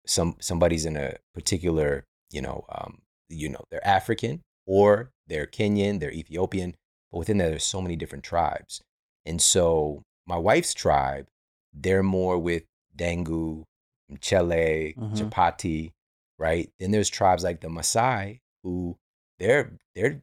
some 0.05 0.37
somebody's 0.39 0.85
in 0.85 0.97
a 0.97 1.17
particular, 1.33 2.05
you 2.31 2.41
know, 2.41 2.65
um, 2.69 3.01
you 3.29 3.49
know, 3.49 3.63
they're 3.69 3.85
African 3.87 4.43
or 4.65 5.11
they're 5.27 5.45
Kenyan, 5.47 5.99
they're 5.99 6.11
Ethiopian, 6.11 6.75
but 7.11 7.19
within 7.19 7.37
that, 7.37 7.49
there's 7.49 7.63
so 7.63 7.81
many 7.81 7.95
different 7.95 8.23
tribes. 8.23 8.81
And 9.25 9.41
so 9.41 10.03
my 10.27 10.37
wife's 10.37 10.73
tribe, 10.73 11.27
they're 11.73 12.03
more 12.03 12.37
with 12.37 12.63
Ndengu, 12.97 13.63
Mchele, 14.11 14.95
Mhm. 14.95 15.13
Chapati, 15.17 15.91
right? 16.37 16.71
Then 16.79 16.91
there's 16.91 17.09
tribes 17.09 17.43
like 17.43 17.61
the 17.61 17.67
Maasai 17.69 18.39
who 18.63 18.97
they're 19.39 19.77
they're 19.95 20.21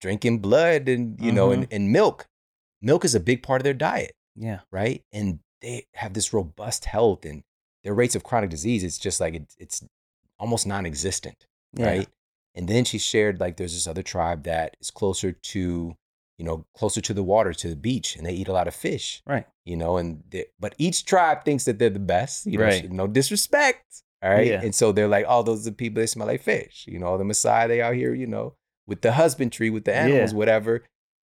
drinking 0.00 0.38
blood 0.40 0.88
and 0.88 1.18
you 1.20 1.32
know 1.32 1.50
and, 1.50 1.66
and 1.70 1.90
milk. 1.92 2.26
Milk 2.82 3.04
is 3.04 3.14
a 3.14 3.20
big 3.20 3.42
part 3.42 3.60
of 3.60 3.64
their 3.64 3.72
diet 3.74 4.12
Yeah. 4.36 4.60
right? 4.70 5.02
And 5.12 5.40
they 5.62 5.86
have 5.94 6.12
this 6.12 6.32
robust 6.32 6.84
health 6.84 7.24
and 7.24 7.42
their 7.82 7.94
rates 7.94 8.14
of 8.14 8.22
chronic 8.24 8.50
disease, 8.50 8.84
it's 8.84 8.98
just 8.98 9.20
like 9.20 9.34
it's, 9.34 9.56
it's 9.58 9.82
almost 10.38 10.66
non 10.66 10.84
existent, 10.86 11.46
Yeah. 11.72 11.86
right? 11.86 12.08
And 12.54 12.68
then 12.68 12.84
she 12.84 12.98
shared 12.98 13.40
like 13.40 13.56
there's 13.56 13.74
this 13.74 13.86
other 13.88 14.02
tribe 14.02 14.44
that 14.44 14.76
is 14.80 14.90
closer 14.90 15.32
to, 15.32 15.96
you 16.38 16.44
know, 16.44 16.66
closer 16.76 17.00
to 17.00 17.12
the 17.14 17.22
water, 17.22 17.52
to 17.52 17.68
the 17.68 17.76
beach, 17.76 18.16
and 18.16 18.24
they 18.24 18.32
eat 18.32 18.48
a 18.48 18.52
lot 18.52 18.68
of 18.68 18.74
fish, 18.74 19.22
Right. 19.26 19.46
you 19.64 19.76
know, 19.76 19.96
and 19.96 20.22
they, 20.30 20.46
but 20.60 20.74
each 20.78 21.04
tribe 21.04 21.44
thinks 21.44 21.64
that 21.64 21.78
they're 21.78 21.90
the 21.90 21.98
best, 21.98 22.46
you 22.46 22.58
know, 22.58 22.64
Right. 22.64 22.90
no 22.90 23.06
disrespect, 23.06 24.02
all 24.22 24.30
right? 24.30 24.46
Yeah. 24.46 24.60
And 24.62 24.74
so 24.74 24.92
they're 24.92 25.08
like, 25.08 25.26
oh, 25.28 25.42
those 25.42 25.66
are 25.66 25.70
the 25.70 25.76
people 25.76 26.00
that 26.00 26.06
smell 26.08 26.26
like 26.28 26.42
fish, 26.42 26.84
you 26.88 26.98
know, 26.98 27.08
oh, 27.14 27.18
the 27.18 27.24
Maasai, 27.24 27.66
they 27.68 27.82
out 27.82 27.94
here, 27.94 28.14
you 28.14 28.26
know, 28.26 28.54
with 28.86 29.00
the 29.02 29.12
husbandry, 29.12 29.70
with 29.70 29.84
the 29.84 29.94
animals, 29.94 30.32
Yeah. 30.32 30.38
whatever. 30.38 30.82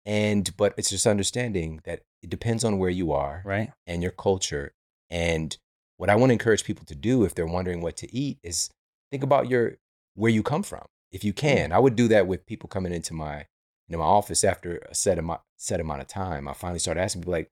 And, 0.04 0.54
but 0.56 0.74
it's 0.76 0.90
just 0.90 1.06
understanding 1.06 1.80
that 1.84 2.02
it 2.22 2.30
depends 2.30 2.62
on 2.64 2.78
where 2.78 2.90
you 2.90 3.12
are 3.12 3.42
Right. 3.44 3.72
and 3.86 4.02
your 4.02 4.12
culture. 4.12 4.72
And 5.10 5.56
what 5.96 6.10
I 6.10 6.16
want 6.16 6.30
to 6.30 6.34
encourage 6.34 6.64
people 6.64 6.84
to 6.86 6.94
do 6.94 7.24
if 7.24 7.34
they're 7.34 7.46
wondering 7.46 7.80
what 7.80 7.96
to 7.98 8.14
eat 8.14 8.38
is 8.42 8.70
think 9.10 9.22
about 9.22 9.48
your 9.48 9.78
where 10.14 10.30
you 10.30 10.42
come 10.42 10.62
from. 10.62 10.86
If 11.12 11.24
you 11.24 11.32
can, 11.32 11.72
I 11.72 11.78
would 11.78 11.96
do 11.96 12.08
that 12.08 12.26
with 12.26 12.46
people 12.46 12.68
coming 12.68 12.92
into 12.92 13.14
my 13.14 13.38
you 13.88 13.92
know 13.92 13.98
my 13.98 14.04
office 14.04 14.42
after 14.44 14.78
a 14.78 14.94
set 14.94 15.18
amount 15.18 15.40
set 15.56 15.80
amount 15.80 16.00
of 16.02 16.08
time. 16.08 16.48
I 16.48 16.52
finally 16.54 16.78
started 16.80 17.00
asking 17.00 17.22
people 17.22 17.32
like, 17.32 17.50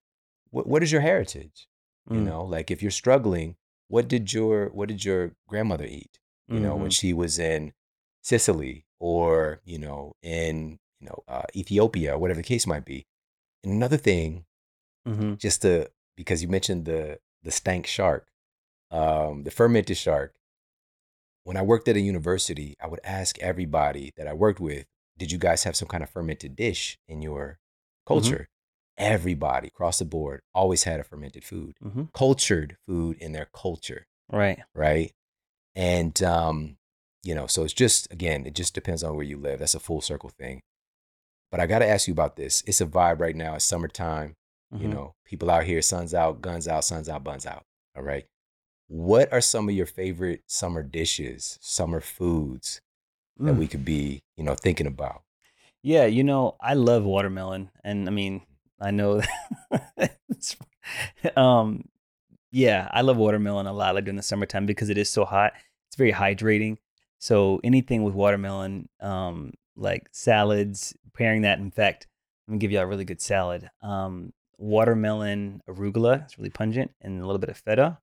what 0.50 0.66
what 0.66 0.82
is 0.82 0.92
your 0.92 1.00
heritage? 1.00 1.68
You 2.10 2.20
Mm. 2.20 2.24
know, 2.26 2.44
like 2.44 2.70
if 2.70 2.82
you're 2.82 2.90
struggling, 2.90 3.56
what 3.88 4.08
did 4.08 4.32
your 4.32 4.68
what 4.70 4.88
did 4.88 5.04
your 5.04 5.36
grandmother 5.48 5.86
eat? 5.86 6.18
You 6.48 6.60
know, 6.60 6.76
when 6.76 6.90
Mhm. 6.90 6.98
she 7.00 7.12
was 7.14 7.38
in 7.38 7.72
Sicily 8.22 8.86
or 8.98 9.60
you 9.64 9.78
know 9.78 10.14
in 10.22 10.78
you 11.00 11.06
know 11.08 11.24
uh, 11.28 11.44
Ethiopia, 11.54 12.18
whatever 12.18 12.38
the 12.42 12.46
case 12.54 12.66
might 12.66 12.84
be. 12.84 13.06
And 13.62 13.72
another 13.72 13.96
thing 13.96 14.44
Mhm. 15.06 15.38
just 15.38 15.62
to 15.62 15.90
because 16.16 16.42
you 16.42 16.48
mentioned 16.48 16.84
the 16.84 17.20
the 17.42 17.50
stank 17.50 17.86
shark, 17.86 18.28
um, 18.90 19.44
the 19.44 19.50
fermented 19.50 19.96
shark. 19.96 20.34
When 21.44 21.56
I 21.56 21.62
worked 21.62 21.88
at 21.88 21.96
a 21.96 22.00
university, 22.00 22.74
I 22.80 22.86
would 22.88 23.00
ask 23.04 23.38
everybody 23.38 24.12
that 24.16 24.26
I 24.26 24.32
worked 24.32 24.60
with, 24.60 24.86
"Did 25.16 25.30
you 25.30 25.38
guys 25.38 25.64
have 25.64 25.76
some 25.76 25.88
kind 25.88 26.02
of 26.02 26.10
fermented 26.10 26.56
dish 26.56 26.98
in 27.06 27.22
your 27.22 27.58
culture?" 28.06 28.48
Everybody 28.96 29.68
across 29.68 29.98
the 29.98 30.04
board 30.04 30.40
always 30.54 30.84
had 30.84 31.00
a 31.00 31.04
fermented 31.04 31.44
food, 31.44 31.76
Mhm. 31.84 32.12
cultured 32.12 32.76
food 32.86 33.16
in 33.18 33.32
their 33.32 33.46
culture, 33.46 34.06
Right. 34.30 34.62
right? 34.74 35.12
And 35.74 36.20
um, 36.22 36.78
you 37.24 37.34
know, 37.34 37.46
so 37.46 37.64
it's 37.64 37.72
just 37.72 38.10
again, 38.12 38.46
it 38.46 38.54
just 38.54 38.74
depends 38.74 39.02
on 39.02 39.16
where 39.16 39.24
you 39.24 39.36
live. 39.38 39.58
That's 39.58 39.74
a 39.74 39.80
full 39.80 40.00
circle 40.00 40.30
thing. 40.30 40.62
But 41.50 41.60
I 41.60 41.66
got 41.66 41.80
to 41.80 41.86
ask 41.86 42.06
you 42.06 42.12
about 42.12 42.36
this. 42.36 42.62
It's 42.66 42.80
a 42.80 42.86
vibe 42.86 43.20
right 43.20 43.34
now. 43.36 43.54
It's 43.54 43.64
summertime. 43.64 44.34
You 44.70 44.88
Mhm. 44.88 44.92
know, 44.92 45.14
people 45.24 45.50
out 45.50 45.64
here, 45.64 45.80
suns 45.82 46.14
out, 46.14 46.40
guns 46.40 46.66
out, 46.68 46.84
suns 46.84 47.08
out, 47.08 47.22
buns 47.24 47.46
out. 47.46 47.64
All 47.96 48.02
right. 48.02 48.26
What 48.88 49.32
are 49.32 49.40
some 49.40 49.68
of 49.68 49.74
your 49.74 49.86
favorite 49.86 50.42
summer 50.46 50.82
dishes, 50.82 51.58
summer 51.60 52.00
foods 52.00 52.80
that 53.38 53.54
Mm. 53.54 53.58
we 53.58 53.66
could 53.66 53.84
be, 53.84 54.22
you 54.36 54.44
know, 54.44 54.54
thinking 54.54 54.86
about? 54.86 55.22
Yeah, 55.82 56.04
you 56.06 56.24
know, 56.24 56.56
I 56.60 56.74
love 56.74 57.04
watermelon, 57.04 57.70
and 57.82 58.08
I 58.08 58.12
mean, 58.12 58.42
I 58.80 58.90
know, 58.90 59.20
um, 61.36 61.84
yeah, 62.50 62.88
I 62.92 63.00
love 63.02 63.16
watermelon 63.16 63.66
a 63.66 63.72
lot, 63.72 63.94
like 63.94 64.04
during 64.04 64.16
the 64.16 64.22
summertime 64.22 64.66
because 64.66 64.90
it 64.90 64.98
is 64.98 65.10
so 65.10 65.24
hot. 65.24 65.52
It's 65.88 65.96
very 65.96 66.12
hydrating. 66.12 66.76
So 67.18 67.60
anything 67.64 68.02
with 68.04 68.14
watermelon, 68.14 68.88
um, 69.00 69.52
like 69.76 70.08
salads, 70.12 70.94
pairing 71.14 71.42
that. 71.42 71.58
In 71.58 71.70
fact, 71.70 72.06
I'm 72.46 72.52
gonna 72.54 72.58
give 72.60 72.72
you 72.72 72.80
a 72.80 72.86
really 72.86 73.04
good 73.04 73.20
salad. 73.20 73.70
Um, 73.82 74.32
watermelon 74.58 75.62
arugula, 75.68 76.24
it's 76.24 76.38
really 76.38 76.50
pungent, 76.50 76.92
and 77.00 77.20
a 77.20 77.26
little 77.26 77.38
bit 77.38 77.48
of 77.50 77.56
feta. 77.56 77.98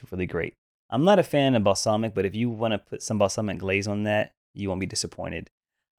It's 0.00 0.12
really 0.12 0.26
great. 0.26 0.54
I'm 0.90 1.04
not 1.04 1.18
a 1.18 1.22
fan 1.24 1.54
of 1.54 1.64
balsamic, 1.64 2.14
but 2.14 2.24
if 2.24 2.34
you 2.34 2.48
want 2.50 2.72
to 2.72 2.78
put 2.78 3.02
some 3.02 3.18
balsamic 3.18 3.58
glaze 3.58 3.88
on 3.88 4.04
that, 4.04 4.32
you 4.54 4.68
won't 4.68 4.80
be 4.80 4.86
disappointed. 4.86 5.50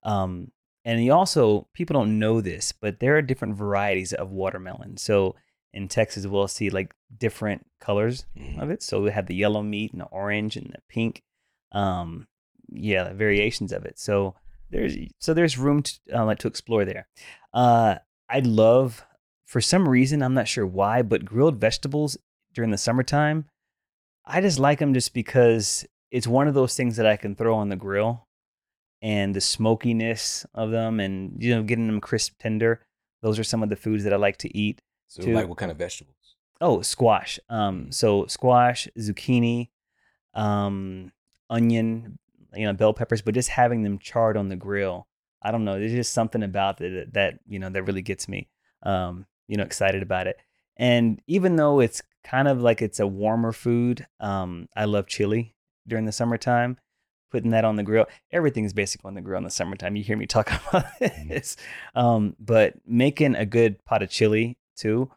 Um, 0.03 0.51
and 0.85 1.03
you 1.03 1.11
also, 1.13 1.67
people 1.73 1.93
don't 1.95 2.17
know 2.19 2.39
this, 2.39 2.71
but 2.71 2.99
there 2.99 3.17
are 3.17 3.21
different 3.21 3.55
varieties 3.55 4.13
of 4.13 4.31
watermelon. 4.31 4.95
So 4.97 5.35
in 5.73 5.87
Texas, 5.89 6.25
we'll 6.25 6.47
see 6.47 6.69
like 6.69 6.93
different 7.17 7.65
colors 7.81 8.25
Mhm. 8.37 8.61
of 8.61 8.69
it. 8.69 8.81
So 8.81 9.01
we 9.03 9.11
have 9.11 9.25
the 9.27 9.35
yellow 9.35 9.61
meat 9.63 9.91
and 9.91 10.01
the 10.01 10.05
orange 10.05 10.55
and 10.55 10.67
the 10.67 10.81
pink. 10.87 11.23
Um, 11.73 12.27
yeah, 12.69 13.11
variations 13.13 13.73
of 13.73 13.83
it. 13.85 13.99
So 13.99 14.35
there's 14.69 14.95
so 15.19 15.33
there's 15.33 15.57
room 15.57 15.83
to 15.83 15.93
uh, 16.13 16.25
like 16.25 16.39
to 16.39 16.47
explore 16.47 16.85
there. 16.85 17.07
Uh, 17.53 17.95
I 18.29 18.39
love 18.39 19.05
for 19.45 19.59
some 19.61 19.87
reason 19.89 20.21
I'm 20.21 20.33
not 20.33 20.47
sure 20.47 20.65
why, 20.65 21.01
but 21.01 21.25
grilled 21.25 21.57
vegetables 21.59 22.17
during 22.53 22.71
the 22.71 22.77
summertime, 22.77 23.45
I 24.27 24.41
just 24.41 24.59
like 24.59 24.79
them 24.79 24.93
just 24.93 25.13
because 25.13 25.85
it's 26.11 26.27
one 26.27 26.47
of 26.47 26.53
those 26.53 26.75
things 26.75 26.97
that 26.97 27.05
I 27.05 27.15
can 27.17 27.35
throw 27.35 27.55
on 27.55 27.69
the 27.69 27.75
grill 27.75 28.27
and 29.01 29.35
the 29.35 29.41
smokiness 29.41 30.45
of 30.53 30.71
them 30.71 30.99
and 30.99 31.41
you 31.41 31.55
know 31.55 31.63
getting 31.63 31.87
them 31.87 32.01
crisp 32.01 32.33
tender. 32.39 32.81
Those 33.21 33.39
are 33.39 33.43
some 33.43 33.63
of 33.63 33.69
the 33.69 33.75
foods 33.75 34.03
that 34.03 34.13
I 34.13 34.17
like 34.17 34.37
to 34.37 34.57
eat. 34.57 34.81
So, 35.07 35.23
To- 35.23 35.33
like, 35.33 35.47
what 35.47 35.57
kind 35.57 35.71
of 35.71 35.77
vegetables? 35.77 36.15
Oh, 36.59 36.81
squash. 36.81 37.39
Um, 37.49 37.91
so 37.91 38.25
squash, 38.25 38.87
zucchini, 38.97 39.69
um, 40.33 41.11
onion, 41.49 42.17
you 42.55 42.65
know, 42.65 42.73
bell 42.73 42.93
peppers, 42.93 43.21
but 43.21 43.33
just 43.35 43.49
having 43.49 43.83
them 43.83 43.99
charred 43.99 44.37
on 44.37 44.49
the 44.49 44.55
grill. 44.55 45.07
I 45.41 45.51
don't 45.51 45.65
know. 45.65 45.77
There's 45.77 45.91
just 45.91 46.13
something 46.13 46.41
about 46.43 46.81
it 46.81 46.89
that, 46.89 47.13
that 47.13 47.39
you 47.47 47.59
know 47.59 47.69
that 47.69 47.83
really 47.83 48.01
gets 48.01 48.27
me, 48.27 48.49
um, 48.83 49.25
you 49.47 49.55
know, 49.57 49.63
excited 49.63 50.01
about 50.01 50.27
it. 50.27 50.37
And 50.77 51.21
even 51.27 51.55
though 51.55 51.79
it's 51.79 52.01
kind 52.23 52.47
of 52.47 52.61
like 52.61 52.81
it's 52.81 52.99
a 52.99 53.07
warmer 53.07 53.51
food, 53.51 54.05
um, 54.19 54.69
I 54.75 54.85
love 54.85 55.07
chili 55.07 55.55
during 55.87 56.05
the 56.05 56.11
summertime. 56.11 56.77
Putting 57.29 57.51
that 57.51 57.65
on 57.65 57.75
the 57.75 57.83
grill, 57.83 58.05
everything's 58.31 58.71
basically 58.71 59.09
on 59.09 59.15
the 59.15 59.21
grill 59.21 59.39
in 59.39 59.43
the 59.43 59.49
summertime. 59.49 59.97
You 59.97 60.03
hear 60.03 60.15
me 60.15 60.27
talk 60.27 60.49
about 60.69 60.85
this, 60.99 61.57
um, 61.93 62.37
but 62.39 62.75
making 62.85 63.35
a 63.35 63.45
good 63.45 63.83
pot 63.83 64.01
of 64.01 64.09
chili 64.09 64.57
too 64.77 65.11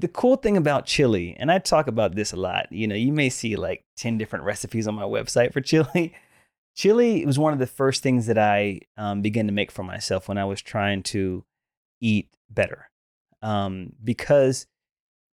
the 0.00 0.08
cool 0.08 0.36
thing 0.36 0.56
about 0.56 0.86
chili, 0.86 1.36
and 1.38 1.50
I 1.50 1.58
talk 1.58 1.86
about 1.86 2.14
this 2.14 2.32
a 2.32 2.36
lot, 2.36 2.70
you 2.70 2.86
know, 2.86 2.94
you 2.94 3.12
may 3.12 3.28
see 3.28 3.56
like 3.56 3.84
10 3.96 4.18
different 4.18 4.44
recipes 4.44 4.88
on 4.88 4.94
my 4.94 5.02
website 5.02 5.52
for 5.52 5.60
chili. 5.60 6.14
Chili 6.74 7.24
was 7.26 7.38
one 7.38 7.52
of 7.52 7.58
the 7.58 7.66
first 7.66 8.02
things 8.02 8.26
that 8.26 8.38
I 8.38 8.80
um, 8.96 9.22
began 9.22 9.46
to 9.46 9.52
make 9.52 9.70
for 9.70 9.82
myself 9.82 10.28
when 10.28 10.38
I 10.38 10.44
was 10.44 10.62
trying 10.62 11.02
to 11.04 11.44
eat 12.00 12.28
better. 12.48 12.89
Um, 13.42 13.92
because 14.02 14.66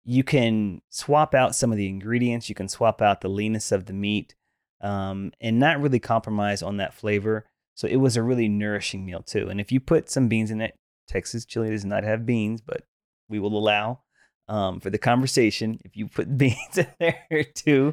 you 0.04 0.22
can 0.22 0.82
swap 0.88 1.34
out 1.34 1.56
some 1.56 1.72
of 1.72 1.78
the 1.78 1.88
ingredients, 1.88 2.48
you 2.48 2.54
can 2.54 2.68
swap 2.68 3.02
out 3.02 3.20
the 3.20 3.28
leanness 3.28 3.72
of 3.72 3.86
the 3.86 3.92
meat, 3.92 4.34
um, 4.80 5.32
and 5.40 5.58
not 5.58 5.80
really 5.80 5.98
compromise 5.98 6.62
on 6.62 6.76
that 6.76 6.94
flavor. 6.94 7.46
So 7.74 7.88
it 7.88 7.96
was 7.96 8.16
a 8.16 8.22
really 8.22 8.48
nourishing 8.48 9.04
meal 9.04 9.22
too. 9.22 9.48
And 9.48 9.60
if 9.60 9.72
you 9.72 9.80
put 9.80 10.08
some 10.08 10.28
beans 10.28 10.50
in 10.50 10.60
it, 10.60 10.76
Texas 11.08 11.44
chili 11.44 11.70
does 11.70 11.84
not 11.84 12.04
have 12.04 12.26
beans, 12.26 12.60
but 12.60 12.82
we 13.28 13.38
will 13.38 13.56
allow 13.56 14.00
um, 14.48 14.80
for 14.80 14.90
the 14.90 14.98
conversation. 14.98 15.80
If 15.84 15.96
you 15.96 16.06
put 16.06 16.38
beans 16.38 16.78
in 16.78 16.86
there 16.98 17.44
too, 17.54 17.92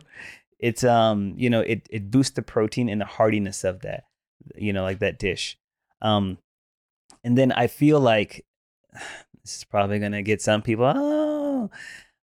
it's 0.60 0.84
um, 0.84 1.34
you 1.36 1.50
know, 1.50 1.62
it 1.62 1.88
it 1.90 2.12
boosts 2.12 2.36
the 2.36 2.42
protein 2.42 2.90
and 2.90 3.02
the 3.02 3.06
hardiness 3.06 3.64
of 3.64 3.82
that, 3.82 4.06
you 4.56 4.72
know, 4.72 4.84
like 4.84 5.00
that 5.00 5.20
dish. 5.20 5.58
Um, 6.02 6.38
and 7.24 7.38
then 7.38 7.52
I 7.52 7.68
feel 7.68 8.00
like 8.00 8.46
this 9.44 9.58
is 9.58 9.64
probably 9.64 10.00
gonna 10.00 10.22
get 10.22 10.42
some 10.42 10.62
people, 10.62 10.92
oh, 10.96 11.70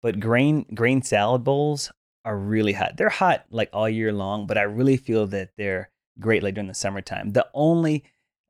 but 0.01 0.19
grain 0.19 0.65
grain 0.73 1.01
salad 1.01 1.43
bowls 1.43 1.91
are 2.25 2.37
really 2.37 2.73
hot. 2.73 2.97
They're 2.97 3.09
hot 3.09 3.45
like 3.49 3.69
all 3.73 3.89
year 3.89 4.13
long, 4.13 4.47
but 4.47 4.57
I 4.57 4.63
really 4.63 4.97
feel 4.97 5.27
that 5.27 5.51
they're 5.57 5.89
great 6.19 6.43
like 6.43 6.55
during 6.55 6.67
the 6.67 6.73
summertime. 6.73 7.31
The 7.31 7.47
only 7.53 8.03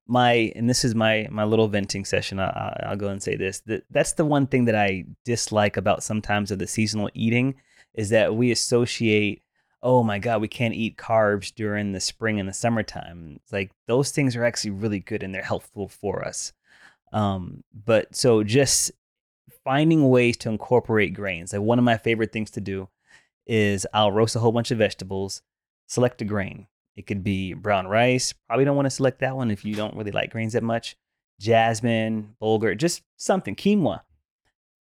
my 0.07 0.51
and 0.55 0.69
this 0.69 0.83
is 0.83 0.95
my 0.95 1.27
my 1.31 1.43
little 1.43 1.67
venting 1.67 2.05
session. 2.05 2.39
I, 2.39 2.47
I, 2.47 2.83
I'll 2.87 2.97
go 2.97 3.07
and 3.07 3.23
say 3.23 3.35
this. 3.35 3.61
That 3.61 3.83
that's 3.89 4.13
the 4.13 4.25
one 4.25 4.47
thing 4.47 4.65
that 4.65 4.75
I 4.75 5.05
dislike 5.25 5.77
about 5.77 6.03
sometimes 6.03 6.51
of 6.51 6.59
the 6.59 6.67
seasonal 6.67 7.09
eating 7.13 7.55
is 7.93 8.09
that 8.09 8.35
we 8.35 8.51
associate. 8.51 9.43
Oh 9.83 10.03
my 10.03 10.19
God, 10.19 10.41
we 10.41 10.47
can't 10.47 10.75
eat 10.75 10.97
carbs 10.97 11.53
during 11.53 11.91
the 11.91 11.99
spring 11.99 12.39
and 12.39 12.47
the 12.47 12.53
summertime. 12.53 13.39
It's 13.41 13.51
like 13.51 13.71
those 13.87 14.11
things 14.11 14.35
are 14.35 14.45
actually 14.45 14.71
really 14.71 14.99
good 14.99 15.23
and 15.23 15.33
they're 15.33 15.41
helpful 15.41 15.87
for 15.87 16.23
us. 16.23 16.53
Um, 17.11 17.63
but 17.73 18.15
so 18.15 18.43
just 18.43 18.91
finding 19.63 20.09
ways 20.09 20.37
to 20.37 20.49
incorporate 20.49 21.13
grains. 21.13 21.53
Like 21.53 21.61
one 21.61 21.79
of 21.79 21.85
my 21.85 21.97
favorite 21.97 22.31
things 22.31 22.51
to 22.51 22.61
do 22.61 22.89
is 23.45 23.85
I'll 23.93 24.11
roast 24.11 24.35
a 24.35 24.39
whole 24.39 24.51
bunch 24.51 24.71
of 24.71 24.77
vegetables, 24.77 25.41
select 25.87 26.21
a 26.21 26.25
grain. 26.25 26.67
It 26.95 27.07
could 27.07 27.23
be 27.23 27.53
brown 27.53 27.87
rice. 27.87 28.33
Probably 28.47 28.65
don't 28.65 28.75
want 28.75 28.85
to 28.85 28.91
select 28.91 29.19
that 29.19 29.35
one 29.35 29.51
if 29.51 29.63
you 29.65 29.75
don't 29.75 29.95
really 29.95 30.11
like 30.11 30.31
grains 30.31 30.53
that 30.53 30.63
much. 30.63 30.95
Jasmine, 31.39 32.35
bulgur, 32.41 32.77
just 32.77 33.01
something, 33.17 33.55
quinoa. 33.55 34.01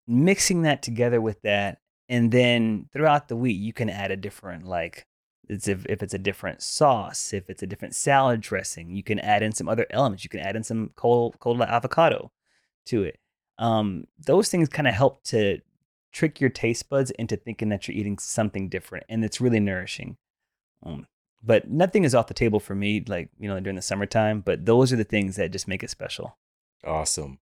Mixing 0.06 0.62
that 0.62 0.82
together 0.82 1.20
with 1.20 1.40
that. 1.42 1.80
And 2.09 2.32
then 2.32 2.88
throughout 2.92 3.28
the 3.28 3.36
week, 3.36 3.59
you 3.59 3.72
can 3.72 3.90
add 3.90 4.10
a 4.10 4.16
different, 4.16 4.66
like, 4.66 5.06
it's 5.48 5.68
if, 5.68 5.86
if 5.86 6.02
it's 6.02 6.14
a 6.14 6.18
different 6.18 6.62
sauce, 6.62 7.32
if 7.32 7.48
it's 7.48 7.62
a 7.62 7.66
different 7.66 7.94
salad 7.94 8.40
dressing, 8.40 8.90
you 8.90 9.02
can 9.02 9.18
add 9.18 9.42
in 9.42 9.52
some 9.52 9.68
other 9.68 9.86
elements. 9.90 10.24
You 10.24 10.30
can 10.30 10.40
add 10.40 10.56
in 10.56 10.62
some 10.62 10.90
cold, 10.96 11.36
cold 11.40 11.60
avocado 11.60 12.30
to 12.86 13.04
it. 13.04 13.18
Um, 13.58 14.04
those 14.18 14.48
things 14.48 14.68
kind 14.68 14.86
of 14.86 14.94
help 14.94 15.24
to 15.24 15.58
trick 16.12 16.40
your 16.40 16.50
taste 16.50 16.88
buds 16.88 17.10
into 17.12 17.36
thinking 17.36 17.68
that 17.70 17.88
you're 17.88 17.96
eating 17.96 18.18
something 18.18 18.68
different, 18.68 19.04
and 19.08 19.24
it's 19.24 19.40
really 19.40 19.60
nourishing. 19.60 20.16
Um, 20.84 21.06
but 21.42 21.70
nothing 21.70 22.04
is 22.04 22.14
off 22.14 22.26
the 22.26 22.34
table 22.34 22.60
for 22.60 22.74
me, 22.74 23.02
like 23.06 23.30
you 23.38 23.48
know, 23.48 23.58
during 23.60 23.76
the 23.76 23.82
summertime. 23.82 24.40
But 24.40 24.66
those 24.66 24.92
are 24.92 24.96
the 24.96 25.04
things 25.04 25.36
that 25.36 25.50
just 25.50 25.68
make 25.68 25.82
it 25.82 25.90
special. 25.90 26.36
Awesome. 26.84 27.38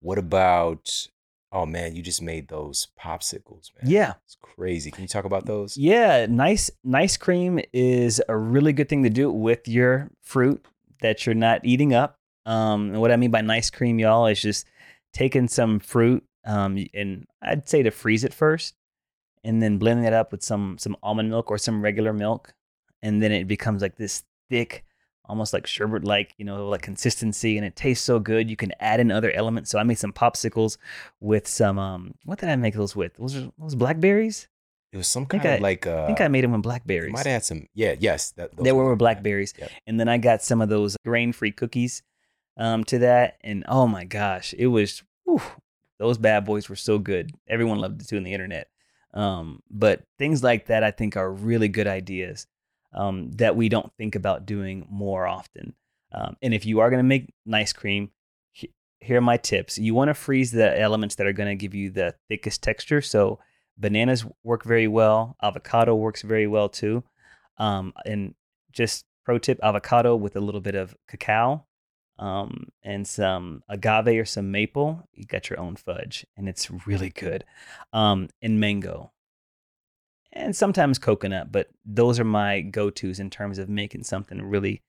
What 0.00 0.18
about? 0.18 1.08
Oh 1.54 1.64
man, 1.64 1.94
you 1.94 2.02
just 2.02 2.20
made 2.20 2.48
those 2.48 2.88
popsicles, 3.00 3.70
man. 3.80 3.90
Yeah, 3.90 4.14
it's 4.24 4.36
crazy. 4.42 4.90
Can 4.90 5.02
you 5.02 5.08
talk 5.08 5.24
about 5.24 5.46
those? 5.46 5.76
yeah. 5.76 6.26
Nice, 6.28 6.68
nice 6.82 7.16
cream 7.16 7.60
is 7.72 8.20
a 8.28 8.36
really 8.36 8.72
good 8.72 8.88
thing 8.88 9.04
to 9.04 9.10
do 9.10 9.30
with 9.30 9.68
your 9.68 10.10
fruit 10.20 10.66
that 11.00 11.24
you're 11.24 11.34
not 11.36 11.60
eating 11.64 11.94
up. 11.94 12.18
Um, 12.44 12.90
and 12.90 13.00
what 13.00 13.12
I 13.12 13.16
mean 13.16 13.30
by 13.30 13.40
nice 13.40 13.70
cream, 13.70 14.00
y'all, 14.00 14.26
is 14.26 14.42
just 14.42 14.66
taking 15.12 15.46
some 15.46 15.78
fruit, 15.78 16.24
um, 16.44 16.84
and 16.92 17.24
I'd 17.40 17.68
say 17.68 17.84
to 17.84 17.92
freeze 17.92 18.24
it 18.24 18.34
first, 18.34 18.74
and 19.44 19.62
then 19.62 19.78
blending 19.78 20.06
it 20.06 20.12
up 20.12 20.32
with 20.32 20.42
some 20.42 20.76
some 20.78 20.96
almond 21.04 21.30
milk 21.30 21.52
or 21.52 21.58
some 21.58 21.80
regular 21.82 22.12
milk, 22.12 22.52
and 23.00 23.22
then 23.22 23.30
it 23.30 23.46
becomes 23.46 23.80
like 23.80 23.96
this 23.96 24.24
thick, 24.50 24.84
almost 25.26 25.52
like 25.52 25.66
sherbet 25.66 26.04
like, 26.04 26.34
you 26.38 26.44
know, 26.44 26.68
like 26.68 26.82
consistency, 26.82 27.56
and 27.56 27.66
it 27.66 27.76
tastes 27.76 28.04
so 28.04 28.18
good. 28.18 28.50
You 28.50 28.56
can 28.56 28.72
add 28.80 29.00
in 29.00 29.10
other 29.10 29.30
elements. 29.32 29.70
So 29.70 29.78
I 29.78 29.82
made 29.82 29.98
some 29.98 30.12
popsicles 30.12 30.76
with 31.20 31.46
some 31.48 31.78
um, 31.78 32.14
what 32.24 32.38
did 32.38 32.48
I 32.48 32.56
make 32.56 32.74
those 32.74 32.94
with? 32.94 33.14
Those 33.16 33.36
are 33.36 33.50
those 33.58 33.74
blackberries. 33.74 34.48
It 34.92 34.96
was 34.96 35.08
some 35.08 35.26
kind 35.26 35.44
of 35.44 35.50
I- 35.50 35.58
like. 35.58 35.86
Uh, 35.86 36.04
I 36.04 36.06
think 36.06 36.20
I 36.20 36.28
made 36.28 36.44
them 36.44 36.52
with 36.52 36.62
blackberries. 36.62 37.12
Might 37.12 37.26
add 37.26 37.44
some. 37.44 37.66
Yeah. 37.74 37.96
Yes. 37.98 38.30
That, 38.32 38.54
those 38.56 38.64
They 38.64 38.70
were 38.70 38.90
with 38.90 38.98
blackberries. 39.00 39.52
Yep. 39.58 39.70
And 39.88 39.98
then 39.98 40.08
I 40.08 40.18
got 40.18 40.42
some 40.42 40.60
of 40.60 40.68
those 40.68 40.96
grain 41.04 41.32
free 41.32 41.50
cookies 41.50 42.02
um, 42.56 42.84
to 42.84 42.98
that. 43.00 43.38
And 43.42 43.64
oh 43.66 43.88
my 43.88 44.04
gosh, 44.04 44.54
it 44.56 44.68
was, 44.68 45.02
whew, 45.24 45.42
those 45.98 46.16
bad 46.16 46.44
boys 46.44 46.68
were 46.68 46.76
so 46.76 46.98
good. 46.98 47.32
Everyone 47.48 47.78
loved 47.78 48.02
it 48.02 48.08
too 48.08 48.18
on 48.18 48.22
the 48.22 48.32
internet. 48.32 48.68
Um, 49.12 49.62
but 49.68 50.02
things 50.16 50.44
like 50.44 50.66
that, 50.66 50.84
I 50.84 50.92
think, 50.92 51.16
are 51.16 51.32
really 51.32 51.68
good 51.68 51.88
ideas 51.88 52.46
um, 52.94 53.30
that 53.32 53.56
we 53.56 53.68
don't 53.68 53.92
think 53.96 54.14
about 54.14 54.46
doing 54.46 54.86
more 54.90 55.26
often. 55.26 55.74
Um, 56.12 56.36
and 56.42 56.54
if 56.54 56.64
you 56.64 56.80
are 56.80 56.90
going 56.90 57.02
to 57.02 57.08
make 57.08 57.32
nice 57.44 57.72
cream, 57.72 58.10
he- 58.52 58.72
here 59.00 59.18
are 59.18 59.22
my 59.22 59.36
tips. 59.36 59.78
You 59.78 59.94
want 59.94 60.08
to 60.08 60.14
freeze 60.14 60.52
the 60.52 60.78
elements 60.80 61.16
that 61.16 61.26
are 61.26 61.32
going 61.32 61.48
to 61.48 61.60
give 61.60 61.74
you 61.74 61.90
the 61.90 62.14
thickest 62.28 62.62
texture. 62.62 63.00
So 63.00 63.40
bananas 63.76 64.24
work 64.42 64.64
very 64.64 64.88
well. 64.88 65.36
Avocado 65.42 65.94
works 65.94 66.22
very 66.22 66.46
well 66.46 66.68
too. 66.68 67.02
Um, 67.58 67.92
and 68.04 68.34
just 68.72 69.04
pro 69.24 69.38
tip: 69.38 69.58
avocado 69.62 70.16
with 70.16 70.36
a 70.36 70.40
little 70.40 70.60
bit 70.60 70.74
of 70.74 70.94
cacao 71.08 71.64
um, 72.18 72.68
and 72.82 73.06
some 73.06 73.62
agave 73.68 74.18
or 74.18 74.24
some 74.24 74.50
maple, 74.50 75.08
you 75.12 75.24
got 75.24 75.50
your 75.50 75.58
own 75.58 75.76
fudge, 75.76 76.26
and 76.36 76.48
it's 76.48 76.70
really 76.86 77.10
good. 77.10 77.44
Um, 77.92 78.28
and 78.40 78.60
mango, 78.60 79.12
and 80.34 80.54
sometimes 80.54 80.98
coconut, 80.98 81.50
but 81.52 81.68
those 81.84 82.20
are 82.20 82.24
my 82.24 82.60
go 82.60 82.90
tos 82.90 83.20
in 83.20 83.30
terms 83.30 83.58
of 83.58 83.68
making 83.68 84.04
something 84.04 84.42
really 84.42 84.82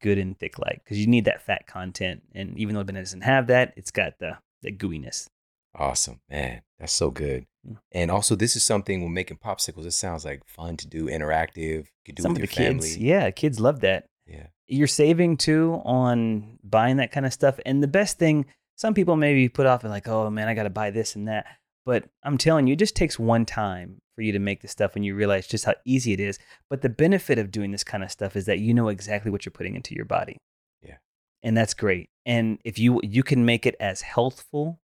good 0.00 0.18
and 0.18 0.38
thick 0.38 0.58
like 0.58 0.82
because 0.82 0.98
you 0.98 1.06
need 1.06 1.24
that 1.26 1.42
fat 1.42 1.66
content. 1.66 2.22
And 2.34 2.58
even 2.58 2.74
though 2.74 2.80
the 2.80 2.86
banana 2.86 3.04
doesn't 3.04 3.22
have 3.22 3.48
that, 3.48 3.74
it's 3.76 3.90
got 3.90 4.18
the 4.18 4.38
the 4.62 4.72
gooiness. 4.72 5.28
Awesome, 5.74 6.20
man. 6.30 6.62
That's 6.78 6.92
so 6.92 7.10
good. 7.10 7.46
Yeah. 7.64 7.76
And 7.92 8.10
also, 8.10 8.34
this 8.34 8.56
is 8.56 8.64
something 8.64 9.02
when 9.02 9.14
making 9.14 9.38
popsicles, 9.38 9.86
it 9.86 9.92
sounds 9.92 10.24
like 10.24 10.44
fun 10.46 10.76
to 10.78 10.86
do, 10.86 11.06
interactive. 11.06 11.56
You 11.56 11.84
could 12.04 12.14
do 12.16 12.22
Some 12.22 12.32
of 12.32 12.40
with 12.40 12.50
the 12.50 12.62
your 12.62 12.72
kids, 12.72 12.96
yeah, 12.98 13.30
kids 13.30 13.58
love 13.58 13.80
that. 13.80 14.06
Yeah. 14.26 14.48
You're 14.66 14.86
saving 14.86 15.38
too 15.38 15.80
on 15.84 16.58
buying 16.62 16.98
that 16.98 17.12
kind 17.12 17.26
of 17.26 17.32
stuff. 17.32 17.58
And 17.64 17.82
the 17.82 17.88
best 17.88 18.18
thing, 18.18 18.46
some 18.76 18.94
people 18.94 19.16
maybe 19.16 19.48
put 19.48 19.66
off 19.66 19.82
and 19.82 19.90
like, 19.90 20.08
oh 20.08 20.30
man, 20.30 20.48
I 20.48 20.54
got 20.54 20.64
to 20.64 20.70
buy 20.70 20.90
this 20.90 21.16
and 21.16 21.28
that. 21.28 21.46
But 21.84 22.04
I'm 22.22 22.38
telling 22.38 22.66
you, 22.66 22.74
it 22.74 22.78
just 22.78 22.94
takes 22.94 23.18
one 23.18 23.44
time 23.44 24.01
for 24.14 24.22
you 24.22 24.32
to 24.32 24.38
make 24.38 24.60
this 24.62 24.70
stuff 24.70 24.94
and 24.96 25.04
you 25.04 25.14
realize 25.14 25.46
just 25.46 25.64
how 25.64 25.74
easy 25.84 26.12
it 26.12 26.20
is. 26.20 26.38
But 26.68 26.82
the 26.82 26.88
benefit 26.88 27.38
of 27.38 27.50
doing 27.50 27.70
this 27.70 27.84
kind 27.84 28.02
of 28.04 28.10
stuff 28.10 28.36
is 28.36 28.46
that 28.46 28.58
you 28.58 28.74
know 28.74 28.88
exactly 28.88 29.30
what 29.30 29.44
you're 29.46 29.52
putting 29.52 29.74
into 29.74 29.94
your 29.94 30.04
body. 30.04 30.36
Yeah. 30.82 30.96
And 31.42 31.56
that's 31.56 31.74
great. 31.74 32.10
And 32.26 32.58
if 32.64 32.78
you 32.78 33.00
you 33.02 33.22
can 33.22 33.44
make 33.44 33.66
it 33.66 33.74
as 33.80 34.02
healthful 34.02 34.80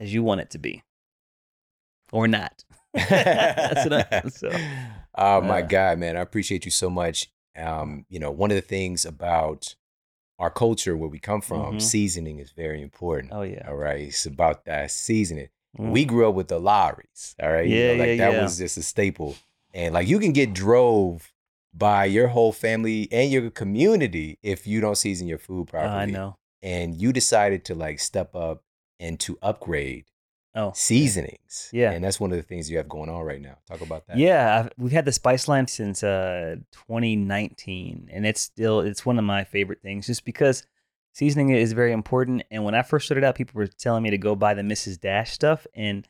as 0.00 0.12
you 0.12 0.22
want 0.22 0.40
it 0.40 0.50
to 0.50 0.58
be. 0.58 0.82
Or 2.12 2.28
not. 2.28 2.64
That's 2.94 3.88
what 3.90 4.12
I, 4.12 4.22
so 4.28 4.50
oh 5.16 5.40
my 5.40 5.62
uh, 5.62 5.66
God, 5.66 5.98
man. 5.98 6.16
I 6.16 6.20
appreciate 6.20 6.64
you 6.64 6.70
so 6.70 6.88
much. 6.88 7.28
Um, 7.56 8.06
you 8.08 8.18
know, 8.20 8.30
one 8.30 8.50
of 8.50 8.54
the 8.54 8.60
things 8.62 9.04
about 9.04 9.74
our 10.38 10.50
culture 10.50 10.96
where 10.96 11.08
we 11.08 11.18
come 11.18 11.40
from, 11.40 11.76
Mhm. 11.76 11.82
seasoning 11.82 12.38
is 12.38 12.52
very 12.52 12.80
important. 12.82 13.32
oh 13.32 13.42
yeah. 13.42 13.66
All 13.68 13.76
right. 13.76 14.00
It's 14.02 14.26
about 14.26 14.64
that 14.66 14.90
seasoning. 14.90 15.48
Mm. 15.78 15.90
We 15.90 16.04
grew 16.04 16.28
up 16.28 16.34
with 16.34 16.48
the 16.48 16.58
Lawry's. 16.58 17.34
All 17.42 17.50
right. 17.52 17.66
You 17.68 17.76
Yeah, 17.76 17.92
know, 17.92 17.98
like 17.98 18.08
yeah, 18.08 18.16
that 18.30 18.32
yeah. 18.36 18.42
was 18.42 18.58
just 18.58 18.76
a 18.78 18.82
staple. 18.82 19.36
And 19.74 19.92
like 19.94 20.08
you 20.08 20.18
can 20.18 20.32
get 20.32 20.54
drove 20.54 21.32
by 21.74 22.06
your 22.06 22.28
whole 22.28 22.52
family 22.52 23.08
and 23.12 23.30
your 23.30 23.50
community 23.50 24.38
if 24.42 24.66
you 24.66 24.80
don't 24.80 24.96
season 24.96 25.26
your 25.28 25.38
food 25.38 25.68
properly. 25.68 25.92
I 25.92 26.06
know. 26.06 26.36
And 26.62 26.94
you 26.94 27.12
decided 27.12 27.64
to 27.66 27.74
like 27.74 28.00
step 28.00 28.34
up 28.34 28.62
and 28.98 29.20
to 29.20 29.38
upgrade 29.42 30.06
Oh. 30.58 30.72
seasonings. 30.74 31.68
Yeah. 31.70 31.90
And 31.90 32.02
that's 32.02 32.18
one 32.18 32.30
of 32.30 32.38
the 32.38 32.42
things 32.42 32.70
you 32.70 32.78
have 32.78 32.88
going 32.88 33.10
on 33.10 33.20
right 33.24 33.42
now. 33.42 33.58
Talk 33.68 33.82
about 33.82 34.06
that. 34.06 34.16
Yeah, 34.16 34.60
I've, 34.64 34.72
we've 34.78 34.90
had 34.90 35.04
the 35.04 35.12
Spice 35.12 35.48
line 35.48 35.66
since 35.66 36.02
uh, 36.02 36.56
2019, 36.72 38.08
and 38.12 38.26
it's 38.26 38.40
still 38.40 38.80
it's 38.80 39.04
one 39.04 39.18
of 39.18 39.24
my 39.26 39.44
favorite 39.44 39.82
things, 39.82 40.06
just 40.06 40.24
because 40.24 40.66
seasoning 41.16 41.48
is 41.48 41.72
very 41.72 41.92
important. 41.92 42.42
And 42.50 42.62
when 42.62 42.74
I 42.74 42.82
first 42.82 43.06
started 43.06 43.24
out, 43.24 43.36
people 43.36 43.58
were 43.58 43.66
telling 43.66 44.02
me 44.02 44.10
to 44.10 44.18
go 44.18 44.36
buy 44.36 44.52
the 44.52 44.60
Mrs. 44.60 45.00
Dash 45.00 45.32
stuff, 45.32 45.66
and 45.74 46.06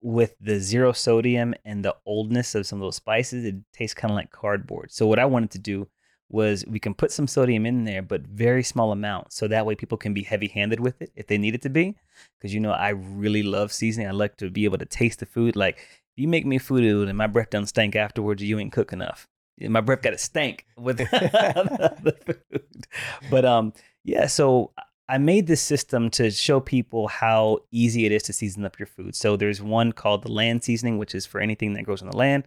with 0.00 0.36
the 0.40 0.60
zero 0.60 0.92
sodium 0.92 1.54
and 1.64 1.84
the 1.84 1.96
oldness 2.06 2.54
of 2.54 2.64
some 2.64 2.78
of 2.78 2.86
those 2.86 2.96
spices, 2.96 3.44
it 3.44 3.56
tastes 3.72 3.94
kind 3.94 4.12
of 4.12 4.16
like 4.16 4.30
cardboard. 4.30 4.92
So 4.92 5.08
what 5.08 5.18
I 5.18 5.24
wanted 5.24 5.50
to 5.52 5.58
do 5.58 5.88
was 6.28 6.64
we 6.66 6.78
can 6.78 6.94
put 6.94 7.10
some 7.10 7.26
sodium 7.26 7.66
in 7.66 7.84
there, 7.84 8.00
but 8.00 8.22
very 8.22 8.62
small 8.62 8.92
amounts, 8.92 9.34
so 9.34 9.48
that 9.48 9.66
way 9.66 9.74
people 9.74 9.98
can 9.98 10.14
be 10.14 10.22
heavy-handed 10.22 10.78
with 10.78 11.02
it 11.02 11.10
if 11.16 11.26
they 11.26 11.36
need 11.38 11.56
it 11.56 11.62
to 11.62 11.70
be. 11.70 11.96
Because 12.38 12.54
you 12.54 12.60
know, 12.60 12.72
I 12.72 12.90
really 12.90 13.42
love 13.42 13.72
seasoning. 13.72 14.06
I 14.06 14.12
like 14.12 14.36
to 14.36 14.50
be 14.50 14.66
able 14.66 14.78
to 14.78 14.86
taste 14.86 15.18
the 15.18 15.26
food. 15.26 15.56
Like 15.56 15.78
if 15.78 16.16
you 16.16 16.28
make 16.28 16.46
me 16.46 16.58
food 16.58 17.08
and 17.08 17.18
my 17.18 17.26
breath 17.26 17.50
doesn't 17.50 17.66
stink 17.66 17.96
afterwards, 17.96 18.40
you 18.40 18.60
ain't 18.60 18.72
cook 18.72 18.92
enough. 18.92 19.26
My 19.60 19.80
breath 19.80 20.02
got 20.02 20.10
to 20.10 20.18
stink 20.18 20.66
with 20.76 20.98
the 20.98 22.14
food. 22.24 22.86
But 23.30 23.44
um, 23.44 23.72
yeah. 24.04 24.26
So 24.26 24.72
I 25.08 25.18
made 25.18 25.46
this 25.46 25.60
system 25.60 26.10
to 26.10 26.30
show 26.30 26.60
people 26.60 27.08
how 27.08 27.60
easy 27.70 28.06
it 28.06 28.12
is 28.12 28.22
to 28.24 28.32
season 28.32 28.64
up 28.64 28.78
your 28.78 28.86
food. 28.86 29.14
So 29.14 29.36
there's 29.36 29.60
one 29.60 29.92
called 29.92 30.22
the 30.22 30.32
land 30.32 30.64
seasoning, 30.64 30.98
which 30.98 31.14
is 31.14 31.26
for 31.26 31.40
anything 31.40 31.74
that 31.74 31.84
grows 31.84 32.02
on 32.02 32.10
the 32.10 32.16
land, 32.16 32.44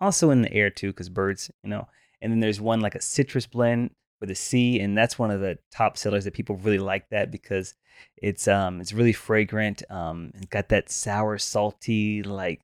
also 0.00 0.30
in 0.30 0.42
the 0.42 0.52
air 0.52 0.70
too, 0.70 0.88
because 0.88 1.08
birds, 1.08 1.50
you 1.62 1.70
know. 1.70 1.88
And 2.20 2.32
then 2.32 2.40
there's 2.40 2.60
one 2.60 2.80
like 2.80 2.94
a 2.94 3.00
citrus 3.00 3.46
blend 3.46 3.90
with 4.20 4.30
a 4.30 4.34
C, 4.34 4.80
and 4.80 4.96
that's 4.96 5.18
one 5.18 5.30
of 5.30 5.40
the 5.40 5.58
top 5.70 5.96
sellers 5.96 6.24
that 6.24 6.34
people 6.34 6.56
really 6.56 6.78
like 6.78 7.08
that 7.10 7.30
because 7.30 7.74
it's 8.16 8.48
um 8.48 8.80
it's 8.80 8.92
really 8.92 9.12
fragrant. 9.12 9.82
Um, 9.90 10.32
it's 10.34 10.46
got 10.46 10.68
that 10.70 10.90
sour, 10.90 11.38
salty, 11.38 12.22
like 12.22 12.60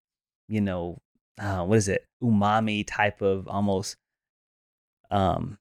you 0.49 0.61
know, 0.61 1.01
uh, 1.41 1.65
what 1.65 1.79
is 1.79 1.89
it, 1.89 2.07
umami 2.23 2.85
type 2.87 3.23
of 3.23 3.49
almost 3.49 3.97
um 5.11 5.59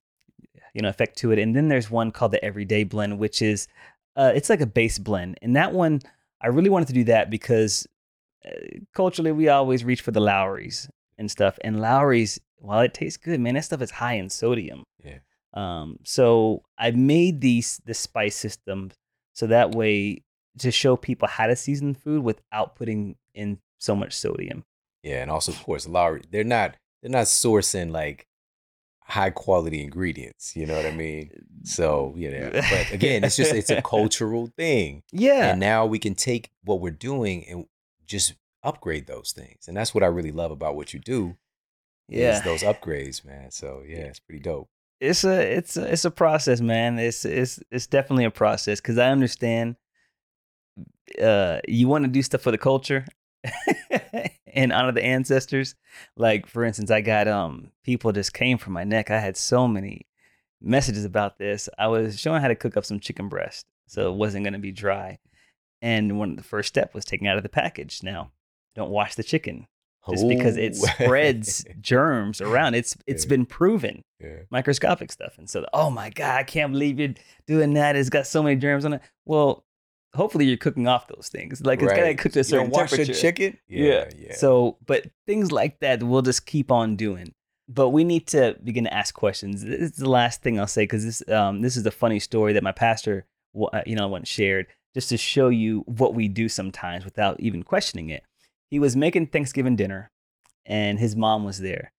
you 0.74 0.82
know 0.82 0.90
effect 0.90 1.18
to 1.20 1.32
it. 1.32 1.40
And 1.40 1.56
then 1.56 1.68
there's 1.68 1.90
one 1.90 2.12
called 2.12 2.32
the 2.32 2.44
Everyday 2.44 2.84
Blend, 2.84 3.20
which 3.20 3.42
is 3.42 3.68
uh, 4.16 4.32
it's 4.36 4.50
like 4.50 4.62
a 4.62 4.66
base 4.66 5.00
blend, 5.00 5.38
and 5.42 5.56
that 5.56 5.74
one 5.74 6.02
I 6.42 6.48
really 6.48 6.70
wanted 6.70 6.88
to 6.88 6.94
do 6.94 7.04
that 7.06 7.30
because 7.30 7.88
uh, 8.46 8.80
culturally 8.94 9.32
we 9.32 9.50
always 9.50 9.84
reach 9.84 10.02
for 10.02 10.12
the 10.12 10.22
Lawry's 10.22 10.90
and 11.18 11.30
stuff, 11.30 11.58
and 11.64 11.80
Lawry's 11.80 12.40
while 12.58 12.82
it 12.82 12.94
tastes 12.94 13.18
good, 13.18 13.40
man, 13.40 13.56
that 13.56 13.66
stuff 13.66 13.82
is 13.82 13.92
high 13.92 14.14
in 14.14 14.30
sodium. 14.30 14.84
Yeah. 15.04 15.20
Um, 15.54 15.98
so 16.04 16.64
I 16.78 16.92
made 16.92 17.42
these 17.42 17.82
the 17.86 17.94
spice 17.94 18.36
system 18.36 18.92
so 19.34 19.48
that 19.48 19.72
way 19.72 20.24
to 20.60 20.72
show 20.72 20.96
people 20.96 21.28
how 21.28 21.48
to 21.48 21.56
season 21.56 21.94
food 21.94 22.24
without 22.24 22.76
putting 22.76 23.16
in 23.34 23.60
so 23.80 23.96
much 23.96 24.14
sodium. 24.14 24.64
Yeah, 25.04 25.22
and 25.22 25.32
also 25.32 25.52
of 25.52 25.64
course, 25.64 25.88
Lawry, 25.88 26.22
they're 26.30 26.44
not 26.44 26.76
they're 27.02 27.12
not 27.12 27.26
sourcing 27.26 27.92
like 27.92 28.28
high 29.12 29.30
quality 29.30 29.82
ingredients. 29.84 30.56
You 30.56 30.66
know 30.66 30.76
what 30.76 30.86
I 30.86 30.92
mean? 30.92 31.32
So 31.64 32.14
you 32.18 32.32
know, 32.32 32.50
but 32.54 32.92
again, 32.98 33.24
it's 33.24 33.36
just 33.36 33.54
it's 33.54 33.70
a 33.70 33.82
cultural 33.82 34.48
thing, 34.58 35.04
Yeah. 35.12 35.52
and 35.52 35.60
now 35.60 35.86
we 35.86 36.00
can 36.00 36.16
take 36.16 36.50
what 36.64 36.80
we're 36.82 36.92
doing 37.12 37.46
and 37.50 37.66
just 38.06 38.34
upgrade 38.64 39.08
those 39.08 39.32
things, 39.32 39.68
and 39.68 39.76
that's 39.78 39.94
what 39.94 40.04
I 40.04 40.08
really 40.08 40.32
love 40.32 40.52
about 40.52 40.76
what 40.76 40.94
you 40.94 41.00
do. 41.00 41.38
yeah. 42.08 42.36
is 42.38 42.42
those 42.44 42.62
upgrades, 42.64 43.24
man. 43.26 43.52
So 43.52 43.84
yeah, 43.88 44.06
it's 44.12 44.20
pretty 44.20 44.42
dope. 44.42 44.70
it's 45.00 45.24
a 45.24 45.40
it's 45.58 45.78
a, 45.78 45.92
it's 45.92 46.06
a 46.06 46.12
process, 46.12 46.60
man. 46.62 47.00
It's 47.00 47.26
it's 47.26 47.60
it's 47.72 47.88
definitely 47.88 48.26
a 48.26 48.32
process 48.32 48.80
because 48.82 48.98
I 48.98 49.10
understand. 49.12 49.76
Uh, 51.22 51.60
you 51.68 51.88
want 51.90 52.06
to 52.06 52.10
do 52.10 52.22
stuff 52.22 52.42
for 52.42 52.52
the 52.52 52.58
culture 52.58 53.06
and 54.54 54.72
honor 54.72 54.92
the 54.92 55.04
ancestors. 55.04 55.76
Like 56.16 56.48
for 56.48 56.64
instance, 56.64 56.92
I 56.92 57.02
got 57.02 57.28
um 57.28 57.72
people 57.84 58.12
just 58.12 58.34
came 58.34 58.58
from 58.58 58.74
my 58.74 58.84
neck. 58.84 59.10
I 59.12 59.20
had 59.20 59.38
so 59.38 59.68
many 59.68 60.08
messages 60.62 61.06
about 61.06 61.38
this. 61.38 61.68
I 61.78 61.88
was 61.88 62.20
showing 62.20 62.42
how 62.42 62.48
to 62.48 62.56
cook 62.56 62.78
up 62.78 62.86
some 62.86 63.00
chicken 63.00 63.30
breast, 63.30 63.66
so 63.88 64.12
it 64.12 64.16
wasn't 64.16 64.44
going 64.46 64.54
to 64.54 64.60
be 64.60 64.72
dry. 64.72 65.20
And 65.82 66.20
one 66.20 66.30
of 66.32 66.38
the 66.38 66.44
first 66.44 66.68
step 66.70 66.94
was 66.94 67.06
taking 67.06 67.28
out 67.28 67.38
of 67.38 67.44
the 67.44 67.50
package. 67.50 68.04
Now, 68.04 68.32
don't 68.76 68.92
wash 68.92 69.16
the 69.16 69.24
chicken 69.24 69.68
just 70.10 70.28
because 70.28 70.58
it 70.58 70.76
spreads 70.76 71.66
germs 71.82 72.42
around. 72.42 72.76
It's 72.76 72.96
it's 73.08 73.26
Yeah. 73.26 73.30
been 73.30 73.46
proven 73.46 74.04
yeah. 74.20 74.42
microscopic 74.52 75.12
stuff. 75.12 75.38
And 75.38 75.50
so, 75.50 75.66
oh 75.74 75.90
my 75.90 76.10
God, 76.12 76.38
I 76.40 76.44
can't 76.44 76.72
believe 76.72 77.00
you're 77.00 77.14
doing 77.48 77.74
that. 77.74 77.96
It's 77.96 78.10
got 78.10 78.28
so 78.28 78.44
many 78.44 78.56
germs 78.58 78.86
on 78.86 78.94
it. 78.94 79.02
Well, 79.26 79.66
hopefully 80.14 80.46
you're 80.46 80.58
cooking 80.58 80.88
off 80.88 81.08
those 81.08 81.30
things. 81.30 81.62
Like 81.66 81.82
it's 81.82 81.94
got 81.94 82.04
to 82.04 82.16
cook 82.16 82.32
to 82.34 82.40
a 82.40 82.44
certain 82.44 82.70
don't 82.70 82.74
wash 82.74 82.92
your 82.92 82.98
temperature. 82.98 83.20
chicken. 83.20 83.58
Yeah, 83.68 84.10
yeah. 84.18 84.36
So, 84.36 84.78
but 84.86 85.08
things 85.26 85.52
like 85.52 85.80
that 85.80 86.04
we'll 86.04 86.22
just 86.22 86.46
keep 86.46 86.72
on 86.72 86.96
doing. 86.96 87.34
But 87.68 87.90
we 87.90 88.04
need 88.04 88.28
to 88.28 88.58
begin 88.64 88.84
to 88.84 88.94
ask 88.94 89.14
questions. 89.14 89.64
This 89.64 89.80
is 89.80 89.92
the 89.94 90.10
last 90.10 90.42
thing 90.42 90.60
I'll 90.60 90.68
say 90.68 90.84
because 90.84 91.06
this 91.06 91.30
um 91.30 91.62
this 91.62 91.78
is 91.78 91.86
a 91.86 91.92
funny 91.92 92.20
story 92.20 92.54
that 92.54 92.64
my 92.64 92.72
pastor 92.72 93.26
uh, 93.56 93.82
you 93.86 93.96
know 93.96 94.08
once 94.08 94.28
shared 94.28 94.68
just 94.94 95.10
to 95.10 95.18
show 95.18 95.48
you 95.48 95.84
what 95.86 96.14
we 96.14 96.28
do 96.28 96.50
sometimes 96.50 97.06
without 97.06 97.40
even 97.40 97.64
questioning 97.64 98.10
it. 98.10 98.24
He 98.70 98.80
was 98.80 98.96
making 98.96 99.28
Thanksgiving 99.28 99.76
dinner, 99.76 100.12
and 100.66 101.00
his 101.00 101.16
mom 101.16 101.46
was 101.46 101.60
there, 101.60 101.94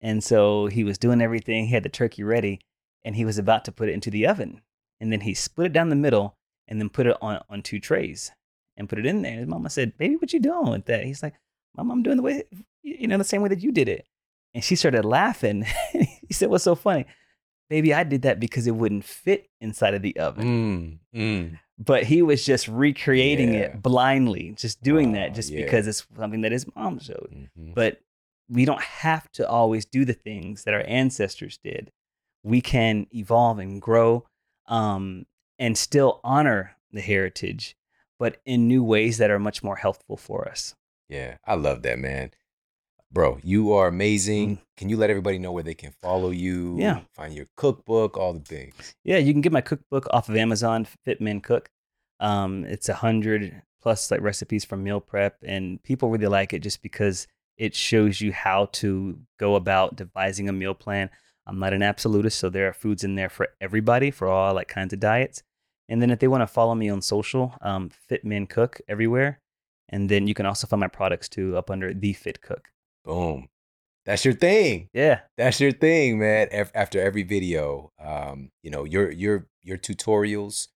and 0.00 0.22
so 0.22 0.66
he 0.66 0.84
was 0.84 0.98
doing 0.98 1.22
everything. 1.22 1.66
He 1.66 1.74
had 1.74 1.82
the 1.82 1.88
turkey 1.88 2.22
ready, 2.22 2.60
and 3.04 3.16
he 3.16 3.24
was 3.24 3.38
about 3.38 3.64
to 3.66 3.72
put 3.72 3.88
it 3.88 3.92
into 3.92 4.10
the 4.10 4.26
oven, 4.26 4.60
and 5.00 5.10
then 5.10 5.22
he 5.22 5.32
split 5.32 5.68
it 5.68 5.72
down 5.72 5.88
the 5.88 5.96
middle 5.96 6.36
and 6.68 6.80
then 6.80 6.88
put 6.88 7.06
it 7.06 7.16
on 7.20 7.40
on 7.48 7.62
two 7.62 7.80
trays 7.80 8.30
and 8.76 8.88
put 8.88 8.98
it 8.98 9.06
in 9.06 9.22
there. 9.22 9.32
And 9.32 9.40
his 9.40 9.48
mama 9.48 9.70
said, 9.70 9.96
"Baby, 9.98 10.16
what 10.16 10.32
you 10.32 10.40
doing 10.40 10.70
with 10.70 10.86
that?" 10.86 11.04
He's 11.04 11.22
like, 11.22 11.34
"Mom, 11.76 11.90
I'm 11.90 12.02
doing 12.02 12.16
the 12.16 12.22
way 12.22 12.44
you 12.82 13.06
know 13.08 13.18
the 13.18 13.24
same 13.24 13.42
way 13.42 13.48
that 13.48 13.62
you 13.62 13.72
did 13.72 13.88
it." 13.88 14.06
And 14.54 14.62
she 14.64 14.76
started 14.76 15.04
laughing. 15.04 15.64
he 15.92 16.32
said, 16.32 16.50
"What's 16.50 16.64
so 16.64 16.74
funny?" 16.74 17.06
Baby, 17.68 17.92
I 17.92 18.04
did 18.04 18.22
that 18.22 18.38
because 18.38 18.66
it 18.68 18.76
wouldn't 18.76 19.04
fit 19.04 19.48
inside 19.60 19.94
of 19.94 20.02
the 20.02 20.16
oven. 20.18 21.00
Mm, 21.12 21.20
mm. 21.20 21.58
But 21.78 22.04
he 22.04 22.22
was 22.22 22.44
just 22.44 22.68
recreating 22.68 23.52
Yeah. 23.54 23.60
it 23.60 23.82
blindly, 23.82 24.52
just 24.56 24.82
doing 24.82 25.12
that 25.12 25.34
just 25.34 25.50
yeah. 25.50 25.64
because 25.64 25.86
it's 25.88 26.06
something 26.16 26.42
that 26.42 26.52
his 26.52 26.64
mom 26.76 27.00
showed. 27.00 27.48
mhm. 27.58 27.74
But 27.74 28.00
we 28.48 28.64
don't 28.64 28.80
have 28.80 29.30
to 29.32 29.48
always 29.48 29.84
do 29.84 30.04
the 30.04 30.12
things 30.12 30.62
that 30.62 30.74
our 30.74 30.84
ancestors 30.86 31.58
did. 31.62 31.90
We 32.44 32.60
can 32.60 33.08
evolve 33.12 33.58
and 33.58 33.82
grow 33.82 34.26
um, 34.68 35.26
and 35.58 35.76
still 35.76 36.20
honor 36.24 36.76
the 36.92 37.00
heritage, 37.00 37.76
but 38.18 38.38
in 38.44 38.68
new 38.68 38.82
ways 38.84 39.18
that 39.18 39.30
are 39.30 39.38
much 39.38 39.62
more 39.62 39.76
healthful 39.76 40.16
for 40.16 40.48
us. 40.48 40.74
Yeah, 41.08 41.36
I 41.46 41.54
love 41.54 41.82
that, 41.82 41.98
man. 41.98 42.30
bro, 43.12 43.38
you 43.42 43.72
are 43.72 43.88
amazing. 43.88 44.56
Mm. 44.56 44.60
Can 44.76 44.88
you 44.88 44.96
let 44.96 45.10
everybody 45.10 45.38
know 45.38 45.52
where 45.52 45.62
they 45.62 45.74
can 45.74 45.92
follow 46.02 46.30
you? 46.30 46.76
Yeah. 46.78 47.00
Find 47.14 47.34
your 47.34 47.46
cookbook, 47.56 48.16
all 48.16 48.34
the 48.34 48.40
things. 48.40 48.94
Yeah, 49.04 49.18
you 49.18 49.32
can 49.32 49.40
get 49.40 49.52
my 49.52 49.60
cookbook 49.60 50.06
off 50.10 50.28
of 50.28 50.36
Amazon, 50.36 50.84
Fit 51.04 51.20
Men 51.20 51.40
Cook. 51.40 51.70
Um, 52.20 52.64
it's 52.64 52.88
a 52.88 52.94
hundred 52.94 53.62
plus 53.80 54.10
like 54.10 54.20
recipes 54.20 54.64
from 54.64 54.82
meal 54.82 55.00
prep, 55.00 55.36
and 55.42 55.82
people 55.82 56.10
really 56.10 56.26
like 56.26 56.52
it 56.52 56.58
just 56.60 56.82
because 56.82 57.26
it 57.56 57.74
shows 57.74 58.20
you 58.20 58.32
how 58.32 58.66
to 58.72 59.18
go 59.38 59.54
about 59.54 59.96
devising 59.96 60.48
a 60.48 60.52
meal 60.52 60.74
plan. 60.74 61.08
I'm 61.46 61.58
not 61.58 61.72
an 61.72 61.82
absolutist, 61.82 62.38
so 62.38 62.50
there 62.50 62.68
are 62.68 62.72
foods 62.72 63.04
in 63.04 63.14
there 63.14 63.28
for 63.28 63.48
everybody, 63.60 64.10
for 64.10 64.26
all 64.28 64.54
like 64.54 64.68
kinds 64.68 64.92
of 64.92 65.00
diets. 65.00 65.42
And 65.88 66.02
then 66.02 66.10
if 66.10 66.18
they 66.18 66.28
want 66.28 66.42
to 66.42 66.46
follow 66.46 66.74
me 66.74 66.88
on 66.88 67.00
social, 67.02 67.54
um, 67.60 67.90
Fit 67.90 68.24
Men 68.24 68.46
Cook 68.46 68.80
everywhere. 68.88 69.40
And 69.88 70.08
then 70.08 70.26
you 70.26 70.34
can 70.34 70.46
also 70.46 70.66
find 70.66 70.80
my 70.80 70.88
products 70.88 71.28
too 71.28 71.56
up 71.56 71.70
under 71.70 71.94
The 71.94 72.12
Fit 72.12 72.40
Cook. 72.42 72.68
Boom. 73.04 73.48
That's 74.04 74.24
your 74.24 74.34
thing. 74.34 74.88
Yeah, 74.92 75.20
That's 75.36 75.60
your 75.60 75.72
thing, 75.72 76.18
man. 76.18 76.48
After 76.74 77.00
every 77.00 77.22
video, 77.24 77.90
um, 78.00 78.50
you 78.62 78.70
know, 78.70 78.84
your 78.84 79.10
your 79.10 79.46
your 79.62 79.76
tutorials 79.78 80.68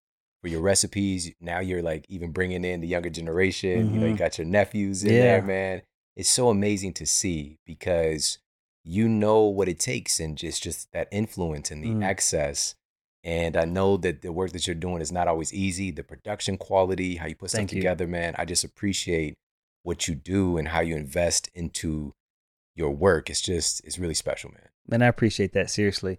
for 0.41 0.47
your 0.47 0.61
recipes. 0.61 1.31
Now 1.39 1.59
you're 1.59 1.83
like 1.83 2.05
even 2.09 2.31
bringing 2.31 2.63
in 2.63 2.81
the 2.81 2.87
younger 2.87 3.09
generation. 3.11 3.93
You 3.93 3.99
know, 3.99 4.07
you 4.07 4.13
Mhm. 4.15 4.17
got 4.17 4.37
your 4.39 4.47
nephews 4.47 5.03
in 5.03 5.13
Yeah. 5.13 5.19
there, 5.21 5.41
man. 5.43 5.81
It's 6.15 6.29
so 6.29 6.49
amazing 6.49 6.93
to 6.93 7.05
see 7.05 7.59
because 7.65 8.39
you 8.83 9.07
know 9.07 9.43
what 9.43 9.67
it 9.67 9.79
takes 9.79 10.19
and 10.19 10.35
just 10.37 10.63
just 10.63 10.91
that 10.93 11.07
influence 11.11 11.69
and 11.71 11.83
the 11.83 11.89
Mm. 11.89 12.03
access. 12.03 12.73
And 13.23 13.57
I 13.57 13.65
know 13.65 13.97
that 13.97 14.21
the 14.21 14.31
work 14.31 14.53
that 14.53 14.65
you're 14.65 14.75
doing 14.75 15.01
is 15.01 15.11
not 15.11 15.27
always 15.27 15.53
easy. 15.53 15.91
The 15.91 16.03
production 16.03 16.57
quality, 16.57 17.15
how 17.15 17.27
you 17.27 17.35
put 17.35 17.49
stuff 17.49 17.59
Thank 17.59 17.73
you. 17.73 17.81
together, 17.81 18.07
man. 18.07 18.35
I 18.37 18.45
just 18.45 18.63
appreciate 18.63 19.35
what 19.83 20.07
you 20.07 20.15
do 20.15 20.57
and 20.57 20.69
how 20.69 20.81
you 20.81 20.95
invest 20.95 21.49
into 21.53 22.13
your 22.75 22.91
work. 22.91 23.29
It's 23.29 23.41
just 23.41 23.83
it's 23.83 23.99
really 23.99 24.13
special, 24.13 24.51
man. 24.51 24.69
And 24.91 25.03
I 25.03 25.07
appreciate 25.07 25.53
that 25.53 25.69
seriously. 25.69 26.17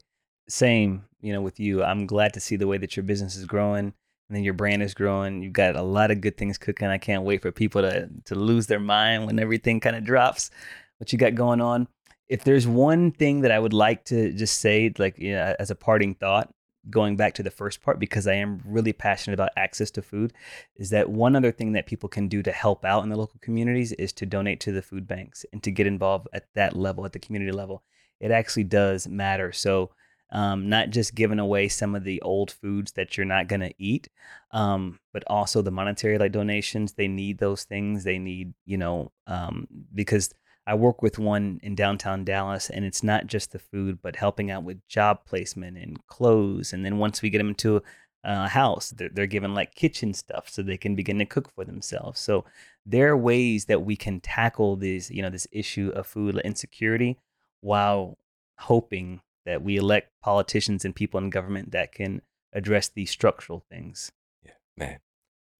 Same, 0.49 1.05
you 1.21 1.33
know, 1.33 1.41
with 1.41 1.59
you. 1.59 1.83
I'm 1.83 2.07
glad 2.07 2.35
to 2.35 2.41
see 2.41 2.57
the 2.57 2.67
way 2.67 2.77
that 2.79 2.97
your 2.97 3.05
business 3.05 3.37
is 3.37 3.47
growing 3.47 3.95
and 4.31 4.37
then 4.37 4.45
your 4.45 4.55
brand 4.55 4.83
is 4.83 4.95
growing. 4.95 5.43
You've 5.43 5.53
got 5.53 5.75
a 5.75 5.83
lot 5.83 6.13
of 6.13 6.21
good 6.21 6.37
things 6.37 6.57
cooking. 6.57 6.87
I 6.87 6.99
can't 6.99 7.25
wait 7.25 7.43
for 7.43 7.51
people 7.51 7.83
to 7.83 8.09
to 8.27 8.35
lose 8.35 8.67
their 8.67 8.81
mind 8.81 9.27
when 9.27 9.39
everything 9.41 9.81
kind 9.81 9.97
of 9.97 10.05
drops. 10.05 10.51
What 10.99 11.13
you 11.13 11.19
got 11.19 11.35
going 11.35 11.61
on? 11.61 11.89
If 12.29 12.45
there's 12.45 12.67
one 12.67 13.11
thing 13.11 13.41
that 13.41 13.51
I 13.51 13.59
would 13.59 13.73
like 13.73 14.05
to 14.05 14.33
just 14.33 14.59
say, 14.59 14.93
like 14.99 15.19
you 15.19 15.33
know, 15.33 15.57
as 15.59 15.71
a 15.71 15.75
parting 15.75 16.15
thought, 16.15 16.53
going 16.89 17.17
back 17.17 17.35
to 17.35 17.43
the 17.43 17.51
first 17.51 17.83
part, 17.83 17.99
because 17.99 18.27
I 18.27 18.35
am 18.35 18.63
really 18.65 18.93
passionate 18.93 19.35
about 19.35 19.51
access 19.57 19.91
to 19.93 20.03
food, 20.03 20.33
is 20.77 20.91
that 20.91 21.11
one 21.11 21.37
other 21.37 21.53
thing 21.53 21.73
that 21.73 21.87
people 21.87 22.09
can 22.09 22.29
do 22.29 22.43
to 22.43 22.53
help 22.53 22.85
out 22.85 23.03
in 23.03 23.11
the 23.11 23.19
local 23.19 23.39
communities 23.43 23.93
is 23.93 24.13
to 24.15 24.27
donate 24.27 24.61
to 24.61 24.73
the 24.73 24.83
food 24.83 25.07
banks 25.07 25.45
and 25.53 25.63
to 25.63 25.71
get 25.71 25.87
involved 25.87 26.29
at 26.33 26.47
that 26.55 26.77
level, 26.77 27.05
at 27.05 27.13
the 27.13 27.19
community 27.19 27.53
level. 27.53 27.83
It 28.19 28.31
actually 28.31 28.65
does 28.65 29.07
matter. 29.07 29.53
So 29.53 29.91
um, 30.33 30.69
not 30.69 30.91
just 30.91 31.15
giving 31.15 31.39
away 31.39 31.69
some 31.69 31.95
of 31.95 32.05
the 32.05 32.23
old 32.23 32.51
foods 32.51 32.93
that 32.93 33.17
you're 33.17 33.27
not 33.27 33.49
going 33.49 33.61
to 33.61 33.75
eat, 33.79 34.09
um, 34.53 35.01
but 35.13 35.25
also 35.27 35.61
the 35.61 35.71
monetary 35.71 36.19
like 36.19 36.33
donations. 36.33 36.93
They 36.93 37.09
need 37.09 37.39
those 37.39 37.65
things. 37.65 38.05
They 38.05 38.19
need, 38.19 38.55
you 38.65 38.79
know, 38.79 39.13
um, 39.27 39.67
because 39.95 40.33
I 40.71 40.75
work 40.75 41.03
with 41.03 41.19
one 41.19 41.59
in 41.65 41.75
downtown 41.75 42.25
Dallas, 42.25 42.71
and 42.71 42.85
it's 42.85 43.03
not 43.03 43.27
just 43.27 43.51
the 43.51 43.59
food, 43.59 43.99
but 44.01 44.15
helping 44.15 44.53
out 44.53 44.63
with 44.63 44.87
job 44.87 45.25
placement 45.27 45.77
and 45.77 46.07
clothes. 46.07 46.73
And 46.73 46.85
then 46.85 46.99
once 46.99 47.23
we 47.23 47.29
get 47.29 47.39
them 47.39 47.49
into 47.49 47.83
a 48.23 48.47
house, 48.47 48.91
they're, 48.91 49.09
they're 49.13 49.27
given 49.27 49.53
like 49.53 49.75
kitchen 49.75 50.15
stuff 50.15 50.49
so 50.49 50.63
they 50.63 50.77
can 50.77 50.95
begin 50.95 51.19
to 51.19 51.25
cook 51.25 51.51
for 51.53 51.65
themselves. 51.65 52.21
So 52.21 52.45
there 52.87 53.09
are 53.09 53.17
ways 53.17 53.65
that 53.65 53.83
we 53.83 53.97
can 53.97 54.21
tackle 54.21 54.77
this, 54.77 55.11
you 55.11 55.23
know, 55.23 55.29
this 55.29 55.49
issue 55.51 55.91
of 55.93 56.07
food 56.07 56.41
insecurity 56.45 57.19
while 57.63 58.17
hoping 58.61 59.23
that 59.45 59.63
we 59.63 59.77
elect 59.77 60.13
politicians 60.23 60.85
and 60.85 60.95
people 60.95 61.19
in 61.19 61.31
government 61.31 61.73
that 61.73 61.91
can 61.91 62.23
address 62.53 62.89
these 62.89 63.11
structural 63.11 63.65
things. 63.69 64.13
Yeah, 64.45 64.53
man. 64.77 65.01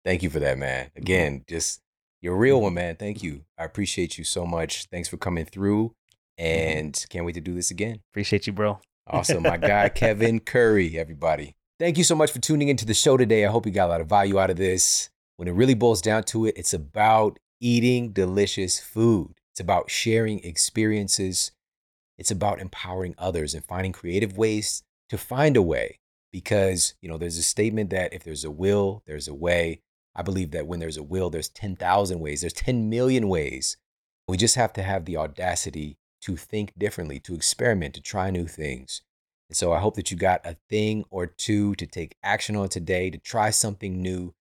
Thank 0.05 0.23
you 0.23 0.31
for 0.31 0.39
that, 0.39 0.57
man. 0.57 0.93
Again, 0.95 1.45
just 1.49 1.83
you're 2.21 2.35
a 2.35 2.39
real 2.39 2.61
one, 2.61 2.75
man. 2.75 2.97
Thank 2.97 3.23
you. 3.23 3.45
I 3.59 3.65
appreciate 3.65 4.19
you 4.19 4.25
so 4.25 4.45
much. 4.47 4.87
Thanks 4.87 5.09
for 5.09 5.17
coming 5.17 5.45
through, 5.47 5.95
Mm-hmm. 6.39 6.79
and 6.79 7.07
can't 7.11 7.27
wait 7.27 7.35
to 7.35 7.41
do 7.43 7.55
this 7.55 7.71
again. 7.71 8.01
Appreciate 8.13 8.47
you, 8.47 8.53
bro. 8.55 8.81
Awesome, 9.07 9.43
my 9.43 9.57
guy 9.59 9.89
Kevin 9.95 10.41
Curry. 10.41 10.99
Everybody, 10.99 11.55
thank 11.79 11.99
you 11.99 12.05
so 12.05 12.15
much 12.15 12.31
for 12.33 12.39
tuning 12.39 12.69
into 12.69 12.87
the 12.87 12.95
show 12.95 13.17
today. 13.19 13.45
I 13.45 13.51
hope 13.51 13.67
you 13.67 13.73
got 13.73 13.89
a 13.89 13.93
lot 13.93 14.01
of 14.01 14.09
value 14.09 14.39
out 14.39 14.49
of 14.51 14.57
this. 14.57 15.11
When 15.37 15.49
it 15.49 15.53
really 15.53 15.75
boils 15.75 16.01
down 16.01 16.25
to 16.25 16.47
it, 16.47 16.55
it's 16.57 16.73
about 16.73 17.39
eating 17.61 18.13
delicious 18.13 18.81
food. 18.81 19.35
It's 19.53 19.61
about 19.61 19.91
sharing 19.91 20.39
experiences. 20.45 21.53
It's 22.17 22.31
about 22.31 22.61
empowering 22.61 23.15
others 23.19 23.53
and 23.55 23.65
finding 23.65 23.93
creative 23.93 24.37
ways 24.39 24.83
to 25.11 25.19
find 25.19 25.57
a 25.57 25.63
way. 25.63 25.99
Because, 26.33 26.95
you 27.03 27.09
know, 27.09 27.19
there's 27.19 27.39
a 27.39 27.43
statement 27.43 27.91
that 27.91 28.13
if 28.15 28.23
there's 28.23 28.45
a 28.45 28.51
will, 28.51 29.03
there's 29.07 29.27
a 29.29 29.35
way. 29.35 29.81
I 30.21 30.23
believe 30.23 30.51
that 30.51 30.67
when 30.67 30.81
there's 30.81 30.99
a 30.99 31.03
will, 31.03 31.31
there's 31.31 31.49
10,000 31.49 32.21
ways, 32.21 32.43
there's 32.43 32.53
10 32.53 32.91
million 32.91 33.27
ways. 33.27 33.79
We 34.29 34.37
just 34.37 34.55
have 34.55 34.71
to 34.75 34.83
have 34.83 35.07
the 35.07 35.17
audacity 35.17 35.97
to 36.21 36.37
think 36.37 36.75
differently, 36.79 37.19
to 37.21 37.35
experiment, 37.35 37.95
to 37.95 38.03
try 38.03 38.29
new 38.31 38.47
things. 38.47 39.01
And 39.49 39.57
so 39.57 39.73
I 39.73 39.79
hope 39.79 39.97
that 39.97 40.11
you 40.11 40.19
got 40.19 40.45
a 40.45 40.59
thing 40.69 41.07
or 41.09 41.25
two 41.25 41.75
to 41.77 41.87
take 41.87 42.19
action 42.23 42.55
on 42.55 42.69
today, 42.69 43.09
to 43.09 43.17
try 43.17 43.49
something 43.49 44.03
new, 44.03 44.35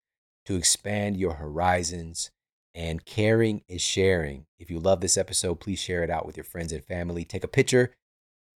to 0.46 0.56
expand 0.56 1.16
your 1.16 1.34
horizons. 1.34 2.32
And 2.74 3.04
caring 3.04 3.62
is 3.68 3.80
sharing. 3.80 4.46
If 4.58 4.68
you 4.68 4.80
love 4.80 5.00
this 5.00 5.16
episode, 5.16 5.60
please 5.60 5.78
share 5.78 6.02
it 6.02 6.10
out 6.10 6.26
with 6.26 6.36
your 6.36 6.42
friends 6.42 6.72
and 6.72 6.84
family. 6.84 7.24
Take 7.24 7.44
a 7.44 7.48
picture, 7.48 7.94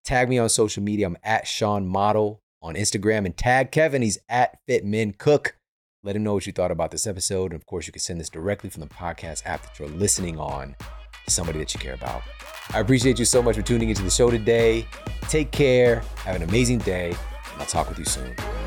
tag 0.04 0.28
me 0.28 0.40
on 0.40 0.50
social 0.50 0.82
media. 0.82 1.06
I'm 1.06 1.18
at 1.24 1.46
Shawn 1.46 1.86
Model 1.86 2.42
on 2.64 2.74
Instagram 2.74 3.28
and 3.28 3.38
tag 3.38 3.72
Kevin. 3.72 4.02
He's 4.02 4.18
at 4.28 4.58
Fit 4.66 4.84
Men 4.84 5.14
Cook. 5.14 5.56
Let 6.04 6.16
him 6.16 6.24
know 6.24 6.34
what 6.34 6.48
you 6.48 6.52
thought 6.52 6.72
about 6.72 6.90
this 6.90 7.06
episode. 7.06 7.52
And 7.52 7.62
of 7.62 7.68
course, 7.68 7.86
you 7.86 7.94
can 7.94 8.00
send 8.00 8.20
this 8.20 8.30
directly 8.30 8.72
from 8.72 8.82
the 8.82 8.88
podcast 8.88 9.44
app 9.46 9.62
that 9.62 9.78
you're 9.78 9.88
listening 9.88 10.40
on 10.40 10.76
to 11.26 11.32
somebody 11.32 11.60
that 11.60 11.74
you 11.74 11.80
care 11.80 11.94
about. 11.94 12.24
I 12.74 12.80
appreciate 12.80 13.20
you 13.20 13.26
so 13.26 13.42
much 13.42 13.56
for 13.56 13.62
tuning 13.62 13.90
into 13.90 14.02
the 14.02 14.10
show 14.10 14.32
today. 14.32 14.88
Take 15.30 15.52
care. 15.52 16.00
Have 16.18 16.36
an 16.36 16.42
amazing 16.42 16.80
day. 16.80 17.10
And 17.10 17.62
I'll 17.62 17.68
talk 17.68 17.88
with 17.88 18.00
you 18.00 18.06
soon. 18.06 18.36